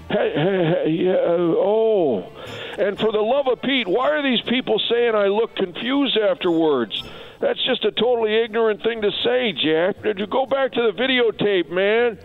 Hey, 0.10 0.34
hey, 0.36 0.74
hey, 0.84 0.89
yeah, 0.89 1.14
uh, 1.14 1.56
oh, 1.58 2.30
and 2.78 2.99
for 2.99 3.14
the 3.14 3.22
love 3.22 3.47
of 3.47 3.62
Pete, 3.62 3.88
why 3.88 4.10
are 4.10 4.22
these 4.22 4.41
people 4.41 4.78
saying 4.89 5.16
I 5.16 5.28
look 5.28 5.56
confused 5.56 6.18
afterwards? 6.18 7.02
That's 7.39 7.64
just 7.66 7.86
a 7.86 7.91
totally 7.91 8.43
ignorant 8.43 8.84
thing 8.84 9.02
to 9.04 9.12
say, 9.24 9.54
Jack. 9.54 10.04
Did 10.04 10.20
you 10.20 10.28
go 10.28 10.45
back 10.45 10.74
to 10.74 10.82
the 10.82 10.91
videotape, 10.91 11.70
man? 11.70 12.20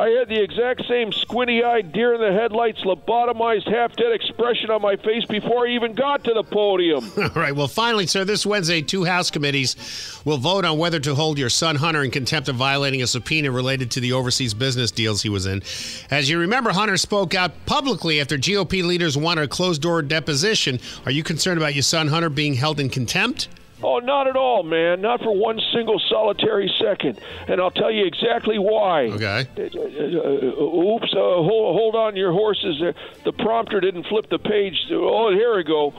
I 0.00 0.08
had 0.18 0.28
the 0.28 0.42
exact 0.42 0.86
same 0.88 1.12
squinty-eyed 1.12 1.92
deer 1.92 2.14
in 2.14 2.22
the 2.22 2.32
headlights, 2.32 2.80
lobotomized, 2.84 3.70
half-dead 3.70 4.12
expression 4.12 4.70
on 4.70 4.80
my 4.80 4.96
face 4.96 5.26
before 5.26 5.66
I 5.66 5.72
even 5.72 5.92
got 5.92 6.24
to 6.24 6.32
the 6.32 6.42
podium. 6.42 7.04
All 7.18 7.28
right. 7.34 7.54
Well, 7.54 7.68
finally, 7.68 8.06
sir, 8.06 8.24
this 8.24 8.46
Wednesday, 8.46 8.80
two 8.80 9.04
House 9.04 9.30
committees 9.30 9.76
will 10.24 10.38
vote 10.38 10.64
on 10.64 10.78
whether 10.78 11.00
to 11.00 11.14
hold 11.14 11.38
your 11.38 11.50
son 11.50 11.76
Hunter 11.76 12.02
in 12.02 12.10
contempt 12.10 12.48
of 12.48 12.56
violating 12.56 13.02
a 13.02 13.06
subpoena 13.06 13.50
related 13.50 13.90
to 13.90 14.00
the 14.00 14.14
overseas 14.14 14.54
business 14.54 14.90
deals 14.90 15.20
he 15.20 15.28
was 15.28 15.44
in. 15.44 15.62
As 16.10 16.30
you 16.30 16.38
remember, 16.38 16.70
Hunter 16.70 16.96
spoke 16.96 17.34
out 17.34 17.52
publicly 17.66 18.22
after 18.22 18.38
GOP 18.38 18.82
leaders 18.82 19.18
wanted 19.18 19.44
a 19.44 19.48
closed 19.48 19.82
door 19.82 20.00
deposition. 20.00 20.80
Are 21.04 21.12
you 21.12 21.22
concerned 21.22 21.58
about 21.58 21.74
your 21.74 21.82
son 21.82 22.08
Hunter 22.08 22.30
being 22.30 22.54
held 22.54 22.80
in 22.80 22.88
contempt? 22.88 23.48
Oh, 23.82 23.98
not 23.98 24.26
at 24.26 24.36
all, 24.36 24.62
man. 24.62 25.00
Not 25.00 25.20
for 25.22 25.34
one 25.34 25.60
single 25.72 25.98
solitary 26.08 26.72
second. 26.78 27.18
And 27.48 27.60
I'll 27.60 27.70
tell 27.70 27.90
you 27.90 28.04
exactly 28.04 28.58
why. 28.58 29.06
Okay. 29.06 29.46
Uh, 29.56 29.62
uh, 29.62 30.62
oops, 30.62 31.12
uh, 31.12 31.16
hold, 31.16 31.76
hold 31.76 31.94
on 31.96 32.16
your 32.16 32.32
horses. 32.32 32.80
Uh, 32.82 32.92
the 33.24 33.32
prompter 33.32 33.80
didn't 33.80 34.04
flip 34.04 34.28
the 34.28 34.38
page. 34.38 34.76
Oh, 34.90 35.30
here 35.30 35.56
we 35.56 35.64
go. 35.64 35.94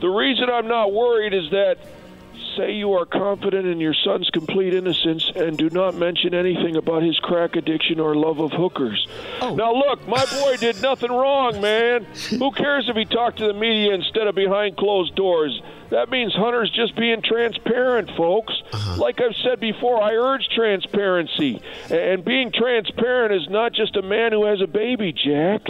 The 0.00 0.08
reason 0.08 0.50
I'm 0.50 0.68
not 0.68 0.92
worried 0.92 1.32
is 1.32 1.50
that 1.50 1.78
say 2.56 2.72
you 2.72 2.92
are 2.92 3.06
confident 3.06 3.66
in 3.66 3.80
your 3.80 3.94
son's 3.94 4.30
complete 4.30 4.74
innocence 4.74 5.30
and 5.34 5.56
do 5.56 5.70
not 5.70 5.94
mention 5.94 6.34
anything 6.34 6.76
about 6.76 7.02
his 7.02 7.18
crack 7.18 7.56
addiction 7.56 8.00
or 8.00 8.14
love 8.14 8.40
of 8.40 8.52
hookers. 8.52 9.06
Oh. 9.40 9.54
Now, 9.54 9.74
look, 9.74 10.06
my 10.06 10.24
boy 10.26 10.56
did 10.58 10.80
nothing 10.82 11.10
wrong, 11.10 11.60
man. 11.60 12.06
Who 12.30 12.50
cares 12.52 12.88
if 12.88 12.96
he 12.96 13.04
talked 13.04 13.38
to 13.38 13.46
the 13.46 13.54
media 13.54 13.94
instead 13.94 14.26
of 14.26 14.34
behind 14.34 14.76
closed 14.76 15.14
doors? 15.14 15.60
That 15.90 16.08
means 16.08 16.34
Hunter's 16.34 16.70
just 16.70 16.96
being 16.96 17.20
transparent, 17.20 18.10
folks. 18.16 18.54
Uh-huh. 18.72 18.96
Like 18.96 19.20
I've 19.20 19.36
said 19.44 19.60
before, 19.60 20.02
I 20.02 20.14
urge 20.14 20.48
transparency. 20.54 21.60
And 21.90 22.24
being 22.24 22.50
transparent 22.50 23.34
is 23.34 23.48
not 23.50 23.74
just 23.74 23.96
a 23.96 24.02
man 24.02 24.32
who 24.32 24.46
has 24.46 24.62
a 24.62 24.66
baby, 24.66 25.12
Jack. 25.12 25.60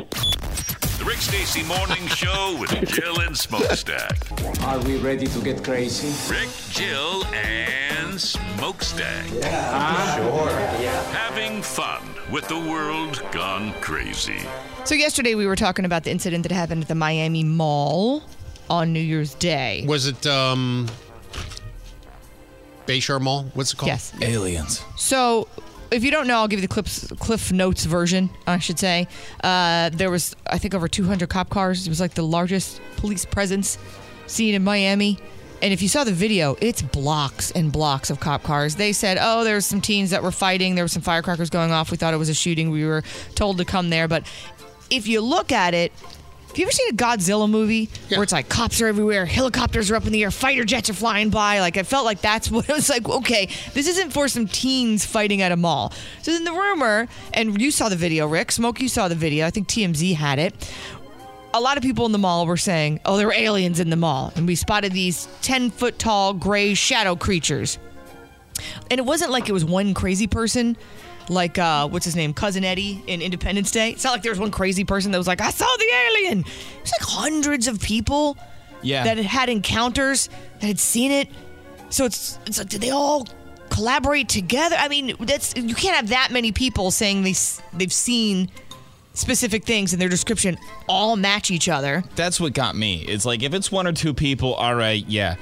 The 0.99 1.05
Rick 1.05 1.19
Stacy 1.19 1.63
Morning 1.65 2.07
Show 2.09 2.57
with 2.61 2.71
Jill 2.89 3.21
and 3.21 3.37
Smokestack. 3.37 4.19
Are 4.63 4.79
we 4.81 4.97
ready 4.99 5.27
to 5.27 5.41
get 5.41 5.65
crazy? 5.65 6.09
Rick, 6.33 6.49
Jill, 6.71 7.25
and 7.27 8.21
Smokestack. 8.21 9.27
Yeah, 9.33 10.17
sure. 10.17 10.51
Yeah. 10.81 11.03
Having 11.13 11.63
fun 11.63 12.03
with 12.31 12.47
the 12.49 12.59
world 12.59 13.23
gone 13.33 13.73
crazy. 13.81 14.41
So 14.85 14.95
yesterday 14.95 15.35
we 15.35 15.47
were 15.47 15.57
talking 15.57 15.85
about 15.85 16.05
the 16.05 16.11
incident 16.11 16.45
that 16.45 16.53
happened 16.53 16.83
at 16.83 16.89
the 16.89 16.95
Miami 16.95 17.43
Mall 17.45 18.23
on 18.71 18.93
New 18.93 19.01
Year's 19.01 19.35
Day. 19.35 19.85
Was 19.89 20.07
it 20.07 20.27
um, 20.27 20.89
Bayshore 22.87 23.21
Mall? 23.21 23.45
What's 23.55 23.73
it 23.73 23.77
called? 23.77 23.89
Yes. 23.89 24.13
Aliens. 24.23 24.85
So, 24.97 25.49
if 25.93 26.05
you 26.05 26.11
don't 26.11 26.27
know, 26.27 26.37
I'll 26.37 26.49
give 26.49 26.61
you 26.61 26.67
the 26.67 26.73
Cliffs, 26.73 27.07
Cliff 27.19 27.53
Notes 27.53 27.85
version, 27.85 28.31
I 28.47 28.59
should 28.59 28.79
say. 28.79 29.09
Uh, 29.43 29.91
there 29.91 30.11
was, 30.11 30.35
I 30.47 30.59
think, 30.59 30.75
over 30.75 30.89
200 30.89 31.29
cop 31.29 31.51
cars. 31.51 31.87
It 31.87 31.91
was 31.91 32.01
like 32.01 32.15
the 32.15 32.23
largest 32.23 32.81
police 32.97 33.25
presence 33.25 33.79
seen 34.27 34.55
in 34.55 34.65
Miami. 34.65 35.19
And 35.61 35.73
if 35.73 35.81
you 35.81 35.89
saw 35.89 36.03
the 36.03 36.13
video, 36.13 36.57
it's 36.61 36.83
blocks 36.83 37.53
and 37.53 37.71
blocks 37.71 38.11
of 38.11 38.19
cop 38.19 38.43
cars. 38.43 38.75
They 38.75 38.93
said, 38.93 39.17
oh, 39.21 39.45
there's 39.45 39.65
some 39.65 39.81
teens 39.81 40.11
that 40.11 40.23
were 40.23 40.33
fighting. 40.33 40.75
There 40.75 40.85
were 40.85 40.89
some 40.89 41.03
firecrackers 41.03 41.51
going 41.51 41.71
off. 41.71 41.91
We 41.91 41.97
thought 41.97 42.15
it 42.15 42.17
was 42.17 42.29
a 42.29 42.35
shooting. 42.35 42.71
We 42.71 42.85
were 42.85 43.05
told 43.37 43.59
to 43.59 43.65
come 43.65 43.89
there. 43.89 44.09
But 44.09 44.27
if 44.91 45.07
you 45.07 45.21
look 45.21 45.53
at 45.53 45.73
it, 45.73 45.93
have 46.53 46.59
you 46.59 46.67
ever 46.67 46.73
seen 46.73 46.91
a 46.91 46.93
Godzilla 46.93 47.49
movie 47.49 47.89
where 48.11 48.23
it's 48.23 48.33
like 48.33 48.47
cops 48.51 48.83
are 48.83 48.87
everywhere, 48.87 49.25
helicopters 49.25 49.91
are 49.91 49.97
up 49.97 50.05
in 50.05 50.13
the 50.13 50.23
air, 50.23 50.31
fighter 50.31 50.65
jets 50.65 50.91
are 50.91 50.95
flying 50.95 51.31
by? 51.31 51.61
Like 51.61 51.79
I 51.79 51.83
felt 51.83 52.05
like 52.05 52.21
that's 52.21 52.51
what 52.51 52.69
it 52.69 52.73
was 52.75 52.91
like. 52.91 53.09
Okay, 53.09 53.49
this 53.73 53.89
isn't 53.89 54.11
for 54.11 54.29
some 54.29 54.47
teens 54.47 55.07
fighting 55.07 55.41
at 55.41 55.51
a 55.51 55.57
mall. 55.57 55.95
So 56.21 56.31
then 56.31 56.45
the 56.45 56.53
rumor, 56.53 57.09
and 57.33 57.59
you 57.59 57.71
saw 57.71 57.89
the 57.89 57.97
video, 57.97 58.27
Rick, 58.27 58.53
Smoke, 58.53 58.83
you 58.83 58.91
saw 58.91 59.09
the 59.09 59.15
video. 59.15 59.47
I 59.47 59.51
think 59.51 59.67
TMZ 59.67 60.15
had 60.15 60.39
it. 60.39 60.71
A 61.55 61.61
lot 61.61 61.79
of 61.79 61.83
people 61.83 62.05
in 62.05 62.13
the 62.13 62.19
mall 62.19 62.45
were 62.47 62.59
saying, 62.59 63.01
"Oh, 63.07 63.17
there 63.17 63.29
were 63.29 63.33
aliens 63.33 63.81
in 63.81 63.89
the 63.89 63.97
mall," 63.97 64.31
and 64.37 64.47
we 64.47 64.55
spotted 64.55 64.93
these 64.93 65.29
ten 65.41 65.71
foot 65.71 65.99
tall 65.99 66.35
gray 66.35 66.75
shadow 66.75 67.17
creatures. 67.17 67.79
And 68.91 68.99
it 68.99 69.07
wasn't 69.07 69.31
like 69.31 69.49
it 69.49 69.53
was 69.53 69.65
one 69.65 69.95
crazy 69.95 70.27
person, 70.27 70.77
like 71.33 71.59
uh, 71.59 71.89
what's 71.89 72.05
his 72.05 72.15
name, 72.17 72.35
cousin 72.35 72.65
Eddie 72.65 73.03
in 73.07 73.21
Independence 73.23 73.71
Day. 73.71 73.91
It's 73.91 74.05
not 74.05 74.13
like 74.13 74.23
there 74.23 74.33
was 74.33 74.39
one 74.39 74.51
crazy 74.51 74.85
person 74.85 75.11
that 75.13 75.19
was 75.19 75.27
like, 75.27 75.41
"I 75.41 75.51
saw 75.51 75.67
the 75.79 75.91
alien." 76.09 76.45
It's 76.83 76.93
like 76.93 77.03
hundreds 77.09 77.67
of 77.69 77.81
people 77.81 78.37
Yeah. 78.83 79.05
that 79.05 79.17
had 79.17 79.27
had 79.27 79.49
encounters 79.49 80.29
that 80.61 80.67
had 80.67 80.79
seen 80.79 81.11
it. 81.11 81.29
So 81.91 82.05
it's 82.05 82.39
it's 82.47 82.59
like, 82.59 82.69
did 82.69 82.81
they 82.81 82.91
all 82.91 83.27
collaborate 83.71 84.29
together? 84.29 84.77
I 84.79 84.89
mean, 84.89 85.15
that's 85.21 85.55
you 85.57 85.75
can't 85.75 85.97
have 85.97 86.09
that 86.09 86.29
many 86.31 86.53
people 86.53 86.91
saying 86.91 87.23
they 87.23 87.35
they've 87.73 87.93
seen 87.93 88.51
specific 89.15 89.65
things 89.65 89.93
in 89.93 89.99
their 89.99 90.09
description 90.09 90.57
all 90.89 91.17
match 91.17 91.51
each 91.51 91.69
other. 91.69 92.03
That's 92.17 92.41
what 92.41 92.55
got 92.55 92.75
me. 92.77 93.03
It's 93.03 93.25
like 93.27 93.43
if 93.43 93.53
it's 93.55 93.71
one 93.71 93.87
or 93.87 93.93
two 93.93 94.15
people, 94.15 94.55
all 94.55 94.75
right, 94.75 95.05
yeah. 95.07 95.37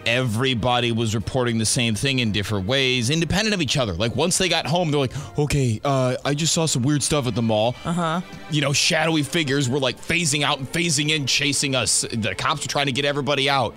But 0.00 0.08
everybody 0.08 0.92
was 0.92 1.14
reporting 1.14 1.58
the 1.58 1.66
same 1.66 1.94
thing 1.94 2.20
in 2.20 2.32
different 2.32 2.66
ways, 2.66 3.10
independent 3.10 3.54
of 3.54 3.60
each 3.60 3.76
other. 3.76 3.92
Like 3.92 4.14
once 4.16 4.38
they 4.38 4.48
got 4.48 4.66
home, 4.66 4.90
they're 4.90 5.00
like, 5.00 5.38
okay, 5.38 5.80
uh, 5.84 6.16
I 6.24 6.34
just 6.34 6.52
saw 6.52 6.66
some 6.66 6.82
weird 6.82 7.02
stuff 7.02 7.26
at 7.26 7.34
the 7.34 7.42
mall. 7.42 7.74
Uh 7.84 7.92
huh. 7.92 8.20
You 8.50 8.60
know, 8.60 8.72
shadowy 8.72 9.22
figures 9.22 9.68
were 9.68 9.78
like 9.78 9.98
phasing 10.00 10.42
out 10.42 10.58
and 10.58 10.70
phasing 10.70 11.10
in, 11.10 11.26
chasing 11.26 11.74
us. 11.74 12.02
The 12.02 12.34
cops 12.34 12.62
were 12.62 12.68
trying 12.68 12.86
to 12.86 12.92
get 12.92 13.04
everybody 13.04 13.50
out. 13.50 13.76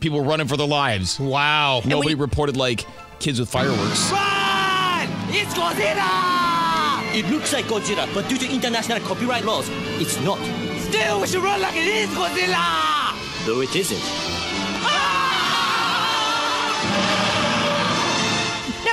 People 0.00 0.20
were 0.20 0.26
running 0.26 0.46
for 0.46 0.56
their 0.56 0.66
lives. 0.66 1.18
Wow. 1.18 1.82
Nobody 1.84 2.14
reported 2.14 2.56
like 2.56 2.86
kids 3.18 3.40
with 3.40 3.50
fireworks. 3.50 4.10
Run! 4.10 5.08
It's 5.30 5.54
Godzilla! 5.54 7.14
It 7.14 7.28
looks 7.30 7.52
like 7.52 7.64
Godzilla, 7.66 8.12
but 8.14 8.28
due 8.28 8.38
to 8.38 8.48
international 8.50 9.00
copyright 9.00 9.44
laws, 9.44 9.68
it's 10.00 10.18
not. 10.20 10.38
Still, 10.78 11.20
we 11.20 11.26
should 11.26 11.42
run 11.42 11.60
like 11.60 11.76
it 11.76 11.86
is 11.86 12.08
Godzilla! 12.10 13.16
Though 13.46 13.60
it 13.62 13.74
isn't. 13.74 14.39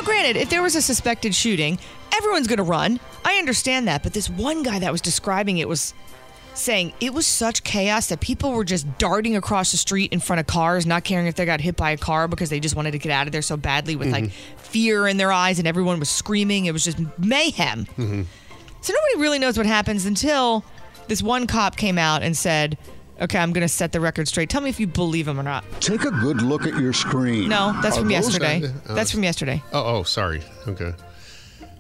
Granted, 0.08 0.38
if 0.38 0.50
there 0.50 0.62
was 0.62 0.74
a 0.76 0.82
suspected 0.82 1.36
shooting, 1.36 1.78
everyone's 2.16 2.48
going 2.48 2.58
to 2.58 2.64
run. 2.64 2.98
I 3.26 3.34
understand 3.36 3.90
that. 3.90 4.04
But 4.04 4.14
this 4.14 4.30
one 4.30 4.64
guy 4.64 4.80
that 4.80 4.90
was 4.90 5.02
describing 5.02 5.58
it 5.58 5.68
was 5.68 5.94
saying 6.54 6.94
it 7.02 7.14
was 7.14 7.28
such 7.28 7.64
chaos 7.64 8.08
that 8.08 8.22
people 8.22 8.54
were 8.54 8.64
just 8.64 8.98
darting 8.98 9.36
across 9.36 9.72
the 9.72 9.78
street 9.78 10.14
in 10.14 10.22
front 10.22 10.40
of 10.40 10.48
cars, 10.48 10.86
not 10.86 11.04
caring 11.04 11.28
if 11.28 11.36
they 11.36 11.46
got 11.46 11.60
hit 11.60 11.76
by 11.76 11.92
a 11.92 11.98
car 11.98 12.30
because 12.30 12.50
they 12.50 12.62
just 12.62 12.74
wanted 12.74 12.92
to 12.92 12.98
get 12.98 13.12
out 13.12 13.28
of 13.28 13.34
there 13.34 13.42
so 13.42 13.58
badly 13.58 13.98
with 13.98 14.08
like 14.08 14.32
fear 14.58 15.08
in 15.08 15.18
their 15.18 15.32
eyes 15.32 15.60
and 15.60 15.68
everyone 15.68 16.00
was 16.00 16.10
screaming. 16.10 16.66
It 16.66 16.72
was 16.72 16.86
just 16.86 16.98
mayhem. 17.20 17.86
Mm-hmm. 17.86 18.24
So 18.80 18.94
nobody 18.94 19.22
really 19.22 19.40
knows 19.40 19.58
what 19.58 19.66
happens 19.66 20.06
until 20.06 20.64
this 21.10 21.22
one 21.22 21.48
cop 21.48 21.76
came 21.76 21.98
out 21.98 22.24
and 22.24 22.36
said, 22.36 22.78
Okay, 23.20 23.40
I'm 23.40 23.52
going 23.52 23.64
to 23.64 23.68
set 23.68 23.92
the 23.92 24.00
record 24.00 24.28
straight. 24.28 24.50
Tell 24.50 24.62
me 24.62 24.70
if 24.70 24.80
you 24.80 24.88
believe 24.88 25.28
him 25.28 25.40
or 25.40 25.44
not. 25.44 25.64
Take 25.82 26.04
a 26.04 26.12
good 26.12 26.42
look 26.42 26.68
at 26.68 26.80
your 26.80 26.94
screen. 26.94 27.50
No, 27.50 27.74
that's 27.82 27.98
Are 27.98 28.02
from 28.02 28.10
those 28.10 28.28
yesterday. 28.28 28.72
oh. 28.88 28.94
That's 28.96 29.12
from 29.12 29.24
yesterday. 29.24 29.64
Oh, 29.74 29.98
oh, 29.98 30.04
sorry. 30.04 30.44
Okay. 30.68 30.94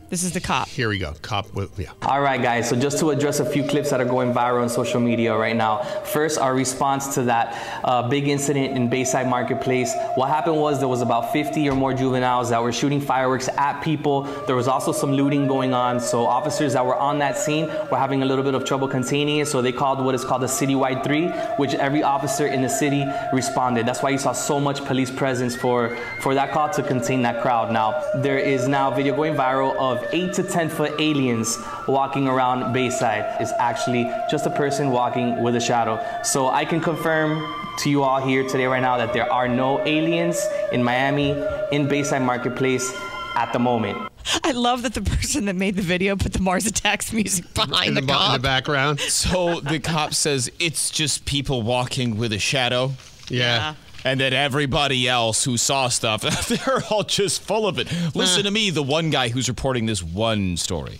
This 0.09 0.23
is 0.23 0.31
the 0.31 0.39
cop. 0.39 0.69
Here 0.69 0.87
we 0.87 0.99
go. 0.99 1.13
Cop 1.21 1.53
with 1.53 1.77
yeah. 1.77 1.91
All 2.03 2.21
right, 2.21 2.41
guys. 2.41 2.69
So 2.69 2.77
just 2.77 2.97
to 2.99 3.09
address 3.09 3.41
a 3.41 3.45
few 3.45 3.61
clips 3.65 3.89
that 3.89 3.99
are 3.99 4.05
going 4.05 4.33
viral 4.33 4.61
on 4.61 4.69
social 4.69 5.01
media 5.01 5.35
right 5.35 5.55
now. 5.55 5.83
First, 6.05 6.39
our 6.39 6.55
response 6.55 7.13
to 7.15 7.23
that 7.23 7.81
uh, 7.83 8.07
big 8.07 8.29
incident 8.29 8.77
in 8.77 8.89
Bayside 8.89 9.27
Marketplace. 9.27 9.93
What 10.15 10.29
happened 10.29 10.55
was 10.55 10.79
there 10.79 10.87
was 10.87 11.01
about 11.01 11.33
50 11.33 11.67
or 11.67 11.75
more 11.75 11.93
juveniles 11.93 12.51
that 12.51 12.63
were 12.63 12.71
shooting 12.71 13.01
fireworks 13.01 13.49
at 13.57 13.81
people. 13.81 14.21
There 14.45 14.55
was 14.55 14.69
also 14.69 14.93
some 14.93 15.11
looting 15.11 15.45
going 15.45 15.73
on. 15.73 15.99
So 15.99 16.25
officers 16.25 16.71
that 16.71 16.85
were 16.85 16.95
on 16.95 17.19
that 17.19 17.37
scene 17.37 17.67
were 17.91 17.97
having 17.97 18.23
a 18.23 18.25
little 18.25 18.45
bit 18.45 18.55
of 18.55 18.63
trouble 18.63 18.87
containing 18.87 19.39
it. 19.39 19.49
So 19.49 19.61
they 19.61 19.73
called 19.73 19.99
what 19.99 20.15
is 20.15 20.23
called 20.23 20.43
a 20.45 20.47
citywide 20.47 21.03
three, 21.03 21.27
which 21.57 21.73
every 21.73 22.01
officer 22.01 22.47
in 22.47 22.61
the 22.61 22.69
city 22.69 23.05
responded. 23.33 23.85
That's 23.85 24.01
why 24.01 24.11
you 24.11 24.17
saw 24.17 24.31
so 24.31 24.57
much 24.57 24.85
police 24.85 25.11
presence 25.11 25.53
for 25.53 25.97
for 26.21 26.33
that 26.33 26.53
call 26.53 26.69
to 26.69 26.81
contain 26.81 27.23
that 27.23 27.41
crowd. 27.41 27.73
Now 27.73 28.01
there 28.15 28.39
is 28.39 28.69
now 28.69 28.89
video 28.89 29.13
going 29.13 29.35
viral 29.35 29.75
of 29.75 29.96
eight 30.11 30.33
to 30.33 30.43
10 30.43 30.69
foot 30.69 30.93
aliens 30.99 31.57
walking 31.87 32.27
around 32.27 32.73
Bayside. 32.73 33.41
is 33.41 33.51
actually 33.59 34.03
just 34.29 34.45
a 34.45 34.49
person 34.49 34.91
walking 34.91 35.41
with 35.41 35.55
a 35.55 35.59
shadow. 35.59 36.03
So 36.23 36.49
I 36.49 36.65
can 36.65 36.79
confirm 36.81 37.53
to 37.79 37.89
you 37.89 38.03
all 38.03 38.19
here 38.19 38.47
today, 38.47 38.65
right 38.65 38.81
now, 38.81 38.97
that 38.97 39.13
there 39.13 39.31
are 39.31 39.47
no 39.47 39.79
aliens 39.85 40.45
in 40.71 40.83
Miami, 40.83 41.31
in 41.71 41.87
Bayside 41.87 42.21
Marketplace 42.21 42.91
at 43.35 43.51
the 43.53 43.59
moment. 43.59 43.97
I 44.43 44.51
love 44.51 44.81
that 44.81 44.93
the 44.93 45.01
person 45.01 45.45
that 45.45 45.55
made 45.55 45.75
the 45.75 45.81
video 45.81 46.15
put 46.15 46.33
the 46.33 46.39
Mars 46.41 46.65
Attacks 46.65 47.13
music 47.13 47.53
behind 47.53 47.89
In 47.89 47.93
the, 47.93 48.01
the, 48.01 48.07
ba- 48.07 48.25
in 48.27 48.33
the 48.33 48.39
background. 48.39 48.99
So 48.99 49.59
the 49.61 49.79
cop 49.79 50.13
says 50.13 50.51
it's 50.59 50.89
just 50.89 51.25
people 51.25 51.61
walking 51.61 52.17
with 52.17 52.33
a 52.33 52.39
shadow. 52.39 52.93
Yeah. 53.29 53.75
And 54.03 54.19
then 54.19 54.33
everybody 54.33 55.07
else 55.07 55.43
who 55.43 55.57
saw 55.57 55.89
stuff, 55.89 56.21
they're 56.47 56.83
all 56.89 57.03
just 57.03 57.41
full 57.41 57.67
of 57.67 57.79
it. 57.79 57.91
Listen 58.15 58.43
to 58.43 58.51
me, 58.51 58.69
the 58.69 58.83
one 58.83 59.09
guy 59.09 59.29
who's 59.29 59.49
reporting 59.49 59.85
this 59.85 60.01
one 60.01 60.57
story. 60.57 60.99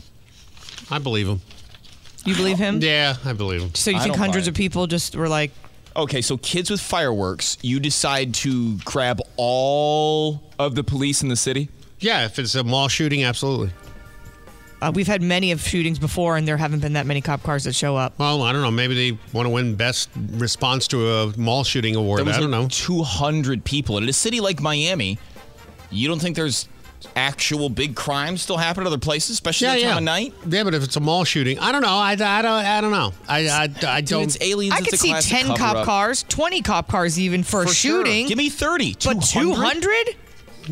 I 0.90 1.00
believe 1.00 1.28
him. 1.28 1.42
You 2.26 2.36
believe 2.36 2.58
him? 2.58 2.82
Yeah, 2.82 3.16
I 3.24 3.34
believe 3.34 3.62
him. 3.62 3.76
So 3.76 3.92
you 3.92 3.98
I 3.98 4.02
think 4.02 4.16
hundreds 4.16 4.48
of 4.48 4.54
people 4.54 4.88
just 4.88 5.16
were 5.16 5.30
like, 5.30 5.52
Okay, 5.98 6.22
so 6.22 6.38
kids 6.38 6.70
with 6.70 6.80
fireworks, 6.80 7.58
you 7.64 7.80
decide 7.80 8.36
to 8.36 8.78
grab 8.80 9.20
all 9.36 10.44
of 10.60 10.76
the 10.76 10.84
police 10.84 11.24
in 11.24 11.30
the 11.30 11.36
city? 11.36 11.70
Yeah, 12.00 12.26
if 12.26 12.38
it's 12.38 12.54
a 12.54 12.64
mall 12.64 12.88
shooting, 12.88 13.24
absolutely. 13.24 13.72
Uh, 14.82 14.92
we've 14.94 15.08
had 15.08 15.22
many 15.22 15.52
of 15.52 15.62
shootings 15.62 16.00
before, 16.00 16.38
and 16.38 16.48
there 16.48 16.58
haven't 16.58 16.80
been 16.82 16.94
that 16.94 17.06
many 17.06 17.22
cop 17.22 17.44
cars 17.44 17.64
that 17.64 17.74
show 17.74 17.96
up. 17.96 18.18
Well, 18.20 18.42
I 18.44 18.52
don't 18.52 18.62
know. 18.62 18.72
Maybe 18.72 18.94
they 19.12 19.18
want 19.34 19.46
to 19.46 19.50
win 19.50 19.76
best 19.76 20.10
response 20.34 20.88
to 20.90 21.08
a 21.10 21.38
mall 21.38 21.64
shooting 21.64 21.96
award. 21.96 22.20
There 22.20 22.26
was 22.26 22.38
I 22.38 22.42
don't 22.42 22.52
like 22.52 22.62
know. 22.62 22.68
200 22.70 23.64
people. 23.64 23.98
In 23.98 24.08
a 24.08 24.14
city 24.14 24.40
like 24.40 24.62
Miami, 24.62 25.18
you 25.90 26.08
don't 26.08 26.20
think 26.20 26.36
there's 26.36 26.68
actual 27.16 27.70
big 27.70 27.96
crimes 27.96 28.42
still 28.42 28.58
happen 28.58 28.82
in 28.82 28.88
other 28.88 28.98
places, 28.98 29.32
especially 29.32 29.68
Yeah, 29.68 29.74
that 29.76 29.82
time 29.82 29.90
yeah. 29.90 29.98
of 29.98 30.04
night? 30.04 30.34
Yeah, 30.50 30.64
but 30.64 30.74
if 30.74 30.84
it's 30.84 30.96
a 30.96 31.00
mall 31.00 31.24
shooting, 31.24 31.58
I 31.60 31.72
don't 31.72 31.82
know. 31.84 31.88
I, 31.90 32.12
I 32.12 32.16
don't. 32.16 32.46
I 32.46 32.82
don't 32.82 32.92
know. 32.92 33.14
I 33.28 33.48
I, 33.48 33.70
I 33.88 34.02
don't. 34.02 34.24
it's 34.24 34.38
aliens. 34.42 34.74
I 34.76 34.80
it's 34.80 34.90
could 34.90 35.00
see 35.00 35.14
10 35.14 35.48
cop 35.48 35.58
cover-up. 35.58 35.86
cars, 35.86 36.24
20 36.24 36.62
cop 36.64 36.88
cars 36.90 37.20
even 37.20 37.44
for, 37.44 37.64
a 37.64 37.68
For 37.68 37.74
sure. 37.74 38.06
shooting. 38.06 38.28
Give 38.28 38.38
me 38.38 38.50
30. 38.50 38.94
But 39.04 39.22
200? 39.24 39.56
200? 39.82 40.16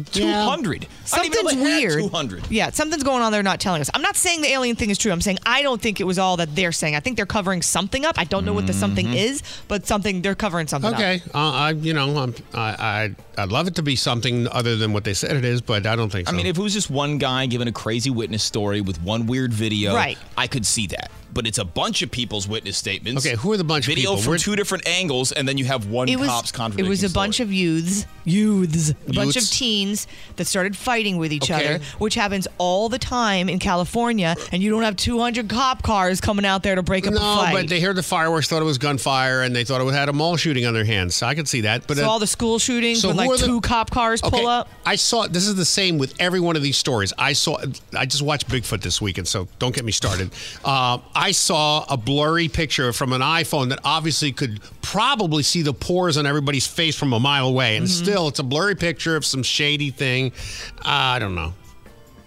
200. 0.04 0.88
I 1.14 1.22
didn't 1.24 1.36
even 1.36 1.44
Something's 1.44 1.44
know 1.44 1.50
they 1.50 1.80
weird. 1.80 2.00
200. 2.00 2.52
Yeah, 2.52 2.70
something's 2.72 3.04
going 3.04 3.22
on. 3.24 3.32
They're 3.32 3.44
not 3.44 3.60
telling 3.60 3.82
us. 3.82 3.90
I'm 3.94 4.02
not 4.02 4.16
saying 4.16 4.42
the 4.42 4.50
alien 4.52 4.76
thing 4.76 4.90
is 4.90 4.98
true. 4.98 5.12
I'm 5.12 5.22
saying 5.22 5.38
I 5.46 5.62
don't 5.62 5.82
think 5.82 6.00
it 6.00 6.04
was 6.06 6.20
all 6.20 6.38
that 6.38 6.56
they're 6.56 6.72
saying. 6.72 6.96
I 6.96 7.00
think 7.00 7.18
they're 7.18 7.26
covering 7.26 7.62
something 7.62 8.06
up. 8.06 8.18
I 8.20 8.24
don't 8.24 8.46
know 8.46 8.54
what 8.54 8.68
the 8.68 8.74
something 8.74 9.06
Mm-hmm. 9.06 9.14
is, 9.16 9.44
but 9.68 9.86
something 9.86 10.22
they're 10.22 10.36
covering 10.36 10.68
something 10.68 10.94
up. 10.94 11.00
Okay, 11.00 11.22
uh, 11.34 11.52
I 11.52 11.72
you 11.72 11.94
know 11.94 12.18
I'm, 12.18 12.36
I 12.54 13.14
I 13.38 13.42
I'd 13.44 13.50
love 13.50 13.68
it 13.68 13.76
to 13.76 13.84
be 13.84 13.96
something 13.96 14.48
other 14.48 14.76
than 14.76 14.94
what 14.94 15.04
they 15.04 15.14
said 15.14 15.36
it 15.36 15.46
is, 15.46 15.62
but 15.62 15.86
I 15.86 15.96
don't 15.96 16.10
think 16.12 16.28
I 16.28 16.32
mean, 16.32 16.46
if 16.46 16.58
it 16.58 16.62
was 16.62 16.74
just 16.74 16.90
one 16.90 17.18
guy 17.18 17.46
giving 17.46 17.68
a 17.68 17.72
crazy 17.72 18.10
witness 18.10 18.44
story 18.44 18.82
with 18.82 19.02
one 19.02 19.28
weird 19.28 19.54
video, 19.54 19.94
Right. 19.94 20.18
I 20.38 20.48
could 20.48 20.66
see 20.66 20.88
that. 20.88 21.12
But 21.36 21.46
it's 21.46 21.58
a 21.60 21.66
bunch 21.66 22.02
of 22.02 22.10
people's 22.10 22.48
witness 22.48 22.78
statements. 22.78 23.24
Okay, 23.26 23.36
who 23.36 23.52
are 23.52 23.58
the 23.58 23.64
bunch 23.64 23.86
of 23.86 23.90
Video 23.94 24.12
people? 24.12 24.24
from 24.24 24.30
We're- 24.32 24.40
two 24.40 24.56
different 24.56 24.88
angles, 24.88 25.32
and 25.34 25.48
then 25.48 25.58
you 25.60 25.66
have 25.66 25.86
one 25.88 26.10
It 26.10 26.18
was, 26.18 26.30
cop's 26.30 26.50
it 26.50 26.54
contradicting 26.54 26.90
was 26.90 27.04
a 27.04 27.10
bunch 27.10 27.40
of 27.42 27.52
youths, 27.54 28.06
youths, 28.24 28.90
a 28.92 28.94
bunch 29.14 29.36
of 29.36 29.44
Youths. 29.44 29.50
teens 29.50 30.08
that 30.38 30.46
started 30.46 30.76
fighting 30.76 31.18
with 31.18 31.32
each 31.34 31.52
Okay. 31.52 31.76
other, 31.76 31.84
which 32.00 32.16
happens 32.16 32.48
all 32.58 32.90
the 32.90 32.98
time 32.98 33.50
in 33.50 33.60
California, 33.60 34.36
and 34.54 34.64
you 34.64 34.72
don't 34.72 34.84
have 34.84 34.96
200 34.96 35.50
cop 35.50 35.84
cars 35.84 36.22
coming 36.22 36.46
out 36.46 36.64
there 36.64 36.76
to 36.76 36.82
break 36.82 37.06
up 37.06 37.12
a 37.14 37.16
no, 37.18 37.20
fight. 37.20 37.54
but 37.54 37.68
they 37.68 37.80
heard 37.82 37.98
the 37.98 38.04
fireworks, 38.04 38.48
thought 38.48 38.62
it 38.62 38.66
was 38.66 38.78
gunfire, 38.78 39.42
and 39.42 39.56
they 39.56 39.64
thought 39.66 39.82
it 39.82 39.94
had 39.94 40.08
a 40.10 40.14
mall 40.14 40.38
shooting 40.38 40.66
on 40.66 40.74
their 40.74 40.86
hands. 40.86 41.16
So 41.16 41.28
I 41.28 41.36
could 41.36 41.48
see 41.50 41.62
that. 41.62 41.86
But 41.86 41.98
so 41.98 42.06
uh, 42.06 42.10
all 42.10 42.20
the 42.20 42.28
school 42.28 42.60
shootings 42.60 43.02
so 43.02 43.10
when 43.10 43.18
who 43.18 43.22
like 43.24 43.30
are 43.32 43.38
the- 43.42 43.46
two 43.48 43.60
cop 43.62 43.92
cars 43.92 44.22
pull 44.22 44.48
up. 44.48 44.70
I 44.86 44.96
saw 44.96 45.28
this 45.28 45.48
is 45.48 45.56
the 45.56 45.66
same 45.66 45.98
with 45.98 46.14
every 46.20 46.40
one 46.40 46.56
of 46.56 46.64
these 46.64 46.78
stories. 46.78 47.12
I 47.18 47.34
saw. 47.34 47.58
I 47.94 48.06
just 48.06 48.22
watched 48.22 48.48
Bigfoot 48.48 48.82
this 48.82 49.02
weekend, 49.02 49.28
so 49.28 49.50
don't 49.60 49.76
get 49.76 49.84
me 49.84 49.92
started. 49.92 50.32
Uh, 50.64 51.00
I 51.14 51.25
saw 51.32 51.86
a 51.90 51.98
blurry 51.98 52.48
picture 52.48 52.94
from 52.94 53.14
an 53.14 53.22
iPhone 53.22 53.70
that 53.70 53.80
obviously 53.84 54.32
could 54.32 54.60
probably 54.82 55.44
see 55.44 55.62
the 55.62 55.74
pores 55.74 56.18
on 56.18 56.26
everybody's 56.26 56.68
face 56.68 56.96
from 56.96 57.14
a 57.14 57.20
mile 57.20 57.48
away, 57.48 57.78
and 57.78 57.86
mm-hmm. 57.86 58.04
still, 58.04 58.28
it's 58.28 58.40
a 58.40 58.44
blurry 58.44 58.76
picture 58.76 59.16
of 59.16 59.26
some 59.26 59.44
shady 59.44 59.92
thing. 59.92 60.32
Uh, 60.80 61.16
I 61.16 61.20
don't 61.20 61.36
know. 61.36 61.54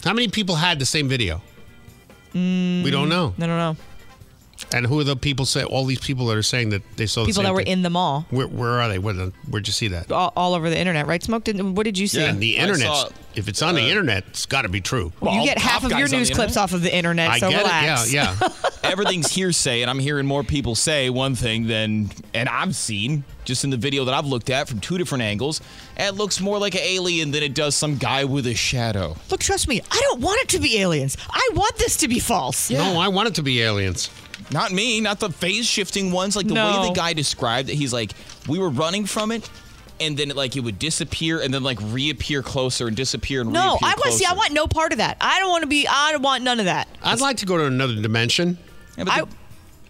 How 0.04 0.12
many 0.12 0.28
people 0.28 0.54
had 0.54 0.78
the 0.78 0.86
same 0.86 1.08
video? 1.08 1.42
Mm, 2.34 2.84
we 2.84 2.90
don't 2.90 3.08
know. 3.08 3.34
I 3.36 3.46
don't 3.46 3.58
know. 3.58 3.76
And 4.74 4.86
who 4.86 5.00
are 5.00 5.04
the 5.04 5.16
people 5.16 5.46
say? 5.46 5.64
All 5.64 5.86
these 5.86 5.98
people 6.00 6.26
that 6.26 6.36
are 6.36 6.42
saying 6.42 6.68
that 6.70 6.82
they 6.96 7.06
saw 7.06 7.20
the 7.22 7.26
People 7.28 7.42
same 7.42 7.44
that 7.44 7.54
were 7.54 7.62
thing? 7.62 7.72
in 7.72 7.82
the 7.82 7.88
mall. 7.90 8.26
Where, 8.28 8.46
where 8.46 8.80
are 8.82 8.88
they? 8.88 8.98
Where 8.98 9.14
the, 9.14 9.32
where'd 9.48 9.66
you 9.66 9.72
see 9.72 9.88
that? 9.88 10.12
All, 10.12 10.30
all 10.36 10.52
over 10.54 10.68
the 10.68 10.78
internet, 10.78 11.06
right? 11.06 11.22
Smoke. 11.22 11.44
Did, 11.44 11.60
what 11.74 11.84
did 11.84 11.96
you 11.96 12.06
see? 12.06 12.22
And 12.22 12.38
the 12.38 12.56
internet. 12.58 12.86
saw- 12.86 13.08
If 13.34 13.48
it's 13.48 13.62
on 13.62 13.74
the 13.76 13.82
uh, 13.82 13.88
internet, 13.88 14.24
it's 14.28 14.44
got 14.44 14.62
to 14.62 14.68
be 14.68 14.82
true. 14.82 15.10
Well, 15.20 15.34
you 15.34 15.44
get 15.44 15.56
half 15.58 15.84
of 15.84 15.92
your 15.92 16.08
news 16.08 16.28
clips 16.30 16.58
off 16.58 16.74
of 16.74 16.82
the 16.82 16.94
internet, 16.94 17.30
I 17.30 17.38
so 17.38 17.48
get 17.48 17.62
relax. 17.62 18.08
it. 18.08 18.12
Yeah, 18.12 18.36
yeah. 18.40 18.48
Everything's 18.84 19.30
hearsay, 19.32 19.80
and 19.82 19.90
I'm 19.90 19.98
hearing 19.98 20.26
more 20.26 20.42
people 20.44 20.74
say 20.74 21.08
one 21.10 21.34
thing 21.34 21.66
than, 21.66 22.10
and 22.34 22.48
I've 22.48 22.74
seen 22.76 23.24
just 23.44 23.64
in 23.64 23.70
the 23.70 23.76
video 23.78 24.04
that 24.04 24.14
I've 24.14 24.26
looked 24.26 24.50
at 24.50 24.68
from 24.68 24.80
two 24.80 24.98
different 24.98 25.22
angles. 25.22 25.60
It 25.96 26.14
looks 26.14 26.40
more 26.40 26.58
like 26.58 26.74
an 26.74 26.82
alien 26.84 27.30
than 27.30 27.42
it 27.42 27.54
does 27.54 27.74
some 27.74 27.96
guy 27.96 28.24
with 28.24 28.46
a 28.46 28.54
shadow. 28.54 29.16
Look, 29.30 29.40
trust 29.40 29.66
me, 29.68 29.80
I 29.90 30.00
don't 30.02 30.20
want 30.20 30.40
it 30.42 30.48
to 30.50 30.58
be 30.60 30.78
aliens. 30.78 31.16
I 31.30 31.48
want 31.54 31.76
this 31.76 31.96
to 31.98 32.08
be 32.08 32.18
false. 32.18 32.70
No, 32.70 32.98
I 32.98 33.08
want 33.08 33.28
it 33.28 33.34
to 33.36 33.42
be 33.42 33.60
aliens. 33.62 34.10
Not 34.50 34.72
me, 34.72 35.00
not 35.00 35.20
the 35.20 35.30
phase 35.30 35.66
shifting 35.66 36.10
ones. 36.12 36.34
Like 36.36 36.46
the 36.48 36.54
No. 36.54 36.80
way 36.82 36.88
the 36.88 36.94
guy 36.94 37.12
described 37.12 37.68
it, 37.70 37.74
he's 37.74 37.92
like, 37.92 38.12
we 38.48 38.58
were 38.58 38.70
running 38.70 39.04
from 39.04 39.30
it, 39.30 39.48
and 40.00 40.16
then 40.16 40.30
it, 40.30 40.36
like 40.36 40.56
it 40.56 40.60
would 40.60 40.78
disappear 40.78 41.40
and 41.40 41.52
then 41.52 41.62
like 41.62 41.78
reappear 41.82 42.42
closer 42.42 42.86
and 42.88 42.96
disappear 42.96 43.42
and 43.42 43.52
No, 43.52 43.72
reappear 43.72 43.88
I 43.88 43.94
want 43.98 44.12
see. 44.14 44.24
I 44.24 44.32
want 44.34 44.52
no 44.52 44.66
part 44.66 44.92
of 44.92 44.98
that. 44.98 45.16
I 45.20 45.38
don't 45.40 45.50
want 45.50 45.62
to 45.62 45.68
be. 45.68 45.86
I 45.86 46.12
don't 46.12 46.22
want 46.22 46.44
none 46.44 46.58
of 46.60 46.64
that. 46.66 46.88
I'd 47.02 47.20
like 47.20 47.38
to 47.38 47.46
go 47.46 47.58
to 47.58 47.64
another 47.64 47.94
dimension. 48.00 48.56
Yeah, 48.96 49.04
but 49.04 49.12
I, 49.12 49.20
the- 49.22 49.28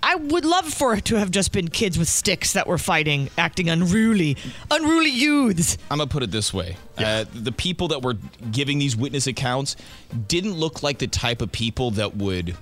I 0.01 0.15
would 0.15 0.45
love 0.45 0.73
for 0.73 0.95
it 0.95 1.05
to 1.07 1.17
have 1.17 1.31
just 1.33 1.51
been 1.53 1.69
kids 1.69 1.99
with 1.99 2.09
sticks 2.09 2.53
that 2.53 2.67
were 2.69 2.79
fighting, 2.79 3.31
acting 3.37 3.69
unruly, 3.69 4.37
unruly 4.71 5.11
youths. 5.11 5.77
I'm 5.91 5.99
gonna 5.99 6.09
put 6.09 6.23
it 6.23 6.31
this 6.31 6.55
way: 6.55 6.77
uh, 6.97 7.25
the 7.35 7.51
people 7.53 7.89
that 7.89 8.03
were 8.03 8.17
giving 8.53 8.79
these 8.79 8.97
witness 8.97 9.27
accounts 9.27 9.75
didn't 10.29 10.55
look 10.55 10.83
like 10.85 10.99
the 10.99 11.09
type 11.09 11.43
of 11.43 11.51
people 11.53 11.91
that 11.93 12.17
would 12.17 12.57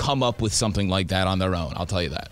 come 0.00 0.22
up 0.22 0.40
with 0.40 0.52
something 0.54 0.88
like 0.88 1.08
that 1.08 1.26
on 1.26 1.38
their 1.38 1.54
own. 1.54 1.72
I'll 1.76 1.86
tell 1.86 2.02
you 2.02 2.08
that. 2.10 2.30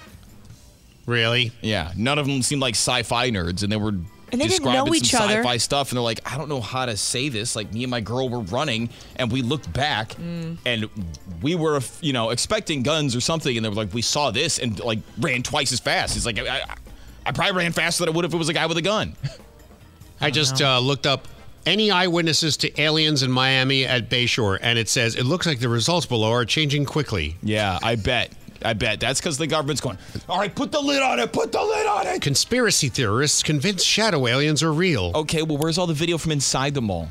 Really? 1.06 1.52
Yeah. 1.60 1.92
None 1.96 2.18
of 2.18 2.26
them 2.26 2.42
seemed 2.42 2.60
like 2.62 2.74
sci-fi 2.74 3.30
nerds, 3.30 3.62
and 3.62 3.70
they 3.72 3.76
were. 3.76 3.88
And 4.30 4.38
they 4.42 4.46
didn't 4.46 4.50
describing 4.64 4.84
know 4.84 4.94
each 4.94 5.10
some 5.10 5.22
other. 5.22 5.36
Sci-fi 5.42 5.56
stuff, 5.56 5.90
and 5.90 5.96
they're 5.96 6.02
like, 6.02 6.20
I 6.30 6.36
don't 6.36 6.50
know 6.50 6.60
how 6.60 6.84
to 6.84 6.96
say 6.98 7.30
this. 7.30 7.56
Like 7.56 7.72
me 7.72 7.82
and 7.84 7.90
my 7.90 8.00
girl 8.02 8.28
were 8.28 8.40
running, 8.40 8.90
and 9.16 9.32
we 9.32 9.40
looked 9.40 9.72
back, 9.72 10.10
Mm. 10.16 10.58
and 10.66 10.88
we 11.40 11.54
were, 11.54 11.80
you 12.02 12.12
know, 12.12 12.28
expecting 12.30 12.82
guns 12.82 13.16
or 13.16 13.20
something, 13.20 13.56
and 13.56 13.64
they 13.64 13.70
were 13.70 13.74
like, 13.74 13.94
we 13.94 14.02
saw 14.02 14.30
this, 14.30 14.58
and 14.58 14.78
like 14.80 14.98
ran 15.18 15.42
twice 15.42 15.72
as 15.72 15.80
fast. 15.80 16.12
He's 16.14 16.26
like, 16.26 16.38
I, 16.38 16.58
I, 16.58 16.74
I 17.26 17.32
probably 17.32 17.56
ran 17.56 17.72
faster 17.72 18.04
than 18.04 18.12
I 18.12 18.16
would 18.16 18.26
if 18.26 18.34
it 18.34 18.36
was 18.36 18.50
a 18.50 18.52
guy 18.52 18.66
with 18.66 18.76
a 18.76 18.82
gun. 18.82 19.16
I 20.20 20.30
just 20.30 20.60
uh, 20.60 20.78
looked 20.78 21.06
up 21.06 21.26
any 21.68 21.90
eyewitnesses 21.90 22.56
to 22.58 22.80
aliens 22.80 23.22
in 23.22 23.30
Miami 23.30 23.84
at 23.84 24.08
Bayshore, 24.08 24.58
and 24.60 24.78
it 24.78 24.88
says 24.88 25.14
it 25.14 25.24
looks 25.24 25.46
like 25.46 25.60
the 25.60 25.68
results 25.68 26.06
below 26.06 26.32
are 26.32 26.44
changing 26.44 26.84
quickly. 26.86 27.36
Yeah, 27.42 27.78
I 27.82 27.96
bet. 27.96 28.32
I 28.64 28.72
bet 28.72 28.98
that's 28.98 29.20
because 29.20 29.38
the 29.38 29.46
government's 29.46 29.80
going. 29.80 29.98
All 30.28 30.38
right, 30.38 30.52
put 30.52 30.72
the 30.72 30.80
lid 30.80 31.02
on 31.02 31.20
it. 31.20 31.32
Put 31.32 31.52
the 31.52 31.62
lid 31.62 31.86
on 31.86 32.06
it. 32.08 32.22
Conspiracy 32.22 32.88
theorists 32.88 33.42
convinced 33.42 33.86
shadow 33.86 34.26
aliens 34.26 34.62
are 34.62 34.72
real. 34.72 35.12
Okay, 35.14 35.42
well, 35.42 35.58
where's 35.58 35.78
all 35.78 35.86
the 35.86 35.94
video 35.94 36.18
from 36.18 36.32
inside 36.32 36.74
the 36.74 36.82
mall? 36.82 37.06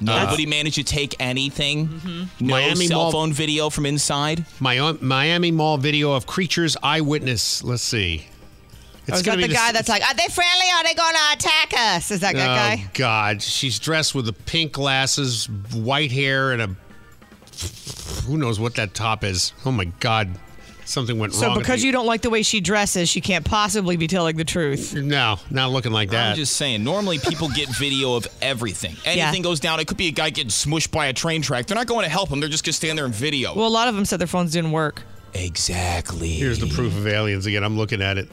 Nobody 0.00 0.44
managed 0.44 0.74
to 0.74 0.84
take 0.84 1.14
anything. 1.20 1.88
Mm-hmm. 1.88 2.46
No 2.46 2.54
Miami 2.54 2.86
cell 2.88 3.02
Mall- 3.04 3.12
phone 3.12 3.32
video 3.32 3.70
from 3.70 3.86
inside. 3.86 4.44
Mi- 4.60 4.92
Miami 5.00 5.50
Mall 5.50 5.78
video 5.78 6.12
of 6.12 6.26
creatures 6.26 6.76
eyewitness. 6.82 7.62
Let's 7.62 7.82
see. 7.82 8.26
Oh, 9.10 9.16
is 9.16 9.22
that 9.22 9.36
the 9.36 9.48
guy 9.48 9.68
s- 9.68 9.72
that's 9.72 9.88
like, 9.88 10.02
are 10.02 10.14
they 10.14 10.28
friendly? 10.28 10.66
Or 10.72 10.76
Are 10.76 10.84
they 10.84 10.94
going 10.94 11.14
to 11.14 11.32
attack 11.34 11.74
us? 11.76 12.10
Is 12.10 12.20
that 12.20 12.34
that 12.34 12.50
oh, 12.50 12.76
guy? 12.76 12.84
oh. 12.86 12.90
God, 12.94 13.42
she's 13.42 13.78
dressed 13.78 14.14
with 14.14 14.24
the 14.24 14.32
pink 14.32 14.72
glasses, 14.72 15.46
white 15.74 16.10
hair, 16.10 16.52
and 16.52 16.62
a 16.62 16.76
who 18.26 18.38
knows 18.38 18.58
what 18.58 18.74
that 18.76 18.94
top 18.94 19.24
is. 19.24 19.52
Oh 19.64 19.70
my 19.70 19.84
God, 20.00 20.28
something 20.84 21.18
went 21.18 21.34
So 21.34 21.46
wrong. 21.46 21.54
So 21.56 21.60
because 21.60 21.84
you 21.84 21.92
don't 21.92 22.06
like 22.06 22.22
the 22.22 22.30
way 22.30 22.42
she 22.42 22.60
dresses, 22.60 23.08
she 23.08 23.20
can't 23.20 23.44
possibly 23.44 23.96
be 23.96 24.06
telling 24.06 24.36
the 24.36 24.44
truth. 24.44 24.94
no, 24.94 25.38
not 25.50 25.70
looking 25.70 25.92
like 25.92 26.10
that. 26.10 26.30
I'm 26.30 26.36
just 26.36 26.56
saying. 26.56 26.82
Normally, 26.84 27.18
people 27.18 27.48
get 27.48 27.68
video 27.76 28.14
of 28.16 28.26
everything. 28.40 28.96
Yeah. 29.04 29.24
Anything 29.24 29.42
goes 29.42 29.60
down. 29.60 29.80
It 29.80 29.86
could 29.86 29.96
be 29.96 30.08
a 30.08 30.12
guy 30.12 30.30
getting 30.30 30.50
smushed 30.50 30.90
by 30.90 31.06
a 31.06 31.12
train 31.12 31.42
track. 31.42 31.66
They're 31.66 31.76
not 31.76 31.86
going 31.86 32.04
to 32.04 32.10
help 32.10 32.30
him. 32.30 32.40
They're 32.40 32.48
just 32.48 32.64
going 32.64 32.72
to 32.72 32.76
stand 32.76 32.98
there 32.98 33.04
and 33.04 33.14
video. 33.14 33.54
Well, 33.54 33.66
a 33.66 33.68
lot 33.68 33.88
of 33.88 33.94
them 33.94 34.04
said 34.04 34.18
their 34.18 34.26
phones 34.26 34.52
didn't 34.52 34.72
work. 34.72 35.02
Exactly. 35.34 36.28
Here's 36.28 36.60
the 36.60 36.68
proof 36.68 36.96
of 36.96 37.06
aliens 37.06 37.46
again. 37.46 37.64
I'm 37.64 37.76
looking 37.76 38.02
at 38.02 38.18
it. 38.18 38.28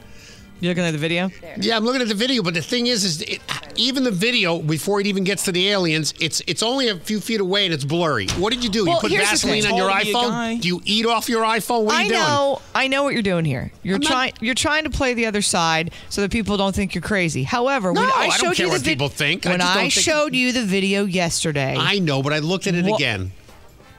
You 0.62 0.70
looking 0.70 0.84
at 0.84 0.92
the 0.92 0.98
video? 1.00 1.32
Yeah, 1.58 1.76
I'm 1.76 1.84
looking 1.84 2.04
at 2.04 2.08
the 2.08 2.14
video, 2.14 2.44
but 2.44 2.54
the 2.54 2.62
thing 2.62 2.86
is, 2.86 3.04
is 3.04 3.22
it, 3.24 3.42
even 3.78 4.04
the 4.04 4.12
video 4.12 4.60
before 4.60 5.02
it 5.02 5.08
even 5.08 5.24
gets 5.24 5.42
to 5.46 5.52
the 5.52 5.70
aliens, 5.70 6.14
it's 6.20 6.44
it's 6.46 6.62
only 6.62 6.90
a 6.90 6.98
few 6.98 7.20
feet 7.20 7.40
away 7.42 7.66
and 7.66 7.74
it's 7.74 7.84
blurry. 7.84 8.28
What 8.38 8.54
did 8.54 8.64
you 8.64 8.70
do? 8.70 8.86
Well, 8.86 8.94
you 8.96 9.00
put 9.02 9.10
here's 9.12 9.26
the 9.26 9.48
Vaseline 9.48 9.64
thing. 9.64 9.72
on 9.72 9.78
your 9.80 9.90
Told 9.90 10.04
me 10.04 10.10
a 10.12 10.14
guy. 10.14 10.20
iPhone? 10.58 10.62
Do 10.62 10.68
you 10.68 10.82
eat 10.86 11.06
off 11.08 11.28
your 11.30 11.44
iPhone? 11.44 11.86
What 11.86 11.96
are 11.96 11.98
I 11.98 12.04
you 12.04 12.10
doing? 12.10 12.22
know, 12.22 12.62
I 12.76 12.88
know 12.90 13.02
what 13.04 13.14
you're 13.14 13.24
doing 13.24 13.44
here. 13.44 13.72
You're 13.82 13.96
I'm 13.96 14.02
not- 14.02 14.12
trying, 14.12 14.34
you're 14.40 14.54
trying 14.54 14.84
to 14.84 14.92
play 14.92 15.16
the 15.16 15.26
other 15.26 15.42
side 15.42 15.90
so 16.10 16.22
that 16.22 16.30
people 16.32 16.58
don't 16.58 16.76
think 16.76 16.94
you're 16.94 17.02
crazy. 17.02 17.42
However, 17.42 17.92
when 17.92 18.04
No, 18.04 18.12
I 18.14 18.26
I 18.26 18.28
don't 18.28 18.40
showed 18.40 18.56
care 18.56 18.66
you 18.68 18.72
the 18.72 18.78
what 18.78 18.84
people 18.86 19.10
think. 19.10 19.48
I 19.48 19.50
when 19.50 19.60
just 19.62 19.76
I, 19.76 19.80
think- 19.82 19.94
showed 19.94 20.36
you 20.36 20.52
the 20.52 20.64
video 20.64 21.06
yesterday, 21.06 21.76
I 21.76 21.98
know, 21.98 22.22
but 22.22 22.34
I 22.34 22.38
looked 22.40 22.68
at 22.68 22.76
it 22.76 22.86
Wha- 22.86 22.98
again. 22.98 23.32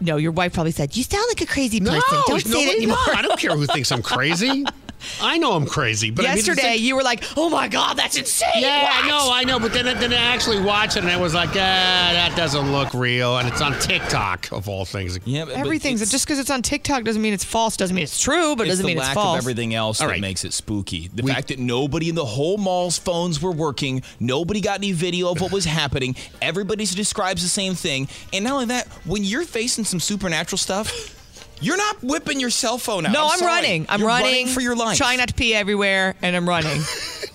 no, 0.01 0.16
your 0.16 0.30
wife 0.32 0.52
probably 0.52 0.70
said 0.72 0.97
you 0.97 1.02
sound 1.02 1.24
like 1.28 1.40
a 1.40 1.47
crazy 1.47 1.80
person. 1.80 2.01
don't 2.28 2.40
say 2.40 2.48
that 2.48 2.48
nobody- 2.51 2.76
anymore. 2.76 2.98
no, 3.09 3.12
I 3.14 3.22
don't 3.22 3.39
care 3.40 3.51
who 3.56 3.66
thinks 3.66 3.90
I'm 3.90 4.02
crazy. 4.02 4.64
I 5.20 5.39
know 5.39 5.53
I'm 5.53 5.66
crazy, 5.66 6.11
but 6.11 6.24
I 6.24 6.29
mean, 6.29 6.37
yesterday, 6.39 6.70
like- 6.73 6.81
you 6.81 6.97
were 6.97 7.03
like, 7.03 7.24
"Oh 7.37 7.49
my 7.49 7.69
god, 7.69 7.97
that's 7.97 8.16
insane!" 8.16 8.49
Yeah, 8.57 8.83
What?" 8.85 9.05
I 9.05 9.09
know, 9.09 9.31
I 9.33 9.45
know, 9.45 9.59
but 9.59 9.73
then, 9.73 9.85
then 9.85 10.12
I 10.12 10.16
actually 10.16 10.61
watched 10.61 10.97
it 10.97 11.01
and 11.03 11.11
I 11.11 11.16
was 11.16 11.35
like, 11.35 11.51
ah, 11.51 11.53
that 11.55 12.35
doesn't 12.37 12.70
look 12.73 12.93
real, 12.95 13.39
and 13.39 13.49
it's 13.49 13.61
on 13.61 13.79
TikTok 13.81 14.51
of 14.53 14.69
all 14.69 14.85
things. 14.85 15.19
yeah, 15.24 15.45
but 15.45 15.55
Everything's 15.55 16.01
it's- 16.03 16.11
just 16.12 16.24
because 16.27 16.39
it's 16.39 16.51
on 16.51 16.62
TikTok 16.62 17.05
doesn't 17.05 17.23
mean 17.23 17.33
it's 17.35 17.45
false. 17.45 17.77
Doesn't 17.77 17.95
mean 17.95 18.05
it's 18.05 18.20
true, 18.20 18.57
but 18.57 18.66
it 18.66 18.70
it's 18.70 18.79
doesn't 18.79 18.87
mean 18.87 18.99
it's 18.99 19.09
false. 19.11 19.39
of 19.39 19.43
everything 19.45 19.74
else 19.74 20.01
All 20.01 20.07
that 20.07 20.12
right. 20.12 20.20
makes 20.20 20.45
it 20.45 20.53
spooky. 20.53 21.11
The 21.12 21.23
fact 21.23 21.49
that 21.49 21.59
nobody 21.59 22.09
in 22.09 22.15
the 22.15 22.24
whole 22.24 22.59
mall's 22.59 22.99
phones 22.99 23.41
were 23.41 23.53
working, 23.53 24.03
nobody 24.20 24.61
got 24.61 24.79
any 24.79 24.93
video 24.93 25.31
of 25.31 25.41
what 25.41 25.53
was 25.53 25.65
happening. 25.81 26.15
Everybody 26.41 26.87
describes 26.87 27.43
the 27.43 27.49
same 27.49 27.74
thing, 27.74 28.09
and 28.33 28.45
not 28.45 28.53
only 28.55 28.66
that, 28.66 28.87
when 29.05 29.24
you're 29.24 29.45
facing 29.45 29.85
some 29.85 30.01
supernatural 30.01 30.59
stuff, 30.59 31.15
you're 31.62 31.76
not 31.76 32.02
whipping 32.02 32.40
your 32.40 32.51
cell 32.51 32.78
phone 32.78 33.06
out. 33.06 33.12
No, 33.12 33.28
I'm, 33.30 33.39
sorry. 33.39 33.52
running. 33.52 33.86
I'm 33.89 34.01
You're 34.01 34.09
running, 34.09 34.47
for 34.48 34.60
your 34.60 34.76
life. 34.76 34.97
Trying 34.97 35.18
not 35.18 35.28
to 35.28 35.34
pee 35.34 35.55
everywhere, 35.55 36.14
and 36.22 36.36
I'm 36.36 36.48
running. 36.48 36.80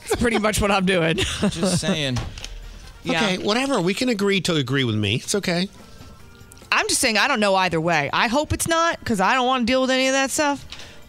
It's 0.09 0.21
pretty 0.21 0.39
much 0.39 0.61
what 0.61 0.71
I'm 0.71 0.85
doing. 0.85 1.17
Just 1.17 1.81
saying. 1.81 2.17
Yeah. 3.03 3.23
Okay, 3.23 3.37
whatever. 3.37 3.79
We 3.79 3.93
can 3.93 4.09
agree 4.09 4.41
to 4.41 4.55
agree 4.55 4.83
with 4.83 4.95
me. 4.95 5.15
It's 5.15 5.35
okay. 5.35 5.69
I'm 6.71 6.87
just 6.89 6.99
saying 6.99 7.17
I 7.17 7.29
don't 7.29 7.39
know 7.39 7.55
either 7.55 7.79
way. 7.79 8.09
I 8.11 8.27
hope 8.27 8.51
it's 8.51 8.67
not 8.67 8.99
because 8.99 9.21
I 9.21 9.33
don't 9.33 9.47
want 9.47 9.61
to 9.61 9.65
deal 9.65 9.79
with 9.79 9.91
any 9.91 10.07
of 10.07 10.13
that 10.13 10.29
stuff. 10.29 10.65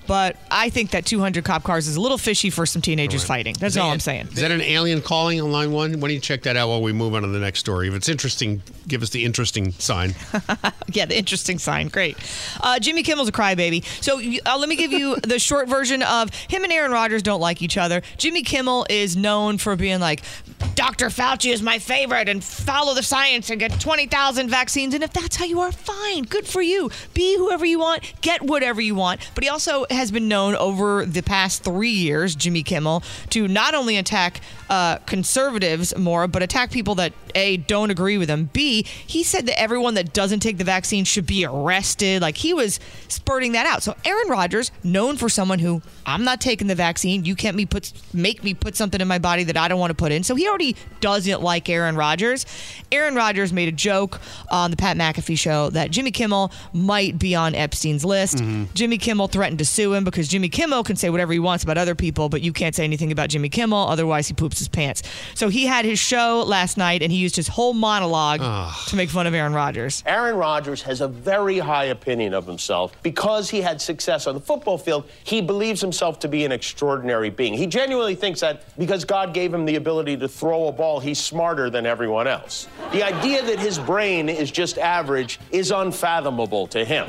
But 0.09 0.37
I 0.51 0.71
think 0.71 0.93
that 0.93 1.05
200 1.05 1.45
cop 1.45 1.63
cars 1.65 1.87
is 1.87 1.97
a 1.97 2.01
little 2.01 2.17
fishy 2.17 2.49
for 2.49 2.65
some 2.65 2.81
teenagers 2.81 3.23
fighting. 3.23 3.55
That's 3.61 3.77
all 3.77 3.91
I'm 3.91 4.01
saying. 4.01 4.29
Is 4.29 4.41
that 4.41 4.51
an 4.51 4.63
alien 4.63 5.03
calling 5.03 5.39
on 5.39 5.53
line 5.53 5.71
one? 5.71 5.93
Why 5.93 6.09
don't 6.09 6.15
you 6.15 6.21
check 6.21 6.45
that 6.45 6.57
out 6.57 6.71
while 6.71 6.81
we 6.81 6.95
move 6.95 7.15
on 7.15 7.23
to 7.23 7.29
the 7.29 7.39
next 7.39 7.61
story? 7.61 7.89
If 7.89 7.95
it's 7.95 8.09
interesting, 8.09 8.63
give 8.89 9.03
us 9.03 9.11
the 9.11 9.27
interesting 9.27 9.73
sign. 9.73 10.15
yeah, 10.93 11.05
the 11.05 11.17
interesting 11.17 11.59
sign. 11.59 11.89
Great. 11.89 12.17
Uh, 12.63 12.79
Jimmy 12.79 13.03
Kimmel's 13.03 13.29
a 13.29 13.33
crybaby. 13.33 13.85
So 14.03 14.19
uh, 14.19 14.59
let 14.59 14.71
me 14.71 14.77
give 14.77 14.93
you 14.93 15.17
the 15.17 15.39
short 15.39 15.69
version 15.69 16.03
of 16.03 16.35
him 16.35 16.65
and 16.65 16.73
Aaron 16.73 16.91
Rodgers 16.91 17.23
don't 17.23 17.41
like 17.41 17.61
each 17.61 17.77
other. 17.77 18.01
Jimmy 18.17 18.43
Kimmel 18.43 18.87
is 18.89 19.15
known 19.15 19.59
for 19.59 19.77
being 19.77 20.01
like, 20.01 20.23
Dr. 20.75 21.07
Fauci 21.09 21.53
is 21.53 21.61
my 21.61 21.79
favorite 21.79 22.29
and 22.29 22.43
follow 22.43 22.95
the 22.95 23.03
science 23.03 23.51
and 23.51 23.59
get 23.59 23.81
20,000 23.81 24.49
vaccines. 24.49 24.95
And 24.95 25.03
if 25.03 25.13
that's 25.13 25.37
how 25.37 25.45
you 25.45 25.61
are, 25.61 25.73
fine. 25.73 26.23
Good 26.23 26.47
for 26.47 26.63
you. 26.63 26.91
Be 27.15 27.37
whoever 27.37 27.67
you 27.67 27.79
want, 27.79 28.15
get 28.21 28.43
whatever 28.43 28.81
you 28.81 28.95
want. 28.95 29.29
But 29.35 29.45
he 29.45 29.51
also 29.51 29.87
has 29.99 30.11
been 30.11 30.29
known 30.29 30.55
over 30.57 31.05
the 31.05 31.23
past 31.23 31.63
three 31.63 31.91
years, 31.91 32.35
Jimmy 32.35 32.63
Kimmel, 32.63 33.03
to 33.31 33.47
not 33.47 33.75
only 33.75 33.97
attack 33.97 34.41
uh, 34.71 34.97
conservatives 34.99 35.97
more, 35.97 36.27
but 36.27 36.43
attack 36.43 36.71
people 36.71 36.95
that 36.97 37.13
A, 37.35 37.57
don't 37.59 37.91
agree 37.91 38.17
with 38.17 38.29
him. 38.29 38.51
B, 38.53 38.85
he 38.85 39.23
said 39.23 39.47
that 39.47 39.61
everyone 39.61 39.95
that 39.95 40.13
doesn't 40.13 40.41
take 40.41 40.59
the 40.59 40.65
vaccine 40.65 41.05
should 41.05 41.27
be 41.27 41.45
arrested. 41.45 42.23
Like 42.23 42.37
he 42.37 42.55
was 42.55 42.81
spurting 43.09 43.53
that 43.53 43.67
out. 43.67 43.83
So 43.83 43.95
Aaron 44.05 44.29
Rodgers, 44.29 44.71
known 44.83 45.17
for 45.17 45.29
someone 45.29 45.59
who 45.59 45.83
I'm 46.07 46.25
not 46.25 46.41
taking 46.41 46.69
the 46.69 46.75
vaccine. 46.75 47.25
You 47.25 47.35
can't 47.35 47.57
me 47.57 47.67
put 47.67 47.93
make 48.15 48.43
me 48.43 48.55
put 48.55 48.77
something 48.77 49.01
in 49.01 49.09
my 49.09 49.19
body 49.19 49.45
that 49.45 49.57
I 49.57 49.69
don't 49.69 49.79
want 49.79 49.91
to 49.91 49.95
put 49.95 50.13
in. 50.13 50.23
So 50.23 50.35
he 50.35 50.49
already 50.49 50.77
doesn't 51.01 51.43
like 51.43 51.69
Aaron 51.69 51.97
Rodgers. 51.97 52.47
Aaron 52.93 53.15
Rodgers 53.15 53.53
made 53.53 53.69
a 53.69 53.73
joke 53.73 54.21
on 54.51 54.71
the 54.71 54.77
Pat 54.77 54.97
McAfee 54.97 55.39
show 55.39 55.71
that 55.71 55.91
Jimmy 55.91 56.11
Kimmel 56.11 56.53
might 56.73 57.19
be 57.19 57.35
on 57.35 57.55
Epstein's 57.55 58.05
list. 58.05 58.43
Jimmy 58.75 58.99
Kimmel 58.99 59.29
threatened 59.29 59.59
to 59.59 59.65
sue 59.65 59.88
him 59.95 60.05
because 60.05 60.29
Jimmy 60.29 60.49
Kimmel 60.49 60.85
can 60.85 60.97
say 60.97 61.11
whatever 61.11 61.33
he 61.33 61.39
wants 61.39 61.65
about 61.65 61.79
other 61.79 61.95
people, 61.95 62.29
but 62.29 62.41
you 62.41 62.53
can't 62.53 62.75
say 62.75 62.85
anything 62.85 63.13
about 63.13 63.29
Jimmy 63.31 63.49
Kimmel, 63.49 63.89
otherwise 63.89 64.29
he 64.29 64.35
poops 64.35 64.59
his 64.59 64.69
pants. 64.69 65.03
So 65.35 65.49
he 65.49 65.67
had 65.67 65.85
his 65.85 65.99
show 65.99 66.45
last 66.47 66.77
night 66.77 67.03
and 67.03 67.13
he 67.13 67.19
used 67.19 67.37
his 67.37 67.49
whole 67.49 67.75
monologue 67.75 68.41
to 68.89 68.97
make 68.97 69.11
fun 69.11 69.27
of 69.27 69.35
Aaron 69.35 69.53
Rodgers. 69.53 70.03
Aaron 70.07 70.37
Rodgers 70.37 70.83
has 70.83 71.01
a 71.01 71.09
very 71.09 71.59
high 71.59 71.85
opinion 71.85 72.35
of 72.35 72.47
himself. 72.47 72.93
Because 73.03 73.51
he 73.51 73.61
had 73.61 73.81
success 73.81 74.27
on 74.27 74.35
the 74.35 74.41
football 74.41 74.79
field, 74.79 75.09
he 75.25 75.41
believes 75.41 75.81
himself 75.81 76.19
to 76.21 76.29
be 76.29 76.45
an 76.45 76.53
extraordinary 76.53 77.31
being. 77.31 77.55
He 77.55 77.67
genuinely 77.67 78.15
thinks 78.15 78.41
that 78.41 78.63
because 78.79 79.05
God 79.05 79.35
gave 79.35 79.53
him 79.53 79.65
the 79.65 79.77
ability 79.77 80.17
to 80.19 80.29
throw 80.29 80.69
a 80.69 80.73
ball, 80.73 81.01
he's 81.01 81.19
smarter 81.19 81.71
than 81.71 81.87
everyone 81.87 82.27
else. 82.27 82.69
The 82.93 83.03
idea 83.03 83.43
that 83.43 83.59
his 83.59 83.79
brain 83.79 84.29
is 84.29 84.51
just 84.51 84.79
average 84.79 85.39
is 85.51 85.71
unfathomable 85.71 86.67
to 86.69 86.85
him. 86.85 87.07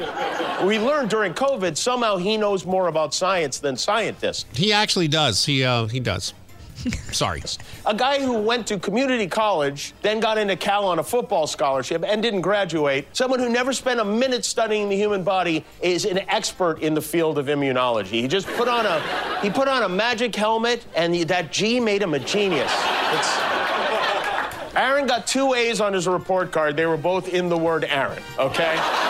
We 0.66 0.78
learned 0.78 1.10
during 1.10 1.34
COVID 1.34 1.78
somehow 1.78 2.18
he 2.18 2.36
knows 2.38 2.66
more 2.70 2.88
about 2.88 3.14
science 3.14 3.60
than 3.60 3.76
scientists. 3.76 4.46
He 4.54 4.72
actually 4.72 5.08
does. 5.08 5.46
He 5.46 5.64
uh, 5.64 5.88
he 5.88 6.00
does. 6.00 6.34
Sorry. 7.12 7.44
A 7.86 7.94
guy 7.94 8.22
who 8.22 8.34
went 8.40 8.66
to 8.68 8.80
community 8.80 9.28
college, 9.28 9.94
then 10.02 10.20
got 10.22 10.38
into 10.38 10.56
Cal 10.56 10.86
on 10.86 11.00
a 11.00 11.04
football 11.04 11.46
scholarship 11.46 12.06
and 12.08 12.22
didn't 12.22 12.42
graduate, 12.42 13.06
someone 13.12 13.40
who 13.40 13.50
never 13.50 13.74
spent 13.74 14.00
a 14.00 14.06
minute 14.06 14.46
studying 14.46 14.88
the 14.88 14.96
human 14.96 15.24
body, 15.24 15.66
is 15.82 16.06
an 16.06 16.20
expert 16.30 16.82
in 16.82 16.94
the 16.94 17.02
field 17.02 17.38
of 17.38 17.48
immunology. 17.48 18.22
He 18.22 18.28
just 18.28 18.48
put 18.48 18.68
on 18.68 18.86
a 18.86 19.02
he 19.42 19.50
put 19.50 19.68
on 19.68 19.84
a 19.84 19.90
magic 19.90 20.36
helmet, 20.36 20.86
and 20.96 21.14
that 21.28 21.52
G 21.52 21.80
made 21.80 22.02
him 22.02 22.14
a 22.14 22.20
genius. 22.20 22.72
It's, 23.12 23.40
Aaron 24.76 25.08
got 25.08 25.28
two 25.28 25.56
A's 25.56 25.82
on 25.82 25.92
his 25.92 26.08
report 26.08 26.52
card. 26.52 26.78
They 26.78 26.86
were 26.86 26.96
both 26.96 27.28
in 27.34 27.50
the 27.50 27.58
word 27.58 27.84
Aaron. 27.84 28.24
Okay. 28.38 29.09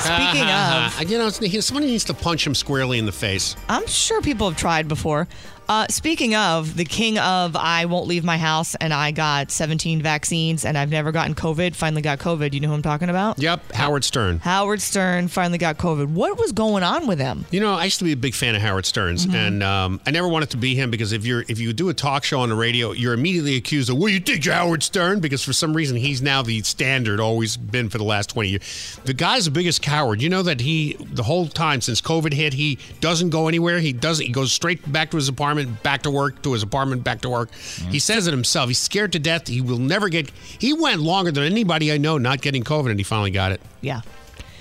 Speaking 0.00 0.48
of- 0.48 1.02
you 1.10 1.18
know, 1.18 1.26
it's- 1.28 1.66
somebody 1.66 1.86
needs 1.86 2.04
to 2.04 2.14
punch 2.14 2.46
him 2.46 2.54
squarely 2.54 2.98
in 2.98 3.06
the 3.06 3.12
face. 3.12 3.56
I'm 3.68 3.86
sure 3.86 4.20
people 4.22 4.48
have 4.48 4.58
tried 4.58 4.88
before. 4.88 5.28
Uh, 5.70 5.86
speaking 5.88 6.34
of 6.34 6.76
the 6.76 6.84
king 6.84 7.16
of 7.20 7.54
I 7.54 7.84
won't 7.84 8.08
leave 8.08 8.24
my 8.24 8.36
house 8.38 8.74
and 8.74 8.92
I 8.92 9.12
got 9.12 9.52
17 9.52 10.02
vaccines 10.02 10.64
and 10.64 10.76
I've 10.76 10.90
never 10.90 11.12
gotten 11.12 11.36
COVID, 11.36 11.76
finally 11.76 12.02
got 12.02 12.18
COVID. 12.18 12.52
You 12.52 12.58
know 12.58 12.66
who 12.66 12.74
I'm 12.74 12.82
talking 12.82 13.08
about? 13.08 13.38
Yep, 13.38 13.70
Howard 13.74 14.02
Stern. 14.02 14.40
Howard 14.40 14.80
Stern 14.80 15.28
finally 15.28 15.58
got 15.58 15.78
COVID. 15.78 16.08
What 16.08 16.36
was 16.40 16.50
going 16.50 16.82
on 16.82 17.06
with 17.06 17.20
him? 17.20 17.44
You 17.52 17.60
know, 17.60 17.74
I 17.74 17.84
used 17.84 18.00
to 18.00 18.04
be 18.04 18.10
a 18.10 18.16
big 18.16 18.34
fan 18.34 18.56
of 18.56 18.62
Howard 18.62 18.84
Stern's, 18.84 19.28
Mhm. 19.28 19.34
and 19.34 19.62
um, 19.62 20.00
I 20.04 20.10
never 20.10 20.26
wanted 20.26 20.50
to 20.50 20.56
be 20.56 20.74
him 20.74 20.90
because 20.90 21.12
if 21.12 21.24
you're 21.24 21.44
if 21.46 21.60
you 21.60 21.72
do 21.72 21.88
a 21.88 21.94
talk 21.94 22.24
show 22.24 22.40
on 22.40 22.48
the 22.48 22.56
radio, 22.56 22.90
you're 22.90 23.14
immediately 23.14 23.54
accused 23.54 23.90
of, 23.90 23.96
"Well, 23.96 24.08
you 24.08 24.18
think 24.18 24.44
you're 24.44 24.54
Howard 24.56 24.82
Stern?" 24.82 25.20
Because 25.20 25.44
for 25.44 25.52
some 25.52 25.72
reason 25.74 25.96
he's 25.96 26.20
now 26.20 26.42
the 26.42 26.62
standard, 26.62 27.20
always 27.20 27.56
been 27.56 27.88
for 27.90 27.98
the 27.98 28.02
last 28.04 28.30
twenty 28.30 28.48
years. 28.48 28.98
The 29.04 29.14
guy's 29.14 29.44
the 29.44 29.52
biggest 29.52 29.82
coward. 29.82 30.20
You 30.20 30.30
know 30.30 30.42
that 30.42 30.62
he 30.62 30.96
the 31.12 31.22
whole 31.22 31.46
time 31.46 31.80
since 31.80 32.00
COVID 32.00 32.32
hit, 32.32 32.54
he 32.54 32.76
doesn't 33.00 33.30
go 33.30 33.46
anywhere. 33.46 33.78
He 33.78 33.92
doesn't. 33.92 34.26
He 34.26 34.32
goes 34.32 34.52
straight 34.52 34.90
back 34.90 35.12
to 35.12 35.16
his 35.16 35.28
apartment, 35.28 35.59
back 35.66 36.02
to 36.02 36.10
work, 36.10 36.42
to 36.42 36.52
his 36.52 36.62
apartment, 36.62 37.04
back 37.04 37.20
to 37.22 37.28
work. 37.28 37.52
He 37.54 37.98
says 37.98 38.26
it 38.26 38.32
himself. 38.32 38.68
He's 38.68 38.78
scared 38.78 39.12
to 39.12 39.18
death. 39.18 39.48
He 39.48 39.60
will 39.60 39.78
never 39.78 40.08
get. 40.08 40.30
He 40.30 40.72
went 40.72 41.00
longer 41.00 41.30
than 41.30 41.44
anybody 41.44 41.92
I 41.92 41.98
know 41.98 42.18
not 42.18 42.40
getting 42.40 42.62
COVID, 42.62 42.90
and 42.90 42.98
he 42.98 43.04
finally 43.04 43.30
got 43.30 43.52
it. 43.52 43.60
Yeah. 43.80 44.02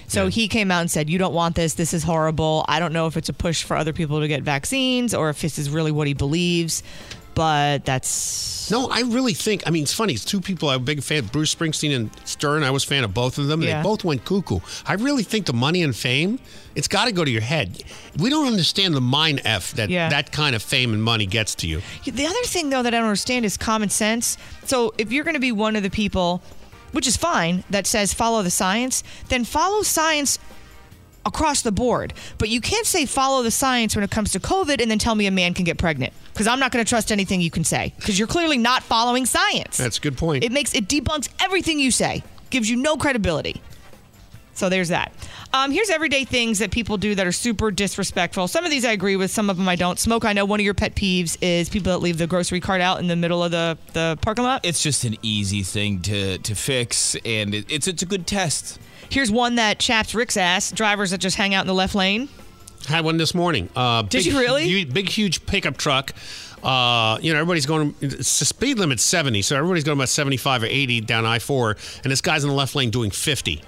So 0.09 0.27
he 0.27 0.47
came 0.47 0.71
out 0.71 0.81
and 0.81 0.89
said, 0.89 1.07
You 1.09 1.19
don't 1.19 1.33
want 1.33 1.55
this. 1.55 1.75
This 1.75 1.93
is 1.93 2.03
horrible. 2.03 2.65
I 2.67 2.79
don't 2.79 2.93
know 2.93 3.05
if 3.05 3.15
it's 3.15 3.29
a 3.29 3.33
push 3.33 3.63
for 3.63 3.77
other 3.77 3.93
people 3.93 4.19
to 4.21 4.27
get 4.27 4.41
vaccines 4.41 5.13
or 5.13 5.29
if 5.29 5.41
this 5.41 5.59
is 5.59 5.69
really 5.69 5.91
what 5.91 6.07
he 6.07 6.15
believes, 6.15 6.81
but 7.39 7.85
that's. 7.85 8.69
No, 8.69 8.89
I 8.89 8.99
really 8.99 9.33
think. 9.33 9.63
I 9.65 9.69
mean, 9.69 9.83
it's 9.83 9.93
funny. 9.93 10.11
It's 10.11 10.25
two 10.25 10.41
people 10.41 10.69
I'm 10.69 10.81
a 10.81 10.83
big 10.83 11.01
fan. 11.01 11.19
Of 11.19 11.31
Bruce 11.31 11.55
Springsteen 11.55 11.95
and 11.95 12.09
Stern. 12.25 12.63
I 12.63 12.69
was 12.69 12.83
a 12.83 12.87
fan 12.87 13.05
of 13.05 13.13
both 13.13 13.37
of 13.37 13.47
them. 13.47 13.61
Yeah. 13.63 13.77
They 13.77 13.83
both 13.83 14.03
went 14.03 14.25
cuckoo. 14.25 14.59
I 14.85 14.95
really 14.95 15.23
think 15.23 15.45
the 15.45 15.53
money 15.53 15.81
and 15.81 15.95
fame. 15.95 16.37
It's 16.75 16.89
got 16.89 17.05
to 17.05 17.13
go 17.13 17.23
to 17.23 17.31
your 17.31 17.39
head. 17.41 17.81
We 18.17 18.29
don't 18.29 18.47
understand 18.47 18.93
the 18.93 18.99
mind 18.99 19.39
f 19.45 19.71
that 19.75 19.89
Yeah. 19.89 20.09
that 20.09 20.33
kind 20.33 20.53
of 20.53 20.61
fame 20.61 20.91
and 20.93 21.01
money 21.01 21.25
gets 21.25 21.55
to 21.55 21.67
you. 21.67 21.81
The 22.03 22.25
other 22.25 22.43
thing, 22.43 22.71
though, 22.71 22.83
that 22.83 22.93
I 22.93 22.97
don't 22.97 23.05
understand 23.07 23.45
is 23.45 23.55
common 23.55 23.87
sense. 23.89 24.37
So 24.65 24.93
if 24.97 25.13
you're 25.13 25.23
going 25.23 25.35
to 25.35 25.39
be 25.39 25.53
one 25.53 25.77
of 25.77 25.83
the 25.83 25.89
people, 25.89 26.41
which 26.91 27.07
is 27.07 27.15
fine, 27.15 27.63
that 27.69 27.87
says 27.87 28.13
follow 28.13 28.43
the 28.43 28.51
science, 28.51 29.01
then 29.29 29.45
follow 29.45 29.81
science 29.81 30.39
across 31.25 31.61
the 31.61 31.71
board. 31.71 32.13
But 32.37 32.49
you 32.49 32.59
can't 32.59 32.85
say 32.85 33.05
follow 33.05 33.43
the 33.43 33.51
science 33.51 33.95
when 33.95 34.03
it 34.03 34.11
comes 34.11 34.33
to 34.33 34.39
COVID 34.41 34.81
and 34.81 34.91
then 34.91 34.99
tell 34.99 35.15
me 35.15 35.25
a 35.25 35.31
man 35.31 35.53
can 35.53 35.63
get 35.63 35.77
pregnant. 35.77 36.11
Because 36.39 36.47
I'm 36.47 36.59
not 36.61 36.71
going 36.71 36.85
to 36.85 36.87
trust 36.87 37.11
anything 37.11 37.41
you 37.41 37.51
can 37.51 37.65
say. 37.65 37.93
Because 37.97 38.17
you're 38.17 38.25
clearly 38.25 38.57
not 38.57 38.81
following 38.81 39.25
science. 39.25 39.75
That's 39.75 39.97
a 39.97 39.99
good 40.01 40.17
point. 40.17 40.45
It 40.45 40.53
makes 40.53 40.73
it 40.73 40.87
debunks 40.87 41.27
everything 41.41 41.79
you 41.79 41.91
say, 41.91 42.23
gives 42.49 42.69
you 42.69 42.77
no 42.77 42.95
credibility. 42.95 43.61
So 44.53 44.69
there's 44.69 44.87
that. 44.87 45.11
Um, 45.51 45.73
here's 45.73 45.89
everyday 45.89 46.23
things 46.23 46.59
that 46.59 46.71
people 46.71 46.95
do 46.95 47.13
that 47.13 47.27
are 47.27 47.33
super 47.33 47.71
disrespectful. 47.71 48.47
Some 48.47 48.63
of 48.63 48.71
these 48.71 48.85
I 48.85 48.93
agree 48.93 49.17
with, 49.17 49.31
some 49.31 49.49
of 49.49 49.57
them 49.57 49.67
I 49.67 49.75
don't. 49.75 49.99
Smoke, 49.99 50.23
I 50.23 50.31
know 50.31 50.45
one 50.45 50.61
of 50.61 50.63
your 50.63 50.73
pet 50.73 50.95
peeves 50.95 51.37
is 51.41 51.67
people 51.67 51.91
that 51.91 51.97
leave 51.97 52.17
the 52.17 52.27
grocery 52.27 52.61
cart 52.61 52.79
out 52.79 53.01
in 53.01 53.07
the 53.07 53.17
middle 53.17 53.43
of 53.43 53.51
the, 53.51 53.77
the 53.91 54.17
parking 54.21 54.45
lot. 54.45 54.63
It's 54.63 54.81
just 54.81 55.03
an 55.03 55.17
easy 55.21 55.61
thing 55.61 55.99
to 56.03 56.37
to 56.37 56.55
fix, 56.55 57.17
and 57.25 57.53
it, 57.53 57.65
it's 57.69 57.89
it's 57.89 58.01
a 58.01 58.05
good 58.05 58.25
test. 58.25 58.79
Here's 59.09 59.29
one 59.29 59.55
that 59.55 59.77
chaps 59.77 60.15
Rick's 60.15 60.37
ass 60.37 60.71
drivers 60.71 61.11
that 61.11 61.17
just 61.17 61.35
hang 61.35 61.53
out 61.53 61.61
in 61.61 61.67
the 61.67 61.73
left 61.73 61.95
lane. 61.95 62.29
Had 62.87 63.05
one 63.05 63.17
this 63.17 63.35
morning. 63.35 63.69
Uh, 63.75 64.01
Did 64.03 64.23
big, 64.23 64.25
you 64.25 64.39
really? 64.39 64.69
hu- 64.69 64.85
Big, 64.91 65.09
huge 65.09 65.45
pickup 65.45 65.77
truck. 65.77 66.13
Uh, 66.63 67.17
you 67.21 67.31
know, 67.31 67.39
everybody's 67.39 67.65
going. 67.65 67.95
It's 68.01 68.39
the 68.39 68.45
speed 68.45 68.79
limit's 68.79 69.03
seventy, 69.03 69.41
so 69.41 69.55
everybody's 69.55 69.83
going 69.83 69.97
about 69.97 70.09
seventy-five 70.09 70.63
or 70.63 70.67
eighty 70.67 70.99
down 71.01 71.25
I 71.25 71.39
four, 71.39 71.77
and 72.03 72.11
this 72.11 72.21
guy's 72.21 72.43
in 72.43 72.49
the 72.49 72.55
left 72.55 72.75
lane 72.75 72.89
doing 72.89 73.11
fifty. 73.11 73.61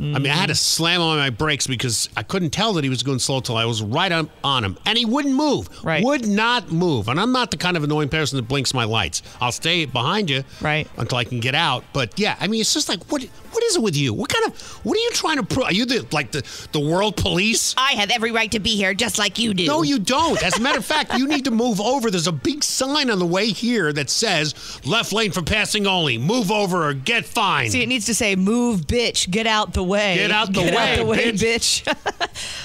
I 0.00 0.20
mean, 0.20 0.26
I 0.28 0.36
had 0.36 0.46
to 0.46 0.54
slam 0.54 1.00
on 1.00 1.18
my 1.18 1.30
brakes 1.30 1.66
because 1.66 2.08
I 2.16 2.22
couldn't 2.22 2.50
tell 2.50 2.74
that 2.74 2.84
he 2.84 2.88
was 2.88 3.02
going 3.02 3.18
slow 3.18 3.40
till 3.40 3.56
I 3.56 3.64
was 3.64 3.82
right 3.82 4.12
on, 4.12 4.30
on 4.44 4.62
him, 4.62 4.78
and 4.86 4.96
he 4.96 5.04
wouldn't 5.04 5.34
move. 5.34 5.68
Right. 5.82 6.04
Would 6.04 6.24
not 6.24 6.70
move. 6.70 7.08
And 7.08 7.18
I'm 7.18 7.32
not 7.32 7.50
the 7.50 7.56
kind 7.56 7.76
of 7.76 7.82
annoying 7.82 8.08
person 8.08 8.36
that 8.36 8.46
blinks 8.46 8.72
my 8.72 8.84
lights. 8.84 9.22
I'll 9.40 9.50
stay 9.50 9.86
behind 9.86 10.30
you. 10.30 10.44
Right. 10.60 10.86
Until 10.98 11.18
I 11.18 11.24
can 11.24 11.40
get 11.40 11.56
out. 11.56 11.82
But 11.92 12.16
yeah, 12.16 12.36
I 12.38 12.46
mean, 12.46 12.60
it's 12.60 12.72
just 12.72 12.88
like 12.88 13.10
what 13.10 13.28
what 13.58 13.64
is 13.64 13.74
it 13.74 13.82
with 13.82 13.96
you? 13.96 14.14
What 14.14 14.28
kind 14.28 14.46
of 14.46 14.56
what 14.84 14.96
are 14.96 15.00
you 15.00 15.10
trying 15.10 15.38
to 15.38 15.42
prove? 15.42 15.66
Are 15.66 15.72
you 15.72 15.84
the 15.84 16.06
like 16.12 16.30
the 16.30 16.46
the 16.70 16.78
world 16.78 17.16
police? 17.16 17.74
I 17.76 17.94
have 17.94 18.08
every 18.08 18.30
right 18.30 18.52
to 18.52 18.60
be 18.60 18.76
here 18.76 18.94
just 18.94 19.18
like 19.18 19.36
you 19.36 19.52
do. 19.52 19.66
No, 19.66 19.82
you 19.82 19.98
don't. 19.98 20.40
As 20.44 20.56
a 20.58 20.60
matter 20.60 20.78
of 20.78 20.84
fact, 20.84 21.14
you 21.14 21.26
need 21.26 21.44
to 21.46 21.50
move 21.50 21.80
over. 21.80 22.08
There's 22.08 22.28
a 22.28 22.32
big 22.32 22.62
sign 22.62 23.10
on 23.10 23.18
the 23.18 23.26
way 23.26 23.48
here 23.48 23.92
that 23.94 24.10
says 24.10 24.54
left 24.86 25.12
lane 25.12 25.32
for 25.32 25.42
passing 25.42 25.88
only. 25.88 26.18
Move 26.18 26.52
over 26.52 26.88
or 26.88 26.94
get 26.94 27.24
fined. 27.24 27.72
See, 27.72 27.82
it 27.82 27.88
needs 27.88 28.06
to 28.06 28.14
say 28.14 28.36
"Move, 28.36 28.82
bitch, 28.82 29.28
get 29.28 29.48
out 29.48 29.74
the 29.74 29.82
way." 29.82 30.14
Get 30.14 30.30
out 30.30 30.52
the 30.52 30.62
Get 30.62 30.76
way, 30.76 30.92
out 30.92 30.96
the 30.98 31.04
way, 31.04 31.32
bitch. 31.32 31.82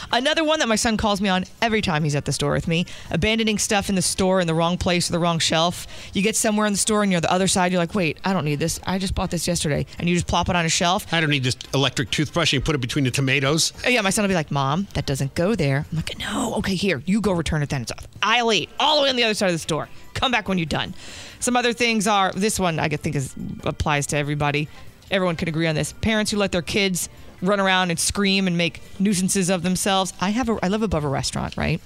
Another 0.11 0.43
one 0.43 0.59
that 0.59 0.67
my 0.67 0.75
son 0.75 0.95
calls 0.95 1.21
me 1.21 1.29
on 1.29 1.45
every 1.59 1.81
time 1.81 2.03
he's 2.03 2.13
at 2.13 2.25
the 2.25 2.31
store 2.33 2.51
with 2.51 2.67
me: 2.67 2.85
abandoning 3.09 3.57
stuff 3.57 3.89
in 3.89 3.95
the 3.95 4.01
store 4.03 4.41
in 4.41 4.45
the 4.45 4.53
wrong 4.53 4.77
place 4.77 5.09
or 5.09 5.13
the 5.13 5.19
wrong 5.19 5.39
shelf. 5.39 5.87
You 6.13 6.21
get 6.21 6.35
somewhere 6.35 6.67
in 6.67 6.73
the 6.73 6.77
store 6.77 7.01
and 7.01 7.11
you're 7.11 7.17
on 7.17 7.23
the 7.23 7.31
other 7.31 7.47
side. 7.47 7.71
You're 7.71 7.81
like, 7.81 7.95
"Wait, 7.95 8.19
I 8.23 8.31
don't 8.31 8.45
need 8.45 8.59
this. 8.59 8.79
I 8.85 8.99
just 8.99 9.15
bought 9.15 9.31
this 9.31 9.47
yesterday," 9.47 9.87
and 9.97 10.07
you 10.07 10.13
just 10.13 10.27
plop 10.27 10.49
it 10.49 10.55
on 10.55 10.65
a 10.65 10.69
shelf. 10.69 10.82
I 11.11 11.21
don't 11.21 11.29
need 11.29 11.43
this 11.43 11.57
electric 11.73 12.11
toothbrush 12.11 12.53
and 12.53 12.63
put 12.63 12.75
it 12.75 12.81
between 12.81 13.05
the 13.05 13.11
tomatoes. 13.11 13.73
Oh, 13.85 13.89
yeah, 13.89 14.01
my 14.01 14.09
son 14.09 14.23
will 14.23 14.29
be 14.29 14.35
like, 14.35 14.51
"Mom, 14.51 14.87
that 14.93 15.05
doesn't 15.05 15.35
go 15.35 15.55
there." 15.55 15.85
I'm 15.91 15.95
like, 15.97 16.17
"No, 16.19 16.55
okay, 16.55 16.75
here, 16.75 17.01
you 17.05 17.21
go 17.21 17.31
return 17.31 17.63
it 17.63 17.69
then." 17.69 17.83
It's 17.83 17.91
off. 17.91 18.07
I'll 18.21 18.51
eight, 18.51 18.69
all 18.79 18.97
the 18.97 19.03
way 19.03 19.09
on 19.09 19.15
the 19.15 19.23
other 19.23 19.33
side 19.33 19.47
of 19.47 19.53
the 19.53 19.59
store. 19.59 19.89
Come 20.13 20.31
back 20.31 20.47
when 20.47 20.57
you're 20.57 20.65
done. 20.65 20.93
Some 21.39 21.57
other 21.57 21.73
things 21.73 22.07
are 22.07 22.31
this 22.31 22.59
one 22.59 22.79
I 22.79 22.87
think 22.89 23.15
is 23.15 23.33
applies 23.63 24.07
to 24.07 24.17
everybody. 24.17 24.67
Everyone 25.11 25.35
can 25.35 25.47
agree 25.49 25.67
on 25.67 25.75
this. 25.75 25.93
Parents 25.93 26.31
who 26.31 26.37
let 26.37 26.51
their 26.51 26.61
kids 26.61 27.09
run 27.41 27.59
around 27.59 27.89
and 27.89 27.99
scream 27.99 28.47
and 28.47 28.57
make 28.57 28.81
nuisances 28.99 29.49
of 29.49 29.63
themselves. 29.63 30.13
I 30.21 30.29
have 30.29 30.49
a 30.49 30.57
I 30.63 30.69
live 30.69 30.81
above 30.81 31.03
a 31.03 31.09
restaurant, 31.09 31.57
right? 31.57 31.81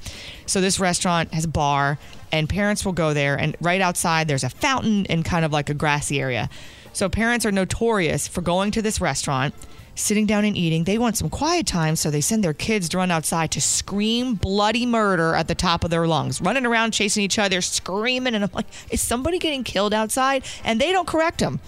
So 0.46 0.62
this 0.62 0.80
restaurant 0.80 1.34
has 1.34 1.46
a 1.46 1.50
bar 1.50 1.98
and 2.32 2.48
parents 2.48 2.86
will 2.86 2.94
go 2.94 3.14
there 3.14 3.36
and 3.36 3.56
right 3.60 3.82
outside 3.82 4.28
there's 4.28 4.44
a 4.44 4.50
fountain 4.50 5.06
and 5.08 5.26
kind 5.26 5.44
of 5.44 5.52
like 5.52 5.70
a 5.70 5.74
grassy 5.74 6.22
area. 6.22 6.50
So 6.98 7.10
parents 7.10 7.46
are 7.46 7.52
notorious 7.52 8.28
for 8.28 8.42
going 8.42 8.72
to 8.72 8.82
this 8.82 9.00
restaurant 9.00 9.54
sitting 9.94 10.26
down 10.26 10.46
and 10.46 10.58
eating. 10.58 10.84
They 10.84 10.98
want 10.98 11.16
some 11.16 11.30
quiet 11.30 11.68
time, 11.68 11.96
so 11.96 12.10
they 12.10 12.22
send 12.22 12.44
their 12.44 12.56
kids 12.56 12.90
to 12.90 12.98
run 12.98 13.12
outside 13.12 13.52
to 13.52 13.62
scream 13.62 14.34
bloody 14.34 14.84
murder 14.84 15.36
at 15.36 15.48
the 15.48 15.54
top 15.54 15.84
of 15.84 15.92
their 15.92 16.08
lungs, 16.08 16.42
running 16.42 16.66
around 16.66 16.94
chasing 16.94 17.24
each 17.24 17.38
other, 17.38 17.62
screaming. 17.62 18.34
And 18.34 18.44
I'm 18.44 18.50
like, 18.52 18.66
is 18.90 19.00
somebody 19.00 19.38
getting 19.38 19.64
killed 19.64 19.94
outside? 19.94 20.44
And 20.64 20.82
they 20.82 20.92
don't 20.92 21.08
correct 21.08 21.38
them. 21.38 21.60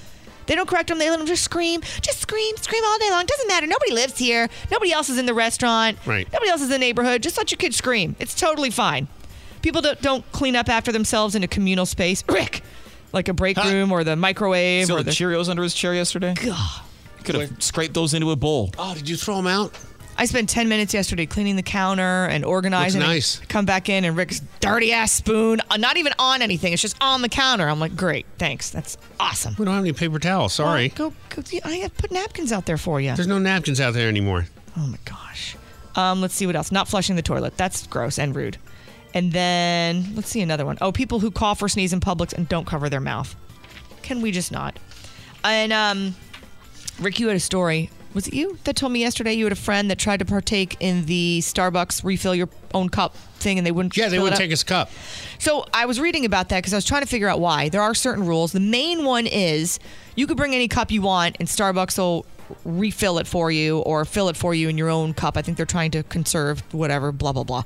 They 0.48 0.56
don't 0.56 0.68
correct 0.68 0.90
them. 0.90 0.98
They 0.98 1.12
let 1.12 1.20
them 1.20 1.28
just 1.28 1.44
scream, 1.44 1.82
just 2.02 2.22
scream, 2.22 2.58
scream 2.58 2.84
all 2.84 2.98
day 2.98 3.12
long. 3.12 3.28
Doesn't 3.28 3.48
matter. 3.48 3.68
Nobody 3.68 3.92
lives 3.92 4.18
here. 4.18 4.50
Nobody 4.72 4.92
else 4.92 5.10
is 5.10 5.20
in 5.20 5.28
the 5.28 5.36
restaurant. 5.36 6.00
Right. 6.08 6.28
Nobody 6.34 6.50
else 6.50 6.62
is 6.62 6.70
in 6.70 6.72
the 6.72 6.80
neighborhood. 6.80 7.22
Just 7.22 7.38
let 7.38 7.52
your 7.52 7.58
kids 7.58 7.76
scream. 7.76 8.16
It's 8.18 8.34
totally 8.34 8.72
fine. 8.72 9.08
People 9.62 9.82
don't, 9.82 10.02
don't 10.02 10.32
clean 10.32 10.56
up 10.56 10.70
after 10.70 10.92
themselves 10.92 11.36
in 11.36 11.44
a 11.44 11.48
communal 11.48 11.86
space. 11.86 12.24
Rick, 12.30 12.64
like 13.12 13.28
a 13.28 13.34
break 13.34 13.58
room 13.58 13.92
or 13.92 14.04
the 14.04 14.16
microwave 14.16 14.86
Still 14.86 14.98
or 14.98 15.00
had 15.00 15.08
the 15.08 15.12
Cheerios 15.12 15.50
under 15.50 15.64
his 15.64 15.74
chair 15.74 15.94
yesterday. 15.94 16.34
God. 16.34 16.82
Could 17.24 17.36
have 17.36 17.62
scraped 17.64 17.94
those 17.94 18.14
into 18.14 18.32
a 18.32 18.36
bowl. 18.36 18.72
Oh, 18.78 18.94
did 18.96 19.10
you 19.10 19.18
throw 19.18 19.36
them 19.38 19.48
out? 19.48 19.78
I 20.18 20.26
spent 20.26 20.50
10 20.50 20.68
minutes 20.68 20.94
yesterday 20.94 21.26
cleaning 21.26 21.56
the 21.56 21.64
counter 21.64 22.26
and 22.26 22.44
organizing. 22.44 23.00
Looks 23.00 23.10
it. 23.10 23.14
nice. 23.14 23.40
Come 23.48 23.66
back 23.66 23.88
in 23.88 24.04
and 24.04 24.18
Rick's 24.18 24.42
dirty 24.60 24.92
ass 24.92 25.14
spoon, 25.14 25.62
uh, 25.70 25.78
not 25.78 25.96
even 25.96 26.12
on 26.20 26.42
anything. 26.42 26.74
It's 26.74 26.82
just 26.82 26.98
on 27.02 27.22
the 27.22 27.30
counter. 27.30 27.70
I'm 27.70 27.80
like, 27.80 27.96
great, 27.96 28.26
thanks. 28.38 28.70
That's 28.70 28.98
awesome. 29.18 29.56
We 29.58 29.64
don't 29.64 29.76
have 29.76 29.84
any 29.84 29.94
paper 29.94 30.20
towels. 30.20 30.54
Sorry. 30.54 30.92
Well, 30.98 31.14
go, 31.30 31.42
go. 31.42 31.60
I 31.64 31.76
have 31.78 31.96
put 31.96 32.12
napkins 32.12 32.52
out 32.52 32.66
there 32.66 32.78
for 32.78 33.00
you. 33.00 33.16
There's 33.16 33.28
no 33.28 33.40
napkins 33.40 33.80
out 33.80 33.94
there 33.94 34.10
anymore. 34.10 34.46
Oh 34.76 34.88
my 34.88 35.00
gosh. 35.06 35.56
Um, 35.96 36.20
let's 36.20 36.34
see 36.34 36.46
what 36.46 36.56
else. 36.58 36.70
Not 36.70 36.90
flushing 36.90 37.16
the 37.16 37.22
toilet. 37.22 37.56
That's 37.56 37.88
gross 37.88 38.20
and 38.20 38.36
rude. 38.36 38.58
And 39.14 39.32
then 39.32 40.14
let's 40.16 40.30
see 40.30 40.42
another 40.42 40.66
one. 40.66 40.78
Oh, 40.82 40.92
people 40.92 41.20
who 41.20 41.32
cough 41.32 41.62
or 41.62 41.70
sneeze 41.70 41.94
in 41.94 42.00
Publix 42.00 42.34
and 42.34 42.48
don't 42.48 42.68
cover 42.68 42.90
their 42.90 43.00
mouth. 43.00 43.36
Can 44.04 44.22
we 44.22 44.32
just 44.32 44.52
not? 44.52 44.78
And 45.44 45.74
um, 45.74 46.16
Rick, 47.00 47.20
you 47.20 47.28
had 47.28 47.36
a 47.36 47.40
story. 47.40 47.90
Was 48.14 48.28
it 48.28 48.34
you 48.34 48.58
that 48.64 48.76
told 48.76 48.92
me 48.92 49.02
yesterday 49.02 49.34
you 49.34 49.46
had 49.46 49.52
a 49.54 49.56
friend 49.56 49.90
that 49.92 50.00
tried 50.00 50.18
to 50.18 50.26
partake 50.26 50.78
in 50.80 51.06
the 51.06 51.40
Starbucks 51.42 52.04
refill 52.04 52.34
your 52.34 52.50
own 52.74 52.90
cup 52.90 53.16
thing 53.16 53.60
and 53.60 53.68
they 53.68 53.72
wouldn't? 53.72 53.96
Yeah, 53.96 54.10
they 54.10 54.18
wouldn't 54.18 54.38
take 54.38 54.50
his 54.50 54.64
cup. 54.64 54.90
So 55.38 55.66
I 55.74 55.86
was 55.86 56.00
reading 56.00 56.26
about 56.26 56.50
that 56.50 56.58
because 56.58 56.74
I 56.74 56.78
was 56.78 56.86
trying 56.86 57.04
to 57.04 57.08
figure 57.08 57.28
out 57.28 57.40
why. 57.40 57.70
There 57.70 57.82
are 57.82 57.94
certain 57.94 58.26
rules. 58.26 58.52
The 58.52 58.60
main 58.60 59.06
one 59.06 59.28
is 59.28 59.80
you 60.16 60.26
could 60.26 60.38
bring 60.38 60.56
any 60.56 60.68
cup 60.68 60.90
you 60.90 61.04
want, 61.04 61.38
and 61.40 61.48
Starbucks 61.48 62.00
will 62.00 62.26
refill 62.66 63.20
it 63.20 63.28
for 63.28 63.52
you 63.52 63.80
or 63.80 64.06
fill 64.06 64.30
it 64.30 64.38
for 64.38 64.54
you 64.54 64.70
in 64.70 64.78
your 64.78 64.90
own 64.90 65.14
cup. 65.14 65.38
I 65.38 65.42
think 65.42 65.58
they're 65.58 65.66
trying 65.66 65.92
to 65.92 66.04
conserve 66.04 66.62
whatever, 66.74 67.12
blah, 67.12 67.32
blah, 67.32 67.44
blah. 67.44 67.64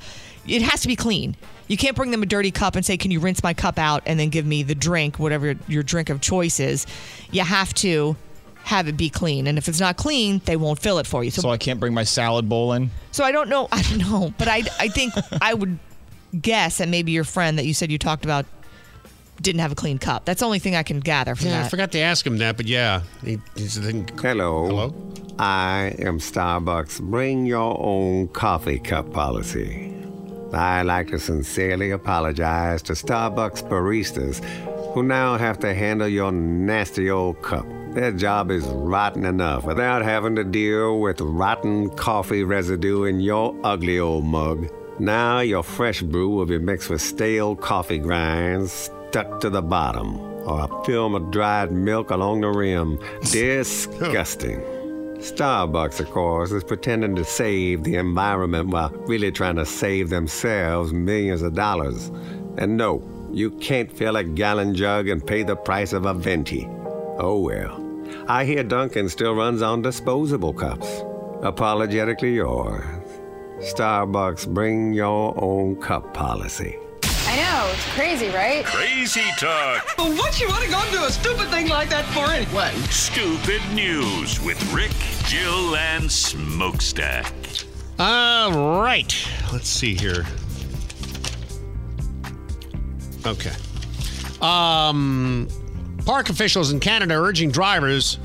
It 0.48 0.62
has 0.62 0.82
to 0.82 0.88
be 0.88 0.96
clean. 0.96 1.36
You 1.68 1.78
can't 1.78 1.96
bring 1.96 2.12
them 2.12 2.22
a 2.24 2.26
dirty 2.26 2.52
cup 2.52 2.76
and 2.76 2.86
say, 2.86 2.98
Can 2.98 3.12
you 3.12 3.20
rinse 3.20 3.42
my 3.42 3.54
cup 3.54 3.80
out 3.80 4.04
and 4.06 4.20
then 4.20 4.30
give 4.30 4.46
me 4.46 4.64
the 4.64 4.76
drink, 4.76 5.20
whatever 5.20 5.56
your 5.68 5.84
drink 5.84 6.10
of 6.10 6.22
choice 6.22 6.60
is. 6.60 6.86
You 7.32 7.42
have 7.42 7.74
to 7.76 8.16
have 8.64 8.88
it 8.88 8.98
be 8.98 9.10
clean. 9.10 9.48
And 9.48 9.58
if 9.58 9.68
it's 9.68 9.80
not 9.80 9.98
clean, 9.98 10.42
they 10.46 10.56
won't 10.56 10.80
fill 10.80 11.00
it 11.00 11.08
for 11.08 11.24
you. 11.24 11.32
So 11.32 11.50
I 11.50 11.58
can't 11.58 11.80
bring 11.80 11.94
my 11.94 12.04
salad 12.04 12.48
bowl 12.48 12.74
in. 12.74 12.92
So 13.12 13.24
I 13.24 13.32
don't 13.32 13.50
know. 13.50 13.68
I 13.72 13.82
don't 13.82 14.00
know, 14.00 14.34
but 14.38 14.48
I 14.48 14.64
I 14.80 14.88
think 14.88 15.14
I 15.42 15.54
would 15.54 15.80
guess 16.40 16.80
that 16.80 16.90
maybe 16.90 17.12
your 17.12 17.24
friend 17.24 17.58
that 17.60 17.66
you 17.66 17.74
said 17.74 17.92
you 17.92 17.98
talked 17.98 18.26
about 18.26 18.46
didn't 19.42 19.62
have 19.62 19.72
a 19.72 19.76
clean 19.76 19.98
cup. 19.98 20.26
That's 20.26 20.40
the 20.40 20.46
only 20.46 20.60
thing 20.60 20.76
I 20.76 20.84
can 20.84 21.00
gather 21.00 21.36
from 21.36 21.48
Yeah, 21.48 21.66
I 21.66 21.70
forgot 21.70 21.92
to 21.94 22.00
ask 22.00 22.26
him 22.26 22.38
that, 22.38 22.58
but 22.58 22.68
yeah. 22.68 23.02
He, 23.24 23.40
he's 23.56 23.76
the 23.76 23.92
Hello. 24.22 24.68
Hello. 24.68 25.14
I 25.40 25.96
am 26.00 26.20
Starbucks 26.20 27.02
Bring 27.02 27.46
Your 27.46 27.76
Own 27.80 28.28
Coffee 28.30 28.80
Cup 28.80 29.12
Policy. 29.12 29.90
I'd 30.54 30.84
like 30.84 31.08
to 31.08 31.20
sincerely 31.20 31.90
apologize 31.90 32.84
to 32.84 32.94
Starbucks 32.94 33.68
baristas 33.68 34.44
who 34.94 35.02
now 35.02 35.38
have 35.38 35.58
to 35.60 35.74
handle 35.74 36.08
your 36.08 36.32
nasty 36.32 37.10
old 37.10 37.42
cup. 37.42 37.66
Their 37.94 38.12
job 38.12 38.52
is 38.52 38.64
rotten 38.66 39.26
enough 39.26 39.66
without 39.66 40.04
having 40.04 40.36
to 40.36 40.44
deal 40.44 41.00
with 41.00 41.20
rotten 41.22 41.90
coffee 41.96 42.44
residue 42.44 43.06
in 43.06 43.20
your 43.20 43.56
ugly 43.64 43.98
old 43.98 44.26
mug. 44.26 44.70
Now 45.00 45.40
your 45.40 45.64
fresh 45.64 46.04
brew 46.04 46.30
will 46.30 46.46
be 46.46 46.60
mixed 46.60 46.92
with 46.92 47.02
stale 47.02 47.56
coffee 47.56 47.98
grinds 47.98 48.92
stuck 49.14 49.40
to 49.40 49.48
the 49.48 49.62
bottom 49.62 50.20
or 50.48 50.62
a 50.62 50.86
film 50.86 51.14
of 51.14 51.30
dried 51.30 51.72
milk 51.72 52.10
along 52.10 52.42
the 52.42 52.50
rim. 52.50 52.98
Disgusting. 53.22 54.58
Starbucks, 55.20 56.00
of 56.00 56.10
course, 56.10 56.52
is 56.52 56.64
pretending 56.64 57.16
to 57.16 57.24
save 57.24 57.84
the 57.84 57.94
environment 57.94 58.70
while 58.70 58.90
really 59.06 59.32
trying 59.32 59.56
to 59.58 59.68
save 59.68 60.10
themselves 60.10 60.92
millions 60.94 61.44
of 61.44 61.54
dollars. 61.54 62.08
And 62.58 62.76
no, 62.76 63.04
you 63.32 63.52
can't 63.52 63.96
fill 63.96 64.16
a 64.16 64.24
gallon 64.24 64.74
jug 64.74 65.08
and 65.08 65.24
pay 65.24 65.44
the 65.44 65.58
price 65.58 65.94
of 65.94 66.08
a 66.08 66.16
venti. 66.16 66.68
Oh 67.20 67.38
well. 67.38 67.80
I 68.28 68.46
hear 68.46 68.64
Dunkin 68.64 69.10
still 69.10 69.36
runs 69.36 69.62
on 69.62 69.84
disposable 69.84 70.54
cups. 70.54 71.04
Apologetically 71.44 72.34
yours. 72.34 72.84
Starbucks, 73.60 74.52
bring 74.52 74.92
your 74.92 75.36
own 75.40 75.76
cup 75.76 76.16
policy. 76.16 76.80
I 77.34 77.36
know, 77.38 77.72
it's 77.74 77.92
crazy, 77.96 78.30
right? 78.30 78.64
Crazy 78.64 79.24
talk. 79.40 79.98
But 79.98 80.16
what 80.16 80.40
you 80.40 80.48
want 80.50 80.66
to 80.66 80.70
go 80.70 80.78
and 80.78 80.92
do 80.92 81.04
a 81.04 81.10
stupid 81.10 81.48
thing 81.48 81.68
like 81.68 81.90
that 81.90 82.06
for 82.14 82.32
anyway? 82.32 82.70
Stupid 82.92 83.60
news 83.74 84.40
with 84.40 84.62
Rick, 84.72 84.92
Jill, 85.26 85.76
and 85.76 86.12
Smokestack. 86.12 87.34
All 87.98 88.80
right. 88.84 89.12
Let's 89.52 89.68
see 89.68 89.96
here. 89.96 90.28
Okay. 93.26 93.56
Um, 94.40 95.48
park 96.06 96.30
officials 96.30 96.72
in 96.72 96.80
Canada 96.80 97.16
are 97.16 97.24
urging 97.24 97.50
drivers 97.50 98.20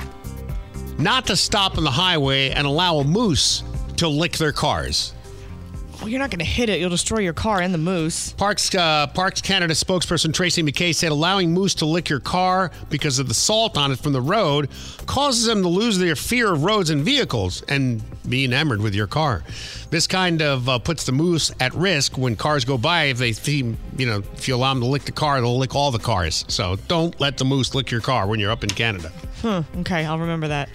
not 0.99 1.25
to 1.29 1.37
stop 1.37 1.79
on 1.79 1.85
the 1.85 1.91
highway 1.91 2.51
and 2.51 2.67
allow 2.67 2.99
a 2.99 3.05
moose 3.05 3.63
to 3.97 4.07
lick 4.07 4.37
their 4.37 4.53
cars. 4.53 5.15
Well, 6.01 6.09
you're 6.09 6.21
not 6.21 6.31
going 6.31 6.39
to 6.39 6.45
hit 6.45 6.69
it. 6.69 6.79
You'll 6.79 6.91
destroy 6.91 7.19
your 7.19 7.33
car 7.33 7.61
and 7.61 7.75
the 7.75 7.79
moose. 7.79 8.33
Parks 8.33 8.73
uh, 8.75 9.09
Parks 9.09 9.41
Canada 9.41 9.75
spokesperson 9.75 10.33
Tracy 10.33 10.63
McKay 10.63 10.95
said 10.95 11.11
allowing 11.11 11.53
moose 11.53 11.75
to 11.77 11.87
lick 11.87 12.09
your 12.09 12.21
car 12.21 12.71
because 12.89 13.19
of 13.19 13.27
the 13.27 13.35
salt 13.35 13.77
on 13.77 13.91
it 13.91 13.99
from 13.99 14.13
the 14.13 14.21
road 14.21 14.69
causes 15.07 15.45
them 15.47 15.63
to 15.63 15.69
lose 15.69 15.99
their 15.99 16.15
fear 16.15 16.53
of 16.53 16.63
roads 16.63 16.91
and 16.91 17.03
vehicles 17.03 17.63
and 17.63 18.03
be 18.29 18.45
enamored 18.45 18.81
with 18.81 18.95
your 18.95 19.07
car. 19.09 19.43
This 19.91 20.07
kind 20.07 20.41
of 20.41 20.69
uh, 20.69 20.79
puts 20.79 21.05
the 21.05 21.13
moose 21.13 21.51
at 21.61 21.75
risk 21.75 22.17
when 22.17 22.37
cars 22.37 22.65
go 22.65 22.79
by. 22.79 23.05
If 23.05 23.19
they 23.19 23.33
see, 23.33 23.75
you 23.97 24.07
know, 24.07 24.23
if 24.35 24.47
you 24.47 24.55
allow 24.55 24.73
them 24.75 24.83
to 24.83 24.87
lick 24.87 25.03
the 25.05 25.13
car, 25.13 25.41
they'll 25.41 25.59
lick 25.59 25.75
all 25.75 25.91
the 25.91 25.99
cars. 25.99 26.45
So 26.49 26.77
don't 26.87 27.19
let 27.21 27.39
the 27.39 27.45
moose 27.45 27.75
lick 27.75 27.91
your 27.91 28.01
car 28.03 28.27
when 28.27 28.39
you're 28.39 28.53
up 28.53 28.63
in 28.63 28.71
Canada. 28.71 29.11
Huh. 29.43 29.63
Okay, 29.79 30.05
I'll 30.05 30.19
remember 30.19 30.49
that. 30.49 30.69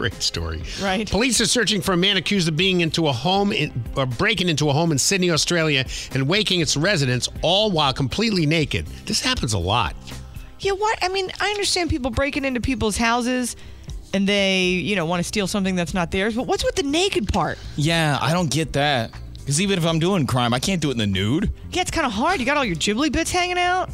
Great 0.00 0.22
story. 0.22 0.62
Right. 0.80 1.06
Police 1.10 1.42
are 1.42 1.46
searching 1.46 1.82
for 1.82 1.92
a 1.92 1.96
man 1.98 2.16
accused 2.16 2.48
of 2.48 2.56
being 2.56 2.80
into 2.80 3.06
a 3.08 3.12
home 3.12 3.52
in, 3.52 3.70
or 3.94 4.06
breaking 4.06 4.48
into 4.48 4.70
a 4.70 4.72
home 4.72 4.92
in 4.92 4.98
Sydney, 4.98 5.30
Australia, 5.30 5.84
and 6.14 6.26
waking 6.26 6.60
its 6.60 6.74
residents 6.74 7.28
all 7.42 7.70
while 7.70 7.92
completely 7.92 8.46
naked. 8.46 8.86
This 9.04 9.20
happens 9.20 9.52
a 9.52 9.58
lot. 9.58 9.94
Yeah, 10.60 10.72
what? 10.72 10.98
I 11.02 11.10
mean, 11.10 11.30
I 11.38 11.50
understand 11.50 11.90
people 11.90 12.10
breaking 12.10 12.46
into 12.46 12.62
people's 12.62 12.96
houses 12.96 13.56
and 14.14 14.26
they, 14.26 14.68
you 14.68 14.96
know, 14.96 15.04
want 15.04 15.20
to 15.20 15.24
steal 15.24 15.46
something 15.46 15.74
that's 15.76 15.92
not 15.92 16.10
theirs, 16.12 16.34
but 16.34 16.46
what's 16.46 16.64
with 16.64 16.76
the 16.76 16.82
naked 16.82 17.28
part? 17.28 17.58
Yeah, 17.76 18.18
I 18.22 18.32
don't 18.32 18.50
get 18.50 18.72
that. 18.72 19.10
Because 19.40 19.60
even 19.60 19.78
if 19.78 19.84
I'm 19.84 19.98
doing 19.98 20.26
crime, 20.26 20.54
I 20.54 20.60
can't 20.60 20.80
do 20.80 20.88
it 20.88 20.92
in 20.92 20.98
the 20.98 21.06
nude. 21.06 21.52
Yeah, 21.72 21.82
it's 21.82 21.90
kind 21.90 22.06
of 22.06 22.12
hard. 22.12 22.40
You 22.40 22.46
got 22.46 22.56
all 22.56 22.64
your 22.64 22.76
ghibli 22.76 23.12
bits 23.12 23.30
hanging 23.30 23.58
out. 23.58 23.90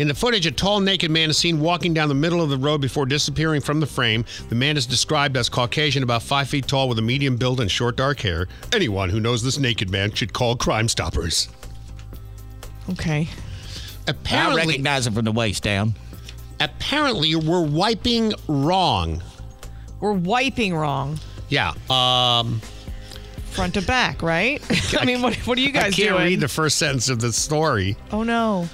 In 0.00 0.08
the 0.08 0.14
footage, 0.14 0.46
a 0.46 0.50
tall, 0.50 0.80
naked 0.80 1.10
man 1.10 1.28
is 1.28 1.36
seen 1.36 1.60
walking 1.60 1.92
down 1.92 2.08
the 2.08 2.14
middle 2.14 2.40
of 2.40 2.48
the 2.48 2.56
road 2.56 2.80
before 2.80 3.04
disappearing 3.04 3.60
from 3.60 3.80
the 3.80 3.86
frame. 3.86 4.24
The 4.48 4.54
man 4.54 4.78
is 4.78 4.86
described 4.86 5.36
as 5.36 5.50
Caucasian, 5.50 6.02
about 6.02 6.22
five 6.22 6.48
feet 6.48 6.66
tall, 6.66 6.88
with 6.88 6.98
a 6.98 7.02
medium 7.02 7.36
build 7.36 7.60
and 7.60 7.70
short 7.70 7.96
dark 7.96 8.18
hair. 8.20 8.48
Anyone 8.72 9.10
who 9.10 9.20
knows 9.20 9.42
this 9.42 9.58
naked 9.58 9.90
man 9.90 10.10
should 10.14 10.32
call 10.32 10.56
Crime 10.56 10.88
Stoppers. 10.88 11.50
Okay. 12.88 13.28
Apparently, 14.08 14.62
I 14.62 14.66
recognize 14.68 15.06
him 15.06 15.12
from 15.12 15.26
the 15.26 15.32
waist 15.32 15.62
down. 15.62 15.94
Apparently, 16.60 17.34
we're 17.34 17.60
wiping 17.60 18.32
wrong. 18.48 19.22
We're 20.00 20.14
wiping 20.14 20.74
wrong. 20.74 21.20
Yeah. 21.50 21.74
Um, 21.90 22.62
Front 23.50 23.74
to 23.74 23.82
back, 23.82 24.22
right? 24.22 24.62
I 24.98 25.04
mean, 25.04 25.20
what, 25.20 25.36
what 25.46 25.58
are 25.58 25.60
you 25.60 25.72
guys 25.72 25.94
doing? 25.94 26.08
I 26.08 26.10
can't 26.12 26.18
doing? 26.20 26.30
read 26.30 26.40
the 26.40 26.48
first 26.48 26.78
sentence 26.78 27.10
of 27.10 27.20
the 27.20 27.34
story. 27.34 27.98
oh, 28.12 28.22
no. 28.22 28.66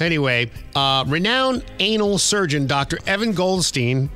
Anyway, 0.00 0.50
uh, 0.74 1.04
renowned 1.06 1.64
anal 1.78 2.18
surgeon 2.18 2.66
Dr. 2.66 2.98
Evan 3.06 3.32
Goldstein. 3.32 4.10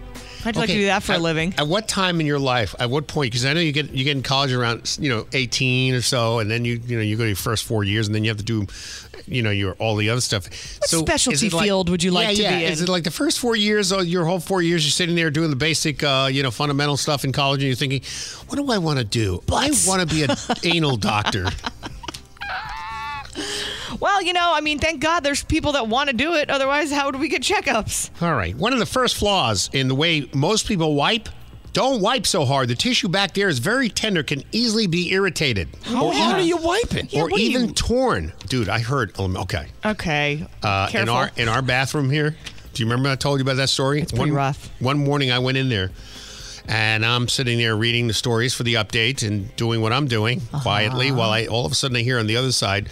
I'd 0.44 0.56
like 0.56 0.68
to 0.68 0.74
do 0.74 0.86
that 0.86 1.02
for 1.02 1.12
a 1.12 1.18
living? 1.18 1.54
At 1.56 1.68
what 1.68 1.86
time 1.86 2.20
in 2.20 2.26
your 2.26 2.38
life? 2.38 2.74
At 2.80 2.90
what 2.90 3.06
point? 3.06 3.30
Because 3.30 3.44
I 3.46 3.52
know 3.52 3.60
you 3.60 3.72
get 3.72 3.92
you 3.92 4.04
get 4.04 4.16
in 4.16 4.22
college 4.22 4.52
around 4.52 4.96
you 5.00 5.08
know 5.08 5.26
eighteen 5.32 5.94
or 5.94 6.02
so, 6.02 6.40
and 6.40 6.50
then 6.50 6.64
you 6.64 6.80
you 6.84 6.96
know 6.96 7.02
you 7.02 7.16
go 7.16 7.22
to 7.22 7.28
your 7.28 7.36
first 7.36 7.64
four 7.64 7.84
years, 7.84 8.08
and 8.08 8.14
then 8.14 8.24
you 8.24 8.30
have 8.30 8.38
to 8.38 8.44
do 8.44 8.66
you 9.26 9.42
know 9.42 9.50
your 9.50 9.74
all 9.74 9.96
the 9.96 10.10
other 10.10 10.20
stuff. 10.20 10.48
What 10.80 10.88
specialty 10.88 11.48
field 11.48 11.88
would 11.90 12.02
you 12.02 12.10
like 12.10 12.28
yeah, 12.28 12.34
to 12.34 12.42
yeah. 12.42 12.58
be 12.58 12.64
Is 12.64 12.82
it 12.82 12.88
like 12.88 13.04
the 13.04 13.10
first 13.10 13.38
four 13.38 13.54
years, 13.54 13.92
or 13.92 14.02
your 14.02 14.24
whole 14.24 14.40
four 14.40 14.62
years, 14.62 14.84
you're 14.84 14.90
sitting 14.90 15.14
there 15.14 15.30
doing 15.30 15.50
the 15.50 15.56
basic 15.56 16.02
uh, 16.02 16.28
you 16.30 16.42
know 16.42 16.50
fundamental 16.50 16.96
stuff 16.96 17.24
in 17.24 17.32
college, 17.32 17.60
and 17.60 17.68
you're 17.68 17.76
thinking, 17.76 18.02
what 18.48 18.56
do 18.56 18.70
I 18.72 18.78
want 18.78 18.98
to 18.98 19.04
do? 19.04 19.42
I 19.52 19.70
want 19.86 20.08
to 20.08 20.12
be 20.12 20.24
an 20.24 20.30
anal 20.64 20.96
doctor. 20.96 21.46
Well, 24.00 24.22
you 24.22 24.32
know, 24.32 24.52
I 24.54 24.60
mean, 24.60 24.78
thank 24.78 25.00
God 25.00 25.20
there's 25.20 25.42
people 25.44 25.72
that 25.72 25.88
want 25.88 26.10
to 26.10 26.16
do 26.16 26.34
it. 26.34 26.50
Otherwise, 26.50 26.90
how 26.92 27.06
would 27.06 27.16
we 27.18 27.28
get 27.28 27.42
checkups? 27.42 28.10
All 28.22 28.34
right. 28.34 28.54
One 28.56 28.72
of 28.72 28.78
the 28.78 28.86
first 28.86 29.16
flaws 29.16 29.70
in 29.72 29.88
the 29.88 29.94
way 29.94 30.28
most 30.34 30.66
people 30.66 30.94
wipe 30.94 31.28
don't 31.72 32.02
wipe 32.02 32.26
so 32.26 32.44
hard. 32.44 32.68
The 32.68 32.74
tissue 32.74 33.08
back 33.08 33.32
there 33.32 33.48
is 33.48 33.58
very 33.58 33.88
tender, 33.88 34.22
can 34.22 34.42
easily 34.52 34.86
be 34.86 35.10
irritated. 35.12 35.68
How 35.84 36.10
hard 36.12 36.36
are 36.36 36.40
you 36.42 36.58
wiping? 36.58 37.08
or 37.14 37.30
even 37.38 37.72
torn. 37.74 38.32
Dude, 38.46 38.68
I 38.68 38.80
heard. 38.80 39.18
um, 39.18 39.36
Okay. 39.38 39.68
Okay. 39.84 40.46
Uh, 40.62 40.90
in 40.92 41.08
our 41.08 41.30
in 41.36 41.48
our 41.48 41.62
bathroom 41.62 42.10
here. 42.10 42.36
Do 42.74 42.82
you 42.82 42.86
remember 42.88 43.08
I 43.10 43.16
told 43.16 43.38
you 43.38 43.42
about 43.42 43.56
that 43.56 43.68
story? 43.68 44.00
It's 44.00 44.12
pretty 44.12 44.30
one, 44.30 44.36
rough. 44.36 44.70
One 44.80 44.98
morning 45.04 45.30
I 45.30 45.38
went 45.38 45.58
in 45.58 45.68
there 45.68 45.90
and 46.68 47.04
I'm 47.04 47.28
sitting 47.28 47.58
there 47.58 47.76
reading 47.76 48.06
the 48.06 48.14
stories 48.14 48.54
for 48.54 48.62
the 48.62 48.74
update 48.74 49.26
and 49.26 49.54
doing 49.56 49.80
what 49.80 49.92
I'm 49.92 50.06
doing 50.06 50.40
uh-huh. 50.40 50.62
quietly 50.62 51.12
while 51.12 51.30
I 51.30 51.46
all 51.46 51.66
of 51.66 51.72
a 51.72 51.74
sudden 51.74 51.96
I 51.96 52.02
hear 52.02 52.18
on 52.18 52.26
the 52.26 52.36
other 52.36 52.52
side, 52.52 52.88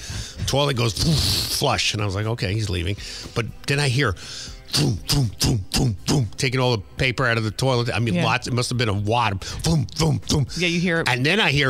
toilet 0.47 0.77
goes 0.77 0.93
flush. 1.59 1.93
And 1.93 2.03
I 2.03 2.07
was 2.07 2.15
like, 2.15 2.27
okay, 2.27 2.53
he's 2.53 2.71
leaving. 2.71 2.97
But 3.35 3.47
then 3.67 3.79
I 3.79 3.89
hear 3.89 4.15
boom, 4.79 4.99
boom, 5.09 5.31
boom, 5.41 5.65
boom, 5.77 5.97
boom, 6.07 6.29
taking 6.37 6.61
all 6.61 6.73
the 6.77 6.83
paper 6.97 7.27
out 7.27 7.37
of 7.39 7.45
the 7.45 7.51
toilet. 7.51 7.91
I 7.95 7.99
mean, 7.99 8.15
Yeah. 8.15 8.25
lots. 8.25 8.47
It 8.47 8.53
must 8.53 8.69
have 8.71 8.79
been 8.79 8.89
a 8.89 8.95
wad. 8.95 9.45
Boom, 9.65 9.87
boom, 9.99 10.21
boom. 10.29 10.47
Yeah, 10.57 10.69
you 10.69 10.81
hear 10.81 11.01
it. 11.01 11.09
And 11.09 11.25
then 11.25 11.41
I 11.41 11.51
hear 11.51 11.69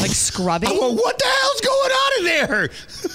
like 0.00 0.10
scrubbing. 0.12 0.68
I 0.70 0.72
go, 0.72 0.92
what 0.92 1.18
the 1.18 1.26
hell's 1.26 1.60
going 1.60 1.90
on 1.92 2.18
in 2.18 2.24
there? 2.24 2.70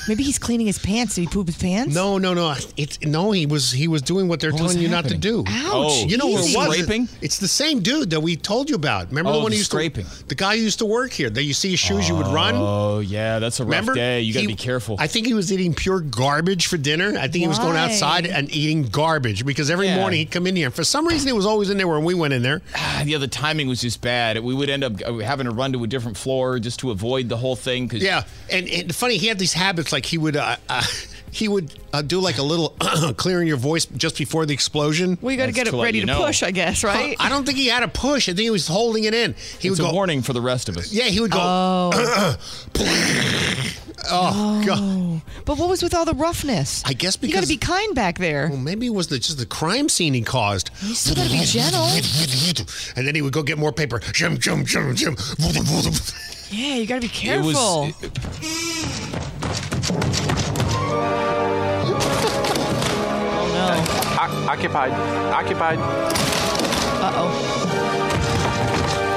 Maybe 0.07 0.23
he's 0.23 0.39
cleaning 0.39 0.67
his 0.67 0.79
pants. 0.79 1.15
Did 1.15 1.21
he 1.21 1.27
poop 1.27 1.47
his 1.47 1.57
pants? 1.57 1.93
No, 1.95 2.17
no, 2.17 2.33
no. 2.33 2.55
It's 2.77 2.99
no. 3.01 3.31
He 3.31 3.45
was 3.45 3.71
he 3.71 3.87
was 3.87 4.01
doing 4.01 4.27
what 4.27 4.39
they're 4.39 4.51
What 4.51 4.57
telling 4.59 4.79
you 4.79 4.87
not 4.89 5.05
to 5.05 5.17
do. 5.17 5.43
Oh, 5.47 5.51
Ouch. 5.51 5.91
Oh, 6.03 6.05
you 6.07 6.17
know 6.17 6.27
what 6.27 6.43
easy. 6.43 6.53
it 6.53 6.57
was? 6.57 6.77
Scraping? 6.77 7.09
It's 7.21 7.39
the 7.39 7.47
same 7.47 7.79
dude 7.81 8.09
that 8.11 8.19
we 8.21 8.35
told 8.35 8.69
you 8.69 8.75
about. 8.75 9.09
Remember 9.09 9.29
Oh, 9.31 9.33
the 9.33 9.39
one 9.39 9.51
the 9.51 9.55
who 9.55 9.59
used 9.59 9.71
scraping. 9.71 10.05
to 10.05 10.27
the 10.27 10.35
guy 10.35 10.57
who 10.57 10.63
used 10.63 10.79
to 10.79 10.85
work 10.85 11.11
here. 11.11 11.29
That 11.29 11.43
you 11.43 11.53
see 11.53 11.71
his 11.71 11.79
shoes, 11.79 12.07
you 12.07 12.15
would 12.15 12.27
run. 12.27 12.55
Oh 12.55 12.99
yeah, 12.99 13.39
that's 13.39 13.59
a 13.59 13.63
rough 13.63 13.69
Remember? 13.71 13.93
day. 13.95 14.21
You 14.21 14.33
got 14.33 14.39
to 14.41 14.47
He- 14.47 14.47
be 14.47 14.55
careful. 14.55 14.95
I 14.99 15.07
think 15.07 15.27
he 15.27 15.33
was 15.33 15.51
eating 15.51 15.73
pure 15.73 15.99
garbage 15.99 16.67
for 16.67 16.77
dinner. 16.77 16.92
I 17.01 17.27
think 17.27 17.35
he 17.41 17.47
was 17.47 17.59
going 17.59 17.77
outside 17.77 18.25
and 18.25 18.53
eating 18.53 18.83
garbage 18.83 19.45
because 19.45 19.69
every 19.69 19.87
Yeah. 19.87 19.95
morning 19.97 20.19
he'd 20.19 20.31
come 20.31 20.47
in 20.47 20.55
here. 20.55 20.69
For 20.71 20.83
some 20.83 21.07
reason, 21.07 21.27
he 21.27 21.33
was 21.33 21.45
always 21.45 21.69
in 21.69 21.77
there 21.77 21.87
when 21.87 22.03
we 22.03 22.13
went 22.13 22.33
in 22.33 22.41
there. 22.41 22.61
Ah, 22.75 23.03
yeah, 23.03 23.17
the 23.17 23.27
timing 23.27 23.67
was 23.67 23.81
just 23.81 24.01
bad. 24.01 24.39
We 24.43 24.53
would 24.53 24.69
end 24.69 24.83
up 24.83 24.93
uh, 25.05 25.17
having 25.17 25.45
to 25.45 25.51
run 25.51 25.73
to 25.73 25.83
a 25.83 25.87
different 25.87 26.17
floor 26.17 26.59
just 26.59 26.79
to 26.81 26.91
avoid 26.91 27.29
the 27.29 27.37
whole 27.37 27.55
thing. 27.55 27.87
Cause 27.89 28.01
Yeah, 28.01 28.23
and, 28.49 28.67
and 28.69 28.95
funny, 28.95 29.17
he 29.17 29.27
had 29.27 29.39
these 29.39 29.53
habits 29.53 29.91
like 29.91 30.05
he 30.05 30.17
would 30.17 30.35
uh, 30.35 30.55
uh, 30.69 30.83
he 31.33 31.47
would 31.47 31.73
uh, 31.91 32.01
do 32.03 32.19
like 32.19 32.37
a 32.37 32.43
little 32.43 32.69
clearing 33.17 33.47
your 33.47 33.57
voice 33.57 33.85
just 33.85 34.17
before 34.17 34.45
the 34.45 34.53
explosion. 34.53 35.17
Well, 35.21 35.31
you 35.31 35.37
got 35.37 35.47
to 35.47 35.51
get 35.51 35.67
it 35.67 35.73
ready 35.73 35.99
to 35.99 36.05
know. 36.05 36.23
push, 36.23 36.43
I 36.43 36.51
guess, 36.51 36.83
right? 36.83 37.15
I 37.19 37.27
don't 37.29 37.45
think 37.45 37.57
he 37.57 37.67
had 37.67 37.81
a 37.83 37.87
push. 37.87 38.29
I 38.29 38.33
think 38.33 38.41
he 38.43 38.49
was 38.51 38.67
holding 38.67 39.05
it 39.05 39.13
in. 39.13 39.33
He 39.59 39.67
it's 39.67 39.79
would 39.79 39.87
a 39.87 39.89
go. 39.89 39.93
warning 39.93 40.21
for 40.21 40.33
the 40.33 40.41
rest 40.41 40.69
of 40.69 40.77
us. 40.77 40.93
Yeah, 40.93 41.05
he 41.05 41.19
would 41.19 41.31
go. 41.31 41.39
Oh. 41.41 42.37
oh 44.11 44.63
God! 44.65 45.21
But 45.45 45.57
what 45.57 45.69
was 45.69 45.81
with 45.81 45.93
all 45.95 46.05
the 46.05 46.13
roughness? 46.13 46.83
I 46.85 46.93
guess 46.93 47.15
because 47.17 47.29
you 47.29 47.33
got 47.35 47.41
to 47.43 47.47
be 47.49 47.57
kind 47.57 47.95
back 47.95 48.17
there. 48.19 48.49
well, 48.49 48.57
maybe 48.59 48.85
it 48.87 48.93
was 48.93 49.07
the, 49.07 49.17
just 49.17 49.37
the 49.39 49.45
crime 49.45 49.89
scene 49.89 50.13
he 50.13 50.21
caused. 50.21 50.69
You 50.81 50.93
still 50.93 51.15
got 51.15 51.25
to 51.27 51.31
be 51.31 51.43
gentle. 51.45 51.87
And 52.95 53.07
then 53.07 53.15
he 53.15 53.21
would 53.23 53.33
go 53.33 53.41
get 53.43 53.57
more 53.57 53.71
paper. 53.71 53.99
Jim, 54.11 54.37
jim, 54.37 54.65
jim, 54.65 54.93
jim. 54.95 55.15
Yeah, 56.51 56.75
you 56.75 56.85
got 56.85 57.01
to 57.01 57.07
be 57.07 57.27
It 57.27 57.41
was- 57.41 57.55
careful 57.55 57.93
oh 63.35 63.47
no. 63.53 63.67
O- 64.21 64.49
occupied. 64.49 64.91
Occupied. 65.33 65.79
Uh 65.79 67.11
oh. 67.15 67.31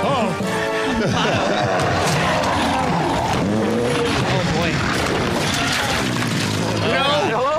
Oh. 0.08 0.26
oh 4.28 4.42
boy. 4.56 4.70
No. 6.86 7.04
Hello? 7.30 7.56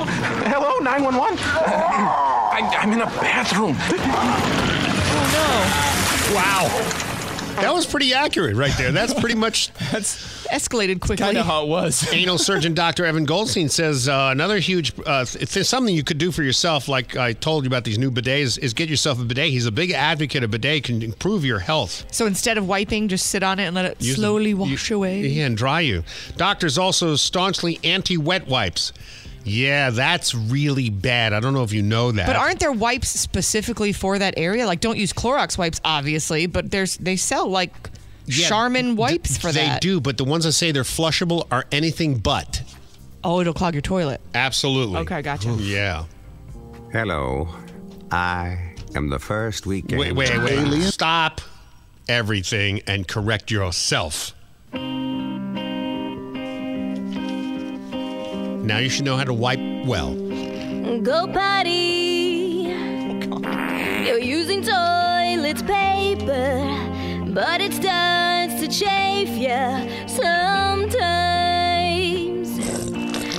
Hello, 0.48 0.72
911? 0.80 1.38
I, 1.40 2.60
I'm 2.80 2.92
in 2.94 3.02
a 3.02 3.06
bathroom. 3.06 3.76
oh 3.80 5.26
no. 5.34 5.50
Wow. 6.36 7.17
That 7.62 7.74
was 7.74 7.86
pretty 7.86 8.14
accurate 8.14 8.56
right 8.56 8.74
there. 8.78 8.92
That's 8.92 9.14
pretty 9.14 9.36
much 9.48 9.72
that's 9.92 10.46
escalated 10.48 11.00
quickly. 11.00 11.18
Kind 11.26 11.38
of 11.38 11.46
how 11.46 11.64
it 11.64 11.68
was. 11.70 12.08
Anal 12.14 12.38
surgeon 12.38 12.74
Dr. 12.74 13.06
Evan 13.06 13.26
Goldstein 13.26 13.70
says 13.70 14.08
uh, 14.08 14.30
another 14.32 14.60
huge, 14.60 14.94
uh, 15.06 15.26
if 15.40 15.52
there's 15.54 15.68
something 15.68 15.94
you 15.96 16.04
could 16.04 16.18
do 16.18 16.32
for 16.32 16.44
yourself, 16.44 16.88
like 16.88 17.18
I 17.18 17.34
told 17.34 17.64
you 17.64 17.68
about 17.68 17.84
these 17.84 17.98
new 17.98 18.12
bidets, 18.12 18.58
is 18.60 18.74
get 18.74 18.90
yourself 18.90 19.20
a 19.20 19.24
bidet. 19.26 19.50
He's 19.50 19.66
a 19.66 19.72
big 19.72 19.92
advocate 19.92 20.44
of 20.44 20.52
bidet, 20.52 20.84
can 20.86 21.02
improve 21.02 21.44
your 21.44 21.60
health. 21.60 22.06
So 22.14 22.26
instead 22.28 22.58
of 22.58 22.68
wiping, 22.68 23.08
just 23.08 23.28
sit 23.28 23.44
on 23.44 23.60
it 23.60 23.66
and 23.66 23.76
let 23.76 23.86
it 23.86 24.02
Use 24.02 24.16
slowly 24.16 24.52
them- 24.54 24.62
wash 24.62 24.92
away. 24.92 25.22
Yeah, 25.28 25.46
and 25.48 25.58
dry 25.58 25.82
you. 25.82 26.04
Doctors 26.38 26.78
also 26.78 27.16
staunchly 27.16 27.80
anti 27.84 28.18
wet 28.18 28.48
wipes. 28.48 28.94
Yeah, 29.48 29.92
that's 29.92 30.36
really 30.36 30.90
bad. 30.90 31.32
I 31.32 31.40
don't 31.40 31.54
know 31.54 31.64
if 31.64 31.72
you 31.72 31.82
know 31.82 32.12
that. 32.12 32.28
But 32.28 32.36
aren't 32.36 32.60
there 32.60 32.74
wipes 32.74 33.08
specifically 33.08 33.94
for 33.94 34.20
that 34.20 34.34
area? 34.36 34.66
Like, 34.66 34.82
don't 34.82 34.98
use 34.98 35.14
Clorox 35.14 35.58
wipes, 35.58 35.80
obviously, 35.86 36.48
but 36.48 36.70
there's 36.70 36.98
they 36.98 37.16
sell 37.16 37.48
like 37.48 37.74
Yeah, 38.26 38.48
Charmin 38.50 38.98
wipes 38.98 39.38
for 39.38 39.54
they 39.54 39.66
that. 39.66 39.82
They 39.82 39.88
do, 39.88 40.02
but 40.02 40.18
the 40.18 40.26
ones 40.26 40.44
that 40.44 40.52
say 40.52 40.74
they're 40.74 40.84
flushable 40.84 41.48
are 41.50 41.64
anything 41.72 42.18
but. 42.18 42.62
Oh, 43.24 43.40
it'll 43.40 43.54
clog 43.54 43.74
your 43.74 43.82
toilet. 43.82 44.20
Absolutely. 44.36 44.98
Okay, 44.98 45.22
gotcha. 45.22 45.50
Yeah. 45.60 46.06
Hello. 46.92 47.48
I 48.12 48.74
am 48.96 49.10
the 49.10 49.20
first 49.20 49.66
weekend. 49.66 50.00
Wait, 50.00 50.12
wait, 50.14 50.38
wait. 50.40 50.84
Stop 50.84 51.40
everything 52.10 52.82
and 52.86 53.08
correct 53.08 53.50
yourself. 53.50 54.34
Now 58.68 58.80
you 58.80 58.90
should 58.90 59.06
know 59.06 59.16
how 59.16 59.24
to 59.24 59.34
wipe 59.34 59.62
well. 59.86 60.14
Go 61.02 61.26
potty. 61.28 62.68
You're 64.06 64.20
using 64.20 64.62
toilet 64.62 65.66
paper, 65.66 66.68
but 67.32 67.62
it 67.62 67.72
starts 67.72 68.60
to 68.60 68.68
chafe 68.68 69.30
you 69.30 69.88
sometimes. 70.10 71.00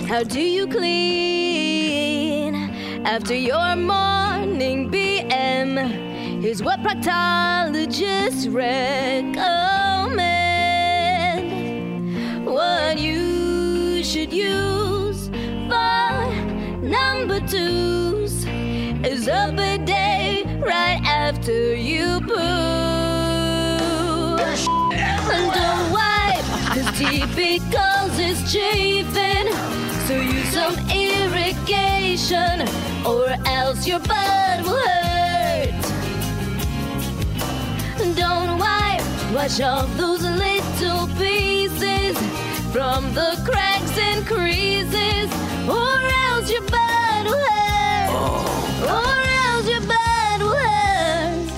How 0.08 0.22
do 0.22 0.40
you 0.40 0.66
clean 0.66 2.54
after 3.04 3.34
your 3.34 3.76
morning 3.76 4.90
BM? 4.90 6.40
Here's 6.40 6.62
what 6.62 6.80
proctologists 6.80 8.50
recommend. 8.50 9.36
What 12.46 12.98
you 12.98 14.02
should 14.02 14.32
use 14.32 14.77
twos 17.50 18.44
is 19.04 19.26
a 19.26 19.52
bidet 19.56 20.44
right 20.60 21.00
after 21.04 21.74
you 21.74 22.20
poo. 22.20 22.34
And 25.34 25.46
don't 25.56 25.92
wipe, 25.96 26.44
cause 26.74 26.90
TB 27.00 27.40
causes 27.72 28.52
chafing. 28.52 29.48
So 30.06 30.14
use 30.20 30.50
some 30.52 30.76
irrigation, 30.90 32.68
or 33.06 33.28
else 33.46 33.86
your 33.86 34.00
butt 34.00 34.62
will 34.64 34.76
hurt. 34.76 35.84
Don't 38.14 38.58
wipe, 38.58 39.02
wash 39.34 39.60
off 39.60 39.88
those 39.96 40.22
little 40.22 41.06
pieces 41.16 41.87
from 42.78 43.12
the 43.12 43.36
cracks 43.44 43.98
and 43.98 44.24
creases, 44.24 45.28
or 45.68 45.98
else 46.28 46.48
your 46.48 46.62
butt 46.62 47.24
will 47.24 47.44
hurt. 47.50 48.08
Or 48.84 49.18
else 49.46 49.68
your 49.68 49.80
butt 49.80 50.38
will 50.38 50.54
hurt. 50.54 51.48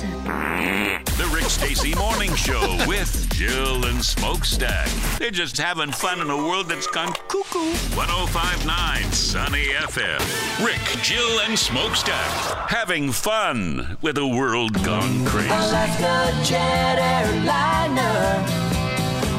The 1.18 1.30
Rick 1.30 1.44
Stacy 1.44 1.94
Morning 1.97 2.34
Show 2.36 2.62
with 2.88 3.28
Jill 3.34 3.84
and 3.84 4.02
Smokestack. 4.02 4.88
They're 5.18 5.30
just 5.30 5.59
having 5.59 5.92
fun 5.92 6.22
in 6.22 6.30
a 6.30 6.36
world 6.38 6.70
that's 6.70 6.86
gone 6.86 7.12
cuckoo. 7.28 7.70
1059 7.94 9.12
Sunny 9.12 9.66
FM. 9.74 10.64
Rick, 10.64 11.02
Jill, 11.02 11.40
and 11.40 11.59
Smokestack. 11.59 12.70
Having 12.70 13.12
fun 13.12 13.98
with 14.01 14.16
a 14.16 14.26
world 14.26 14.72
gone 14.82 15.26
crazy. 15.26 15.48
Alaska 15.48 16.32
jet 16.48 16.98
airliner 16.98 18.69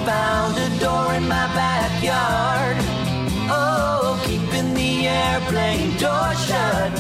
found 0.06 0.58
a 0.58 0.80
door 0.80 1.14
in 1.14 1.28
my 1.28 1.48
backyard. 1.54 2.78
Oh, 3.50 4.22
keeping 4.26 4.74
the 4.74 5.08
airplane 5.08 5.98
door 5.98 6.34
shut 6.36 6.92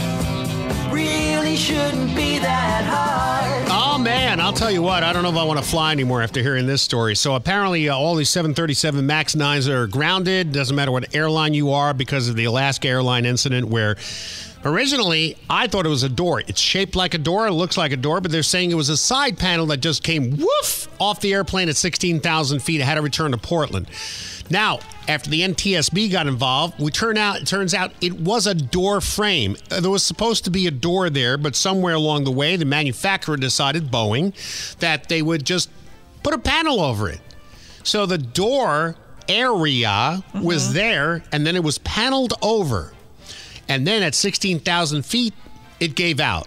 really 0.91 1.55
shouldn't 1.55 2.15
be 2.15 2.37
that 2.39 2.83
hard. 2.85 3.67
Oh 3.71 3.97
man, 3.97 4.39
I'll 4.39 4.53
tell 4.53 4.71
you 4.71 4.81
what. 4.81 5.03
I 5.03 5.13
don't 5.13 5.23
know 5.23 5.29
if 5.31 5.37
I 5.37 5.43
want 5.43 5.59
to 5.59 5.65
fly 5.65 5.91
anymore 5.91 6.21
after 6.21 6.41
hearing 6.41 6.67
this 6.67 6.81
story. 6.81 7.15
So 7.15 7.35
apparently, 7.35 7.89
uh, 7.89 7.95
all 7.95 8.15
these 8.15 8.29
737 8.29 9.05
Max 9.05 9.35
9s 9.35 9.67
are 9.67 9.87
grounded. 9.87 10.51
Doesn't 10.51 10.75
matter 10.75 10.91
what 10.91 11.15
airline 11.15 11.53
you 11.53 11.71
are 11.71 11.93
because 11.93 12.27
of 12.29 12.35
the 12.35 12.45
Alaska 12.45 12.87
airline 12.87 13.25
incident 13.25 13.67
where. 13.67 13.95
Originally, 14.63 15.35
I 15.49 15.67
thought 15.67 15.85
it 15.85 15.89
was 15.89 16.03
a 16.03 16.09
door. 16.09 16.41
It's 16.47 16.59
shaped 16.59 16.95
like 16.95 17.13
a 17.13 17.17
door, 17.17 17.47
it 17.47 17.51
looks 17.53 17.77
like 17.77 17.91
a 17.91 17.97
door, 17.97 18.21
but 18.21 18.31
they're 18.31 18.43
saying 18.43 18.71
it 18.71 18.75
was 18.75 18.89
a 18.89 18.97
side 18.97 19.37
panel 19.37 19.65
that 19.67 19.77
just 19.77 20.03
came 20.03 20.37
woof 20.37 20.87
off 20.99 21.19
the 21.19 21.33
airplane 21.33 21.67
at 21.67 21.75
16,000 21.75 22.59
feet. 22.59 22.79
It 22.79 22.83
had 22.83 22.95
to 22.95 23.01
return 23.01 23.31
to 23.31 23.37
Portland. 23.37 23.87
Now, 24.51 24.79
after 25.07 25.29
the 25.29 25.41
NTSB 25.41 26.11
got 26.11 26.27
involved, 26.27 26.79
we 26.79 26.91
turn 26.91 27.17
out 27.17 27.41
it 27.41 27.47
turns 27.47 27.73
out 27.73 27.91
it 28.01 28.19
was 28.19 28.45
a 28.45 28.53
door 28.53 29.01
frame. 29.01 29.55
Uh, 29.71 29.79
There 29.79 29.89
was 29.89 30.03
supposed 30.03 30.43
to 30.43 30.51
be 30.51 30.67
a 30.67 30.71
door 30.71 31.09
there, 31.09 31.37
but 31.37 31.55
somewhere 31.55 31.95
along 31.95 32.25
the 32.25 32.31
way, 32.31 32.55
the 32.55 32.65
manufacturer 32.65 33.37
decided, 33.37 33.89
Boeing, 33.89 34.33
that 34.79 35.09
they 35.09 35.21
would 35.21 35.45
just 35.45 35.69
put 36.21 36.33
a 36.33 36.37
panel 36.37 36.81
over 36.81 37.09
it. 37.09 37.19
So 37.83 38.05
the 38.05 38.17
door 38.19 38.95
area 39.27 40.23
was 40.35 40.73
there, 40.73 41.23
and 41.31 41.47
then 41.47 41.55
it 41.55 41.63
was 41.63 41.77
paneled 41.79 42.33
over. 42.41 42.93
And 43.71 43.87
then 43.87 44.03
at 44.03 44.13
16,000 44.13 45.05
feet, 45.05 45.33
it 45.79 45.95
gave 45.95 46.19
out. 46.19 46.45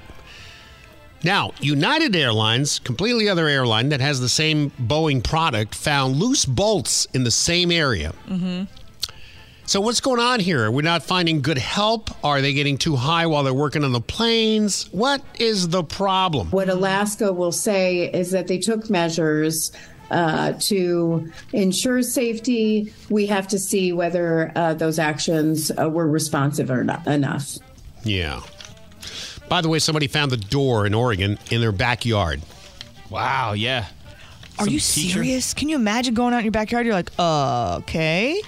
Now, 1.22 1.52
United 1.58 2.14
Airlines, 2.14 2.80
completely 2.80 3.30
other 3.30 3.48
airline 3.48 3.88
that 3.88 4.02
has 4.02 4.20
the 4.20 4.28
same 4.28 4.70
Boeing 4.72 5.24
product, 5.24 5.74
found 5.74 6.16
loose 6.16 6.44
bolts 6.44 7.06
in 7.14 7.24
the 7.24 7.30
same 7.30 7.70
area. 7.70 8.12
Mm-hmm. 8.28 8.64
So, 9.64 9.80
what's 9.80 10.00
going 10.00 10.20
on 10.20 10.40
here? 10.40 10.64
Are 10.64 10.70
we 10.70 10.82
not 10.82 11.02
finding 11.02 11.40
good 11.40 11.56
help? 11.56 12.10
Are 12.22 12.42
they 12.42 12.52
getting 12.52 12.76
too 12.76 12.94
high 12.94 13.24
while 13.24 13.42
they're 13.42 13.54
working 13.54 13.84
on 13.84 13.92
the 13.92 14.02
planes? 14.02 14.90
What 14.92 15.22
is 15.38 15.68
the 15.68 15.82
problem? 15.82 16.50
What 16.50 16.68
Alaska 16.68 17.32
will 17.32 17.52
say 17.52 18.10
is 18.12 18.32
that 18.32 18.48
they 18.48 18.58
took 18.58 18.90
measures 18.90 19.72
uh, 20.10 20.52
to 20.60 21.30
ensure 21.52 22.02
safety. 22.02 22.92
We 23.10 23.26
have 23.26 23.48
to 23.48 23.58
see 23.58 23.92
whether 23.92 24.52
uh, 24.54 24.74
those 24.74 24.98
actions 24.98 25.70
uh, 25.70 25.88
were 25.88 26.08
responsive 26.08 26.70
or 26.70 26.84
not 26.84 27.06
enough. 27.06 27.56
Yeah. 28.04 28.40
By 29.48 29.60
the 29.60 29.68
way, 29.68 29.78
somebody 29.78 30.06
found 30.06 30.30
the 30.30 30.36
door 30.36 30.86
in 30.86 30.94
Oregon 30.94 31.38
in 31.50 31.60
their 31.60 31.72
backyard. 31.72 32.42
Wow, 33.10 33.52
yeah. 33.52 33.86
Are 34.58 34.68
you 34.68 34.78
serious? 34.78 35.52
Can 35.52 35.68
you 35.68 35.76
imagine 35.76 36.14
going 36.14 36.32
out 36.32 36.38
in 36.38 36.44
your 36.44 36.52
backyard? 36.52 36.86
You're 36.86 36.94
like, 36.94 37.10
uh, 37.18 37.78
okay. 37.78 38.40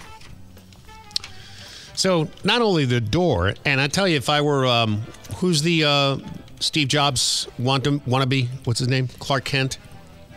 So 1.94 2.28
not 2.44 2.62
only 2.62 2.84
the 2.84 3.00
door, 3.00 3.54
and 3.64 3.80
I 3.80 3.88
tell 3.88 4.06
you, 4.06 4.16
if 4.16 4.28
I 4.28 4.40
were, 4.40 4.66
um, 4.66 5.02
who's 5.36 5.62
the 5.62 5.84
uh, 5.84 6.18
Steve 6.60 6.88
Jobs 6.88 7.48
want 7.58 7.84
wannabe? 7.84 8.48
What's 8.64 8.78
his 8.78 8.88
name? 8.88 9.08
Clark 9.18 9.44
Kent. 9.44 9.78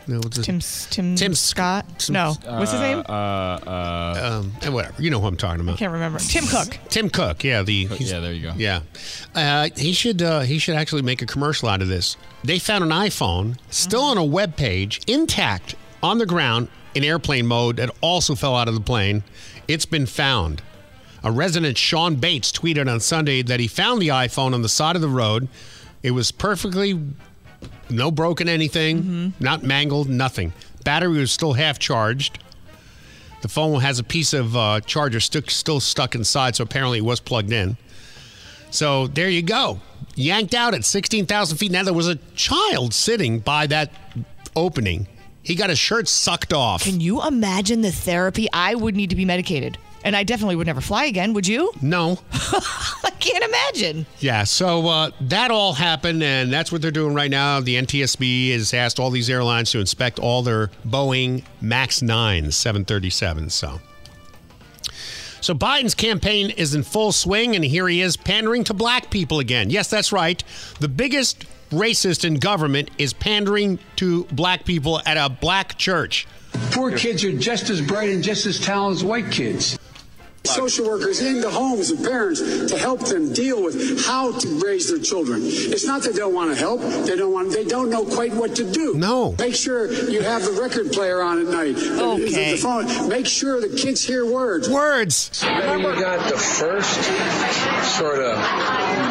No, 0.10 0.18
what's 0.18 0.38
his 0.38 0.46
Tim 0.48 0.60
Tim 0.90 1.16
Tim 1.16 1.36
Scott. 1.36 2.10
no, 2.10 2.34
what's 2.44 2.72
his 2.72 2.82
name? 2.82 3.04
Uh, 3.08 3.12
uh, 3.12 4.40
um, 4.42 4.54
and 4.64 4.74
whatever. 4.74 5.00
You 5.00 5.12
know 5.12 5.20
who 5.20 5.28
I'm 5.28 5.38
talking 5.38 5.62
about. 5.62 5.76
I 5.76 5.78
can't 5.78 5.94
remember. 5.94 6.18
Tim 6.18 6.46
Cook. 6.48 6.80
Tim 6.90 7.12
Cook. 7.12 7.44
Yeah, 7.44 7.62
the 7.62 7.86
he's- 7.86 8.12
yeah, 8.12 8.20
there 8.20 8.34
you 8.34 8.42
go. 8.42 8.54
Yeah, 8.58 8.82
uh, 9.36 9.70
he 9.78 9.94
should 9.94 10.24
uh, 10.24 10.40
he 10.42 10.58
should 10.58 10.74
actually 10.76 11.04
make 11.04 11.22
a 11.22 11.28
commercial 11.28 11.70
out 11.70 11.84
of 11.84 11.88
this. 11.90 12.18
They 12.44 12.58
found 12.58 12.84
an 12.84 12.90
iPhone 12.90 13.58
still 13.70 14.02
on 14.02 14.18
a 14.18 14.24
web 14.24 14.56
page, 14.56 15.00
intact 15.06 15.76
on 16.02 16.18
the 16.18 16.26
ground 16.26 16.70
in 16.96 17.04
airplane 17.04 17.46
mode, 17.46 17.76
that 17.78 17.92
also 18.02 18.34
fell 18.34 18.56
out 18.56 18.68
of 18.68 18.74
the 18.74 18.82
plane. 18.82 19.24
It's 19.68 19.86
been 19.86 20.08
found. 20.08 20.64
A 21.24 21.32
resident, 21.32 21.78
Sean 21.78 22.16
Bates, 22.16 22.52
tweeted 22.52 22.92
on 22.92 23.00
Sunday 23.00 23.44
that 23.44 23.60
he 23.60 23.68
found 23.68 24.02
the 24.02 24.08
iPhone 24.08 24.56
on 24.56 24.64
the 24.64 24.70
side 24.70 24.96
of 24.96 25.04
the 25.04 25.10
road. 25.10 25.50
It 26.02 26.12
was 26.12 26.32
perfectly 26.32 26.98
no 27.90 28.12
broken 28.12 28.48
anything, 28.50 29.34
not 29.40 29.64
mangled, 29.64 30.10
nothing. 30.10 30.54
Battery 30.84 31.20
was 31.20 31.32
still 31.32 31.54
half 31.54 31.80
charged. 31.80 32.40
The 33.42 33.48
phone 33.48 33.82
has 33.82 34.00
a 34.00 34.04
piece 34.04 34.34
of 34.34 34.56
uh, 34.56 34.82
charger 34.82 35.20
stuck, 35.20 35.50
still 35.50 35.80
stuck 35.80 36.14
inside, 36.16 36.56
so 36.56 36.64
apparently 36.64 36.98
it 37.00 37.06
was 37.06 37.20
plugged 37.20 37.52
in. 37.52 37.78
So 38.72 39.08
there 39.08 39.30
you 39.30 39.42
go. 39.42 39.80
Yanked 40.16 40.54
out 40.54 40.74
at 40.74 40.84
16,000 40.86 41.58
feet. 41.58 41.72
Now 41.72 41.84
there 41.84 41.94
was 41.94 42.08
a 42.08 42.16
child 42.36 42.94
sitting 42.94 43.40
by 43.40 43.68
that 43.68 43.92
opening. 44.56 45.08
He 45.42 45.56
got 45.56 45.70
his 45.70 45.80
shirt 45.80 46.08
sucked 46.08 46.54
off. 46.54 46.84
Can 46.84 47.00
you 47.00 47.26
imagine 47.26 47.82
the 47.82 47.92
therapy? 47.92 48.48
I 48.52 48.76
would 48.76 48.96
need 48.96 49.10
to 49.10 49.16
be 49.16 49.26
medicated. 49.26 49.78
And 50.04 50.16
I 50.16 50.24
definitely 50.24 50.56
would 50.56 50.68
never 50.68 50.82
fly 50.82 51.06
again. 51.06 51.34
Would 51.34 51.48
you? 51.48 51.72
No. 51.82 52.20
I 52.32 53.12
can't 53.20 53.44
imagine. 53.44 54.06
Yeah, 54.20 54.44
so 54.44 54.88
uh, 54.88 55.12
that 55.22 55.52
all 55.52 55.74
happened, 55.74 56.24
and 56.24 56.54
that's 56.54 56.72
what 56.72 56.82
they're 56.82 56.92
doing 56.92 57.14
right 57.14 57.32
now. 57.32 57.60
The 57.60 57.76
NTSB 57.76 58.52
has 58.54 58.74
asked 58.74 59.00
all 59.00 59.10
these 59.10 59.30
airlines 59.30 59.72
to 59.72 59.80
inspect 59.80 60.20
all 60.20 60.42
their 60.44 60.68
Boeing 60.88 61.44
MAX 61.62 62.00
9s, 62.02 62.50
737s. 62.50 63.52
So. 63.52 63.82
So 65.42 65.54
Biden's 65.54 65.96
campaign 65.96 66.50
is 66.52 66.76
in 66.76 66.84
full 66.84 67.12
swing, 67.12 67.56
and 67.56 67.64
here 67.64 67.88
he 67.88 68.02
is 68.02 68.18
pandering 68.18 68.64
to 68.66 68.74
black 68.74 69.10
people 69.10 69.40
again. 69.40 69.70
Yes, 69.70 69.90
that's 69.90 70.12
right. 70.12 70.44
The 70.80 70.90
biggest 70.90 71.46
racist 71.72 72.26
in 72.26 72.36
government 72.36 72.92
is 72.98 73.14
pandering 73.14 73.80
to 73.98 74.26
black 74.26 74.66
people 74.66 75.02
at 75.06 75.18
a 75.18 75.30
black 75.30 75.78
church. 75.78 76.28
Poor 76.72 76.96
kids 76.96 77.24
are 77.24 77.32
just 77.32 77.70
as 77.70 77.82
bright 77.82 78.10
and 78.10 78.24
just 78.24 78.46
as 78.46 78.60
talented 78.60 78.98
as 78.98 79.04
white 79.04 79.32
kids. 79.32 79.78
Social 80.46 80.88
workers 80.88 81.22
into 81.22 81.50
homes 81.50 81.92
of 81.92 82.04
parents 82.04 82.40
to 82.68 82.78
help 82.78 83.02
them 83.02 83.34
deal 83.34 83.64
with 83.64 84.06
how 84.06 84.32
to 84.32 84.48
raise 84.66 84.90
their 84.90 85.00
children. 85.00 85.42
It's 85.44 85.86
not 85.86 86.04
that 86.04 86.14
they 86.14 86.20
don't 86.20 86.34
want 86.34 86.52
to 86.52 86.56
help; 86.56 86.82
they 86.82 87.16
don't 87.16 87.34
want. 87.34 87.52
They 87.52 87.66
don't 87.66 87.90
know 87.90 88.06
quite 88.06 88.34
what 88.34 88.56
to 88.56 88.70
do. 88.70 88.96
No. 88.96 89.36
Make 89.38 89.56
sure 89.56 89.92
you 89.92 90.22
have 90.22 90.44
the 90.44 90.60
record 90.62 90.92
player 90.92 91.22
on 91.22 91.40
at 91.40 91.48
night. 91.48 91.78
Okay. 91.78 92.52
The, 92.52 92.58
phone. 92.58 93.10
Make 93.10 93.28
sure 93.28 93.62
the 93.62 93.76
kids 93.76 94.04
hear 94.04 94.26
words. 94.26 94.70
Words. 94.70 95.42
Then 95.42 95.80
you 95.80 95.86
got 95.96 96.30
the 96.30 96.38
first 96.38 97.04
sort 97.98 98.20
of 98.20 98.38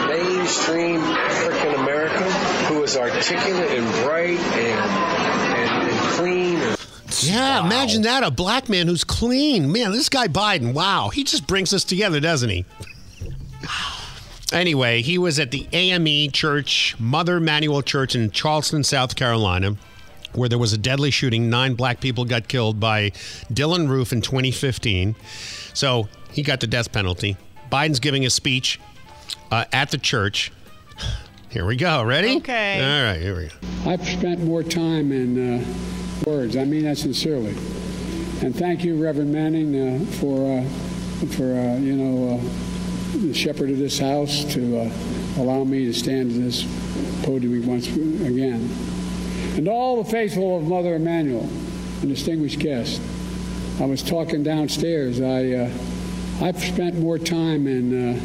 mainstream 0.08 1.00
African 1.00 1.74
American 1.74 2.30
who 2.66 2.80
was 2.80 2.96
articulate 2.96 3.70
and 3.78 4.04
bright 4.04 4.38
and, 4.38 4.90
and, 5.56 5.90
and 5.90 6.00
clean. 6.14 6.56
And 6.56 6.77
Yeah, 7.22 7.64
imagine 7.64 8.02
that 8.02 8.22
a 8.22 8.30
black 8.30 8.68
man 8.68 8.86
who's 8.86 9.04
clean. 9.04 9.70
Man, 9.72 9.92
this 9.92 10.08
guy 10.08 10.28
Biden, 10.28 10.72
wow, 10.72 11.08
he 11.08 11.24
just 11.24 11.46
brings 11.46 11.72
us 11.72 11.84
together, 11.84 12.20
doesn't 12.20 12.50
he? 12.50 12.64
Anyway, 14.50 15.02
he 15.02 15.18
was 15.18 15.38
at 15.38 15.50
the 15.50 15.68
AME 15.74 16.30
Church, 16.32 16.96
Mother 16.98 17.36
Emanuel 17.36 17.82
Church 17.82 18.14
in 18.14 18.30
Charleston, 18.30 18.82
South 18.82 19.14
Carolina, 19.14 19.76
where 20.32 20.48
there 20.48 20.56
was 20.58 20.72
a 20.72 20.78
deadly 20.78 21.10
shooting. 21.10 21.50
Nine 21.50 21.74
black 21.74 22.00
people 22.00 22.24
got 22.24 22.48
killed 22.48 22.80
by 22.80 23.10
Dylann 23.52 23.90
Roof 23.90 24.10
in 24.10 24.22
2015. 24.22 25.14
So 25.74 26.08
he 26.32 26.42
got 26.42 26.60
the 26.60 26.66
death 26.66 26.90
penalty. 26.92 27.36
Biden's 27.70 28.00
giving 28.00 28.24
a 28.24 28.30
speech 28.30 28.80
uh, 29.50 29.66
at 29.70 29.90
the 29.90 29.98
church. 29.98 30.50
Here 31.50 31.64
we 31.64 31.76
go. 31.76 32.02
Ready? 32.02 32.36
Okay. 32.36 32.82
All 32.82 33.10
right, 33.10 33.20
here 33.20 33.34
we 33.34 33.46
go. 33.46 33.90
I've 33.90 34.06
spent 34.06 34.42
more 34.42 34.62
time 34.62 35.12
in 35.12 35.62
uh, 35.62 35.64
words. 36.26 36.58
I 36.58 36.64
mean 36.66 36.84
that 36.84 36.98
sincerely. 36.98 37.56
And 38.42 38.54
thank 38.54 38.84
you, 38.84 39.02
Reverend 39.02 39.32
Manning, 39.32 39.74
uh, 39.74 40.04
for 40.16 40.58
uh, 40.58 41.26
for 41.28 41.54
uh, 41.54 41.78
you 41.78 41.96
know 41.96 42.34
uh, 42.34 43.18
the 43.26 43.32
shepherd 43.32 43.70
of 43.70 43.78
this 43.78 43.98
house 43.98 44.44
to 44.52 44.78
uh, 44.78 44.90
allow 45.38 45.64
me 45.64 45.86
to 45.86 45.94
stand 45.94 46.32
at 46.32 46.38
this 46.38 46.66
podium 47.22 47.66
once 47.66 47.86
again. 47.88 48.68
And 49.56 49.68
all 49.68 50.02
the 50.02 50.10
faithful 50.10 50.58
of 50.58 50.64
Mother 50.64 50.96
Emanuel 50.96 51.48
and 52.02 52.08
distinguished 52.08 52.58
guests. 52.58 53.00
I 53.80 53.86
was 53.86 54.02
talking 54.02 54.42
downstairs. 54.42 55.20
I 55.22 55.52
uh, 55.52 55.70
I've 56.44 56.62
spent 56.62 56.98
more 56.98 57.18
time 57.18 57.66
in 57.66 58.16
uh, 58.16 58.20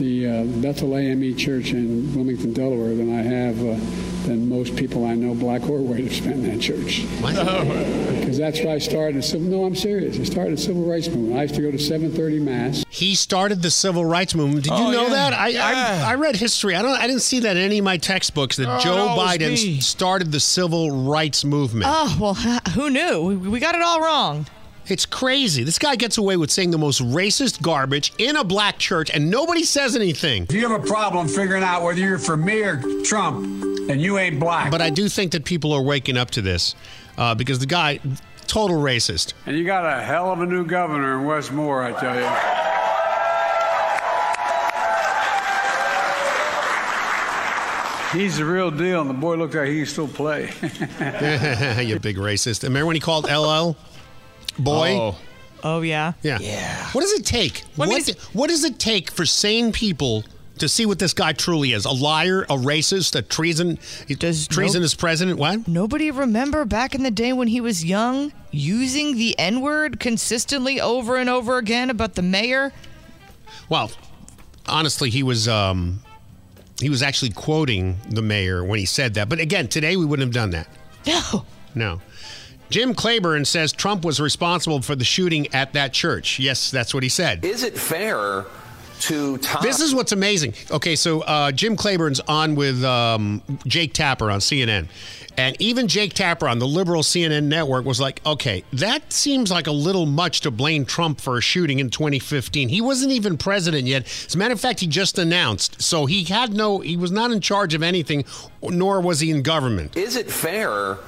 the 0.00 0.26
uh, 0.26 0.44
Bethel 0.60 0.96
AME 0.96 1.36
Church 1.36 1.72
in 1.72 2.14
Wilmington, 2.14 2.52
Delaware, 2.52 2.94
than 2.94 3.12
I 3.16 3.22
have 3.22 3.58
uh, 3.60 4.26
than 4.26 4.48
most 4.48 4.76
people 4.76 5.04
I 5.06 5.14
know, 5.14 5.34
black 5.34 5.68
or 5.68 5.80
white, 5.80 6.04
have 6.04 6.14
spent 6.14 6.36
in 6.36 6.50
that 6.50 6.60
church. 6.60 7.04
Because 7.20 8.38
that's 8.38 8.60
where 8.60 8.74
I 8.74 8.78
started. 8.78 9.16
A 9.16 9.22
civil, 9.22 9.46
no, 9.48 9.64
I'm 9.64 9.74
serious. 9.76 10.18
I 10.18 10.24
started 10.24 10.54
a 10.54 10.56
civil 10.56 10.84
rights 10.84 11.08
movement. 11.08 11.38
I 11.38 11.42
used 11.42 11.54
to 11.54 11.62
go 11.62 11.70
to 11.70 11.76
7:30 11.78 12.40
mass. 12.42 12.84
He 12.88 13.14
started 13.14 13.62
the 13.62 13.70
civil 13.70 14.04
rights 14.04 14.34
movement. 14.34 14.64
Did 14.64 14.70
you 14.72 14.84
Oh, 14.86 14.90
know 14.90 15.02
yeah. 15.04 15.08
that? 15.10 15.32
I, 15.34 15.48
Yeah. 15.48 16.04
I 16.06 16.12
I 16.12 16.14
read 16.16 16.36
history. 16.36 16.74
I 16.74 16.82
don't. 16.82 16.98
I 16.98 17.06
didn't 17.06 17.22
see 17.22 17.40
that 17.40 17.56
in 17.56 17.62
any 17.62 17.78
of 17.78 17.84
my 17.84 17.96
textbooks 17.96 18.56
that 18.56 18.68
Oh, 18.68 18.80
Joe 18.80 18.96
no, 19.14 19.16
Biden 19.22 19.82
started 19.82 20.32
the 20.32 20.40
civil 20.40 20.90
rights 21.08 21.44
movement. 21.44 21.86
Oh, 21.88 22.16
well, 22.20 22.34
who 22.74 22.90
knew? 22.90 23.22
We, 23.22 23.36
we 23.36 23.60
got 23.60 23.74
it 23.74 23.82
all 23.82 24.00
wrong. 24.00 24.46
It's 24.90 25.06
crazy. 25.06 25.62
This 25.62 25.78
guy 25.78 25.94
gets 25.94 26.18
away 26.18 26.36
with 26.36 26.50
saying 26.50 26.72
the 26.72 26.78
most 26.78 27.00
racist 27.00 27.62
garbage 27.62 28.12
in 28.18 28.36
a 28.36 28.42
black 28.42 28.78
church, 28.78 29.10
and 29.10 29.30
nobody 29.30 29.62
says 29.62 29.94
anything. 29.94 30.44
If 30.44 30.52
you 30.52 30.68
have 30.68 30.82
a 30.82 30.86
problem 30.86 31.28
figuring 31.28 31.62
out 31.62 31.82
whether 31.82 32.00
you're 32.00 32.18
for 32.18 32.36
me 32.36 32.62
or 32.62 32.82
Trump, 33.04 33.44
and 33.88 34.02
you 34.02 34.18
ain't 34.18 34.40
black. 34.40 34.70
But 34.70 34.82
I 34.82 34.90
do 34.90 35.08
think 35.08 35.32
that 35.32 35.44
people 35.44 35.72
are 35.72 35.82
waking 35.82 36.16
up 36.16 36.30
to 36.32 36.42
this 36.42 36.74
uh, 37.18 37.34
because 37.34 37.58
the 37.60 37.66
guy, 37.66 38.00
total 38.46 38.76
racist. 38.76 39.34
And 39.46 39.56
you 39.56 39.64
got 39.64 39.84
a 39.86 40.02
hell 40.02 40.32
of 40.32 40.40
a 40.40 40.46
new 40.46 40.64
governor 40.64 41.18
in 41.18 41.24
Wes 41.24 41.50
Moore, 41.50 41.82
I 41.82 41.92
tell 42.00 42.16
you. 42.16 42.28
He's 48.12 48.38
the 48.38 48.44
real 48.44 48.72
deal, 48.72 49.02
and 49.02 49.08
the 49.08 49.14
boy 49.14 49.36
looked 49.36 49.54
like 49.54 49.68
he 49.68 49.76
can 49.76 49.86
still 49.86 50.08
play. 50.08 50.46
you 51.80 52.00
big 52.00 52.16
racist. 52.16 52.64
Remember 52.64 52.86
when 52.86 52.96
he 52.96 53.00
called 53.00 53.26
LL 53.30 53.76
boy? 54.60 54.96
Oh. 54.96 55.18
Oh, 55.62 55.80
yeah. 55.82 56.14
Yeah. 56.22 56.38
Yeah. 56.40 56.88
What 56.92 57.02
does 57.02 57.12
it 57.12 57.26
take? 57.26 57.64
Well, 57.76 57.90
I 57.90 57.94
mean, 57.96 58.04
what, 58.06 58.18
what 58.32 58.48
does 58.48 58.64
it 58.64 58.78
take 58.78 59.10
for 59.10 59.26
sane 59.26 59.72
people 59.72 60.24
to 60.58 60.68
see 60.68 60.86
what 60.86 60.98
this 60.98 61.12
guy 61.12 61.32
truly 61.32 61.72
is? 61.72 61.84
A 61.84 61.90
liar, 61.90 62.44
a 62.44 62.56
racist, 62.56 63.14
a 63.14 63.20
treason, 63.20 63.78
does 64.18 64.48
treason 64.48 64.80
no- 64.80 64.84
as 64.84 64.94
president? 64.94 65.38
What? 65.38 65.68
Nobody 65.68 66.10
remember 66.10 66.64
back 66.64 66.94
in 66.94 67.02
the 67.02 67.10
day 67.10 67.32
when 67.34 67.48
he 67.48 67.60
was 67.60 67.84
young 67.84 68.32
using 68.50 69.16
the 69.16 69.38
N 69.38 69.60
word 69.60 70.00
consistently 70.00 70.80
over 70.80 71.16
and 71.16 71.28
over 71.28 71.58
again 71.58 71.90
about 71.90 72.14
the 72.14 72.22
mayor? 72.22 72.72
Well, 73.68 73.90
honestly, 74.66 75.10
he 75.10 75.22
was 75.22 75.46
um, 75.46 76.00
he 76.80 76.88
was 76.88 77.02
actually 77.02 77.32
quoting 77.32 77.98
the 78.08 78.22
mayor 78.22 78.64
when 78.64 78.78
he 78.78 78.86
said 78.86 79.14
that. 79.14 79.28
But 79.28 79.40
again, 79.40 79.68
today 79.68 79.96
we 79.96 80.06
wouldn't 80.06 80.26
have 80.26 80.34
done 80.34 80.50
that. 80.50 80.68
No. 81.06 81.44
No. 81.74 82.00
Jim 82.70 82.94
Clyburn 82.94 83.46
says 83.46 83.72
Trump 83.72 84.04
was 84.04 84.20
responsible 84.20 84.80
for 84.80 84.94
the 84.94 85.04
shooting 85.04 85.52
at 85.52 85.72
that 85.72 85.92
church. 85.92 86.38
Yes, 86.38 86.70
that's 86.70 86.94
what 86.94 87.02
he 87.02 87.08
said. 87.08 87.44
Is 87.44 87.64
it 87.64 87.76
fair 87.76 88.46
to 89.00 89.38
tie? 89.38 89.60
This 89.60 89.80
is 89.80 89.94
what's 89.94 90.12
amazing. 90.12 90.54
Okay, 90.70 90.94
so 90.94 91.22
uh, 91.22 91.50
Jim 91.50 91.76
Clyburn's 91.76 92.20
on 92.20 92.54
with 92.54 92.82
um, 92.84 93.42
Jake 93.66 93.92
Tapper 93.92 94.30
on 94.30 94.38
CNN. 94.38 94.86
And 95.36 95.56
even 95.60 95.88
Jake 95.88 96.12
Tapper 96.12 96.46
on 96.46 96.58
the 96.58 96.66
liberal 96.66 97.02
CNN 97.02 97.44
network 97.44 97.84
was 97.86 98.00
like, 98.00 98.20
okay, 98.26 98.62
that 98.74 99.12
seems 99.12 99.50
like 99.50 99.66
a 99.66 99.72
little 99.72 100.04
much 100.06 100.42
to 100.42 100.50
blame 100.50 100.84
Trump 100.84 101.20
for 101.20 101.38
a 101.38 101.40
shooting 101.40 101.78
in 101.78 101.88
2015. 101.88 102.68
He 102.68 102.80
wasn't 102.80 103.12
even 103.12 103.38
president 103.38 103.86
yet. 103.86 104.04
As 104.26 104.34
a 104.34 104.38
matter 104.38 104.52
of 104.52 104.60
fact, 104.60 104.80
he 104.80 104.86
just 104.86 105.18
announced. 105.18 105.80
So 105.80 106.06
he 106.06 106.24
had 106.24 106.52
no, 106.52 106.80
he 106.80 106.96
was 106.96 107.10
not 107.10 107.30
in 107.30 107.40
charge 107.40 107.74
of 107.74 107.82
anything, 107.82 108.24
nor 108.62 109.00
was 109.00 109.20
he 109.20 109.30
in 109.30 109.42
government. 109.42 109.96
Is 109.96 110.14
it 110.14 110.30
fair 110.30 110.98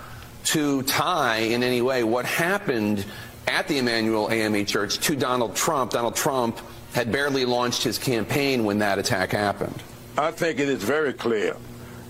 to 0.45 0.83
tie 0.83 1.39
in 1.39 1.63
any 1.63 1.83
way 1.83 2.05
what 2.05 2.25
happened 2.25 3.05
at 3.47 3.69
the 3.69 3.79
Emanuel 3.79 4.31
AME 4.31 4.65
Church 4.67 4.99
to 4.99 5.17
Donald 5.17 5.55
Trump? 5.57 5.93
Donald 5.93 6.17
Trump 6.17 6.61
had 6.95 7.11
barely 7.11 7.45
launched 7.45 7.83
his 7.83 7.99
campaign 7.99 8.65
when 8.65 8.79
that 8.79 8.99
attack 8.99 9.33
happened. 9.33 9.83
I 10.17 10.31
think 10.31 10.59
it 10.59 10.69
is 10.69 10.83
very 10.83 11.13
clear 11.13 11.57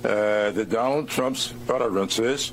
uh, 0.04 0.50
that 0.50 0.70
Donald 0.70 1.08
Trump's 1.08 1.54
utterances 1.68 2.52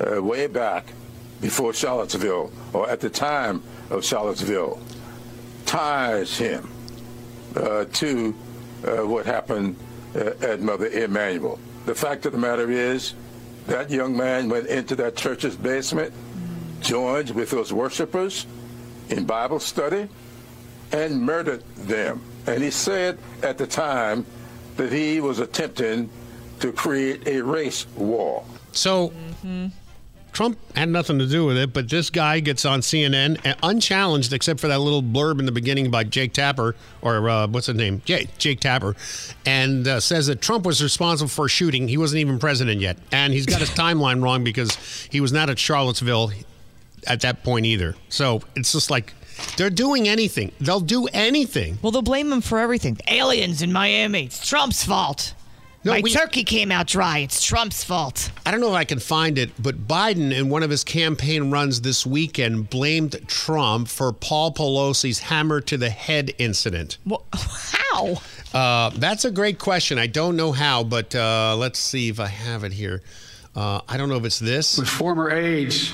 uh, 0.00 0.22
way 0.22 0.46
back 0.46 0.92
before 1.40 1.72
Charlottesville 1.72 2.50
or 2.72 2.88
at 2.90 3.00
the 3.00 3.10
time 3.10 3.62
of 3.90 4.04
Charlottesville 4.04 4.80
ties 5.66 6.36
him 6.36 6.68
uh, 7.56 7.84
to 7.84 8.34
uh, 8.84 9.06
what 9.06 9.26
happened 9.26 9.76
uh, 10.16 10.30
at 10.40 10.60
Mother 10.60 10.86
Emanuel. 10.88 11.58
The 11.86 11.94
fact 11.94 12.26
of 12.26 12.32
the 12.32 12.38
matter 12.38 12.70
is 12.70 13.14
that 13.68 13.90
young 13.90 14.16
man 14.16 14.48
went 14.48 14.66
into 14.66 14.96
that 14.96 15.16
church's 15.16 15.54
basement, 15.54 16.12
joined 16.80 17.30
with 17.30 17.50
those 17.50 17.72
worshipers 17.72 18.46
in 19.10 19.24
Bible 19.24 19.60
study, 19.60 20.08
and 20.92 21.22
murdered 21.22 21.62
them. 21.76 22.20
And 22.46 22.62
he 22.62 22.70
said 22.70 23.18
at 23.42 23.58
the 23.58 23.66
time 23.66 24.26
that 24.76 24.90
he 24.90 25.20
was 25.20 25.38
attempting 25.38 26.08
to 26.60 26.72
create 26.72 27.26
a 27.28 27.42
race 27.42 27.86
war. 27.94 28.44
So 28.72 29.10
mm-hmm. 29.10 29.66
Trump 30.32 30.58
had 30.76 30.88
nothing 30.88 31.18
to 31.18 31.26
do 31.26 31.46
with 31.46 31.56
it, 31.56 31.72
but 31.72 31.88
this 31.88 32.10
guy 32.10 32.40
gets 32.40 32.64
on 32.64 32.80
CNN 32.80 33.56
unchallenged, 33.62 34.32
except 34.32 34.60
for 34.60 34.68
that 34.68 34.78
little 34.78 35.02
blurb 35.02 35.38
in 35.40 35.46
the 35.46 35.52
beginning 35.52 35.90
by 35.90 36.04
Jake 36.04 36.32
Tapper, 36.32 36.76
or 37.02 37.28
uh, 37.28 37.46
what's 37.48 37.66
his 37.66 37.76
name? 37.76 38.02
Jake, 38.04 38.36
Jake 38.38 38.60
Tapper, 38.60 38.94
and 39.44 39.86
uh, 39.88 40.00
says 40.00 40.26
that 40.28 40.40
Trump 40.40 40.64
was 40.64 40.82
responsible 40.82 41.28
for 41.28 41.48
shooting. 41.48 41.88
He 41.88 41.96
wasn't 41.96 42.20
even 42.20 42.38
president 42.38 42.80
yet. 42.80 42.98
And 43.10 43.32
he's 43.32 43.46
got 43.46 43.60
his 43.60 43.70
timeline 43.78 44.22
wrong 44.22 44.44
because 44.44 44.76
he 45.10 45.20
was 45.20 45.32
not 45.32 45.50
at 45.50 45.58
Charlottesville 45.58 46.32
at 47.06 47.20
that 47.22 47.42
point 47.42 47.66
either. 47.66 47.96
So 48.08 48.42
it's 48.54 48.72
just 48.72 48.90
like 48.90 49.14
they're 49.56 49.70
doing 49.70 50.08
anything. 50.08 50.52
They'll 50.60 50.80
do 50.80 51.06
anything. 51.06 51.78
Well, 51.82 51.92
they'll 51.92 52.02
blame 52.02 52.32
him 52.32 52.40
for 52.40 52.58
everything. 52.58 52.98
Aliens 53.08 53.62
in 53.62 53.72
Miami. 53.72 54.24
It's 54.24 54.46
Trump's 54.46 54.84
fault. 54.84 55.34
My 55.88 56.02
turkey 56.02 56.44
came 56.44 56.70
out 56.70 56.86
dry. 56.86 57.18
It's 57.18 57.42
Trump's 57.42 57.82
fault. 57.82 58.30
I 58.44 58.50
don't 58.50 58.60
know 58.60 58.68
if 58.68 58.74
I 58.74 58.84
can 58.84 58.98
find 58.98 59.38
it, 59.38 59.50
but 59.62 59.88
Biden, 59.88 60.32
in 60.32 60.48
one 60.48 60.62
of 60.62 60.70
his 60.70 60.84
campaign 60.84 61.50
runs 61.50 61.80
this 61.80 62.06
weekend, 62.06 62.70
blamed 62.70 63.16
Trump 63.26 63.88
for 63.88 64.12
Paul 64.12 64.52
Pelosi's 64.52 65.18
hammer 65.18 65.60
to 65.62 65.76
the 65.76 65.90
head 65.90 66.32
incident. 66.38 66.98
how? 67.32 68.20
Uh, 68.52 68.90
that's 68.90 69.24
a 69.24 69.30
great 69.30 69.58
question. 69.58 69.98
I 69.98 70.06
don't 70.06 70.36
know 70.36 70.52
how, 70.52 70.84
but 70.84 71.14
uh, 71.14 71.56
let's 71.58 71.78
see 71.78 72.08
if 72.08 72.20
I 72.20 72.26
have 72.26 72.64
it 72.64 72.72
here. 72.72 73.02
Uh, 73.54 73.80
I 73.88 73.96
don't 73.96 74.08
know 74.08 74.16
if 74.16 74.24
it's 74.24 74.38
this. 74.38 74.78
With 74.78 74.88
former 74.88 75.30
aides, 75.30 75.92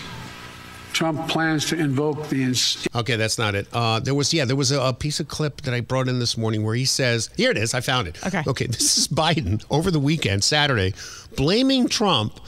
Trump 0.95 1.29
plans 1.29 1.67
to 1.67 1.77
invoke 1.77 2.29
the. 2.29 2.43
Ins- 2.45 2.87
Okay, 2.95 3.17
that's 3.17 3.37
not 3.37 3.55
it. 3.55 3.67
Uh, 3.73 4.01
there 4.01 4.15
was, 4.15 4.33
yeah, 4.33 4.45
there 4.45 4.57
was 4.57 4.71
a, 4.71 4.81
a 4.81 4.93
piece 4.95 5.21
of 5.21 5.29
clip 5.29 5.61
that 5.63 5.75
I 5.75 5.81
brought 5.81 6.09
in 6.09 6.21
this 6.21 6.39
morning 6.39 6.65
where 6.65 6.75
he 6.77 6.85
says, 6.85 7.29
here 7.37 7.51
it 7.51 7.59
is, 7.59 7.75
I 7.75 7.81
found 7.81 8.09
it. 8.09 8.25
Okay. 8.27 8.43
Okay, 8.47 8.67
this 8.67 8.97
is 8.97 9.09
Biden 9.09 9.63
over 9.71 9.91
the 9.91 9.99
weekend, 10.01 10.45
Saturday, 10.45 10.95
blaming 11.37 11.89
Trump 11.89 12.39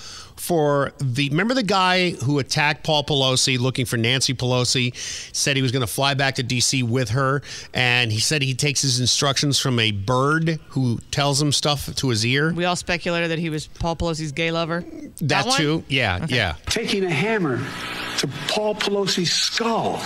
for 0.46 0.92
the, 0.98 1.28
remember 1.30 1.54
the 1.54 1.62
guy 1.64 2.10
who 2.10 2.38
attacked 2.38 2.84
Paul 2.84 3.02
Pelosi 3.02 3.58
looking 3.58 3.84
for 3.84 3.96
Nancy 3.96 4.32
Pelosi, 4.32 4.94
said 5.34 5.56
he 5.56 5.62
was 5.62 5.72
going 5.72 5.80
to 5.80 5.92
fly 5.92 6.14
back 6.14 6.36
to 6.36 6.44
D.C. 6.44 6.84
with 6.84 7.08
her, 7.10 7.42
and 7.74 8.12
he 8.12 8.20
said 8.20 8.42
he 8.42 8.54
takes 8.54 8.80
his 8.82 9.00
instructions 9.00 9.58
from 9.58 9.80
a 9.80 9.90
bird 9.90 10.60
who 10.68 11.00
tells 11.10 11.42
him 11.42 11.50
stuff 11.50 11.92
to 11.96 12.10
his 12.10 12.24
ear? 12.24 12.52
We 12.52 12.64
all 12.64 12.76
speculated 12.76 13.32
that 13.32 13.40
he 13.40 13.50
was 13.50 13.66
Paul 13.66 13.96
Pelosi's 13.96 14.30
gay 14.30 14.52
lover. 14.52 14.84
That, 15.20 15.46
one? 15.46 15.56
too? 15.56 15.84
Yeah, 15.88 16.24
yeah. 16.28 16.54
taking 16.66 17.02
a 17.04 17.10
hammer 17.10 17.58
to 18.18 18.28
Paul 18.46 18.76
Pelosi's 18.76 19.32
skull 19.32 20.00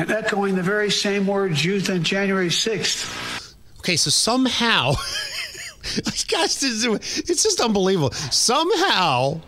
and 0.00 0.10
echoing 0.10 0.56
the 0.56 0.62
very 0.62 0.90
same 0.90 1.28
words 1.28 1.64
used 1.64 1.88
on 1.88 2.02
January 2.02 2.48
6th. 2.48 3.54
Okay, 3.78 3.96
so 3.96 4.10
somehow, 4.10 4.94
gosh, 6.28 6.54
this 6.56 6.64
is- 6.84 7.18
it's 7.28 7.42
just 7.42 7.60
unbelievable. 7.60 8.10
Somehow, 8.12 9.40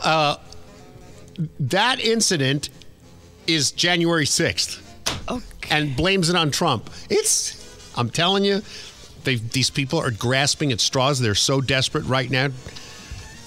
uh, 0.00 0.36
that 1.60 2.00
incident 2.00 2.68
is 3.46 3.70
January 3.72 4.24
6th 4.26 4.80
and 5.70 5.96
blames 5.96 6.28
it 6.30 6.36
on 6.36 6.50
Trump. 6.50 6.90
It's, 7.10 7.92
I'm 7.96 8.10
telling 8.10 8.44
you, 8.44 8.62
these 9.24 9.70
people 9.70 9.98
are 9.98 10.10
grasping 10.10 10.70
at 10.72 10.80
straws. 10.80 11.18
They're 11.18 11.34
so 11.34 11.60
desperate 11.60 12.04
right 12.04 12.30
now. 12.30 12.48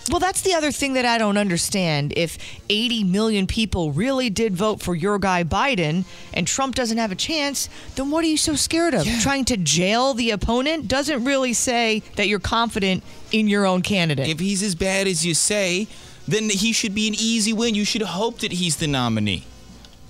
Well, 0.09 0.19
that's 0.19 0.41
the 0.41 0.53
other 0.53 0.71
thing 0.71 0.93
that 0.93 1.05
I 1.05 1.17
don't 1.17 1.37
understand. 1.37 2.13
If 2.15 2.37
80 2.69 3.03
million 3.03 3.47
people 3.47 3.91
really 3.91 4.29
did 4.29 4.55
vote 4.55 4.81
for 4.81 4.95
your 4.95 5.19
guy 5.19 5.43
Biden 5.43 6.05
and 6.33 6.47
Trump 6.47 6.75
doesn't 6.75 6.97
have 6.97 7.11
a 7.11 7.15
chance, 7.15 7.69
then 7.95 8.09
what 8.11 8.23
are 8.23 8.27
you 8.27 8.37
so 8.37 8.55
scared 8.55 8.93
of? 8.93 9.05
Trying 9.21 9.45
to 9.45 9.57
jail 9.57 10.13
the 10.13 10.31
opponent 10.31 10.87
doesn't 10.87 11.23
really 11.25 11.53
say 11.53 12.03
that 12.15 12.27
you're 12.27 12.39
confident 12.39 13.03
in 13.31 13.47
your 13.47 13.65
own 13.65 13.81
candidate. 13.81 14.27
If 14.27 14.39
he's 14.39 14.63
as 14.63 14.75
bad 14.75 15.07
as 15.07 15.25
you 15.25 15.33
say, 15.33 15.87
then 16.27 16.49
he 16.49 16.73
should 16.73 16.95
be 16.95 17.07
an 17.07 17.15
easy 17.15 17.53
win. 17.53 17.75
You 17.75 17.85
should 17.85 18.01
hope 18.01 18.39
that 18.39 18.53
he's 18.53 18.77
the 18.77 18.87
nominee. 18.87 19.45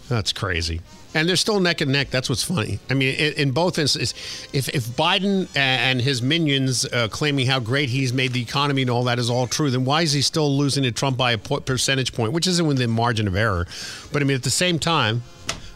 That's 0.09 0.33
crazy. 0.33 0.81
And 1.13 1.27
they're 1.27 1.35
still 1.35 1.59
neck 1.59 1.81
and 1.81 1.91
neck. 1.91 2.09
That's 2.09 2.29
what's 2.29 2.43
funny. 2.43 2.79
I 2.89 2.93
mean, 2.93 3.15
in, 3.15 3.33
in 3.33 3.51
both 3.51 3.79
instances, 3.79 4.13
if, 4.53 4.69
if 4.69 4.85
Biden 4.87 5.47
and 5.55 6.01
his 6.01 6.21
minions 6.21 6.85
uh, 6.85 7.07
claiming 7.07 7.47
how 7.47 7.59
great 7.59 7.89
he's 7.89 8.13
made 8.13 8.33
the 8.33 8.41
economy 8.41 8.81
and 8.83 8.91
all 8.91 9.05
that 9.05 9.17
is 9.17 9.29
all 9.29 9.47
true, 9.47 9.71
then 9.71 9.85
why 9.85 10.01
is 10.01 10.11
he 10.11 10.21
still 10.21 10.55
losing 10.55 10.83
to 10.83 10.91
Trump 10.91 11.17
by 11.17 11.31
a 11.31 11.37
percentage 11.37 12.13
point, 12.13 12.33
which 12.33 12.45
isn't 12.45 12.67
within 12.67 12.91
margin 12.91 13.27
of 13.27 13.35
error? 13.35 13.65
But 14.11 14.21
I 14.21 14.25
mean, 14.25 14.35
at 14.35 14.43
the 14.43 14.49
same 14.49 14.79
time, 14.79 15.23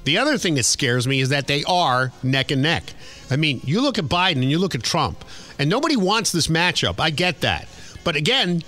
the 0.04 0.18
other 0.18 0.38
thing 0.38 0.56
that 0.56 0.64
scares 0.64 1.08
me 1.08 1.22
is 1.22 1.30
that 1.30 1.48
they 1.48 1.64
are 1.64 2.12
neck 2.24 2.52
and 2.52 2.62
neck. 2.62 2.84
I 3.30 3.36
mean, 3.36 3.62
you 3.64 3.82
look 3.82 3.98
at 3.98 4.06
Biden 4.06 4.42
and 4.42 4.52
you 4.52 4.60
look 4.60 4.76
at 4.76 4.84
Trump, 4.84 5.24
and 5.58 5.70
nobody 5.70 5.96
wants 5.96 6.32
this 6.32 6.48
matchup. 6.48 7.00
I 7.00 7.10
get 7.12 7.42
that. 7.42 7.68
But 8.04 8.16
again, 8.16 8.64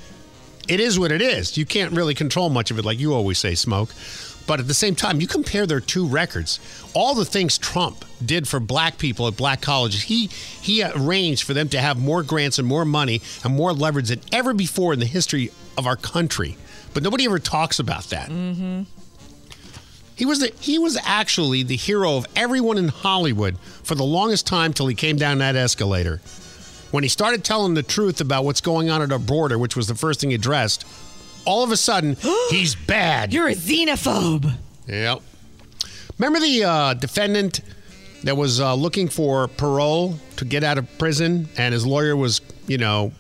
it 0.68 0.80
is 0.80 0.98
what 0.99 1.11
it 1.11 1.22
is. 1.22 1.57
You 1.57 1.65
can't 1.65 1.91
really 1.91 2.14
control 2.14 2.49
much 2.49 2.72
of 2.72 2.80
it, 2.80 2.85
like 2.85 2.99
you 2.99 3.14
always 3.14 3.40
say, 3.40 3.56
Smoke. 3.56 3.90
But 4.45 4.60
at 4.60 4.68
the 4.68 4.74
same 4.74 4.95
time, 4.95 5.22
you 5.22 5.28
compare 5.28 5.65
their 5.65 5.80
two 5.80 6.06
records. 6.06 6.60
All 6.94 7.15
the 7.15 7.26
things 7.26 7.57
Trump 7.57 8.03
did 8.24 8.48
for 8.48 8.60
black 8.60 8.98
people 8.98 9.28
at 9.28 9.38
black 9.38 9.61
colleges, 9.61 10.03
he 10.03 10.28
he 10.28 10.84
arranged 10.84 11.44
for 11.44 11.53
them 11.53 11.70
to 11.70 11.80
have 11.80 11.98
more 11.98 12.24
grants 12.24 12.60
and 12.60 12.68
more 12.68 12.86
money 12.86 13.22
and 13.44 13.56
more 13.56 13.74
leverage 13.74 14.10
than 14.10 14.22
ever 14.32 14.53
before 14.53 14.94
in 14.94 14.99
the 14.99 15.06
history 15.06 15.49
of 15.78 15.88
our 15.88 15.95
country. 15.95 16.57
But 16.94 17.03
nobody 17.03 17.26
ever 17.26 17.40
talks 17.40 17.80
about 17.80 18.06
that. 18.06 18.30
Mm-hmm. 18.30 18.84
He 20.15 20.26
was 20.26 20.40
the, 20.40 20.52
he 20.60 20.78
was 20.78 20.98
actually 21.03 21.64
the 21.64 21.76
hero 21.76 22.18
of 22.18 22.28
everyone 22.36 22.78
in 22.78 22.90
Hollywood 22.90 23.57
for 23.57 23.95
the 23.95 24.03
longest 24.03 24.45
time 24.45 24.74
till 24.74 24.88
he 24.88 24.95
came 24.95 25.18
down 25.18 25.40
that 25.40 25.56
escalator. 25.56 26.22
When 26.91 27.03
he 27.03 27.10
started 27.10 27.44
telling 27.44 27.74
the 27.74 27.82
truth 27.82 28.22
about 28.22 28.45
what's 28.45 28.61
going 28.61 28.91
on 28.91 29.02
at 29.02 29.11
our 29.11 29.18
border, 29.18 29.57
which 29.57 29.76
was 29.76 29.88
the 29.88 29.95
first 29.95 30.20
thing 30.20 30.30
he 30.30 30.36
addressed, 30.36 30.86
all 31.45 31.64
of 31.64 31.72
a 31.72 31.78
sudden 31.78 32.18
he's 32.49 32.76
bad. 32.76 33.34
You're 33.34 33.48
a 33.48 33.56
xenophobe. 33.56 34.53
Yep. 34.88 35.22
Remember 36.18 36.40
the 36.40 36.64
uh, 36.64 36.94
defendant 36.94 37.61
that 38.24 38.38
was 38.38 38.60
uh, 38.61 38.74
looking 38.76 39.10
for 39.10 39.48
parole 39.48 40.18
to 40.38 40.45
get 40.45 40.64
out 40.64 40.78
of 40.78 40.98
prison, 40.98 41.49
and 41.57 41.74
his 41.74 41.86
lawyer 41.86 42.15
was, 42.15 42.41
you 42.68 42.78
know, 42.78 43.11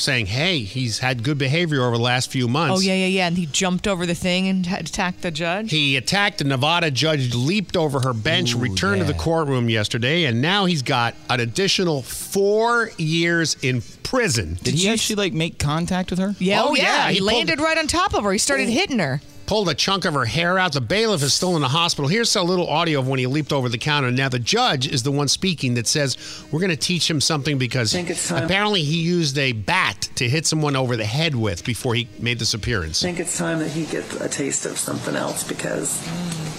saying, 0.00 0.26
"Hey, 0.26 0.60
he's 0.60 0.98
had 0.98 1.22
good 1.22 1.38
behavior 1.38 1.82
over 1.84 1.96
the 1.96 2.02
last 2.02 2.30
few 2.30 2.48
months." 2.48 2.76
Oh, 2.76 2.80
yeah, 2.80 2.94
yeah, 2.94 3.06
yeah. 3.06 3.26
And 3.26 3.36
he 3.36 3.46
jumped 3.46 3.86
over 3.86 4.06
the 4.06 4.14
thing 4.14 4.48
and 4.48 4.66
attacked 4.66 5.22
the 5.22 5.30
judge. 5.30 5.70
He 5.70 5.96
attacked 5.96 6.40
a 6.40 6.44
Nevada 6.44 6.90
judge, 6.90 7.34
leaped 7.34 7.76
over 7.76 8.00
her 8.00 8.12
bench, 8.12 8.54
returned 8.54 9.00
to 9.00 9.06
the 9.06 9.14
courtroom 9.18 9.68
yesterday, 9.68 10.24
and 10.24 10.40
now 10.42 10.64
he's 10.66 10.82
got 10.82 11.14
an 11.28 11.40
additional 11.40 12.02
four 12.02 12.90
years 12.98 13.56
in 13.62 13.82
prison. 14.02 14.58
Did 14.62 14.74
he 14.74 14.88
actually 14.88 15.16
like 15.16 15.32
make 15.32 15.58
contact 15.58 16.10
with 16.10 16.18
her? 16.18 16.34
Yeah, 16.38 16.62
oh, 16.62 16.68
oh 16.70 16.74
yeah. 16.74 17.10
He, 17.10 17.18
pulled- 17.18 17.30
Oh. 17.30 17.34
landed 17.36 17.60
right 17.60 17.78
on 17.78 17.86
top 17.86 18.14
of 18.14 18.24
her. 18.24 18.32
He 18.32 18.38
started 18.38 18.68
oh. 18.68 18.72
hitting 18.72 18.98
her. 18.98 19.20
pulled 19.46 19.68
a 19.68 19.74
chunk 19.74 20.04
of 20.04 20.14
her 20.14 20.26
hair 20.26 20.58
out. 20.60 20.72
The 20.72 20.80
bailiff 20.80 21.24
is 21.24 21.34
still 21.34 21.56
in 21.56 21.62
the 21.62 21.68
hospital. 21.68 22.08
Here's 22.08 22.36
a 22.36 22.42
little 22.42 22.68
audio 22.68 23.00
of 23.00 23.08
when 23.08 23.18
he 23.18 23.26
leaped 23.26 23.52
over 23.52 23.68
the 23.68 23.78
counter. 23.78 24.10
Now 24.12 24.28
the 24.28 24.38
judge 24.38 24.86
is 24.86 25.02
the 25.02 25.10
one 25.10 25.26
speaking 25.26 25.74
that 25.74 25.88
says 25.88 26.16
we're 26.52 26.60
going 26.60 26.70
to 26.70 26.76
teach 26.76 27.10
him 27.10 27.20
something 27.20 27.58
because 27.58 27.90
Think 27.92 28.10
it's 28.10 28.28
time- 28.28 28.44
apparently 28.44 28.84
he 28.84 29.00
used 29.02 29.36
a 29.38 29.50
bat 29.50 29.79
to 30.16 30.28
hit 30.28 30.46
someone 30.46 30.76
over 30.76 30.96
the 30.96 31.04
head 31.04 31.34
with 31.34 31.64
before 31.64 31.94
he 31.94 32.08
made 32.18 32.38
this 32.38 32.54
appearance. 32.54 33.02
I 33.02 33.06
think 33.08 33.20
it's 33.20 33.36
time 33.38 33.58
that 33.60 33.70
he 33.70 33.86
gets 33.86 34.14
a 34.20 34.28
taste 34.28 34.66
of 34.66 34.78
something 34.78 35.14
else 35.16 35.44
because 35.46 35.98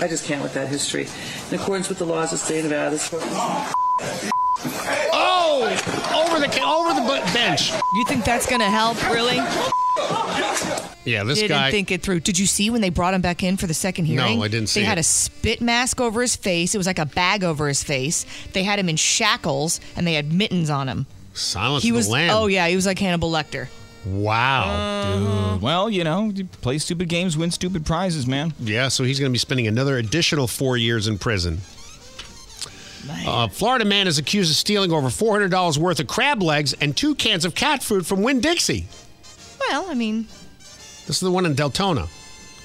I 0.02 0.08
just 0.08 0.26
can't 0.26 0.42
with 0.44 0.54
that 0.56 0.68
history. 0.68 1.08
In 1.50 1.60
accordance 1.60 1.90
with 1.90 1.98
the 2.00 2.06
laws 2.06 2.34
of 2.34 2.40
the 2.40 2.46
state 2.46 2.60
of 2.66 2.72
Nevada, 2.72 2.92
this 2.92 3.10
court- 3.10 3.24
Oh, 5.14 5.64
over 6.28 6.40
the 6.40 6.62
over 6.64 6.94
the 6.94 7.32
bench. 7.34 7.72
You 7.72 8.06
think 8.08 8.24
that's 8.26 8.46
going 8.46 8.62
to 8.62 8.70
help, 8.70 9.02
really? 9.12 9.38
Yeah, 11.04 11.24
this 11.24 11.40
didn't 11.40 11.58
guy. 11.58 11.72
think 11.72 11.92
it 11.92 12.04
through. 12.04 12.20
Did 12.20 12.38
you 12.38 12.46
see 12.46 12.70
when 12.70 12.82
they 12.82 12.90
brought 12.92 13.14
him 13.16 13.22
back 13.22 13.42
in 13.44 13.58
for 13.58 13.66
the 13.66 13.74
second 13.74 14.06
hearing? 14.06 14.18
No, 14.18 14.28
hearing? 14.28 14.44
I 14.44 14.48
didn't 14.48 14.70
see 14.70 14.82
They 14.82 14.86
had 14.86 15.00
a 15.00 15.04
spit 15.04 15.60
mask 15.62 16.00
over 16.00 16.22
his 16.22 16.36
face. 16.36 16.76
It 16.76 16.78
was 16.78 16.86
like 16.88 17.00
a 17.00 17.06
bag 17.08 17.44
over 17.44 17.68
his 17.68 17.84
face. 17.84 18.26
They 18.54 18.64
had 18.64 18.78
him 18.78 18.88
in 18.88 18.98
shackles 18.98 19.80
and 19.96 20.06
they 20.06 20.14
had 20.14 20.32
mittens 20.32 20.70
on 20.70 20.88
him. 20.88 21.08
Silence 21.34 21.84
he 21.84 21.90
of 21.90 21.95
was. 21.95 22.08
the 22.08 22.14
Lamb. 22.14 22.30
Oh 22.36 22.48
yeah, 22.48 22.68
he 22.68 22.76
was 22.76 22.86
like 22.86 22.99
Hannibal 22.99 23.32
Lecter. 23.32 23.68
Wow. 24.06 25.53
Dude. 25.53 25.62
Well, 25.62 25.90
you 25.90 26.03
know, 26.03 26.30
you 26.34 26.45
play 26.45 26.78
stupid 26.80 27.08
games, 27.08 27.38
win 27.38 27.52
stupid 27.52 27.86
prizes, 27.86 28.26
man. 28.26 28.53
Yeah, 28.60 28.88
so 28.88 29.03
he's 29.03 29.20
going 29.20 29.30
to 29.30 29.34
be 29.34 29.38
spending 29.40 29.68
another 29.68 29.98
additional 29.98 30.48
four 30.48 30.76
years 30.76 31.08
in 31.08 31.20
prison. 31.20 31.60
Uh, 33.26 33.48
Florida 33.48 33.84
man 33.86 34.08
is 34.08 34.18
accused 34.18 34.49
of 34.52 34.56
stealing 34.56 34.91
over 34.91 35.08
$400 35.08 35.78
worth 35.78 35.99
of 35.99 36.08
crab 36.08 36.41
legs 36.41 36.74
and 36.82 36.95
two 36.95 37.16
cans 37.16 37.45
of 37.45 37.56
cat 37.56 37.82
food 37.84 38.06
from 38.06 38.22
Winn 38.22 38.40
Dixie. 38.41 38.88
Well, 39.60 39.86
I 39.90 39.94
mean, 39.95 40.28
This 41.08 41.18
is 41.18 41.20
the 41.20 41.32
one 41.32 41.45
in 41.45 41.56
Deltona. 41.56 42.08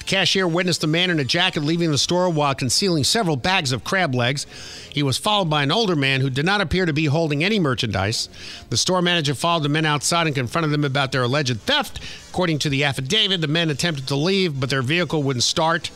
The 0.07 0.11
cashier 0.15 0.47
witnessed 0.47 0.85
a 0.85 0.87
man 0.87 1.09
in 1.09 1.19
a 1.19 1.25
jacket 1.25 1.65
leaving 1.65 1.91
the 1.91 1.97
store 1.97 2.29
while 2.29 2.55
concealing 2.55 3.03
several 3.03 3.35
bags 3.35 3.73
of 3.73 3.83
crab 3.83 4.15
legs. 4.15 4.45
He 4.89 5.03
was 5.03 5.17
followed 5.17 5.49
by 5.49 5.63
an 5.63 5.71
older 5.71 5.97
man 5.97 6.21
who 6.21 6.29
did 6.29 6.45
not 6.45 6.61
appear 6.61 6.85
to 6.85 6.93
be 6.93 7.07
holding 7.07 7.43
any 7.43 7.59
merchandise. 7.59 8.29
The 8.69 8.77
store 8.77 9.01
manager 9.01 9.35
followed 9.35 9.63
the 9.63 9.69
men 9.69 9.85
outside 9.85 10.25
and 10.25 10.33
confronted 10.33 10.71
them 10.71 10.85
about 10.85 11.11
their 11.11 11.23
alleged 11.23 11.59
theft. 11.59 11.99
According 12.29 12.59
to 12.59 12.69
the 12.69 12.85
affidavit, 12.85 13.41
the 13.41 13.49
men 13.49 13.69
attempted 13.69 14.07
to 14.07 14.15
leave, 14.15 14.57
but 14.57 14.69
their 14.69 14.81
vehicle 14.81 15.23
wouldn't 15.23 15.43
start. 15.43 15.91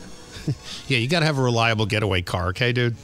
yeah, 0.89 0.97
you 0.97 1.07
got 1.07 1.21
to 1.21 1.25
have 1.25 1.37
a 1.37 1.41
reliable 1.41 1.85
getaway 1.85 2.21
car, 2.21 2.49
okay, 2.49 2.73
dude? 2.73 2.97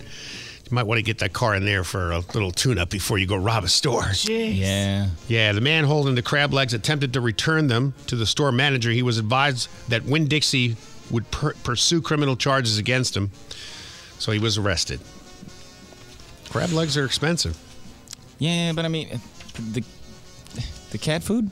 You 0.70 0.76
might 0.76 0.84
want 0.84 0.98
to 0.98 1.04
get 1.04 1.20
that 1.20 1.32
car 1.32 1.56
in 1.56 1.64
there 1.64 1.86
for 1.86 2.12
a 2.12 2.20
little 2.20 2.52
tune 2.52 2.78
up 2.78 2.90
before 2.90 3.18
you 3.18 3.28
go 3.28 3.38
rob 3.38 3.64
a 3.64 3.70
store. 3.70 4.12
Yeah. 4.24 5.08
Yeah, 5.30 5.54
the 5.54 5.62
man 5.62 5.86
holding 5.86 6.16
the 6.16 6.22
crab 6.22 6.52
legs 6.52 6.74
attempted 6.74 7.14
to 7.14 7.22
return 7.22 7.68
them 7.68 7.94
to 8.08 8.18
the 8.18 8.26
store 8.26 8.52
manager. 8.52 8.92
He 8.92 9.04
was 9.04 9.18
advised 9.18 9.70
that 9.88 10.04
Winn 10.04 10.28
Dixie 10.28 10.76
would 11.12 11.30
per- 11.32 11.54
pursue 11.64 12.02
criminal 12.02 12.36
charges 12.36 12.78
against 12.78 13.16
him, 13.16 13.32
so 14.20 14.32
he 14.32 14.40
was 14.40 14.58
arrested. 14.58 15.00
Crab 16.50 16.72
legs 16.72 16.98
are 16.98 17.06
expensive. 17.06 17.58
Yeah, 18.40 18.72
but 18.74 18.86
I 18.86 18.88
mean, 18.88 19.20
the 19.56 19.84
the 20.92 20.98
cat 20.98 21.24
food. 21.24 21.52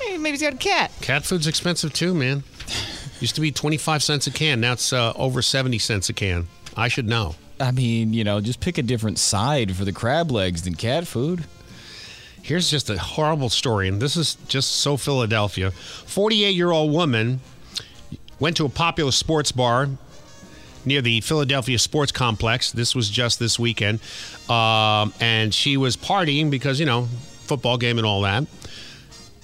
hey, 0.00 0.16
maybe 0.18 0.32
he's 0.32 0.42
got 0.42 0.54
a 0.54 0.58
cat. 0.58 0.90
Cat 1.00 1.24
food's 1.24 1.46
expensive 1.46 1.92
too, 1.92 2.14
man. 2.14 2.42
Used 3.20 3.34
to 3.34 3.40
be 3.40 3.52
25 3.52 4.02
cents 4.02 4.26
a 4.26 4.30
can. 4.30 4.60
Now 4.60 4.72
it's 4.72 4.92
uh, 4.92 5.12
over 5.14 5.42
70 5.42 5.78
cents 5.78 6.08
a 6.08 6.12
can. 6.12 6.48
I 6.76 6.88
should 6.88 7.06
know. 7.06 7.34
I 7.60 7.70
mean, 7.70 8.14
you 8.14 8.24
know, 8.24 8.40
just 8.40 8.60
pick 8.60 8.78
a 8.78 8.82
different 8.82 9.18
side 9.18 9.76
for 9.76 9.84
the 9.84 9.92
crab 9.92 10.30
legs 10.30 10.62
than 10.62 10.74
cat 10.74 11.06
food. 11.06 11.44
Here's 12.42 12.70
just 12.70 12.88
a 12.88 12.98
horrible 12.98 13.50
story, 13.50 13.86
and 13.86 14.00
this 14.00 14.16
is 14.16 14.36
just 14.48 14.70
so 14.70 14.96
Philadelphia. 14.96 15.70
48 15.70 16.54
year 16.54 16.70
old 16.70 16.90
woman 16.90 17.40
went 18.40 18.56
to 18.56 18.64
a 18.64 18.68
popular 18.68 19.12
sports 19.12 19.52
bar 19.52 19.88
near 20.84 21.02
the 21.02 21.20
Philadelphia 21.20 21.78
Sports 21.78 22.10
Complex. 22.10 22.72
This 22.72 22.94
was 22.94 23.08
just 23.10 23.38
this 23.38 23.58
weekend. 23.58 24.00
Um, 24.48 25.12
and 25.20 25.52
she 25.54 25.76
was 25.76 25.96
partying 25.96 26.50
because, 26.50 26.80
you 26.80 26.86
know, 26.86 27.04
football 27.44 27.76
game 27.76 27.98
and 27.98 28.06
all 28.06 28.22
that. 28.22 28.46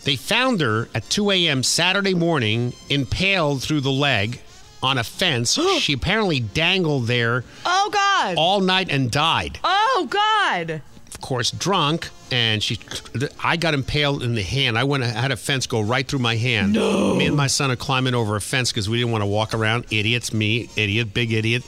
They 0.05 0.17
found 0.17 0.61
her 0.61 0.89
at 0.95 1.09
2 1.11 1.31
a.m. 1.33 1.63
Saturday 1.63 2.15
morning, 2.15 2.73
impaled 2.89 3.63
through 3.63 3.81
the 3.83 3.91
leg 3.93 4.41
on 4.83 4.99
a 4.99 5.05
fence. 5.05 5.59
she 5.81 5.93
apparently 5.93 6.41
dangled 6.41 7.07
there 7.07 7.45
Oh 7.67 7.91
God. 7.93 8.37
all 8.39 8.61
night 8.61 8.89
and 8.89 9.11
died. 9.11 9.59
Oh 9.65 10.07
God. 10.09 10.81
Of 11.17 11.23
course, 11.23 11.51
drunk, 11.51 12.11
and 12.31 12.63
she. 12.63 12.79
I 13.43 13.57
got 13.57 13.73
impaled 13.73 14.23
in 14.23 14.35
the 14.35 14.43
hand. 14.43 14.77
I 14.77 14.85
went. 14.85 15.03
I 15.03 15.07
had 15.07 15.33
a 15.33 15.37
fence 15.37 15.67
go 15.67 15.81
right 15.81 16.07
through 16.07 16.19
my 16.19 16.37
hand. 16.37 16.75
No. 16.75 17.15
Me 17.15 17.25
and 17.25 17.35
my 17.35 17.47
son 17.47 17.71
are 17.71 17.77
climbing 17.77 18.15
over 18.15 18.37
a 18.37 18.41
fence 18.41 18.71
because 18.71 18.87
we 18.91 18.99
didn't 18.99 19.13
want 19.13 19.23
to 19.23 19.27
walk 19.27 19.55
around. 19.55 19.87
Idiots, 19.91 20.35
me, 20.35 20.69
idiot, 20.77 21.15
big 21.15 21.33
idiot. 21.33 21.63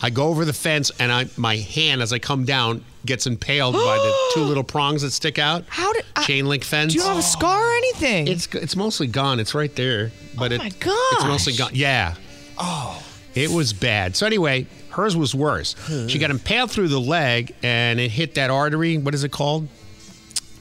I 0.00 0.10
go 0.10 0.28
over 0.28 0.44
the 0.44 0.52
fence, 0.52 0.92
and 1.00 1.10
I 1.10 1.26
my 1.36 1.56
hand 1.56 2.00
as 2.00 2.12
I 2.12 2.20
come 2.20 2.44
down 2.44 2.84
gets 3.04 3.26
impaled 3.26 3.74
by 3.74 3.80
the 3.80 4.30
two 4.34 4.42
little 4.42 4.62
prongs 4.62 5.02
that 5.02 5.10
stick 5.10 5.40
out. 5.40 5.64
How 5.66 5.92
did 5.92 6.04
chain 6.22 6.46
link 6.46 6.62
fence? 6.62 6.92
Do 6.92 7.00
you 7.00 7.04
have 7.04 7.18
a 7.18 7.22
scar 7.22 7.60
or 7.60 7.72
anything? 7.72 8.28
It's 8.28 8.46
it's 8.54 8.76
mostly 8.76 9.08
gone. 9.08 9.40
It's 9.40 9.52
right 9.52 9.74
there, 9.74 10.12
but 10.38 10.52
Oh 10.52 10.54
it, 10.54 10.76
it's 10.76 11.24
mostly 11.24 11.54
gone. 11.54 11.72
Yeah. 11.74 12.14
Oh. 12.56 13.02
It 13.34 13.50
was 13.50 13.72
bad. 13.72 14.14
So 14.14 14.26
anyway, 14.26 14.66
hers 14.92 15.16
was 15.16 15.34
worse. 15.34 15.74
She 16.08 16.18
got 16.18 16.30
impaled 16.30 16.70
through 16.70 16.88
the 16.88 17.00
leg, 17.00 17.54
and 17.62 17.98
it 18.00 18.10
hit 18.10 18.34
that 18.36 18.50
artery. 18.50 18.96
What 18.98 19.14
is 19.14 19.24
it 19.24 19.32
called? 19.32 19.68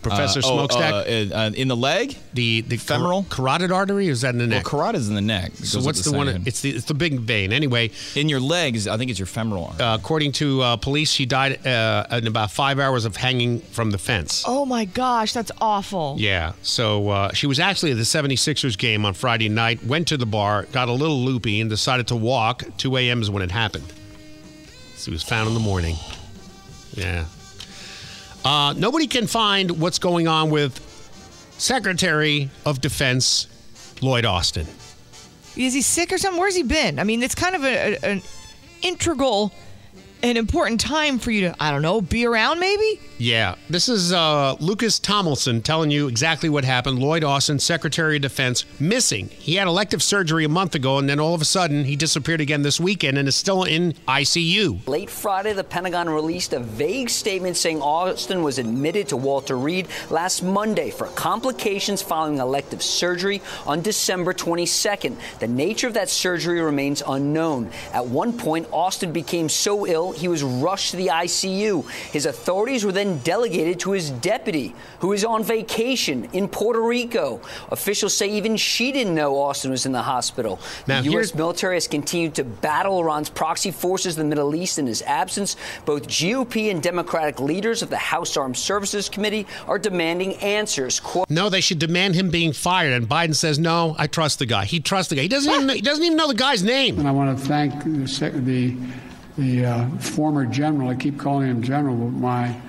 Professor 0.02 0.40
Uh, 0.40 0.42
oh, 0.46 0.56
Smokestack. 0.68 0.94
uh, 0.94 1.36
uh, 1.36 1.52
in 1.54 1.68
the 1.68 1.76
leg, 1.76 2.18
the 2.34 2.62
the 2.62 2.78
femoral 2.78 3.24
carotid 3.30 3.72
artery. 3.72 4.08
Or 4.10 4.12
is 4.12 4.22
that 4.22 4.30
in 4.34 4.40
the 4.40 4.46
well, 4.46 4.58
neck? 4.58 4.64
carotid 4.66 5.00
is 5.00 5.10
in 5.10 5.14
the 5.14 5.22
neck. 5.22 5.52
It 5.60 5.68
So 5.68 5.78
goes 5.78 5.86
what's 5.86 6.00
up 6.08 6.12
the 6.12 6.18
one? 6.18 6.26
side. 6.28 6.48
It's 6.48 6.62
the 6.62 6.72
it's 6.72 6.86
the 6.86 6.96
big 6.96 7.20
vein. 7.20 7.54
Anyway, 7.54 7.92
in 8.16 8.28
your 8.28 8.40
legs? 8.40 8.88
I 8.88 8.98
think 8.98 9.12
it's 9.12 9.20
your 9.20 9.28
femoral 9.28 9.66
arm. 9.66 9.76
uh, 9.80 9.94
according 9.96 10.32
to 10.34 10.60
uh, 10.64 10.76
police, 10.78 11.12
she 11.12 11.28
died 11.28 11.68
uh, 11.68 12.08
in 12.14 12.26
about 12.26 12.50
five 12.50 12.80
hours 12.80 13.06
of 13.06 13.16
hanging 13.16 13.60
from 13.60 13.92
the 13.92 14.00
fence. 14.00 14.44
Oh 14.48 14.66
my 14.66 14.86
gosh, 14.86 15.34
that's 15.34 15.52
awful. 15.62 16.16
Yeah. 16.18 16.54
So 16.64 17.10
uh, 17.10 17.34
she 17.34 17.46
was 17.46 17.60
actually 17.60 17.92
at 17.92 17.98
the 17.98 18.04
76ers 18.04 18.76
game 18.80 19.06
on 19.06 19.14
Friday 19.14 19.50
night, 19.50 19.84
went 19.86 20.08
to 20.08 20.18
the 20.18 20.26
bar, 20.26 20.64
got 20.72 20.90
a 20.90 20.94
little 20.94 21.20
loopy, 21.22 21.62
and 21.62 21.70
decided 21.70 22.08
to 22.08 22.16
walk. 22.16 22.64
2 22.80 22.98
a.m. 22.98 23.22
is 23.22 23.30
when 23.30 23.44
it 23.44 23.52
happened. 23.52 23.86
She 25.04 25.12
was 25.12 25.24
found 25.24 25.48
in 25.48 25.54
the 25.54 25.60
morning. 25.60 25.96
Yeah. 26.94 27.26
Uh, 28.46 28.74
nobody 28.78 29.08
can 29.08 29.26
find 29.28 29.80
what's 29.80 29.98
going 30.00 30.28
on 30.28 30.50
with 30.52 30.80
Secretary 31.58 32.50
of 32.66 32.82
Defense 32.82 33.48
Lloyd 34.02 34.26
Austin. 34.26 34.68
Is 35.56 35.74
he 35.74 35.82
sick 35.82 36.12
or 36.12 36.18
something? 36.18 36.40
Where's 36.40 36.56
he 36.56 36.64
been? 36.64 37.00
I 37.00 37.04
mean, 37.04 37.24
it's 37.24 37.36
kind 37.36 37.56
of 37.56 37.64
a, 37.64 37.94
a- 37.96 38.00
an 38.12 38.22
integral 38.82 39.52
and 40.24 40.38
important 40.38 40.80
time 40.80 41.20
for 41.20 41.32
you 41.32 41.42
to, 41.42 41.56
I 41.60 41.72
don't 41.72 41.82
know, 41.82 42.02
be 42.02 42.26
around 42.26 42.60
maybe? 42.60 43.00
Yeah, 43.18 43.54
this 43.70 43.88
is 43.88 44.12
uh, 44.12 44.56
Lucas 44.60 44.98
Tomlinson 44.98 45.62
telling 45.62 45.92
you 45.92 46.08
exactly 46.08 46.50
what 46.50 46.66
happened. 46.66 46.98
Lloyd 46.98 47.24
Austin, 47.24 47.60
Secretary 47.60 48.16
of 48.16 48.24
Defense, 48.24 48.66
missing. 48.80 49.30
He 49.30 49.56
had 49.56 49.68
elective 49.68 50.02
surgery 50.02 50.44
a 50.44 50.50
month 50.50 50.74
ago, 50.74 50.98
and 50.98 51.08
then 51.08 51.20
all 51.20 51.36
of 51.36 51.42
a 51.42 51.46
sudden 51.46 51.86
he 51.86 51.96
disappeared 51.96 52.42
again 52.42 52.64
this 52.64 52.80
weekend 52.80 53.20
and 53.20 53.28
is 53.28 53.36
still 53.36 53.64
in 53.64 53.94
ICU. 54.08 54.88
Late 54.88 55.12
Friday, 55.12 55.54
the 55.54 55.64
Pentagon 55.64 56.10
released 56.10 56.54
a 56.54 56.60
vague 56.60 57.12
statement 57.12 57.58
saying 57.58 57.80
Austin 57.80 58.42
was 58.42 58.58
admitted 58.58 59.08
to 59.10 59.18
Walter 59.18 59.56
Reed 59.56 59.88
last 60.10 60.42
Monday 60.42 60.90
for 60.90 61.06
complications 61.08 62.02
following 62.02 62.40
elective 62.40 62.82
surgery 62.82 63.42
on 63.68 63.82
December 63.82 64.34
22nd. 64.34 65.16
The 65.38 65.48
nature 65.48 65.86
of 65.86 65.94
that 65.94 66.10
surgery 66.10 66.60
remains 66.60 67.04
unknown. 67.08 67.70
At 67.94 68.08
one 68.08 68.34
point, 68.36 68.68
Austin 68.72 69.12
became 69.12 69.48
so 69.48 69.86
ill 69.86 70.11
he 70.12 70.28
was 70.28 70.44
rushed 70.44 70.92
to 70.92 70.98
the 70.98 71.08
ICU. 71.08 71.90
His 72.12 72.26
authorities 72.26 72.86
were 72.86 72.92
then 72.92 73.20
delegated 73.20 73.80
to 73.82 73.92
his 73.92 74.10
deputy, 74.10 74.76
who 75.00 75.14
is 75.14 75.26
on 75.26 75.44
vacation 75.44 76.26
in 76.34 76.48
Puerto 76.48 76.82
Rico. 76.82 77.42
Officials 77.70 78.14
say 78.14 78.30
even 78.30 78.58
she 78.58 78.92
didn't 78.92 79.16
know 79.16 79.38
Austin 79.38 79.72
was 79.72 79.86
in 79.86 79.92
the 79.92 80.02
hospital. 80.02 80.60
Now, 80.88 81.02
the 81.02 81.12
U.S. 81.12 81.34
military 81.36 81.76
has 81.76 81.88
continued 81.88 82.36
to 82.36 82.44
battle 82.44 83.00
Iran's 83.00 83.30
proxy 83.30 83.72
forces 83.72 84.18
in 84.18 84.30
the 84.30 84.36
Middle 84.36 84.56
East 84.56 84.80
in 84.80 84.88
his 84.88 85.02
absence. 85.04 85.56
Both 85.86 86.08
GOP 86.08 86.72
and 86.72 86.82
Democratic 86.82 87.40
leaders 87.40 87.82
of 87.82 87.90
the 87.90 87.98
House 87.98 88.38
Armed 88.38 88.58
Services 88.58 89.10
Committee 89.10 89.48
are 89.68 89.80
demanding 89.80 90.36
answers. 90.36 91.00
Quote, 91.00 91.30
No, 91.30 91.50
they 91.50 91.62
should 91.62 91.80
demand 91.80 92.16
him 92.16 92.30
being 92.30 92.54
fired. 92.54 92.94
And 92.94 93.08
Biden 93.08 93.36
says, 93.36 93.60
"No, 93.60 93.96
I 93.98 94.08
trust 94.08 94.40
the 94.40 94.46
guy. 94.46 94.66
He 94.66 94.80
trusts 94.80 95.10
the 95.10 95.16
guy. 95.16 95.24
He 95.24 95.28
doesn't 95.28 95.52
even 95.52 95.68
know, 95.68 95.74
he 95.74 95.82
doesn't 95.82 96.04
even 96.04 96.18
know 96.18 96.28
the 96.28 96.34
guy's 96.34 96.64
name." 96.64 97.00
And 97.00 97.08
I 97.08 97.12
want 97.12 97.38
to 97.38 97.46
thank 97.46 97.84
the 97.84 98.30
the, 98.30 98.76
the 99.38 99.66
uh, 99.66 99.90
former 99.98 100.46
general. 100.46 100.90
I 100.90 100.96
keep 100.96 101.20
calling 101.20 101.48
him 101.48 101.62
general, 101.62 101.96
but 101.96 102.12
my 102.12 102.62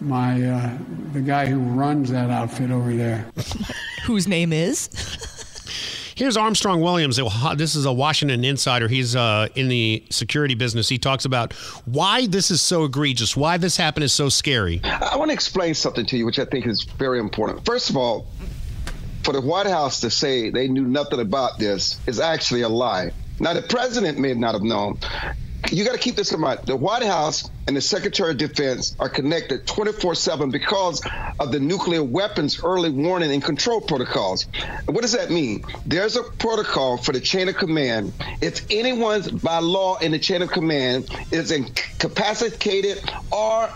my 0.00 0.42
uh, 0.42 0.78
the 1.12 1.20
guy 1.20 1.46
who 1.46 1.58
runs 1.58 2.10
that 2.10 2.30
outfit 2.30 2.70
over 2.70 2.94
there. 2.94 3.26
Whose 4.04 4.26
name 4.26 4.52
is? 4.52 4.88
Here's 6.20 6.36
Armstrong 6.36 6.82
Williams. 6.82 7.18
This 7.56 7.74
is 7.74 7.86
a 7.86 7.92
Washington 7.92 8.44
insider. 8.44 8.88
He's 8.88 9.16
uh, 9.16 9.48
in 9.54 9.68
the 9.68 10.04
security 10.10 10.54
business. 10.54 10.86
He 10.86 10.98
talks 10.98 11.24
about 11.24 11.54
why 11.86 12.26
this 12.26 12.50
is 12.50 12.60
so 12.60 12.84
egregious, 12.84 13.34
why 13.34 13.56
this 13.56 13.74
happened 13.78 14.04
is 14.04 14.12
so 14.12 14.28
scary. 14.28 14.82
I 14.84 15.16
want 15.16 15.30
to 15.30 15.32
explain 15.32 15.72
something 15.72 16.04
to 16.04 16.18
you, 16.18 16.26
which 16.26 16.38
I 16.38 16.44
think 16.44 16.66
is 16.66 16.82
very 16.82 17.20
important. 17.20 17.64
First 17.64 17.88
of 17.88 17.96
all, 17.96 18.26
for 19.22 19.32
the 19.32 19.40
White 19.40 19.66
House 19.66 20.00
to 20.00 20.10
say 20.10 20.50
they 20.50 20.68
knew 20.68 20.84
nothing 20.84 21.20
about 21.20 21.58
this 21.58 21.98
is 22.06 22.20
actually 22.20 22.62
a 22.62 22.68
lie. 22.68 23.12
Now, 23.38 23.54
the 23.54 23.62
president 23.62 24.18
may 24.18 24.34
not 24.34 24.52
have 24.52 24.62
known. 24.62 24.98
You 25.68 25.84
got 25.84 25.92
to 25.92 25.98
keep 25.98 26.16
this 26.16 26.32
in 26.32 26.40
mind. 26.40 26.60
The 26.64 26.76
White 26.76 27.04
House 27.04 27.48
and 27.66 27.76
the 27.76 27.80
Secretary 27.80 28.30
of 28.30 28.38
Defense 28.38 28.96
are 28.98 29.08
connected 29.08 29.66
24 29.66 30.14
7 30.14 30.50
because 30.50 31.02
of 31.38 31.52
the 31.52 31.60
nuclear 31.60 32.02
weapons 32.02 32.60
early 32.62 32.90
warning 32.90 33.30
and 33.30 33.42
control 33.42 33.80
protocols. 33.80 34.48
What 34.86 35.02
does 35.02 35.12
that 35.12 35.30
mean? 35.30 35.62
There's 35.86 36.16
a 36.16 36.22
protocol 36.22 36.96
for 36.96 37.12
the 37.12 37.20
chain 37.20 37.48
of 37.48 37.56
command. 37.56 38.12
If 38.40 38.66
anyone's 38.70 39.30
by 39.30 39.58
law 39.58 39.98
in 39.98 40.12
the 40.12 40.18
chain 40.18 40.42
of 40.42 40.50
command 40.50 41.08
is 41.30 41.50
incapacitated 41.50 43.00
or 43.30 43.70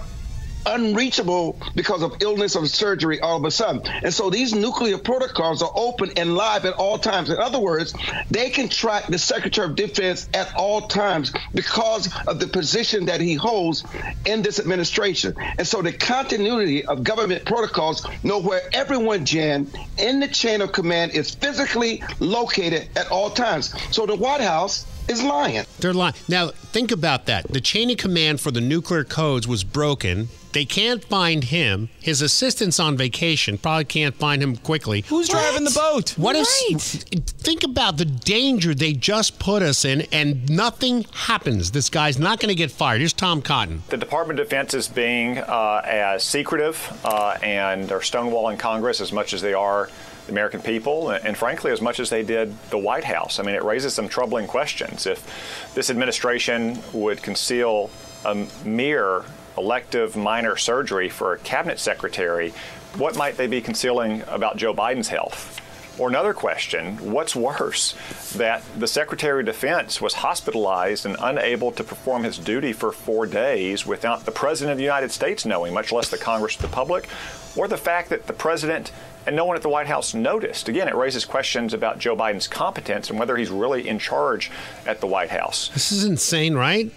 unreachable 0.67 1.59
because 1.75 2.03
of 2.03 2.17
illness 2.21 2.57
or 2.57 2.67
surgery 2.67 3.21
all 3.21 3.37
of 3.37 3.45
a 3.45 3.51
sudden. 3.51 3.83
And 4.03 4.13
so 4.13 4.31
these 4.31 4.55
nuclear 4.55 4.99
protocols 4.99 5.63
are 5.63 5.73
open 5.75 6.11
and 6.17 6.35
live 6.35 6.65
at 6.65 6.75
all 6.75 6.99
times. 6.99 7.31
In 7.31 7.39
other 7.39 7.59
words, 7.59 7.95
they 8.31 8.51
can 8.51 8.69
track 8.69 9.07
the 9.07 9.19
Secretary 9.19 9.69
of 9.69 9.77
Defense 9.77 10.29
at 10.35 10.55
all 10.57 10.83
times 10.83 11.33
because 11.55 12.09
of 12.27 12.41
the 12.41 12.47
position 12.47 13.07
that 13.07 13.21
he 13.21 13.35
holds 13.35 13.85
in 14.27 14.43
this 14.43 14.59
administration. 14.59 15.35
And 15.59 15.67
so 15.67 15.83
the 15.83 15.93
continuity 15.93 16.85
of 16.85 17.05
government 17.05 17.45
protocols 17.45 18.07
know 18.23 18.41
where 18.41 18.63
everyone, 18.73 19.25
Jan, 19.25 19.69
in 19.99 20.21
the 20.21 20.29
chain 20.29 20.61
of 20.61 20.73
command 20.73 21.13
is 21.13 21.35
physically 21.35 22.03
located 22.21 22.89
at 22.97 23.11
all 23.11 23.31
times. 23.31 23.75
So 23.95 24.07
the 24.07 24.17
White 24.17 24.41
House 24.41 24.87
is 25.09 25.23
lying. 25.23 25.65
They're 25.81 25.93
lying. 25.93 26.15
Now, 26.29 26.49
think 26.49 26.91
about 26.91 27.27
that. 27.27 27.49
The 27.49 27.61
chain 27.61 27.91
of 27.91 27.97
command 27.97 28.41
for 28.41 28.51
the 28.51 28.61
nuclear 28.61 29.05
codes 29.05 29.47
was 29.47 29.65
broken. 29.65 30.29
They 30.55 30.65
can't 30.65 31.05
find 31.05 31.43
him. 31.43 31.89
His 32.01 32.23
assistant's 32.23 32.79
on 32.79 32.97
vacation. 32.97 33.59
Probably 33.59 33.85
can't 33.85 34.15
find 34.15 34.41
him 34.41 34.57
quickly. 34.57 35.05
Who's 35.09 35.29
driving 35.29 35.65
the 35.65 35.73
boat? 35.73 36.17
What 36.17 36.37
if? 36.37 36.47
Think 36.47 37.65
about 37.65 37.97
the 37.97 38.05
danger 38.05 38.73
they 38.73 38.93
just 38.93 39.41
put 39.41 39.63
us 39.63 39.85
in, 39.85 40.03
and 40.13 40.49
nothing 40.49 41.07
happens. 41.13 41.73
This 41.73 41.91
guy's 41.91 42.21
not 42.21 42.39
going 42.39 42.51
to 42.51 42.55
get 42.55 42.71
fired. 42.71 43.01
Here's 43.01 43.13
Tom 43.13 43.43
Cotton. 43.43 43.83
The 43.89 43.97
Department 43.97 44.39
of 44.39 44.47
Defense 44.47 44.75
is 44.75 44.87
being 44.87 45.39
uh, 45.39 45.83
as 45.85 46.23
secretive 46.23 47.01
uh, 47.05 47.37
and 47.43 47.91
are 47.91 47.99
stonewalling 47.99 48.57
Congress 48.57 49.01
as 49.01 49.13
much 49.13 49.35
as 49.35 49.43
they 49.43 49.55
are 49.55 49.91
the 50.27 50.33
American 50.33 50.63
people, 50.63 51.11
and 51.11 51.37
frankly, 51.37 51.73
as 51.73 51.83
much 51.83 51.99
as 51.99 52.11
they 52.11 52.23
did 52.23 52.57
the 52.71 52.79
White 52.79 53.05
House. 53.05 53.41
I 53.41 53.43
mean, 53.43 53.57
it 53.57 53.65
raises 53.65 53.93
some 53.93 54.09
troubling 54.09 54.47
questions. 54.47 55.05
If 55.05 55.75
this 55.75 55.91
administration 55.91 56.79
would 56.93 57.23
conceal 57.23 57.91
a 58.25 58.47
mere 58.65 59.25
elective 59.57 60.17
minor 60.17 60.57
surgery 60.57 61.09
for 61.09 61.35
a 61.35 61.39
cabinet 61.39 61.79
secretary, 61.79 62.53
what 62.97 63.17
might 63.17 63.37
they 63.37 63.47
be 63.47 63.61
concealing 63.61 64.23
about 64.29 64.57
Joe 64.57 64.75
Biden's 64.75 65.09
health? 65.09 65.61
Or 65.97 66.09
another 66.09 66.35
question 66.35 66.97
what's 67.13 67.37
worse, 67.37 67.95
that 68.37 68.65
the 68.77 68.89
Secretary 68.89 69.41
of 69.41 69.47
Defense 69.47 70.01
was 70.01 70.15
hospitalized 70.15 71.07
and 71.07 71.17
unable 71.21 71.71
to 71.73 71.85
perform 71.85 72.25
his 72.25 72.37
duty 72.37 72.73
for 72.73 72.91
four 72.91 73.27
days 73.27 73.87
without 73.87 74.25
the 74.25 74.33
President 74.33 74.73
of 74.73 74.79
the 74.79 74.85
United 74.85 75.13
States 75.13 75.45
knowing, 75.45 75.73
much 75.73 75.93
less 75.93 76.09
the 76.09 76.19
Congress 76.19 76.59
or 76.59 76.63
the 76.63 76.69
public, 76.69 77.09
or 77.57 77.69
the 77.69 77.77
fact 77.77 78.09
that 78.11 78.27
the 78.27 78.33
President 78.33 78.91
and 79.27 79.37
no 79.37 79.45
one 79.45 79.57
at 79.57 79.63
the 79.63 79.69
White 79.69 79.87
House 79.87 80.15
noticed? 80.15 80.69
Again, 80.69 80.89
it 80.89 80.95
raises 80.95 81.25
questions 81.25 81.73
about 81.73 81.99
Joe 81.99 82.17
Biden's 82.17 82.49
competence 82.49 83.09
and 83.09 83.19
whether 83.19 83.37
he's 83.37 83.51
really 83.51 83.89
in 83.89 83.99
charge 83.99 84.51
at 84.87 85.01
the 85.01 85.07
White 85.07 85.31
House. 85.31 85.69
This 85.69 85.93
is 85.93 86.05
insane, 86.05 86.55
right? 86.55 86.91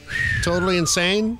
Totally 0.44 0.78
insane. 0.78 1.40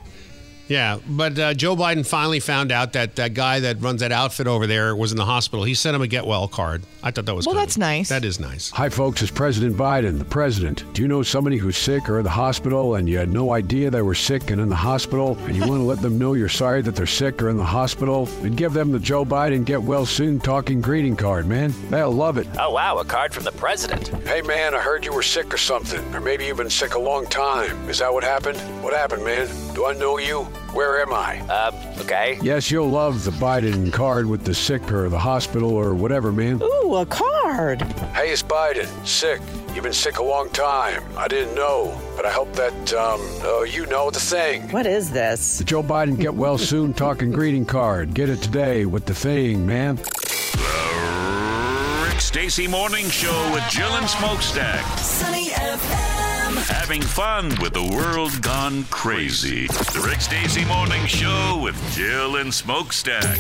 Yeah, 0.68 1.00
but 1.08 1.40
uh, 1.40 1.54
Joe 1.54 1.76
Biden 1.76 2.06
finally 2.06 2.40
found 2.40 2.72
out 2.72 2.94
that 2.94 3.16
that 3.16 3.34
guy 3.34 3.62
that 3.62 3.82
runs 3.82 4.02
that 4.02 4.12
outfit 4.12 4.48
over 4.48 4.68
there 4.68 4.96
was 4.96 5.12
in 5.12 5.18
the 5.18 5.26
hospital. 5.26 5.64
He 5.64 5.74
sent 5.74 5.96
him 5.96 6.02
a 6.02 6.08
get 6.08 6.26
well 6.28 6.48
card. 6.48 6.84
I 7.04 7.12
thought 7.12 7.26
that 7.26 7.36
was 7.36 7.46
Well, 7.46 7.56
kind 7.56 7.64
that's 7.64 7.78
nice. 7.78 8.10
That 8.10 8.26
is 8.26 8.40
nice. 8.40 8.70
Hi, 8.72 8.90
folks. 8.90 9.22
It's 9.22 9.32
President 9.32 9.78
Biden, 9.78 10.18
the 10.20 10.26
president. 10.26 10.84
Do 10.94 11.02
you 11.02 11.08
know 11.08 11.24
somebody 11.24 11.58
who's 11.58 11.78
sick 11.78 12.10
or 12.10 12.18
in 12.20 12.24
the 12.26 12.30
hospital 12.30 12.96
and 12.96 13.08
you 13.08 13.18
had 13.18 13.30
no 13.30 13.54
idea 13.54 13.90
they 13.90 14.02
were 14.02 14.16
sick 14.16 14.52
and 14.52 14.60
in 14.60 14.68
the 14.70 14.76
hospital 14.76 15.38
and 15.46 15.56
you 15.56 15.62
want 15.66 15.80
to 15.80 15.86
let 15.86 16.02
them 16.02 16.18
know 16.18 16.34
you're 16.34 16.50
sorry 16.50 16.82
that 16.82 16.96
they're 16.96 17.06
sick 17.06 17.42
or 17.42 17.50
in 17.50 17.58
the 17.58 17.64
hospital? 17.64 18.26
Then 18.26 18.56
give 18.56 18.74
them 18.74 18.92
the 18.92 19.00
Joe 19.00 19.24
Biden 19.24 19.64
Get 19.64 19.82
Well 19.82 20.06
Soon 20.06 20.40
talking 20.40 20.82
greeting 20.82 21.16
card, 21.16 21.46
man. 21.48 21.74
They'll 21.90 22.12
love 22.12 22.38
it. 22.38 22.48
Oh, 22.60 22.72
wow, 22.72 22.98
a 22.98 23.06
card 23.06 23.34
from 23.34 23.46
the 23.46 23.52
president. 23.54 24.10
Hey, 24.28 24.42
man, 24.42 24.76
I 24.76 24.80
heard 24.80 25.06
you 25.06 25.14
were 25.14 25.24
sick 25.24 25.54
or 25.54 25.58
something. 25.58 26.04
Or 26.14 26.20
maybe 26.20 26.46
you've 26.46 26.58
been 26.58 26.70
sick 26.70 26.96
a 26.96 27.00
long 27.00 27.26
time. 27.28 27.90
Is 27.90 28.00
that 28.00 28.12
what 28.14 28.24
happened? 28.24 28.58
What 28.84 28.94
happened, 28.94 29.24
man? 29.24 29.48
Do 29.74 29.86
I 29.86 29.94
know 29.94 30.18
you? 30.18 30.48
Where 30.74 31.02
am 31.02 31.14
I? 31.14 31.40
Uh, 31.50 31.72
okay. 32.02 32.38
Yes, 32.42 32.70
you'll 32.70 32.90
love 32.90 33.24
the 33.24 33.32
Biden 33.32 33.92
card 33.92 34.26
with 34.26 34.44
the 34.44 34.54
sick 34.54 34.92
or 34.92 35.10
the 35.10 35.18
hospital 35.18 35.72
or 35.74 35.96
whatever, 35.96 36.32
man. 36.32 36.62
Ooh, 36.62 36.96
a 36.96 37.06
card. 37.06 37.82
Hey, 38.14 38.32
it's 38.32 38.44
Biden. 38.44 38.88
Sick. 39.06 39.42
You've 39.74 39.84
been 39.84 39.94
sick 39.94 40.18
a 40.18 40.24
long 40.24 40.50
time. 40.50 41.04
I 41.18 41.28
didn't 41.28 41.56
know, 41.56 42.00
but 42.16 42.26
I 42.26 42.32
hope 42.32 42.52
that, 42.54 42.74
um, 42.94 43.20
oh, 43.44 43.66
you 43.70 43.86
know 43.88 44.10
the 44.10 44.20
thing. 44.20 44.70
What 44.70 44.86
is 44.86 45.12
this? 45.12 45.60
The 45.60 45.64
Joe 45.64 45.84
Biden 45.84 46.20
Get 46.20 46.34
Well 46.34 46.58
Soon 46.58 46.94
talking 46.94 47.32
greeting 47.32 47.66
card. 47.66 48.14
Get 48.14 48.30
it 48.30 48.42
today 48.42 48.86
with 48.86 49.06
the 49.06 49.16
thing, 49.16 49.66
man. 49.66 49.96
The 49.98 52.08
Rick 52.10 52.22
Stacy 52.22 52.68
Morning 52.68 53.10
Show 53.10 53.52
with 53.54 53.64
Jill 53.70 53.92
and 53.94 54.10
Smokestack. 54.10 54.84
Sunny 55.00 55.50
FM. 55.50 56.17
Having 56.48 57.02
fun 57.02 57.50
with 57.62 57.74
the 57.74 57.84
world 57.84 58.42
gone 58.42 58.86
crazy. 58.86 59.68
The 59.68 60.02
Rick 60.08 60.22
Stacy 60.22 60.64
Morning 60.64 61.06
Show 61.06 61.60
with 61.62 61.76
Jill 61.92 62.38
and 62.38 62.54
Smokestack. 62.54 63.38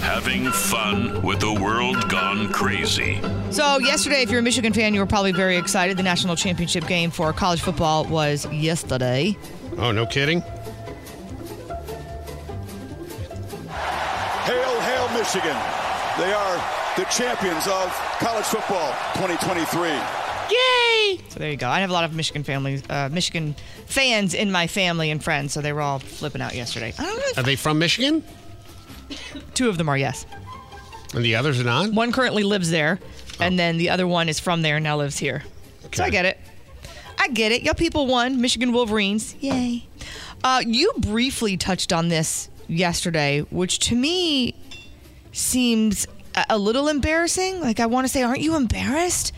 Having 0.00 0.50
fun 0.50 1.22
with 1.22 1.38
the 1.38 1.52
world 1.52 2.08
gone 2.08 2.52
crazy. 2.52 3.20
So, 3.52 3.78
yesterday, 3.78 4.22
if 4.22 4.30
you're 4.30 4.40
a 4.40 4.42
Michigan 4.42 4.72
fan, 4.72 4.94
you 4.94 5.00
were 5.00 5.06
probably 5.06 5.30
very 5.30 5.58
excited. 5.58 5.96
The 5.96 6.02
national 6.02 6.34
championship 6.34 6.88
game 6.88 7.12
for 7.12 7.32
college 7.32 7.60
football 7.60 8.04
was 8.06 8.52
yesterday. 8.52 9.36
Oh, 9.78 9.92
no 9.92 10.04
kidding. 10.04 10.40
Hail, 14.42 14.80
hail, 14.80 15.08
Michigan. 15.16 15.56
They 16.18 16.32
are 16.32 16.56
the 16.96 17.04
champions 17.04 17.68
of 17.68 17.92
college 18.18 18.46
football 18.46 18.90
2023. 19.14 20.19
Yay! 20.50 21.20
So 21.28 21.38
there 21.38 21.50
you 21.50 21.56
go. 21.56 21.68
I 21.68 21.80
have 21.80 21.90
a 21.90 21.92
lot 21.92 22.04
of 22.04 22.14
Michigan 22.14 22.42
families, 22.42 22.82
uh, 22.90 23.08
Michigan 23.12 23.54
fans 23.86 24.34
in 24.34 24.50
my 24.52 24.66
family 24.66 25.10
and 25.10 25.22
friends, 25.22 25.52
so 25.52 25.60
they 25.60 25.72
were 25.72 25.80
all 25.82 25.98
flipping 25.98 26.40
out 26.42 26.54
yesterday. 26.54 26.92
I 26.98 27.04
don't 27.04 27.16
know. 27.18 27.40
Are 27.40 27.44
they 27.44 27.56
from 27.56 27.78
Michigan? 27.78 28.24
Two 29.54 29.68
of 29.68 29.78
them 29.78 29.88
are 29.88 29.96
yes. 29.98 30.26
And 31.14 31.24
the 31.24 31.36
others 31.36 31.60
are 31.60 31.64
not? 31.64 31.92
One 31.92 32.12
currently 32.12 32.42
lives 32.44 32.70
there, 32.70 32.98
and 33.40 33.58
then 33.58 33.78
the 33.78 33.90
other 33.90 34.06
one 34.06 34.28
is 34.28 34.38
from 34.40 34.62
there 34.62 34.76
and 34.76 34.84
now 34.84 34.96
lives 34.96 35.18
here. 35.18 35.42
So 35.92 36.04
I 36.04 36.10
get 36.10 36.24
it. 36.24 36.38
I 37.18 37.28
get 37.28 37.52
it. 37.52 37.62
Y'all 37.62 37.74
people 37.74 38.06
won. 38.06 38.40
Michigan 38.40 38.72
Wolverines. 38.72 39.34
Yay. 39.40 39.86
Uh, 40.44 40.62
you 40.66 40.92
briefly 40.98 41.56
touched 41.56 41.92
on 41.92 42.08
this 42.08 42.48
yesterday, 42.68 43.40
which 43.50 43.78
to 43.80 43.94
me 43.96 44.54
seems 45.32 46.06
a- 46.34 46.46
a 46.50 46.58
little 46.58 46.88
embarrassing. 46.88 47.60
Like, 47.60 47.80
I 47.80 47.86
want 47.86 48.06
to 48.06 48.08
say, 48.12 48.22
aren't 48.22 48.40
you 48.40 48.56
embarrassed? 48.56 49.32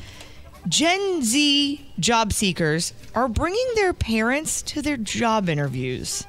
Gen 0.69 1.23
Z 1.23 1.85
job 1.99 2.33
seekers 2.33 2.93
are 3.15 3.29
bringing 3.29 3.67
their 3.75 3.93
parents 3.93 4.63
to 4.63 4.83
their 4.83 4.97
job 4.97 5.49
interviews. 5.49 6.25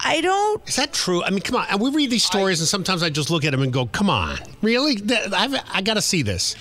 I 0.00 0.20
don't. 0.20 0.66
Is 0.68 0.76
that 0.76 0.92
true? 0.92 1.22
I 1.22 1.30
mean, 1.30 1.40
come 1.40 1.56
on. 1.56 1.78
We 1.80 1.90
read 1.90 2.10
these 2.10 2.24
stories, 2.24 2.60
and 2.60 2.68
sometimes 2.68 3.02
I 3.02 3.10
just 3.10 3.30
look 3.30 3.44
at 3.44 3.50
them 3.50 3.62
and 3.62 3.72
go, 3.72 3.86
"Come 3.86 4.08
on, 4.08 4.38
really? 4.62 4.98
I've, 5.32 5.54
I 5.72 5.82
got 5.82 5.94
to 5.94 6.02
see 6.02 6.22
this." 6.22 6.54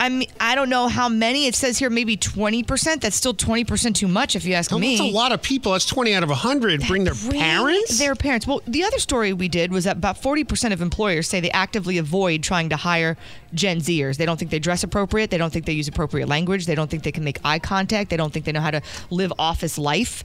I 0.00 0.08
mean, 0.08 0.30
I 0.40 0.54
don't 0.54 0.70
know 0.70 0.88
how 0.88 1.10
many. 1.10 1.46
It 1.46 1.54
says 1.54 1.78
here 1.78 1.90
maybe 1.90 2.16
20%. 2.16 3.02
That's 3.02 3.14
still 3.14 3.34
20% 3.34 3.94
too 3.94 4.08
much 4.08 4.34
if 4.34 4.46
you 4.46 4.54
ask 4.54 4.72
Oh, 4.72 4.78
me. 4.78 4.96
That's 4.96 5.10
a 5.10 5.12
lot 5.14 5.30
of 5.30 5.42
people. 5.42 5.72
That's 5.72 5.84
twenty 5.84 6.14
out 6.14 6.22
of 6.22 6.30
hundred. 6.30 6.86
Bring 6.86 7.04
their 7.04 7.14
parents. 7.14 7.98
Their 7.98 8.14
parents. 8.14 8.46
Well, 8.46 8.62
the 8.66 8.82
other 8.82 8.98
story 8.98 9.34
we 9.34 9.48
did 9.48 9.70
was 9.70 9.84
that 9.84 9.98
about 9.98 10.20
40% 10.20 10.72
of 10.72 10.80
employers 10.80 11.28
say 11.28 11.40
they 11.40 11.50
actively 11.50 11.98
avoid 11.98 12.42
trying 12.42 12.70
to 12.70 12.76
hire 12.76 13.18
Gen 13.52 13.80
Zers. 13.80 14.16
They 14.16 14.24
don't 14.24 14.38
think 14.38 14.50
they 14.50 14.58
dress 14.58 14.82
appropriate. 14.82 15.30
They 15.30 15.36
don't 15.38 15.52
think 15.52 15.66
they 15.66 15.74
use 15.74 15.86
appropriate 15.86 16.28
language. 16.28 16.64
They 16.64 16.74
don't 16.74 16.90
think 16.90 17.02
they 17.02 17.12
can 17.12 17.22
make 17.22 17.38
eye 17.44 17.58
contact. 17.58 18.08
They 18.08 18.16
don't 18.16 18.32
think 18.32 18.46
they 18.46 18.52
know 18.52 18.60
how 18.62 18.70
to 18.70 18.80
live 19.10 19.34
office 19.38 19.76
life. 19.76 20.24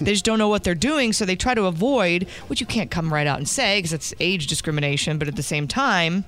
They 0.00 0.12
just 0.12 0.24
don't 0.24 0.38
know 0.38 0.48
what 0.48 0.64
they're 0.64 0.74
doing, 0.74 1.12
so 1.12 1.24
they 1.26 1.36
try 1.36 1.54
to 1.54 1.66
avoid, 1.66 2.26
which 2.48 2.60
you 2.60 2.66
can't 2.66 2.90
come 2.90 3.12
right 3.12 3.26
out 3.26 3.36
and 3.38 3.48
say 3.48 3.78
because 3.78 3.92
it's 3.92 4.14
age 4.18 4.46
discrimination, 4.46 5.18
but 5.18 5.28
at 5.28 5.36
the 5.36 5.42
same 5.42 5.68
time, 5.68 6.24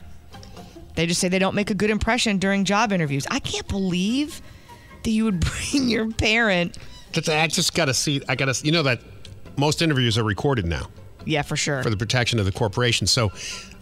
they 0.97 1.07
just 1.07 1.21
say 1.21 1.29
they 1.29 1.39
don't 1.39 1.55
make 1.55 1.71
a 1.71 1.75
good 1.75 1.91
impression 1.91 2.39
during 2.39 2.65
job 2.65 2.93
interviews. 2.93 3.27
I 3.31 3.39
can't 3.39 3.69
believe 3.69 4.43
that 5.05 5.11
you 5.11 5.25
would 5.25 5.41
bring 5.71 5.89
your 5.89 6.11
parent. 6.11 6.77
Just- 7.13 7.29
I 7.29 7.47
just 7.47 7.75
got 7.75 7.85
to 7.87 7.95
see. 7.95 8.21
I 8.29 8.35
got 8.35 8.53
to. 8.53 8.67
You 8.67 8.73
know 8.73 8.83
that 8.83 9.01
most 9.57 9.81
interviews 9.83 10.19
are 10.19 10.25
recorded 10.25 10.67
now 10.67 10.89
Yeah, 11.25 11.43
for 11.43 11.57
sure. 11.57 11.83
for 11.83 11.89
the 11.91 11.97
protection 11.97 12.39
of 12.39 12.45
the 12.45 12.53
corporation. 12.53 13.07
So, 13.07 13.31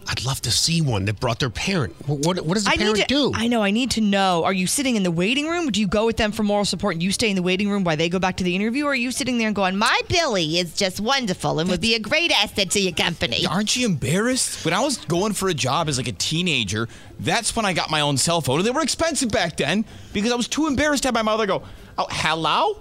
I'd 0.07 0.23
love 0.23 0.41
to 0.41 0.51
see 0.51 0.81
one 0.81 1.05
that 1.05 1.19
brought 1.19 1.39
their 1.39 1.49
parent. 1.49 1.95
What 2.07 2.19
what, 2.25 2.45
what 2.45 2.53
does 2.53 2.65
the 2.65 2.71
I 2.71 2.77
parent 2.77 2.97
to, 2.97 3.05
do? 3.05 3.31
I 3.33 3.47
know. 3.47 3.63
I 3.63 3.71
need 3.71 3.91
to 3.91 4.01
know. 4.01 4.43
Are 4.43 4.53
you 4.53 4.67
sitting 4.67 4.95
in 4.95 5.03
the 5.03 5.11
waiting 5.11 5.47
room? 5.47 5.71
Do 5.71 5.79
you 5.79 5.87
go 5.87 6.05
with 6.05 6.17
them 6.17 6.31
for 6.31 6.43
moral 6.43 6.65
support 6.65 6.93
and 6.93 7.01
you 7.03 7.11
stay 7.11 7.29
in 7.29 7.35
the 7.35 7.41
waiting 7.41 7.69
room 7.69 7.83
while 7.83 7.97
they 7.97 8.09
go 8.09 8.19
back 8.19 8.37
to 8.37 8.43
the 8.43 8.55
interview? 8.55 8.85
Or 8.85 8.91
are 8.91 8.95
you 8.95 9.11
sitting 9.11 9.37
there 9.37 9.47
and 9.47 9.55
going, 9.55 9.77
"My 9.77 9.99
Billy 10.07 10.59
is 10.59 10.75
just 10.75 10.99
wonderful 10.99 11.59
and 11.59 11.69
would 11.69 11.81
be 11.81 11.95
a 11.95 11.99
great 11.99 12.31
asset 12.31 12.69
to 12.71 12.79
your 12.79 12.93
company"? 12.93 13.45
Aren't 13.47 13.75
you 13.75 13.85
embarrassed? 13.85 14.63
When 14.63 14.73
I 14.73 14.79
was 14.81 14.97
going 14.97 15.33
for 15.33 15.49
a 15.49 15.53
job 15.53 15.89
as 15.89 15.97
like 15.97 16.07
a 16.07 16.11
teenager, 16.11 16.87
that's 17.19 17.55
when 17.55 17.65
I 17.65 17.73
got 17.73 17.89
my 17.89 18.01
own 18.01 18.17
cell 18.17 18.41
phone. 18.41 18.59
And 18.59 18.67
they 18.67 18.71
were 18.71 18.83
expensive 18.83 19.29
back 19.31 19.57
then 19.57 19.85
because 20.13 20.31
I 20.31 20.35
was 20.35 20.47
too 20.47 20.67
embarrassed 20.67 21.03
to 21.03 21.07
have 21.07 21.15
my 21.15 21.23
mother 21.23 21.45
go, 21.45 21.63
"Oh, 21.97 22.07
hello." 22.11 22.77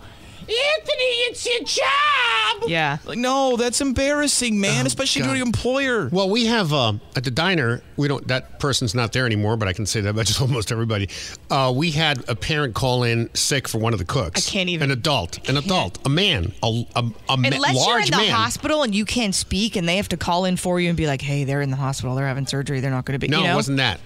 Anthony, 0.48 1.04
it's 1.28 1.46
your 1.46 1.62
job. 1.64 2.68
Yeah. 2.68 2.98
Like, 3.04 3.18
no, 3.18 3.56
that's 3.56 3.80
embarrassing, 3.80 4.60
man, 4.60 4.86
especially 4.86 5.22
to 5.22 5.28
God. 5.28 5.36
an 5.36 5.42
employer. 5.42 6.08
Well, 6.10 6.30
we 6.30 6.46
have 6.46 6.72
um, 6.72 7.00
at 7.16 7.24
the 7.24 7.30
diner. 7.30 7.82
We 7.96 8.08
don't. 8.08 8.26
That 8.28 8.58
person's 8.60 8.94
not 8.94 9.12
there 9.12 9.26
anymore, 9.26 9.56
but 9.56 9.68
I 9.68 9.72
can 9.72 9.86
say 9.86 10.00
that 10.02 10.10
about 10.10 10.26
just 10.26 10.40
almost 10.40 10.70
everybody. 10.72 11.08
Uh, 11.50 11.72
we 11.74 11.90
had 11.90 12.28
a 12.28 12.34
parent 12.36 12.74
call 12.74 13.02
in 13.04 13.32
sick 13.34 13.68
for 13.68 13.78
one 13.78 13.92
of 13.92 13.98
the 13.98 14.04
cooks. 14.04 14.46
I 14.46 14.50
can't 14.50 14.68
even- 14.68 14.90
An 14.90 14.98
adult, 14.98 15.48
an 15.48 15.56
adult, 15.56 15.98
a 16.04 16.08
man, 16.08 16.52
a, 16.62 16.86
a, 16.96 17.04
a 17.28 17.36
ma- 17.36 17.48
Unless 17.48 17.86
you're 17.86 18.00
in 18.00 18.06
the 18.10 18.16
man. 18.16 18.30
hospital 18.30 18.82
and 18.82 18.94
you 18.94 19.04
can't 19.04 19.34
speak 19.34 19.76
and 19.76 19.88
they 19.88 19.96
have 19.96 20.08
to 20.10 20.16
call 20.16 20.44
in 20.44 20.56
for 20.56 20.78
you 20.80 20.88
and 20.88 20.96
be 20.96 21.06
like, 21.06 21.22
"Hey, 21.22 21.44
they're 21.44 21.62
in 21.62 21.70
the 21.70 21.76
hospital. 21.76 22.14
They're 22.14 22.26
having 22.26 22.46
surgery. 22.46 22.80
They're 22.80 22.90
not 22.90 23.04
going 23.04 23.18
to 23.18 23.18
be." 23.18 23.28
no, 23.28 23.38
you 23.38 23.44
know? 23.44 23.52
it 23.52 23.54
wasn't 23.56 23.78
that. 23.78 24.00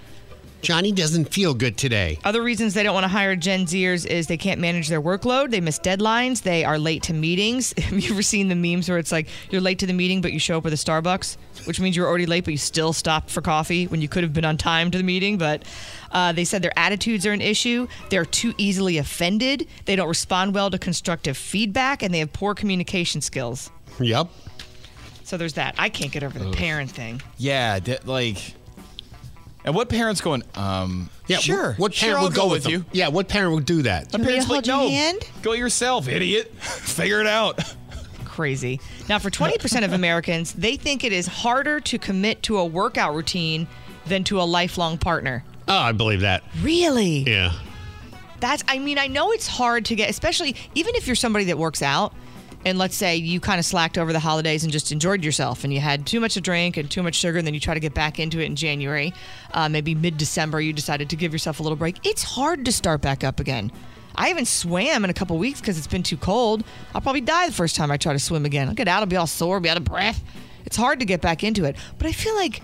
Johnny 0.61 0.91
doesn't 0.91 1.25
feel 1.25 1.53
good 1.53 1.77
today. 1.77 2.19
Other 2.23 2.41
reasons 2.41 2.73
they 2.73 2.83
don't 2.83 2.93
want 2.93 3.05
to 3.05 3.09
hire 3.09 3.35
Gen 3.35 3.65
Zers 3.65 4.05
is 4.05 4.27
they 4.27 4.37
can't 4.37 4.59
manage 4.59 4.89
their 4.89 5.01
workload. 5.01 5.51
They 5.51 5.61
miss 5.61 5.79
deadlines. 5.79 6.41
They 6.41 6.65
are 6.65 6.77
late 6.77 7.03
to 7.03 7.13
meetings. 7.13 7.73
Have 7.77 7.97
you 7.99 8.11
ever 8.11 8.21
seen 8.21 8.49
the 8.49 8.55
memes 8.55 8.89
where 8.89 8.97
it's 8.97 9.11
like 9.11 9.27
you're 9.49 9.61
late 9.61 9.79
to 9.79 9.87
the 9.87 9.93
meeting, 9.93 10.21
but 10.21 10.33
you 10.33 10.39
show 10.39 10.57
up 10.57 10.63
with 10.63 10.73
a 10.73 10.77
Starbucks, 10.77 11.37
which 11.65 11.79
means 11.79 11.95
you're 11.95 12.07
already 12.07 12.25
late, 12.25 12.43
but 12.45 12.51
you 12.51 12.57
still 12.57 12.93
stop 12.93 13.29
for 13.29 13.41
coffee 13.41 13.87
when 13.87 14.01
you 14.01 14.07
could 14.07 14.23
have 14.23 14.33
been 14.33 14.45
on 14.45 14.57
time 14.57 14.91
to 14.91 14.97
the 14.97 15.03
meeting? 15.03 15.37
But 15.37 15.63
uh, 16.11 16.33
they 16.33 16.43
said 16.43 16.61
their 16.61 16.77
attitudes 16.77 17.25
are 17.25 17.33
an 17.33 17.41
issue. 17.41 17.87
They're 18.09 18.25
too 18.25 18.53
easily 18.57 18.97
offended. 18.97 19.67
They 19.85 19.95
don't 19.95 20.09
respond 20.09 20.53
well 20.53 20.69
to 20.69 20.77
constructive 20.77 21.37
feedback, 21.37 22.03
and 22.03 22.13
they 22.13 22.19
have 22.19 22.33
poor 22.33 22.53
communication 22.53 23.21
skills. 23.21 23.71
Yep. 23.99 24.27
So 25.23 25.37
there's 25.37 25.53
that. 25.53 25.75
I 25.77 25.89
can't 25.89 26.11
get 26.11 26.23
over 26.23 26.39
the 26.39 26.51
parent 26.51 26.89
thing. 26.89 27.21
Yeah, 27.37 27.79
like. 28.05 28.55
And 29.69 29.75
what 29.75 29.87
parents 29.87 30.19
going? 30.19 30.41
Um, 30.55 31.11
Yeah. 31.27 31.37
sure. 31.37 31.73
What 31.77 31.93
parent 31.93 32.17
I'll 32.17 32.23
would 32.23 32.33
go, 32.33 32.49
with 32.49 32.67
you? 32.67 32.85
Yeah. 32.91 33.09
What 33.09 33.27
parent 33.27 33.53
would 33.53 33.65
do 33.67 33.83
that? 33.83 34.11
My 34.17 34.23
parents 34.25 34.49
like, 34.49 34.65
no, 34.65 34.89
hand? 34.89 35.21
go 35.43 35.53
yourself, 35.53 36.07
idiot. 36.07 36.51
Figure 36.59 37.21
it 37.21 37.27
out. 37.27 37.59
crazy. 38.25 38.81
Now, 39.07 39.19
for 39.19 39.29
20% 39.29 39.85
of 39.85 39.93
Americans, 39.93 40.53
they 40.53 40.75
think 40.75 41.03
it 41.03 41.13
is 41.13 41.27
harder 41.27 41.79
to 41.81 41.99
commit 41.99 42.41
to 42.43 42.57
a 42.57 42.65
workout 42.65 43.13
routine 43.13 43.67
than 44.07 44.23
to 44.23 44.41
a 44.41 44.43
lifelong 44.43 44.97
partner. 44.97 45.43
Oh, 45.67 45.77
I 45.77 45.91
believe 45.91 46.21
that. 46.21 46.41
Really? 46.63 47.19
Yeah. 47.27 47.51
That's, 48.39 48.63
I 48.67 48.79
mean, 48.79 48.97
I 48.97 49.05
know 49.05 49.31
it's 49.33 49.45
hard 49.45 49.85
to 49.85 49.95
get, 49.95 50.09
especially 50.09 50.55
even 50.73 50.95
if 50.95 51.05
you're 51.05 51.15
somebody 51.15 51.45
that 51.45 51.59
works 51.59 51.83
out. 51.83 52.11
And 52.65 52.77
let's 52.77 52.95
say 52.95 53.15
you 53.15 53.39
kind 53.39 53.57
of 53.57 53.65
slacked 53.65 53.97
over 53.97 54.11
the 54.11 54.19
holidays 54.19 54.63
and 54.63 54.71
just 54.71 54.91
enjoyed 54.91 55.23
yourself, 55.23 55.63
and 55.63 55.73
you 55.73 55.79
had 55.79 56.05
too 56.05 56.19
much 56.19 56.33
to 56.33 56.41
drink 56.41 56.75
and 56.75 56.91
too 56.91 57.01
much 57.01 57.15
sugar, 57.15 57.37
and 57.37 57.47
then 57.47 57.53
you 57.53 57.59
try 57.59 57.73
to 57.73 57.79
get 57.79 57.93
back 57.93 58.19
into 58.19 58.39
it 58.39 58.45
in 58.45 58.55
January. 58.55 59.13
Uh, 59.53 59.69
maybe 59.69 59.95
mid 59.95 60.17
December, 60.17 60.59
you 60.59 60.73
decided 60.73 61.09
to 61.09 61.15
give 61.15 61.31
yourself 61.31 61.59
a 61.59 61.63
little 61.63 61.77
break. 61.77 62.05
It's 62.05 62.23
hard 62.23 62.65
to 62.65 62.71
start 62.71 63.01
back 63.01 63.23
up 63.23 63.39
again. 63.39 63.71
I 64.15 64.27
haven't 64.27 64.47
swam 64.47 65.05
in 65.05 65.09
a 65.09 65.13
couple 65.13 65.37
weeks 65.37 65.61
because 65.61 65.77
it's 65.77 65.87
been 65.87 66.03
too 66.03 66.17
cold. 66.17 66.65
I'll 66.93 67.01
probably 67.01 67.21
die 67.21 67.47
the 67.47 67.53
first 67.53 67.77
time 67.77 67.91
I 67.91 67.97
try 67.97 68.11
to 68.11 68.19
swim 68.19 68.45
again. 68.45 68.67
I'll 68.67 68.73
get 68.73 68.89
out, 68.89 68.99
I'll 68.99 69.05
be 69.05 69.15
all 69.15 69.27
sore, 69.27 69.61
be 69.61 69.69
out 69.69 69.77
of 69.77 69.85
breath. 69.85 70.21
It's 70.65 70.75
hard 70.75 70.99
to 70.99 71.05
get 71.05 71.21
back 71.21 71.43
into 71.43 71.63
it. 71.63 71.77
But 71.97 72.07
I 72.07 72.11
feel 72.11 72.35
like 72.35 72.61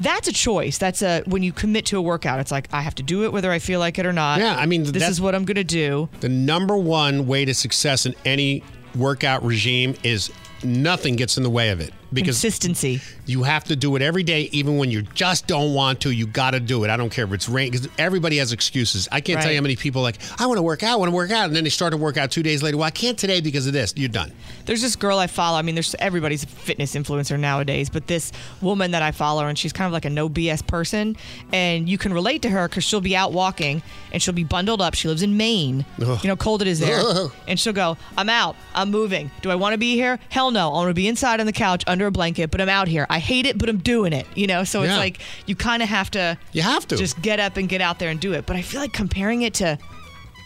that's 0.00 0.28
a 0.28 0.32
choice. 0.32 0.78
That's 0.78 1.00
a 1.02 1.22
when 1.26 1.42
you 1.42 1.52
commit 1.52 1.86
to 1.86 1.96
a 1.96 2.02
workout, 2.02 2.40
it's 2.40 2.50
like 2.50 2.68
I 2.72 2.82
have 2.82 2.94
to 2.96 3.02
do 3.02 3.24
it 3.24 3.32
whether 3.32 3.50
I 3.50 3.58
feel 3.58 3.80
like 3.80 3.98
it 3.98 4.04
or 4.04 4.12
not. 4.12 4.40
Yeah, 4.40 4.54
I 4.56 4.66
mean, 4.66 4.84
this 4.84 5.08
is 5.08 5.20
what 5.20 5.34
I'm 5.34 5.44
going 5.44 5.56
to 5.56 5.64
do. 5.64 6.08
The 6.20 6.28
number 6.28 6.76
one 6.76 7.26
way 7.26 7.44
to 7.44 7.54
success 7.54 8.04
in 8.04 8.14
any 8.24 8.62
workout 8.96 9.42
regime 9.44 9.94
is 10.02 10.30
nothing 10.62 11.16
gets 11.16 11.36
in 11.36 11.42
the 11.42 11.50
way 11.50 11.70
of 11.70 11.80
it 11.80 11.92
because 12.12 12.40
consistency. 12.40 13.00
You 13.26 13.44
have 13.44 13.64
to 13.64 13.76
do 13.76 13.96
it 13.96 14.02
every 14.02 14.22
day, 14.22 14.48
even 14.52 14.76
when 14.78 14.90
you 14.90 15.02
just 15.02 15.46
don't 15.46 15.74
want 15.74 16.00
to. 16.02 16.10
You 16.10 16.26
got 16.26 16.52
to 16.52 16.60
do 16.60 16.84
it. 16.84 16.90
I 16.90 16.96
don't 16.96 17.10
care 17.10 17.24
if 17.24 17.32
it's 17.32 17.48
rain 17.48 17.70
because 17.70 17.88
everybody 17.98 18.38
has 18.38 18.52
excuses. 18.52 19.08
I 19.12 19.20
can't 19.20 19.40
tell 19.40 19.50
you 19.50 19.56
how 19.58 19.62
many 19.62 19.76
people 19.76 20.00
are 20.00 20.04
like 20.04 20.18
I 20.40 20.46
want 20.46 20.58
to 20.58 20.62
work 20.62 20.82
out, 20.82 20.92
I 20.92 20.96
want 20.96 21.10
to 21.10 21.14
work 21.14 21.30
out, 21.30 21.46
and 21.46 21.56
then 21.56 21.64
they 21.64 21.70
start 21.70 21.92
to 21.92 21.96
work 21.96 22.16
out 22.16 22.30
two 22.30 22.42
days 22.42 22.62
later. 22.62 22.76
Well, 22.76 22.86
I 22.86 22.90
can't 22.90 23.18
today 23.18 23.40
because 23.40 23.66
of 23.66 23.72
this. 23.72 23.94
You're 23.96 24.08
done. 24.08 24.32
There's 24.66 24.82
this 24.82 24.96
girl 24.96 25.18
I 25.18 25.26
follow. 25.26 25.58
I 25.58 25.62
mean, 25.62 25.74
there's 25.74 25.94
everybody's 25.98 26.44
a 26.44 26.46
fitness 26.46 26.94
influencer 26.94 27.38
nowadays, 27.38 27.88
but 27.90 28.06
this 28.06 28.32
woman 28.60 28.90
that 28.92 29.02
I 29.02 29.12
follow, 29.12 29.46
and 29.46 29.58
she's 29.58 29.72
kind 29.72 29.86
of 29.86 29.92
like 29.92 30.04
a 30.04 30.10
no 30.10 30.28
BS 30.28 30.66
person, 30.66 31.16
and 31.52 31.88
you 31.88 31.98
can 31.98 32.12
relate 32.12 32.42
to 32.42 32.50
her 32.50 32.68
because 32.68 32.84
she'll 32.84 33.00
be 33.00 33.16
out 33.16 33.32
walking 33.32 33.82
and 34.12 34.22
she'll 34.22 34.34
be 34.34 34.44
bundled 34.44 34.80
up. 34.80 34.94
She 34.94 35.08
lives 35.08 35.22
in 35.22 35.36
Maine. 35.36 35.84
Ugh. 36.00 36.22
You 36.22 36.28
know, 36.28 36.36
cold 36.36 36.62
it 36.62 36.68
is 36.68 36.80
there, 36.80 37.00
Ugh. 37.00 37.32
and 37.48 37.58
she'll 37.58 37.72
go, 37.72 37.96
"I'm 38.16 38.28
out. 38.28 38.56
I'm 38.74 38.90
moving. 38.90 39.30
Do 39.42 39.50
I 39.50 39.54
want 39.54 39.72
to 39.74 39.78
be 39.78 39.94
here? 39.94 40.18
Hell 40.28 40.50
no. 40.50 40.68
I 40.70 40.74
want 40.74 40.90
to 40.90 40.94
be 40.94 41.08
inside 41.08 41.40
on 41.40 41.46
the 41.46 41.52
couch 41.52 41.84
under 41.86 42.01
a 42.08 42.12
blanket, 42.12 42.50
but 42.50 42.60
I'm 42.60 42.68
out 42.68 42.88
here. 42.88 43.06
I 43.10 43.18
hate 43.18 43.46
it, 43.46 43.58
but 43.58 43.68
I'm 43.68 43.78
doing 43.78 44.12
it. 44.12 44.26
You 44.34 44.46
know, 44.46 44.64
so 44.64 44.82
it's 44.82 44.90
Yeah. 44.90 44.98
like 44.98 45.20
you 45.46 45.54
kind 45.56 45.82
of 45.82 45.88
have 45.88 46.10
to. 46.12 46.38
You 46.52 46.62
have 46.62 46.86
to 46.88 46.96
just 46.96 47.20
get 47.22 47.40
up 47.40 47.56
and 47.56 47.68
get 47.68 47.80
out 47.80 47.98
there 47.98 48.10
and 48.10 48.18
do 48.20 48.32
it. 48.32 48.46
But 48.46 48.56
I 48.56 48.62
feel 48.62 48.80
like 48.80 48.92
comparing 48.92 49.42
it 49.42 49.54
to 49.54 49.78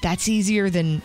that's 0.02 0.28
easier 0.28 0.68
than 0.70 1.02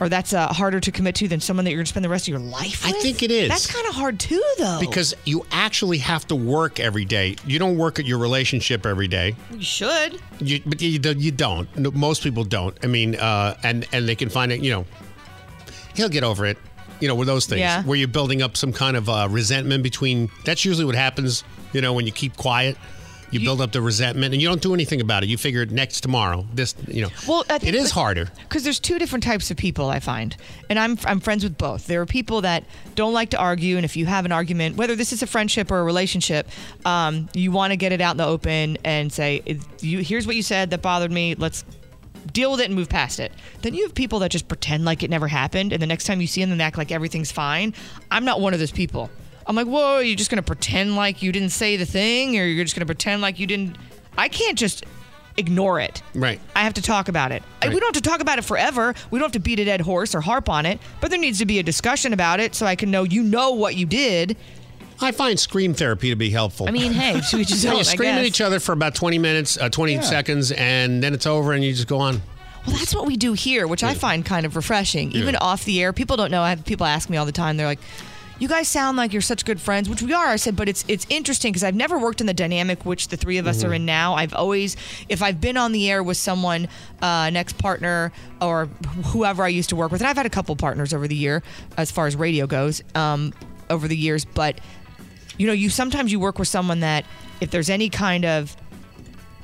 or 0.00 0.08
that's 0.08 0.32
uh, 0.32 0.48
harder 0.48 0.80
to 0.80 0.90
commit 0.90 1.14
to 1.16 1.28
than 1.28 1.38
someone 1.38 1.64
that 1.64 1.70
you're 1.70 1.76
going 1.78 1.84
to 1.84 1.88
spend 1.90 2.04
the 2.04 2.08
rest 2.08 2.24
of 2.24 2.28
your 2.28 2.40
life 2.40 2.84
with? 2.84 2.96
I 2.96 2.98
think 3.00 3.22
it 3.22 3.30
is. 3.30 3.48
That's 3.48 3.70
kind 3.72 3.86
of 3.86 3.94
hard 3.94 4.18
too, 4.18 4.42
though. 4.58 4.78
Because 4.80 5.14
you 5.24 5.46
actually 5.52 5.98
have 5.98 6.26
to 6.28 6.34
work 6.34 6.80
every 6.80 7.04
day. 7.04 7.36
You 7.46 7.60
don't 7.60 7.76
work 7.76 8.00
at 8.00 8.04
your 8.06 8.18
relationship 8.18 8.84
every 8.84 9.06
day. 9.06 9.36
you 9.52 9.62
should. 9.62 10.20
You, 10.40 10.60
but 10.66 10.80
you, 10.82 10.98
don't- 10.98 11.20
you 11.20 11.30
don't. 11.30 11.94
Most 11.94 12.22
people 12.24 12.42
don't. 12.42 12.76
I 12.82 12.88
mean, 12.88 13.14
uh, 13.16 13.56
and 13.62 13.86
and 13.92 14.08
they 14.08 14.16
can 14.16 14.28
find 14.28 14.50
it. 14.50 14.60
You 14.64 14.70
know, 14.72 14.86
he'll 15.94 16.08
get 16.08 16.24
over 16.24 16.46
it. 16.46 16.58
You 17.02 17.08
know, 17.08 17.16
with 17.16 17.26
those 17.26 17.46
things 17.46 17.58
Yeah. 17.60 17.82
where 17.82 17.98
you're 17.98 18.06
building 18.06 18.42
up 18.42 18.56
some 18.56 18.72
kind 18.72 18.96
of 18.96 19.08
uh, 19.08 19.26
resentment 19.28 19.82
between. 19.82 20.30
That's 20.44 20.64
usually 20.64 20.84
what 20.84 20.94
happens. 20.94 21.42
You 21.72 21.80
know, 21.80 21.92
when 21.94 22.06
you 22.06 22.12
keep 22.12 22.36
quiet, 22.36 22.76
you, 23.32 23.40
build 23.40 23.60
up 23.60 23.72
the 23.72 23.80
resentment, 23.82 24.34
and 24.34 24.40
you 24.42 24.46
don't 24.46 24.60
do 24.62 24.72
anything 24.74 25.00
about 25.00 25.24
it. 25.24 25.28
You 25.28 25.36
figure 25.38 25.64
next 25.66 26.02
tomorrow. 26.02 26.46
This, 26.54 26.74
you 26.86 27.00
know, 27.02 27.08
Well, 27.26 27.44
I 27.50 27.58
think 27.58 27.74
it 27.74 27.78
is 27.78 27.90
harder. 27.90 28.28
because 28.48 28.62
there's 28.62 28.78
two 28.78 28.98
different 29.00 29.24
types 29.24 29.50
of 29.50 29.56
people 29.56 29.88
I 29.88 29.98
find, 30.00 30.36
and 30.70 30.78
I'm 30.78 30.96
I'm 31.04 31.18
friends 31.18 31.42
with 31.42 31.58
both. 31.58 31.86
There 31.88 32.00
are 32.02 32.06
people 32.06 32.42
that 32.42 32.62
don't 32.94 33.14
like 33.14 33.30
to 33.30 33.38
argue, 33.38 33.74
and 33.76 33.84
if 33.84 33.96
you 33.96 34.06
have 34.06 34.24
an 34.24 34.30
argument, 34.32 34.76
whether 34.76 34.94
this 34.94 35.12
is 35.12 35.22
a 35.22 35.26
friendship 35.26 35.72
or 35.72 35.80
a 35.80 35.84
relationship, 35.84 36.46
um, 36.84 37.28
you 37.34 37.50
want 37.50 37.72
to 37.72 37.76
get 37.76 37.90
it 37.90 38.00
out 38.00 38.12
in 38.12 38.16
the 38.18 38.26
open 38.26 38.76
and 38.84 39.12
say, 39.12 39.42
"You 39.80 39.98
here's 40.00 40.26
what 40.26 40.36
you 40.36 40.42
said 40.42 40.70
that 40.70 40.82
bothered 40.82 41.10
me. 41.10 41.34
Let's." 41.34 41.64
Deal 42.32 42.50
with 42.52 42.60
it 42.60 42.66
and 42.66 42.74
move 42.74 42.88
past 42.88 43.20
it. 43.20 43.32
Then 43.62 43.74
you 43.74 43.82
have 43.84 43.94
people 43.94 44.18
that 44.20 44.30
just 44.30 44.48
pretend 44.48 44.84
like 44.84 45.02
it 45.02 45.10
never 45.10 45.28
happened, 45.28 45.72
and 45.72 45.82
the 45.82 45.86
next 45.86 46.04
time 46.04 46.20
you 46.20 46.26
see 46.26 46.44
them, 46.44 46.56
they 46.56 46.64
act 46.64 46.78
like 46.78 46.90
everything's 46.92 47.30
fine. 47.32 47.74
I'm 48.10 48.24
not 48.24 48.40
one 48.40 48.54
of 48.54 48.60
those 48.60 48.72
people. 48.72 49.10
I'm 49.46 49.56
like, 49.56 49.66
whoa, 49.66 49.98
you're 49.98 50.16
just 50.16 50.30
gonna 50.30 50.42
pretend 50.42 50.96
like 50.96 51.22
you 51.22 51.32
didn't 51.32 51.50
say 51.50 51.76
the 51.76 51.84
thing, 51.86 52.38
or 52.38 52.44
you're 52.44 52.64
just 52.64 52.76
gonna 52.76 52.86
pretend 52.86 53.20
like 53.22 53.38
you 53.38 53.46
didn't. 53.46 53.76
I 54.16 54.28
can't 54.28 54.56
just 54.56 54.84
ignore 55.36 55.80
it. 55.80 56.02
Right. 56.14 56.38
I 56.54 56.60
have 56.60 56.74
to 56.74 56.82
talk 56.82 57.08
about 57.08 57.32
it. 57.32 57.42
I- 57.62 57.68
We 57.68 57.80
don't 57.80 57.94
have 57.94 58.02
to 58.02 58.08
talk 58.08 58.20
about 58.20 58.38
it 58.38 58.42
forever. 58.44 58.94
We 59.10 59.18
don't 59.18 59.26
have 59.26 59.32
to 59.32 59.40
beat 59.40 59.58
a 59.60 59.64
dead 59.64 59.80
horse 59.80 60.14
or 60.14 60.20
harp 60.20 60.48
on 60.48 60.66
it, 60.66 60.78
but 61.00 61.10
there 61.10 61.18
needs 61.18 61.38
to 61.38 61.46
be 61.46 61.58
a 61.58 61.62
discussion 61.62 62.12
about 62.12 62.38
it 62.38 62.54
so 62.54 62.66
I 62.66 62.76
can 62.76 62.90
know 62.90 63.02
you 63.02 63.22
know 63.22 63.50
what 63.52 63.74
you 63.74 63.86
did. 63.86 64.36
I 65.02 65.12
find 65.12 65.38
scream 65.38 65.74
therapy 65.74 66.10
to 66.10 66.16
be 66.16 66.30
helpful. 66.30 66.68
I 66.68 66.70
mean, 66.70 66.92
hey, 66.92 67.20
to 67.30 67.38
each 67.38 67.48
his 67.50 67.62
So 67.62 67.72
you 67.72 67.78
I 67.78 67.82
scream 67.82 68.10
at 68.14 68.24
each 68.24 68.40
other 68.40 68.60
for 68.60 68.72
about 68.72 68.94
20 68.94 69.18
minutes, 69.18 69.58
uh, 69.58 69.68
20 69.68 69.94
Yeah. 69.94 70.00
seconds, 70.02 70.52
and 70.52 71.02
then 71.02 71.14
it's 71.14 71.26
over, 71.26 71.52
and 71.52 71.64
you 71.64 71.72
just 71.72 71.88
go 71.88 71.98
on. 71.98 72.22
Well, 72.66 72.76
that's 72.76 72.94
what 72.94 73.06
we 73.06 73.16
do 73.16 73.32
here, 73.32 73.66
which 73.66 73.82
I 73.82 73.94
find 73.94 74.24
kind 74.24 74.46
of 74.46 74.54
refreshing. 74.54 75.10
Even 75.12 75.34
off 75.36 75.64
the 75.64 75.82
air, 75.82 75.92
people 75.92 76.16
don't 76.16 76.30
know. 76.30 76.42
I 76.42 76.50
have 76.50 76.64
people 76.64 76.86
ask 76.86 77.10
me 77.10 77.16
all 77.16 77.26
the 77.26 77.32
time. 77.32 77.56
They're 77.56 77.66
like, 77.66 77.80
"You 78.38 78.46
guys 78.46 78.68
sound 78.68 78.96
like 78.96 79.12
you're 79.12 79.20
such 79.20 79.44
good 79.44 79.60
friends," 79.60 79.88
which 79.88 80.00
we 80.00 80.12
are. 80.12 80.26
I 80.28 80.36
said, 80.36 80.54
but 80.54 80.68
it's 80.68 80.84
it's 80.86 81.04
interesting 81.10 81.50
because 81.52 81.64
I've 81.64 81.74
never 81.74 81.98
worked 81.98 82.20
in 82.20 82.28
the 82.28 82.34
dynamic 82.34 82.86
which 82.86 83.08
the 83.08 83.16
three 83.16 83.38
of 83.38 83.48
us 83.48 83.58
Mm-hmm. 83.58 83.70
are 83.70 83.74
in 83.74 83.84
now. 83.84 84.14
I've 84.14 84.32
always, 84.32 84.76
if 85.08 85.22
I've 85.24 85.40
been 85.40 85.56
on 85.56 85.72
the 85.72 85.90
air 85.90 86.04
with 86.04 86.16
someone, 86.18 86.66
uh, 87.02 87.26
an 87.26 87.36
ex 87.36 87.52
partner 87.52 88.12
or 88.40 88.66
whoever 89.06 89.42
I 89.42 89.48
used 89.48 89.70
to 89.70 89.76
work 89.76 89.90
with, 89.90 90.00
and 90.00 90.08
I've 90.08 90.16
had 90.16 90.26
a 90.26 90.30
couple 90.30 90.54
partners 90.54 90.94
over 90.94 91.08
the 91.08 91.16
year 91.16 91.42
as 91.76 91.90
far 91.90 92.06
as 92.06 92.14
radio 92.14 92.46
goes, 92.46 92.80
um, 92.94 93.32
over 93.70 93.88
the 93.88 93.96
years, 93.96 94.24
but 94.24 94.60
you 95.38 95.46
know, 95.46 95.52
you 95.52 95.70
sometimes 95.70 96.12
you 96.12 96.20
work 96.20 96.38
with 96.38 96.48
someone 96.48 96.80
that 96.80 97.04
if 97.40 97.50
there's 97.50 97.70
any 97.70 97.88
kind 97.88 98.24
of 98.24 98.56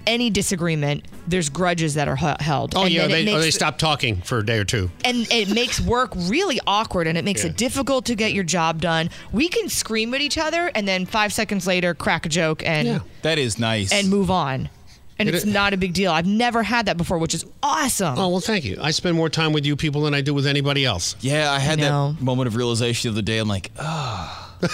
any 0.06 0.31
disagreement, 0.31 1.05
there's 1.27 1.51
grudges 1.51 1.93
that 1.94 2.09
are 2.09 2.16
held. 2.16 2.74
Oh, 2.74 2.85
And 2.85 2.90
yeah, 2.94 3.06
then 3.09 3.20
it 3.23 3.24
they, 3.27 3.35
or 3.35 3.40
they 3.40 3.51
stop 3.51 3.77
talking 3.77 4.23
for 4.23 4.39
a 4.39 4.47
day 4.47 4.56
or 4.59 4.65
two. 4.65 4.90
and 5.05 5.27
it 5.31 5.51
makes 5.51 5.78
work 5.81 6.12
really 6.16 6.59
awkward 6.66 7.06
and 7.06 7.19
it 7.19 7.24
makes 7.27 7.44
Yeah. 7.44 7.51
it 7.51 7.59
difficult 7.59 8.06
to 8.06 8.15
get 8.15 8.32
your 8.32 8.44
job 8.44 8.81
done. 8.81 9.10
We 9.32 9.48
can 9.48 9.69
scream 9.69 10.15
at 10.15 10.23
each 10.23 10.39
other 10.39 10.70
and 10.74 10.89
then 10.89 11.05
five 11.05 11.32
seconds 11.35 11.66
later 11.66 11.93
crack 11.94 12.24
a 12.24 12.31
joke 12.31 12.62
and 12.65 13.02
That 13.20 13.39
is 13.39 13.59
nice. 13.59 13.93
and 13.93 14.09
move 14.09 14.31
on. 14.31 14.70
And 15.19 15.28
It 15.28 15.35
it's 15.35 15.44
is- 15.44 15.52
not 15.52 15.74
a 15.74 15.77
big 15.77 15.93
deal. 15.93 16.10
I've 16.12 16.27
never 16.27 16.62
had 16.62 16.86
that 16.86 16.97
before, 16.97 17.19
which 17.19 17.35
is 17.35 17.44
awesome. 17.62 18.19
Oh, 18.19 18.28
well, 18.28 18.40
thank 18.40 18.65
you. 18.65 18.78
I 18.81 18.93
spend 18.93 19.15
more 19.16 19.28
time 19.28 19.52
with 19.52 19.66
you 19.66 19.77
people 19.77 20.02
than 20.02 20.15
I 20.15 20.23
do 20.23 20.32
with 20.32 20.47
anybody 20.47 20.86
else. 20.86 21.16
Yeah, 21.20 21.52
I 21.52 21.59
had 21.59 21.81
know. 21.81 22.12
that 22.12 22.23
moment 22.24 22.47
of 22.47 22.56
realization 22.56 23.10
the 23.10 23.15
other 23.16 23.23
day. 23.23 23.36
I'm 23.39 23.48
like, 23.48 23.73
oh. 23.78 24.48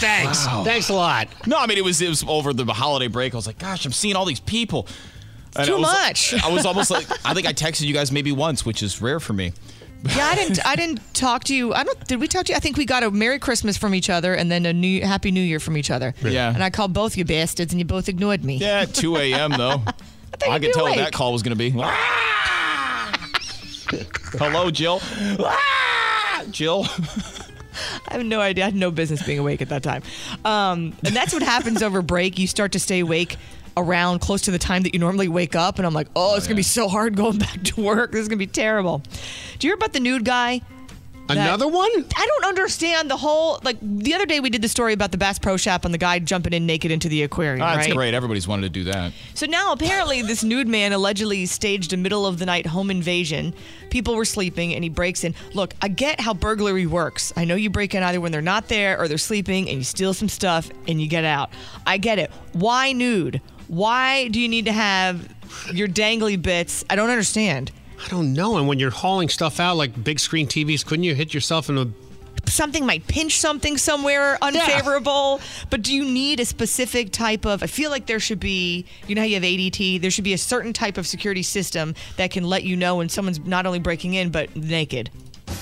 Thanks. 0.00 0.44
Thanks 0.46 0.88
a 0.88 0.94
lot. 0.94 1.28
No, 1.46 1.56
I 1.58 1.66
mean 1.66 1.78
it 1.78 1.84
was 1.84 2.00
it 2.02 2.08
was 2.08 2.24
over 2.26 2.52
the 2.52 2.64
holiday 2.66 3.06
break. 3.08 3.32
I 3.34 3.36
was 3.36 3.46
like, 3.46 3.58
gosh, 3.58 3.84
I'm 3.86 3.92
seeing 3.92 4.16
all 4.16 4.24
these 4.24 4.40
people. 4.40 4.86
And 5.56 5.66
too 5.66 5.76
I 5.76 5.78
was- 5.78 5.92
much. 6.32 6.34
I 6.44 6.48
was 6.52 6.66
almost 6.66 6.90
like, 6.90 7.06
I 7.24 7.34
think 7.34 7.46
I 7.46 7.52
texted 7.52 7.82
you 7.86 7.94
guys 7.94 8.10
maybe 8.12 8.32
once, 8.32 8.64
which 8.66 8.82
is 8.82 9.00
rare 9.00 9.20
for 9.20 9.32
me. 9.32 9.52
Yeah, 10.16 10.26
I 10.28 10.34
didn't. 10.36 10.64
I 10.64 10.76
didn't 10.82 11.00
talk 11.14 11.44
to 11.44 11.54
you. 11.54 11.74
I 11.74 11.82
don't. 11.84 12.06
Did 12.06 12.20
we 12.20 12.28
talk 12.28 12.46
to 12.46 12.52
you? 12.52 12.56
I 12.56 12.60
think 12.60 12.76
we 12.76 12.84
got 12.84 13.02
a 13.02 13.10
Merry 13.10 13.38
Christmas 13.40 13.76
from 13.76 13.94
each 13.94 14.08
other 14.10 14.34
and 14.34 14.50
then 14.50 14.64
a 14.66 14.72
New 14.72 15.00
Happy 15.04 15.30
New 15.32 15.40
Year 15.42 15.58
from 15.58 15.76
each 15.76 15.90
other. 15.90 16.14
Yeah. 16.22 16.54
And 16.54 16.62
I 16.62 16.70
called 16.70 16.92
both 16.92 17.16
you 17.16 17.24
bastards, 17.24 17.72
and 17.72 17.80
you 17.80 17.84
both 17.84 18.08
ignored 18.08 18.44
me. 18.44 18.58
Yeah, 18.58 18.82
at 18.82 18.94
2 18.94 19.16
a.m. 19.16 19.50
though. 19.52 19.82
I, 20.48 20.54
you'd 20.54 20.60
could 20.60 20.60
be 20.60 20.72
tell 20.72 20.84
what 20.84 20.96
that 20.96 21.12
call 21.12 21.32
was 21.32 21.42
going 21.42 21.56
to 21.56 21.58
be. 21.58 21.70
Hello, 24.38 24.70
Jill. 24.70 25.00
Jill. 26.52 26.86
I 28.08 28.14
have 28.14 28.24
no 28.24 28.40
idea. 28.40 28.64
I 28.64 28.66
had 28.66 28.74
no 28.74 28.90
business 28.90 29.22
being 29.22 29.38
awake 29.38 29.62
at 29.62 29.68
that 29.68 29.82
time. 29.82 30.02
Um, 30.44 30.94
and 31.04 31.14
that's 31.14 31.32
what 31.32 31.42
happens 31.42 31.82
over 31.82 32.02
break. 32.02 32.38
You 32.38 32.46
start 32.46 32.72
to 32.72 32.78
stay 32.78 33.00
awake 33.00 33.36
around 33.76 34.20
close 34.20 34.42
to 34.42 34.50
the 34.50 34.58
time 34.58 34.82
that 34.82 34.94
you 34.94 35.00
normally 35.00 35.28
wake 35.28 35.54
up. 35.54 35.78
And 35.78 35.86
I'm 35.86 35.94
like, 35.94 36.08
oh, 36.16 36.36
it's 36.36 36.46
going 36.46 36.56
to 36.56 36.58
be 36.58 36.62
so 36.62 36.88
hard 36.88 37.16
going 37.16 37.38
back 37.38 37.62
to 37.62 37.82
work. 37.82 38.12
This 38.12 38.22
is 38.22 38.28
going 38.28 38.38
to 38.38 38.46
be 38.46 38.50
terrible. 38.50 39.02
Do 39.58 39.66
you 39.66 39.70
hear 39.70 39.74
about 39.74 39.92
the 39.92 40.00
nude 40.00 40.24
guy? 40.24 40.62
Another 41.30 41.68
one? 41.68 41.90
I 42.16 42.26
don't 42.26 42.44
understand 42.46 43.10
the 43.10 43.16
whole. 43.16 43.60
Like 43.62 43.76
the 43.82 44.14
other 44.14 44.26
day, 44.26 44.40
we 44.40 44.50
did 44.50 44.62
the 44.62 44.68
story 44.68 44.92
about 44.92 45.12
the 45.12 45.18
Bass 45.18 45.38
Pro 45.38 45.56
Shop 45.56 45.84
and 45.84 45.92
the 45.92 45.98
guy 45.98 46.18
jumping 46.18 46.52
in 46.52 46.64
naked 46.64 46.90
into 46.90 47.08
the 47.08 47.22
aquarium. 47.22 47.62
Ah, 47.62 47.74
that's 47.76 47.88
right? 47.88 47.96
great. 47.96 48.14
Everybody's 48.14 48.48
wanted 48.48 48.62
to 48.62 48.70
do 48.70 48.84
that. 48.84 49.12
So 49.34 49.46
now 49.46 49.72
apparently 49.72 50.22
this 50.22 50.42
nude 50.42 50.68
man 50.68 50.92
allegedly 50.92 51.44
staged 51.46 51.92
a 51.92 51.96
middle 51.96 52.26
of 52.26 52.38
the 52.38 52.46
night 52.46 52.66
home 52.66 52.90
invasion. 52.90 53.54
People 53.90 54.14
were 54.14 54.24
sleeping 54.24 54.74
and 54.74 54.84
he 54.84 54.90
breaks 54.90 55.24
in. 55.24 55.34
Look, 55.54 55.74
I 55.82 55.88
get 55.88 56.20
how 56.20 56.34
burglary 56.34 56.86
works. 56.86 57.32
I 57.36 57.44
know 57.44 57.54
you 57.54 57.70
break 57.70 57.94
in 57.94 58.02
either 58.02 58.20
when 58.20 58.32
they're 58.32 58.42
not 58.42 58.68
there 58.68 58.98
or 58.98 59.08
they're 59.08 59.18
sleeping 59.18 59.68
and 59.68 59.78
you 59.78 59.84
steal 59.84 60.14
some 60.14 60.28
stuff 60.28 60.70
and 60.86 61.00
you 61.00 61.08
get 61.08 61.24
out. 61.24 61.50
I 61.86 61.98
get 61.98 62.18
it. 62.18 62.30
Why 62.52 62.92
nude? 62.92 63.40
Why 63.68 64.28
do 64.28 64.40
you 64.40 64.48
need 64.48 64.64
to 64.66 64.72
have 64.72 65.28
your 65.72 65.88
dangly 65.88 66.40
bits? 66.40 66.84
I 66.88 66.96
don't 66.96 67.10
understand. 67.10 67.70
I 68.04 68.08
don't 68.08 68.32
know. 68.32 68.56
And 68.56 68.68
when 68.68 68.78
you're 68.78 68.90
hauling 68.90 69.28
stuff 69.28 69.60
out 69.60 69.76
like 69.76 70.02
big 70.02 70.20
screen 70.20 70.46
TVs, 70.46 70.84
couldn't 70.84 71.04
you 71.04 71.14
hit 71.14 71.34
yourself 71.34 71.68
in 71.68 71.74
the 71.74 71.90
something 72.52 72.84
might 72.84 73.06
pinch 73.06 73.38
something 73.38 73.76
somewhere 73.76 74.38
unfavorable 74.42 75.40
but 75.70 75.82
do 75.82 75.94
you 75.94 76.04
need 76.04 76.40
a 76.40 76.44
specific 76.44 77.10
type 77.12 77.44
of 77.46 77.62
i 77.62 77.66
feel 77.66 77.90
like 77.90 78.06
there 78.06 78.20
should 78.20 78.40
be 78.40 78.84
you 79.06 79.14
know 79.14 79.20
how 79.20 79.26
you 79.26 79.34
have 79.34 79.44
adt 79.44 80.00
there 80.00 80.10
should 80.10 80.24
be 80.24 80.32
a 80.32 80.38
certain 80.38 80.72
type 80.72 80.98
of 80.98 81.06
security 81.06 81.42
system 81.42 81.94
that 82.16 82.30
can 82.30 82.44
let 82.44 82.64
you 82.64 82.76
know 82.76 82.96
when 82.96 83.08
someone's 83.08 83.40
not 83.40 83.66
only 83.66 83.78
breaking 83.78 84.14
in 84.14 84.30
but 84.30 84.54
naked 84.56 85.10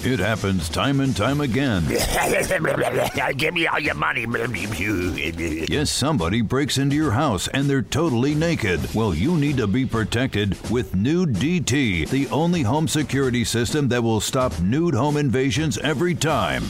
It 0.07 0.21
happens 0.21 0.69
time 0.69 1.01
and 1.01 1.17
time 1.17 1.41
again. 1.41 1.85
Give 3.37 3.53
me 3.53 3.67
all 3.67 3.81
your 3.81 3.97
money. 3.97 4.25
Yes, 5.69 5.91
somebody 5.91 6.43
breaks 6.43 6.79
into 6.79 6.95
your 6.95 7.11
house 7.11 7.49
and 7.49 7.69
they're 7.69 7.83
totally 7.83 8.37
naked. 8.37 8.95
Well, 8.95 9.13
you 9.13 9.37
need 9.37 9.57
to 9.57 9.67
be 9.67 9.85
protected 9.85 10.57
with 10.71 10.95
Nude 10.95 11.35
DT, 11.35 12.09
the 12.09 12.29
only 12.29 12.63
home 12.63 12.87
security 12.87 13.43
system 13.43 13.89
that 13.89 14.05
will 14.05 14.21
stop 14.21 14.61
nude 14.61 14.95
home 14.95 15.17
invasions 15.17 15.77
every 15.79 16.15
time. 16.15 16.63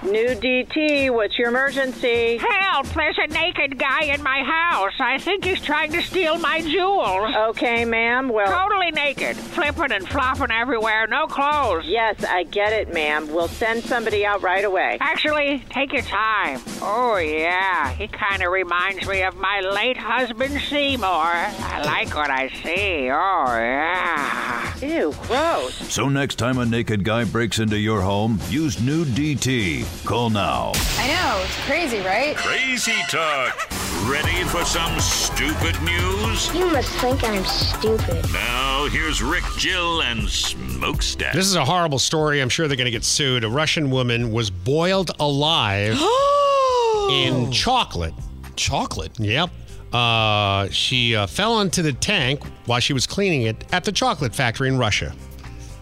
New 0.00 0.28
DT, 0.28 1.10
what's 1.12 1.36
your 1.36 1.48
emergency? 1.48 2.36
Help! 2.38 2.86
There's 2.94 3.18
a 3.18 3.26
naked 3.26 3.78
guy 3.80 4.04
in 4.04 4.22
my 4.22 4.44
house. 4.44 4.92
I 5.00 5.18
think 5.18 5.44
he's 5.44 5.60
trying 5.60 5.90
to 5.90 6.00
steal 6.02 6.38
my 6.38 6.60
jewels. 6.60 7.34
Okay, 7.50 7.84
ma'am. 7.84 8.28
Well, 8.28 8.46
Totally 8.46 8.92
naked, 8.92 9.36
flipping 9.36 9.90
and 9.90 10.08
flopping 10.08 10.52
everywhere, 10.52 11.08
no 11.08 11.26
clothes. 11.26 11.84
yes, 11.86 12.22
I 12.24 12.44
get 12.44 12.72
it, 12.72 12.94
ma'am. 12.94 13.26
We'll 13.32 13.48
send 13.48 13.82
somebody 13.82 14.24
out 14.24 14.40
right 14.40 14.64
away. 14.64 14.98
Actually, 15.00 15.64
take 15.70 15.92
your 15.92 16.02
time. 16.02 16.60
Oh, 16.80 17.16
yeah, 17.16 17.90
he 17.90 18.06
kind 18.06 18.44
of 18.44 18.52
reminds 18.52 19.04
me 19.08 19.22
of 19.24 19.34
my 19.36 19.60
late 19.60 19.96
husband 19.96 20.60
Seymour. 20.60 21.08
I 21.10 21.82
like 21.84 22.14
what 22.14 22.30
I 22.30 22.48
see. 22.62 23.10
Oh, 23.10 23.46
yeah. 23.48 24.76
Ew, 24.80 25.12
gross. 25.26 25.74
So 25.92 26.08
next 26.08 26.36
time 26.36 26.58
a 26.58 26.64
naked 26.64 27.02
guy 27.02 27.24
breaks 27.24 27.58
into 27.58 27.76
your 27.76 28.00
home, 28.00 28.38
use 28.48 28.80
new 28.80 29.04
DT. 29.04 29.86
Call 30.04 30.30
now. 30.30 30.72
I 30.96 31.06
know, 31.08 31.42
it's 31.44 31.56
crazy, 31.66 32.00
right? 32.00 32.36
Crazy 32.36 32.94
talk. 33.08 33.70
Ready 34.08 34.44
for 34.44 34.64
some 34.64 34.98
stupid 35.00 35.80
news? 35.82 36.54
You 36.54 36.66
must 36.72 36.88
think 37.00 37.22
I'm 37.24 37.44
stupid. 37.44 38.24
Now, 38.32 38.86
here's 38.90 39.22
Rick, 39.22 39.44
Jill, 39.58 40.02
and 40.02 40.28
Smokestack. 40.28 41.34
This 41.34 41.46
is 41.46 41.56
a 41.56 41.64
horrible 41.64 41.98
story. 41.98 42.40
I'm 42.40 42.48
sure 42.48 42.68
they're 42.68 42.76
going 42.76 42.86
to 42.86 42.90
get 42.90 43.04
sued. 43.04 43.44
A 43.44 43.48
Russian 43.50 43.90
woman 43.90 44.32
was 44.32 44.50
boiled 44.50 45.10
alive 45.20 45.98
in 47.10 47.50
chocolate. 47.52 48.14
Chocolate? 48.56 49.18
Yep. 49.18 49.50
Uh, 49.92 50.68
she 50.70 51.16
uh, 51.16 51.26
fell 51.26 51.60
into 51.60 51.82
the 51.82 51.92
tank 51.92 52.44
while 52.66 52.80
she 52.80 52.92
was 52.92 53.06
cleaning 53.06 53.42
it 53.42 53.56
at 53.72 53.84
the 53.84 53.92
chocolate 53.92 54.34
factory 54.34 54.68
in 54.68 54.78
Russia. 54.78 55.14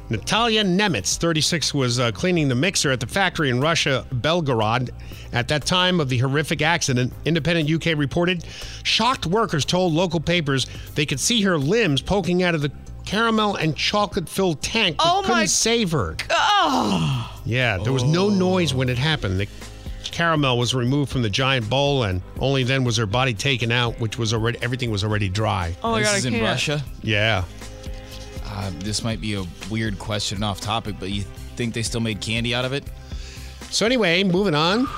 Natalia 0.08 0.62
Nemitz, 0.62 1.16
36, 1.16 1.74
was 1.74 1.98
uh, 1.98 2.12
cleaning 2.12 2.48
the 2.48 2.54
mixer 2.54 2.92
at 2.92 3.00
the 3.00 3.06
factory 3.06 3.50
in 3.50 3.60
Russia, 3.60 4.06
Belgorod. 4.14 4.90
At 5.32 5.48
that 5.48 5.66
time 5.66 5.98
of 5.98 6.08
the 6.08 6.18
horrific 6.18 6.62
accident, 6.62 7.12
Independent 7.24 7.68
UK 7.70 7.98
reported 7.98 8.44
shocked 8.84 9.26
workers 9.26 9.64
told 9.64 9.92
local 9.92 10.20
papers 10.20 10.66
they 10.94 11.06
could 11.06 11.18
see 11.18 11.42
her 11.42 11.58
limbs 11.58 12.00
poking 12.00 12.42
out 12.44 12.54
of 12.54 12.62
the 12.62 12.70
caramel 13.04 13.56
and 13.56 13.76
chocolate 13.76 14.28
filled 14.28 14.62
tank, 14.62 14.96
but 14.98 15.06
Oh 15.06 15.20
couldn't 15.22 15.36
my 15.36 15.44
save 15.46 15.92
her. 15.92 16.16
Oh. 16.30 17.40
Yeah, 17.44 17.78
there 17.78 17.92
was 17.92 18.04
no 18.04 18.28
noise 18.28 18.74
when 18.74 18.88
it 18.88 18.98
happened. 18.98 19.40
The 19.40 19.48
caramel 20.04 20.56
was 20.58 20.74
removed 20.74 21.10
from 21.12 21.22
the 21.22 21.30
giant 21.30 21.68
bowl, 21.68 22.04
and 22.04 22.22
only 22.40 22.62
then 22.64 22.84
was 22.84 22.96
her 22.96 23.06
body 23.06 23.34
taken 23.34 23.70
out, 23.72 23.98
which 24.00 24.18
was 24.18 24.32
already 24.32 24.58
everything 24.62 24.90
was 24.90 25.04
already 25.04 25.28
dry. 25.28 25.76
Oh 25.82 25.92
my 25.92 26.00
this 26.00 26.08
God, 26.08 26.14
I 26.14 26.18
is 26.18 26.24
in 26.26 26.32
can't. 26.34 26.44
Russia. 26.44 26.84
Yeah. 27.02 27.44
Uh, 28.56 28.70
this 28.78 29.04
might 29.04 29.20
be 29.20 29.34
a 29.34 29.44
weird 29.70 29.98
question 29.98 30.42
off 30.42 30.60
topic, 30.62 30.96
but 30.98 31.10
you 31.10 31.22
think 31.56 31.74
they 31.74 31.82
still 31.82 32.00
made 32.00 32.20
candy 32.22 32.54
out 32.54 32.64
of 32.64 32.72
it? 32.72 32.84
So 33.70 33.84
anyway, 33.84 34.24
moving 34.24 34.54
on. 34.54 34.88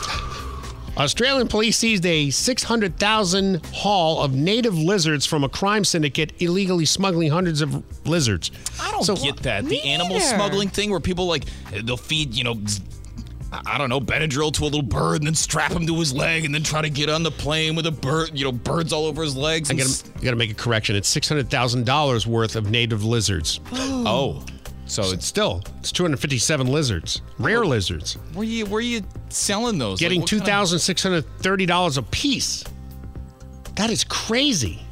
Australian 0.97 1.47
police 1.49 1.77
seized 1.77 2.05
a 2.07 2.31
600,000 2.31 3.65
haul 3.73 4.23
of 4.23 4.35
native 4.35 4.77
lizards 4.77 5.27
from 5.27 5.43
a 5.45 5.49
crime 5.49 5.85
syndicate 5.85 6.33
illegally 6.41 6.85
smuggling 6.85 7.31
hundreds 7.31 7.61
of 7.61 7.83
lizards. 8.07 8.51
I 8.81 8.91
don't 8.93 9.05
So- 9.05 9.17
get 9.17 9.37
that. 9.39 9.65
The 9.67 9.81
animal 9.83 10.21
smuggling 10.21 10.69
thing 10.69 10.91
where 10.91 11.01
people 11.01 11.27
like 11.27 11.45
they'll 11.85 11.97
feed, 11.97 12.35
you 12.35 12.45
know, 12.45 12.59
z- 12.67 12.83
I 13.51 13.79
don't 13.79 13.89
know, 13.89 14.01
Benadryl 14.01 14.53
to 14.55 14.65
a 14.65 14.67
little 14.67 14.83
bird 14.83 15.17
and 15.23 15.27
then 15.27 15.35
strap 15.35 15.73
him 15.73 15.87
to 15.87 15.99
his 15.99 16.13
leg 16.13 16.45
and 16.45 16.55
then 16.55 16.63
try 16.63 16.83
to 16.83 16.91
get 16.91 17.09
on 17.09 17.23
the 17.23 17.31
plane 17.31 17.75
with 17.77 17.87
a 17.87 17.91
bird, 17.91 18.31
you 18.35 18.45
know, 18.45 18.53
birds 18.53 18.93
all 18.93 19.07
over 19.07 19.23
his 19.23 19.37
legs. 19.37 19.71
I 19.71 19.75
gotta, 19.75 19.89
s- 19.89 20.05
I 20.17 20.21
gotta 20.21 20.37
make 20.37 20.51
a 20.51 20.55
correction. 20.55 20.97
It's 20.97 21.15
$600,000 21.15 22.27
worth 22.27 22.57
of 22.57 22.71
native 22.71 23.05
lizards. 23.05 23.61
Oh. 23.73 24.05
oh. 24.07 24.45
So 24.87 25.03
it's 25.13 25.27
still, 25.27 25.63
it's 25.81 25.93
257 25.93 26.67
lizards, 26.67 27.21
rare 27.39 27.65
lizards. 27.67 28.15
Where 28.33 28.45
you 28.47 28.65
where 28.67 28.81
you 28.81 29.03
selling 29.29 29.77
those? 29.79 30.01
Getting 30.01 30.21
Like, 30.23 30.33
what 30.33 30.45
kind 30.47 30.63
of- 30.63 30.69
$2,630 30.71 31.99
a 31.99 32.03
piece. 32.03 32.65
That 33.77 33.91
is 33.91 34.05
crazy. 34.05 34.83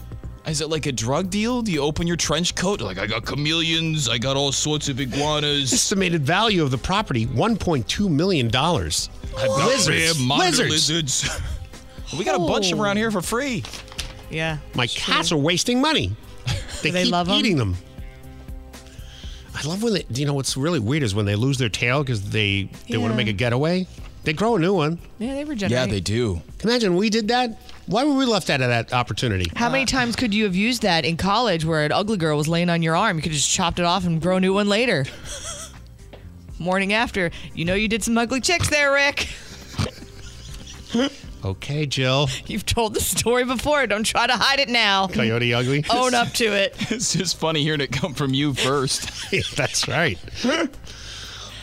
Is 0.46 0.60
it 0.60 0.68
like 0.70 0.86
a 0.86 0.92
drug 0.92 1.28
deal? 1.28 1.60
Do 1.60 1.72
you 1.72 1.80
open 1.80 2.06
your 2.06 2.16
trench 2.16 2.54
coat? 2.54 2.80
Like 2.80 2.98
I 2.98 3.06
got 3.06 3.26
chameleons, 3.26 4.08
I 4.08 4.16
got 4.18 4.36
all 4.36 4.52
sorts 4.52 4.88
of 4.88 5.00
iguanas. 5.00 5.72
Estimated 5.72 6.22
value 6.24 6.62
of 6.62 6.70
the 6.70 6.78
property, 6.78 7.26
$1.2 7.26 8.08
million. 8.08 8.46
I've 8.46 9.48
got 9.48 9.88
rare 9.88 10.12
monitor 10.20 10.64
lizards. 10.64 11.28
we 12.18 12.24
got 12.24 12.36
a 12.36 12.38
bunch 12.38 12.66
of 12.66 12.78
them 12.78 12.80
around 12.80 12.96
here 12.96 13.10
for 13.10 13.22
free. 13.22 13.64
Yeah. 14.30 14.58
My 14.74 14.86
cats 14.86 15.32
are 15.32 15.36
wasting 15.36 15.80
money. 15.80 16.14
They, 16.82 16.90
they 16.90 17.02
keep 17.04 17.12
love 17.12 17.28
'em? 17.28 17.34
eating 17.34 17.56
them. 17.56 17.76
I 19.54 19.66
love 19.66 19.82
when 19.82 19.94
they, 19.94 20.04
you 20.10 20.26
know, 20.26 20.34
what's 20.34 20.56
really 20.56 20.78
weird 20.78 21.02
is 21.02 21.14
when 21.14 21.26
they 21.26 21.34
lose 21.34 21.58
their 21.58 21.70
tail 21.70 22.02
because 22.04 22.30
they, 22.30 22.68
they 22.88 22.98
want 22.98 23.12
to 23.12 23.16
make 23.16 23.28
a 23.28 23.32
getaway. 23.32 23.86
They 24.26 24.32
grow 24.32 24.56
a 24.56 24.58
new 24.58 24.74
one. 24.74 24.98
Yeah, 25.20 25.34
they 25.34 25.44
regenerate. 25.44 25.70
Yeah, 25.70 25.86
they 25.86 26.00
do. 26.00 26.42
Imagine 26.64 26.96
we 26.96 27.10
did 27.10 27.28
that. 27.28 27.60
Why 27.86 28.02
were 28.02 28.14
we 28.14 28.24
left 28.24 28.50
out 28.50 28.60
of 28.60 28.66
that 28.66 28.92
opportunity? 28.92 29.48
How 29.54 29.68
many 29.68 29.84
uh. 29.84 29.86
times 29.86 30.16
could 30.16 30.34
you 30.34 30.42
have 30.42 30.56
used 30.56 30.82
that 30.82 31.04
in 31.04 31.16
college 31.16 31.64
where 31.64 31.84
an 31.84 31.92
ugly 31.92 32.16
girl 32.16 32.36
was 32.36 32.48
laying 32.48 32.68
on 32.68 32.82
your 32.82 32.96
arm? 32.96 33.18
You 33.18 33.22
could 33.22 33.30
have 33.30 33.36
just 33.36 33.48
chopped 33.48 33.78
it 33.78 33.84
off 33.84 34.04
and 34.04 34.20
grow 34.20 34.38
a 34.38 34.40
new 34.40 34.52
one 34.52 34.68
later. 34.68 35.06
Morning 36.58 36.92
after, 36.92 37.30
you 37.54 37.64
know 37.64 37.74
you 37.74 37.86
did 37.86 38.02
some 38.02 38.18
ugly 38.18 38.40
chicks 38.40 38.68
there, 38.68 38.92
Rick. 38.92 39.28
Okay, 41.44 41.86
Jill. 41.86 42.28
You've 42.46 42.66
told 42.66 42.94
the 42.94 43.00
story 43.00 43.44
before. 43.44 43.86
Don't 43.86 44.02
try 44.02 44.26
to 44.26 44.32
hide 44.32 44.58
it 44.58 44.68
now. 44.68 45.06
Coyote 45.06 45.54
ugly. 45.54 45.84
Own 45.90 46.14
up 46.14 46.32
to 46.32 46.46
it. 46.46 46.74
it's 46.90 47.12
just 47.12 47.38
funny 47.38 47.62
hearing 47.62 47.80
it 47.80 47.92
come 47.92 48.12
from 48.12 48.34
you 48.34 48.54
first. 48.54 49.30
That's 49.54 49.86
right. 49.86 50.18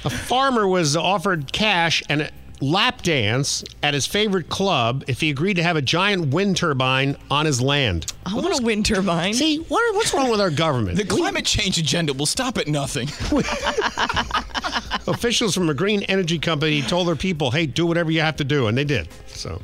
A 0.06 0.10
farmer 0.10 0.66
was 0.66 0.96
offered 0.96 1.52
cash 1.52 2.02
and 2.08 2.22
a 2.22 2.32
lap 2.64 3.02
dance 3.02 3.64
at 3.84 3.94
his 3.94 4.08
favorite 4.08 4.50
club 4.50 5.04
if 5.08 5.20
he 5.20 5.30
agreed 5.30 5.56
to 5.56 5.64
have 5.64 5.76
a 5.76 5.82
giant 5.82 6.34
wind 6.34 6.58
turbine 6.58 7.16
on 7.30 7.46
his 7.46 7.62
land. 7.62 8.12
I 8.26 8.36
want 8.36 8.60
a 8.60 8.64
wind 8.64 8.86
turbine. 8.86 9.34
See, 9.34 9.58
what, 9.58 9.96
what's 9.96 10.14
wrong 10.14 10.30
with 10.30 10.42
our 10.42 10.50
government? 10.50 10.98
The 11.04 11.06
climate 11.06 11.46
change 11.46 11.78
agenda 11.78 12.14
will 12.14 12.26
stop 12.26 12.58
at 12.58 12.68
nothing. 12.68 13.08
Officials 15.08 15.54
from 15.54 15.70
a 15.70 15.74
green 15.74 16.04
energy 16.04 16.40
company 16.40 16.82
told 16.82 17.10
their 17.10 17.18
people, 17.18 17.52
"Hey, 17.52 17.66
do 17.66 17.86
whatever 17.86 18.10
you 18.10 18.22
have 18.22 18.38
to 18.38 18.46
do," 18.46 18.68
and 18.68 18.78
they 18.78 18.86
did. 18.86 19.10
So, 19.28 19.62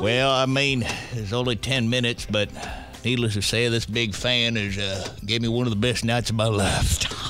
Well, 0.00 0.30
I 0.30 0.46
mean, 0.46 0.86
it's 1.12 1.32
only 1.32 1.56
10 1.56 1.90
minutes, 1.90 2.24
but 2.30 2.48
needless 3.04 3.34
to 3.34 3.42
say, 3.42 3.68
this 3.68 3.84
big 3.86 4.14
fan 4.14 4.54
has 4.54 4.78
uh, 4.78 5.08
gave 5.24 5.42
me 5.42 5.48
one 5.48 5.66
of 5.66 5.70
the 5.70 5.76
best 5.76 6.04
nights 6.04 6.30
of 6.30 6.36
my 6.36 6.46
life. 6.46 7.25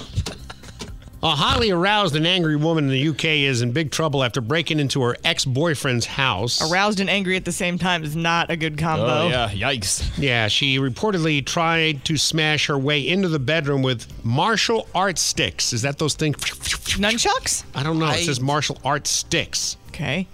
A 1.27 1.35
highly 1.35 1.71
aroused 1.71 2.15
and 2.15 2.27
angry 2.27 2.55
woman 2.55 2.85
in 2.85 2.91
the 2.91 3.09
UK 3.09 3.25
is 3.25 3.61
in 3.61 3.73
big 3.73 3.91
trouble 3.91 4.23
after 4.23 4.41
breaking 4.41 4.79
into 4.79 5.03
her 5.03 5.17
ex-boyfriend's 5.25 6.07
house. 6.07 6.63
Aroused 6.71 7.01
and 7.01 7.11
angry 7.11 7.37
at 7.37 7.45
the 7.45 7.53
same 7.53 7.79
time 7.79 8.05
is 8.05 8.15
not 8.15 8.51
a 8.51 8.57
good 8.57 8.79
combo. 8.79 9.07
Oh 9.07 9.29
yeah, 9.29 9.49
yikes. 9.51 10.09
Yeah, 10.17 10.47
she 10.49 10.79
reportedly 10.79 11.45
tried 11.45 12.05
to 12.05 12.17
smash 12.17 12.67
her 12.67 12.79
way 12.79 13.07
into 13.07 13.29
the 13.29 13.41
bedroom 13.41 13.83
with 13.83 14.07
martial 14.25 14.89
art 14.95 15.19
sticks. 15.19 15.73
Is 15.73 15.83
that 15.83 15.99
those 15.99 16.15
things? 16.15 16.37
Nunchucks? 16.37 17.65
I 17.75 17.83
don't 17.83 17.99
know. 17.99 18.11
It 18.11 18.25
says 18.25 18.41
martial 18.41 18.79
art 18.85 19.07
sticks. 19.07 19.77
Okay. 19.89 20.29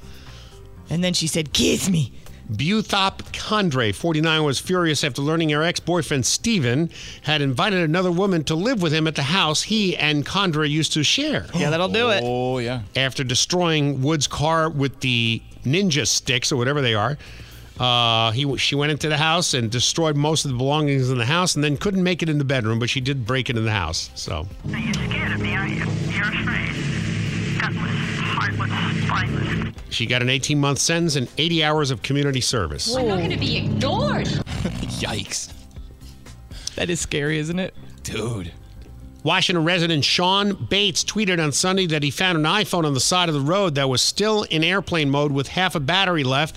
And 0.91 1.03
then 1.03 1.15
she 1.15 1.27
said, 1.27 1.53
Kiss 1.55 1.89
me. 1.89 2.13
Buthop 2.57 3.23
Condre, 3.33 3.95
49, 3.95 4.45
was 4.45 4.59
furious 4.59 5.03
after 5.05 5.23
learning 5.23 5.51
her 5.51 5.63
ex 5.63 5.81
boyfriend, 5.81 6.27
Steven, 6.27 6.91
had 7.23 7.41
invited 7.43 7.81
another 7.81 8.11
woman 8.13 8.45
to 8.45 8.55
live 8.55 8.83
with 8.83 8.93
him 8.93 9.07
at 9.07 9.15
the 9.15 9.23
house 9.25 9.63
he 9.63 9.97
and 9.97 10.25
Condre 10.27 10.69
used 10.69 10.93
to 10.95 11.03
share. 11.03 11.47
Yeah, 11.55 11.71
that'll 11.71 11.89
do 11.89 12.11
it. 12.11 12.23
Oh 12.25 12.59
yeah. 12.59 12.83
After 12.97 13.25
destroying 13.25 14.03
Wood's 14.03 14.27
car 14.27 14.69
with 14.69 15.01
the 15.01 15.43
ninja 15.65 16.07
sticks 16.07 16.51
or 16.53 16.57
whatever 16.57 16.81
they 16.83 16.95
are, 16.95 17.17
uh, 17.81 18.31
he 18.33 18.57
she 18.59 18.75
went 18.75 18.93
into 18.93 19.09
the 19.09 19.17
house 19.17 19.55
and 19.55 19.71
destroyed 19.71 20.15
most 20.17 20.45
of 20.45 20.51
the 20.51 20.57
belongings 20.57 21.11
in 21.11 21.19
the 21.19 21.25
house, 21.25 21.55
and 21.55 21.65
then 21.65 21.77
couldn't 21.77 22.03
make 22.03 22.23
it 22.23 22.29
in 22.29 22.39
the 22.39 22.45
bedroom, 22.45 22.79
but 22.79 22.91
she 22.91 23.01
did 23.01 23.27
break 23.27 23.49
it 23.51 23.57
in 23.57 23.65
the 23.65 23.71
house. 23.73 24.11
So 24.15 24.47
Now 24.65 24.79
you're 24.79 24.93
scared 24.95 25.33
of 25.33 25.41
me, 25.41 25.55
aren't 25.57 25.71
you? 25.73 25.85
You're 26.13 26.29
afraid. 26.29 26.71
Gutless, 27.61 28.19
heartless, 28.19 29.05
spineless. 29.07 29.42
She 29.93 30.07
got 30.07 30.23
an 30.23 30.31
18 30.31 30.59
month 30.59 30.79
sentence 30.79 31.17
and 31.17 31.29
80 31.39 31.65
hours 31.65 31.91
of 31.91 32.03
community 32.03 32.41
service. 32.41 32.93
We're 32.95 33.03
not 33.03 33.19
going 33.19 33.31
to 33.31 33.37
be 33.37 33.57
ignored. 33.57 34.27
Yikes. 34.27 35.53
That 36.75 36.91
is 36.91 37.01
scary, 37.01 37.39
isn't 37.39 37.59
it? 37.59 37.75
Dude. 38.03 38.53
Washington 39.23 39.65
resident 39.65 40.05
Sean 40.05 40.55
Bates 40.55 41.05
tweeted 41.05 41.43
on 41.43 41.53
Sunday 41.53 41.87
that 41.87 42.03
he 42.03 42.11
found 42.11 42.39
an 42.39 42.45
iPhone 42.45 42.85
on 42.85 42.95
the 42.95 43.01
side 43.01 43.29
of 43.29 43.35
the 43.35 43.41
road 43.41 43.77
that 43.77 43.89
was 43.89 44.03
still 44.03 44.43
in 44.45 44.65
airplane 44.65 45.11
mode 45.11 45.31
with 45.31 45.47
half 45.49 45.75
a 45.75 45.81
battery 45.81 46.25
left 46.25 46.57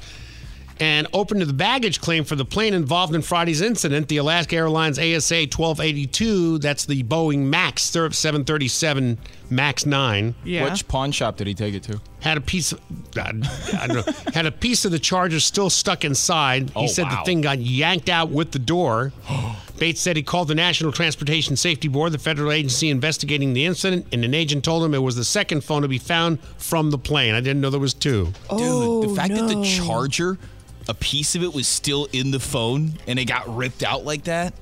and 0.80 1.08
opened 1.14 1.42
the 1.42 1.54
baggage 1.54 2.02
claim 2.02 2.24
for 2.24 2.36
the 2.36 2.46
plane 2.46 2.74
involved 2.74 3.16
in 3.16 3.22
Friday's 3.22 3.62
incident, 3.62 4.08
the 4.10 4.18
Alaska 4.18 4.56
Airlines 4.58 5.00
ASA 5.00 5.36
1282. 5.48 6.60
That's 6.60 6.86
the 6.86 7.04
Boeing 7.04 7.40
MAX 7.46 7.84
737 7.84 9.18
MAX 9.50 9.86
9. 9.86 10.36
Yeah. 10.44 10.64
Which 10.70 10.88
pawn 10.88 11.12
shop 11.12 11.38
did 11.38 11.48
he 11.48 11.54
take 11.54 11.74
it 11.74 11.84
to? 11.84 12.02
had 12.22 12.38
a 12.38 12.42
piece 12.42 12.72
of 12.72 12.82
I, 13.16 13.34
I 13.80 13.86
don't 13.88 14.06
know, 14.08 14.14
had 14.34 14.48
a 14.48 14.52
piece 14.52 14.84
of 14.84 14.92
the 14.92 14.98
charger 14.98 15.40
still 15.40 15.70
stuck 15.70 16.04
inside. 16.04 16.72
He 16.72 16.86
Oh, 16.86 16.88
said 16.88 17.04
wow. 17.04 17.20
the 17.20 17.26
thing 17.26 17.42
got 17.42 17.60
yanked 17.60 18.10
out 18.10 18.30
with 18.32 18.52
the 18.52 18.58
door. 18.60 19.14
Bates 19.78 20.02
said 20.02 20.16
he 20.16 20.24
called 20.24 20.48
the 20.48 20.56
National 20.56 20.92
Transportation 20.92 21.56
Safety 21.58 21.88
Board, 21.90 22.14
the 22.14 22.18
federal 22.18 22.52
agency 22.52 22.90
investigating 22.90 23.54
the 23.54 23.66
incident, 23.66 24.08
and 24.14 24.24
an 24.26 24.34
agent 24.34 24.64
told 24.64 24.84
him 24.84 24.94
it 24.94 25.00
was 25.00 25.18
the 25.18 25.24
second 25.26 25.64
phone 25.66 25.82
to 25.84 25.88
be 25.90 25.98
found 26.00 26.40
from 26.58 26.90
the 26.92 26.98
plane. 26.98 27.36
I 27.36 27.42
didn't 27.42 27.60
know 27.62 27.70
there 27.70 27.80
was 27.80 27.94
two. 27.94 28.32
Oh, 28.50 29.02
Dude, 29.04 29.12
the 29.12 29.16
fact 29.16 29.34
that 29.36 29.48
the 29.50 29.58
oh, 29.58 29.64
charger, 29.64 30.38
a 30.88 30.94
piece 30.94 31.36
of 31.36 31.44
it 31.44 31.54
was 31.54 31.68
still 31.68 32.08
in 32.14 32.32
the 32.32 32.40
phone 32.40 32.94
and 33.08 33.20
it 33.20 33.26
got 33.26 33.54
ripped 33.56 33.84
out 33.84 34.06
like 34.06 34.24
that. 34.26 34.54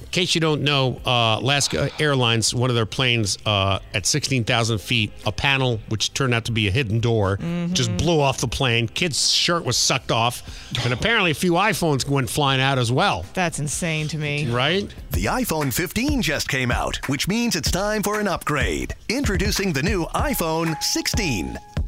In 0.00 0.14
case 0.14 0.34
you 0.34 0.40
don't 0.40 0.62
know, 0.62 1.00
uh, 1.06 1.38
Alaska 1.38 1.88
Airlines, 2.00 2.52
one 2.52 2.68
of 2.68 2.74
their 2.74 2.84
planes 2.84 3.38
uh, 3.46 3.78
at 3.94 4.06
16,000 4.06 4.80
feet, 4.80 5.12
a 5.24 5.30
panel 5.30 5.78
which 5.88 6.12
turned 6.14 6.34
out 6.34 6.46
to 6.46 6.52
be 6.52 6.66
a 6.66 6.70
hidden 6.72 6.98
door, 6.98 7.36
just 7.74 7.96
blew 7.96 8.20
off 8.20 8.40
the 8.40 8.48
plane. 8.48 8.88
Kid's 8.88 9.30
shirt 9.30 9.64
was 9.64 9.76
sucked 9.76 10.10
off, 10.10 10.42
and 10.84 10.92
apparently 10.92 11.30
a 11.30 11.34
few 11.34 11.52
iPhones 11.52 12.08
went 12.08 12.28
flying 12.28 12.60
out 12.60 12.76
as 12.76 12.90
well. 12.90 13.24
That's 13.34 13.60
insane 13.60 14.08
to 14.08 14.18
me. 14.18 14.48
Right? 14.50 14.92
The 15.12 15.26
iPhone 15.26 15.72
15 15.72 16.22
just 16.22 16.48
came 16.48 16.72
out, 16.72 17.08
which 17.08 17.28
means 17.28 17.54
it's 17.54 17.70
time 17.70 18.02
for 18.02 18.18
an 18.18 18.26
upgrade. 18.26 18.96
Introducing 19.08 19.72
the 19.72 19.82
new 19.84 20.06
iPhone 20.06 20.82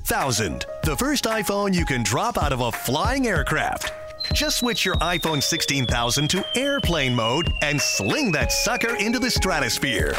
16,000, 0.04 0.66
the 0.82 0.96
first 0.96 1.24
iPhone 1.24 1.72
you 1.72 1.84
can 1.84 2.02
drop 2.02 2.36
out 2.36 2.52
of 2.52 2.60
a 2.60 2.72
flying 2.72 3.28
aircraft. 3.28 3.92
Just 4.34 4.58
switch 4.58 4.84
your 4.84 4.96
iPhone 4.96 5.40
16,000 5.40 6.28
to 6.28 6.44
airplane 6.56 7.14
mode 7.14 7.52
and 7.62 7.80
sling 7.80 8.32
that 8.32 8.50
sucker 8.50 8.96
into 8.96 9.20
the 9.20 9.30
stratosphere. 9.30 10.12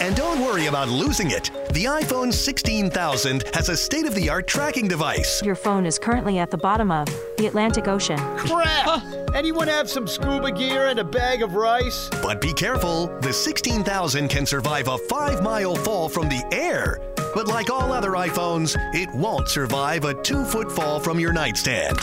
And 0.00 0.16
don't 0.16 0.40
worry 0.40 0.66
about 0.66 0.88
losing 0.88 1.30
it. 1.30 1.50
The 1.72 1.84
iPhone 1.84 2.32
16,000 2.32 3.44
has 3.52 3.68
a 3.68 3.76
state 3.76 4.06
of 4.06 4.14
the 4.14 4.30
art 4.30 4.46
tracking 4.46 4.88
device. 4.88 5.42
Your 5.42 5.54
phone 5.54 5.84
is 5.84 5.98
currently 5.98 6.38
at 6.38 6.50
the 6.50 6.56
bottom 6.56 6.90
of 6.90 7.06
the 7.36 7.46
Atlantic 7.46 7.86
Ocean. 7.86 8.18
Crap! 8.38 9.02
Anyone 9.34 9.68
have 9.68 9.90
some 9.90 10.06
scuba 10.06 10.52
gear 10.52 10.86
and 10.86 10.98
a 10.98 11.04
bag 11.04 11.42
of 11.42 11.54
rice? 11.54 12.08
But 12.22 12.40
be 12.40 12.54
careful, 12.54 13.08
the 13.20 13.32
16,000 13.32 14.28
can 14.28 14.46
survive 14.46 14.88
a 14.88 14.96
five 14.96 15.42
mile 15.42 15.76
fall 15.76 16.08
from 16.08 16.30
the 16.30 16.42
air. 16.50 16.98
But 17.34 17.46
like 17.46 17.68
all 17.68 17.92
other 17.92 18.12
iPhones, 18.12 18.76
it 18.94 19.14
won't 19.14 19.48
survive 19.48 20.04
a 20.04 20.14
two 20.22 20.44
foot 20.44 20.72
fall 20.72 20.98
from 20.98 21.20
your 21.20 21.32
nightstand. 21.32 21.98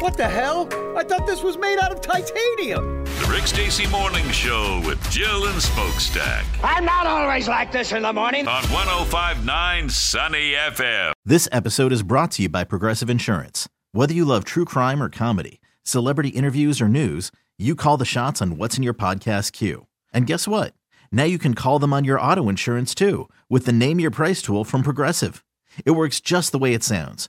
What 0.00 0.16
the 0.16 0.28
hell? 0.28 0.68
I 0.96 1.02
thought 1.02 1.26
this 1.26 1.42
was 1.42 1.58
made 1.58 1.78
out 1.78 1.90
of 1.90 2.00
titanium. 2.00 3.04
The 3.04 3.28
Rick 3.30 3.48
Stacy 3.48 3.86
Morning 3.88 4.28
Show 4.30 4.80
with 4.86 4.98
Jill 5.10 5.46
and 5.46 5.60
Smokestack 5.60 6.44
I'm 6.62 6.84
not 6.84 7.06
always 7.06 7.48
like 7.48 7.72
this 7.72 7.90
in 7.92 8.02
the 8.02 8.12
morning. 8.12 8.46
on 8.46 8.62
1059 8.64 9.88
Sunny 9.88 10.52
FM. 10.52 11.12
This 11.24 11.48
episode 11.50 11.92
is 11.92 12.02
brought 12.04 12.30
to 12.32 12.42
you 12.42 12.48
by 12.48 12.62
Progressive 12.64 13.10
Insurance. 13.10 13.68
Whether 13.92 14.14
you 14.14 14.24
love 14.24 14.44
true 14.44 14.64
crime 14.64 15.02
or 15.02 15.08
comedy, 15.08 15.60
celebrity 15.82 16.28
interviews 16.30 16.80
or 16.80 16.88
news, 16.88 17.32
you 17.58 17.74
call 17.74 17.96
the 17.96 18.04
shots 18.04 18.40
on 18.40 18.56
what's 18.56 18.76
in 18.76 18.84
your 18.84 18.94
podcast 18.94 19.50
queue. 19.52 19.86
And 20.12 20.26
guess 20.26 20.46
what? 20.46 20.74
Now 21.10 21.24
you 21.24 21.38
can 21.38 21.54
call 21.54 21.80
them 21.80 21.92
on 21.92 22.04
your 22.04 22.20
auto 22.20 22.48
insurance 22.48 22.94
too 22.94 23.28
with 23.48 23.66
the 23.66 23.72
Name 23.72 23.98
Your 23.98 24.12
Price 24.12 24.42
tool 24.42 24.64
from 24.64 24.82
Progressive. 24.84 25.44
It 25.84 25.92
works 25.92 26.20
just 26.20 26.52
the 26.52 26.58
way 26.58 26.72
it 26.72 26.84
sounds. 26.84 27.28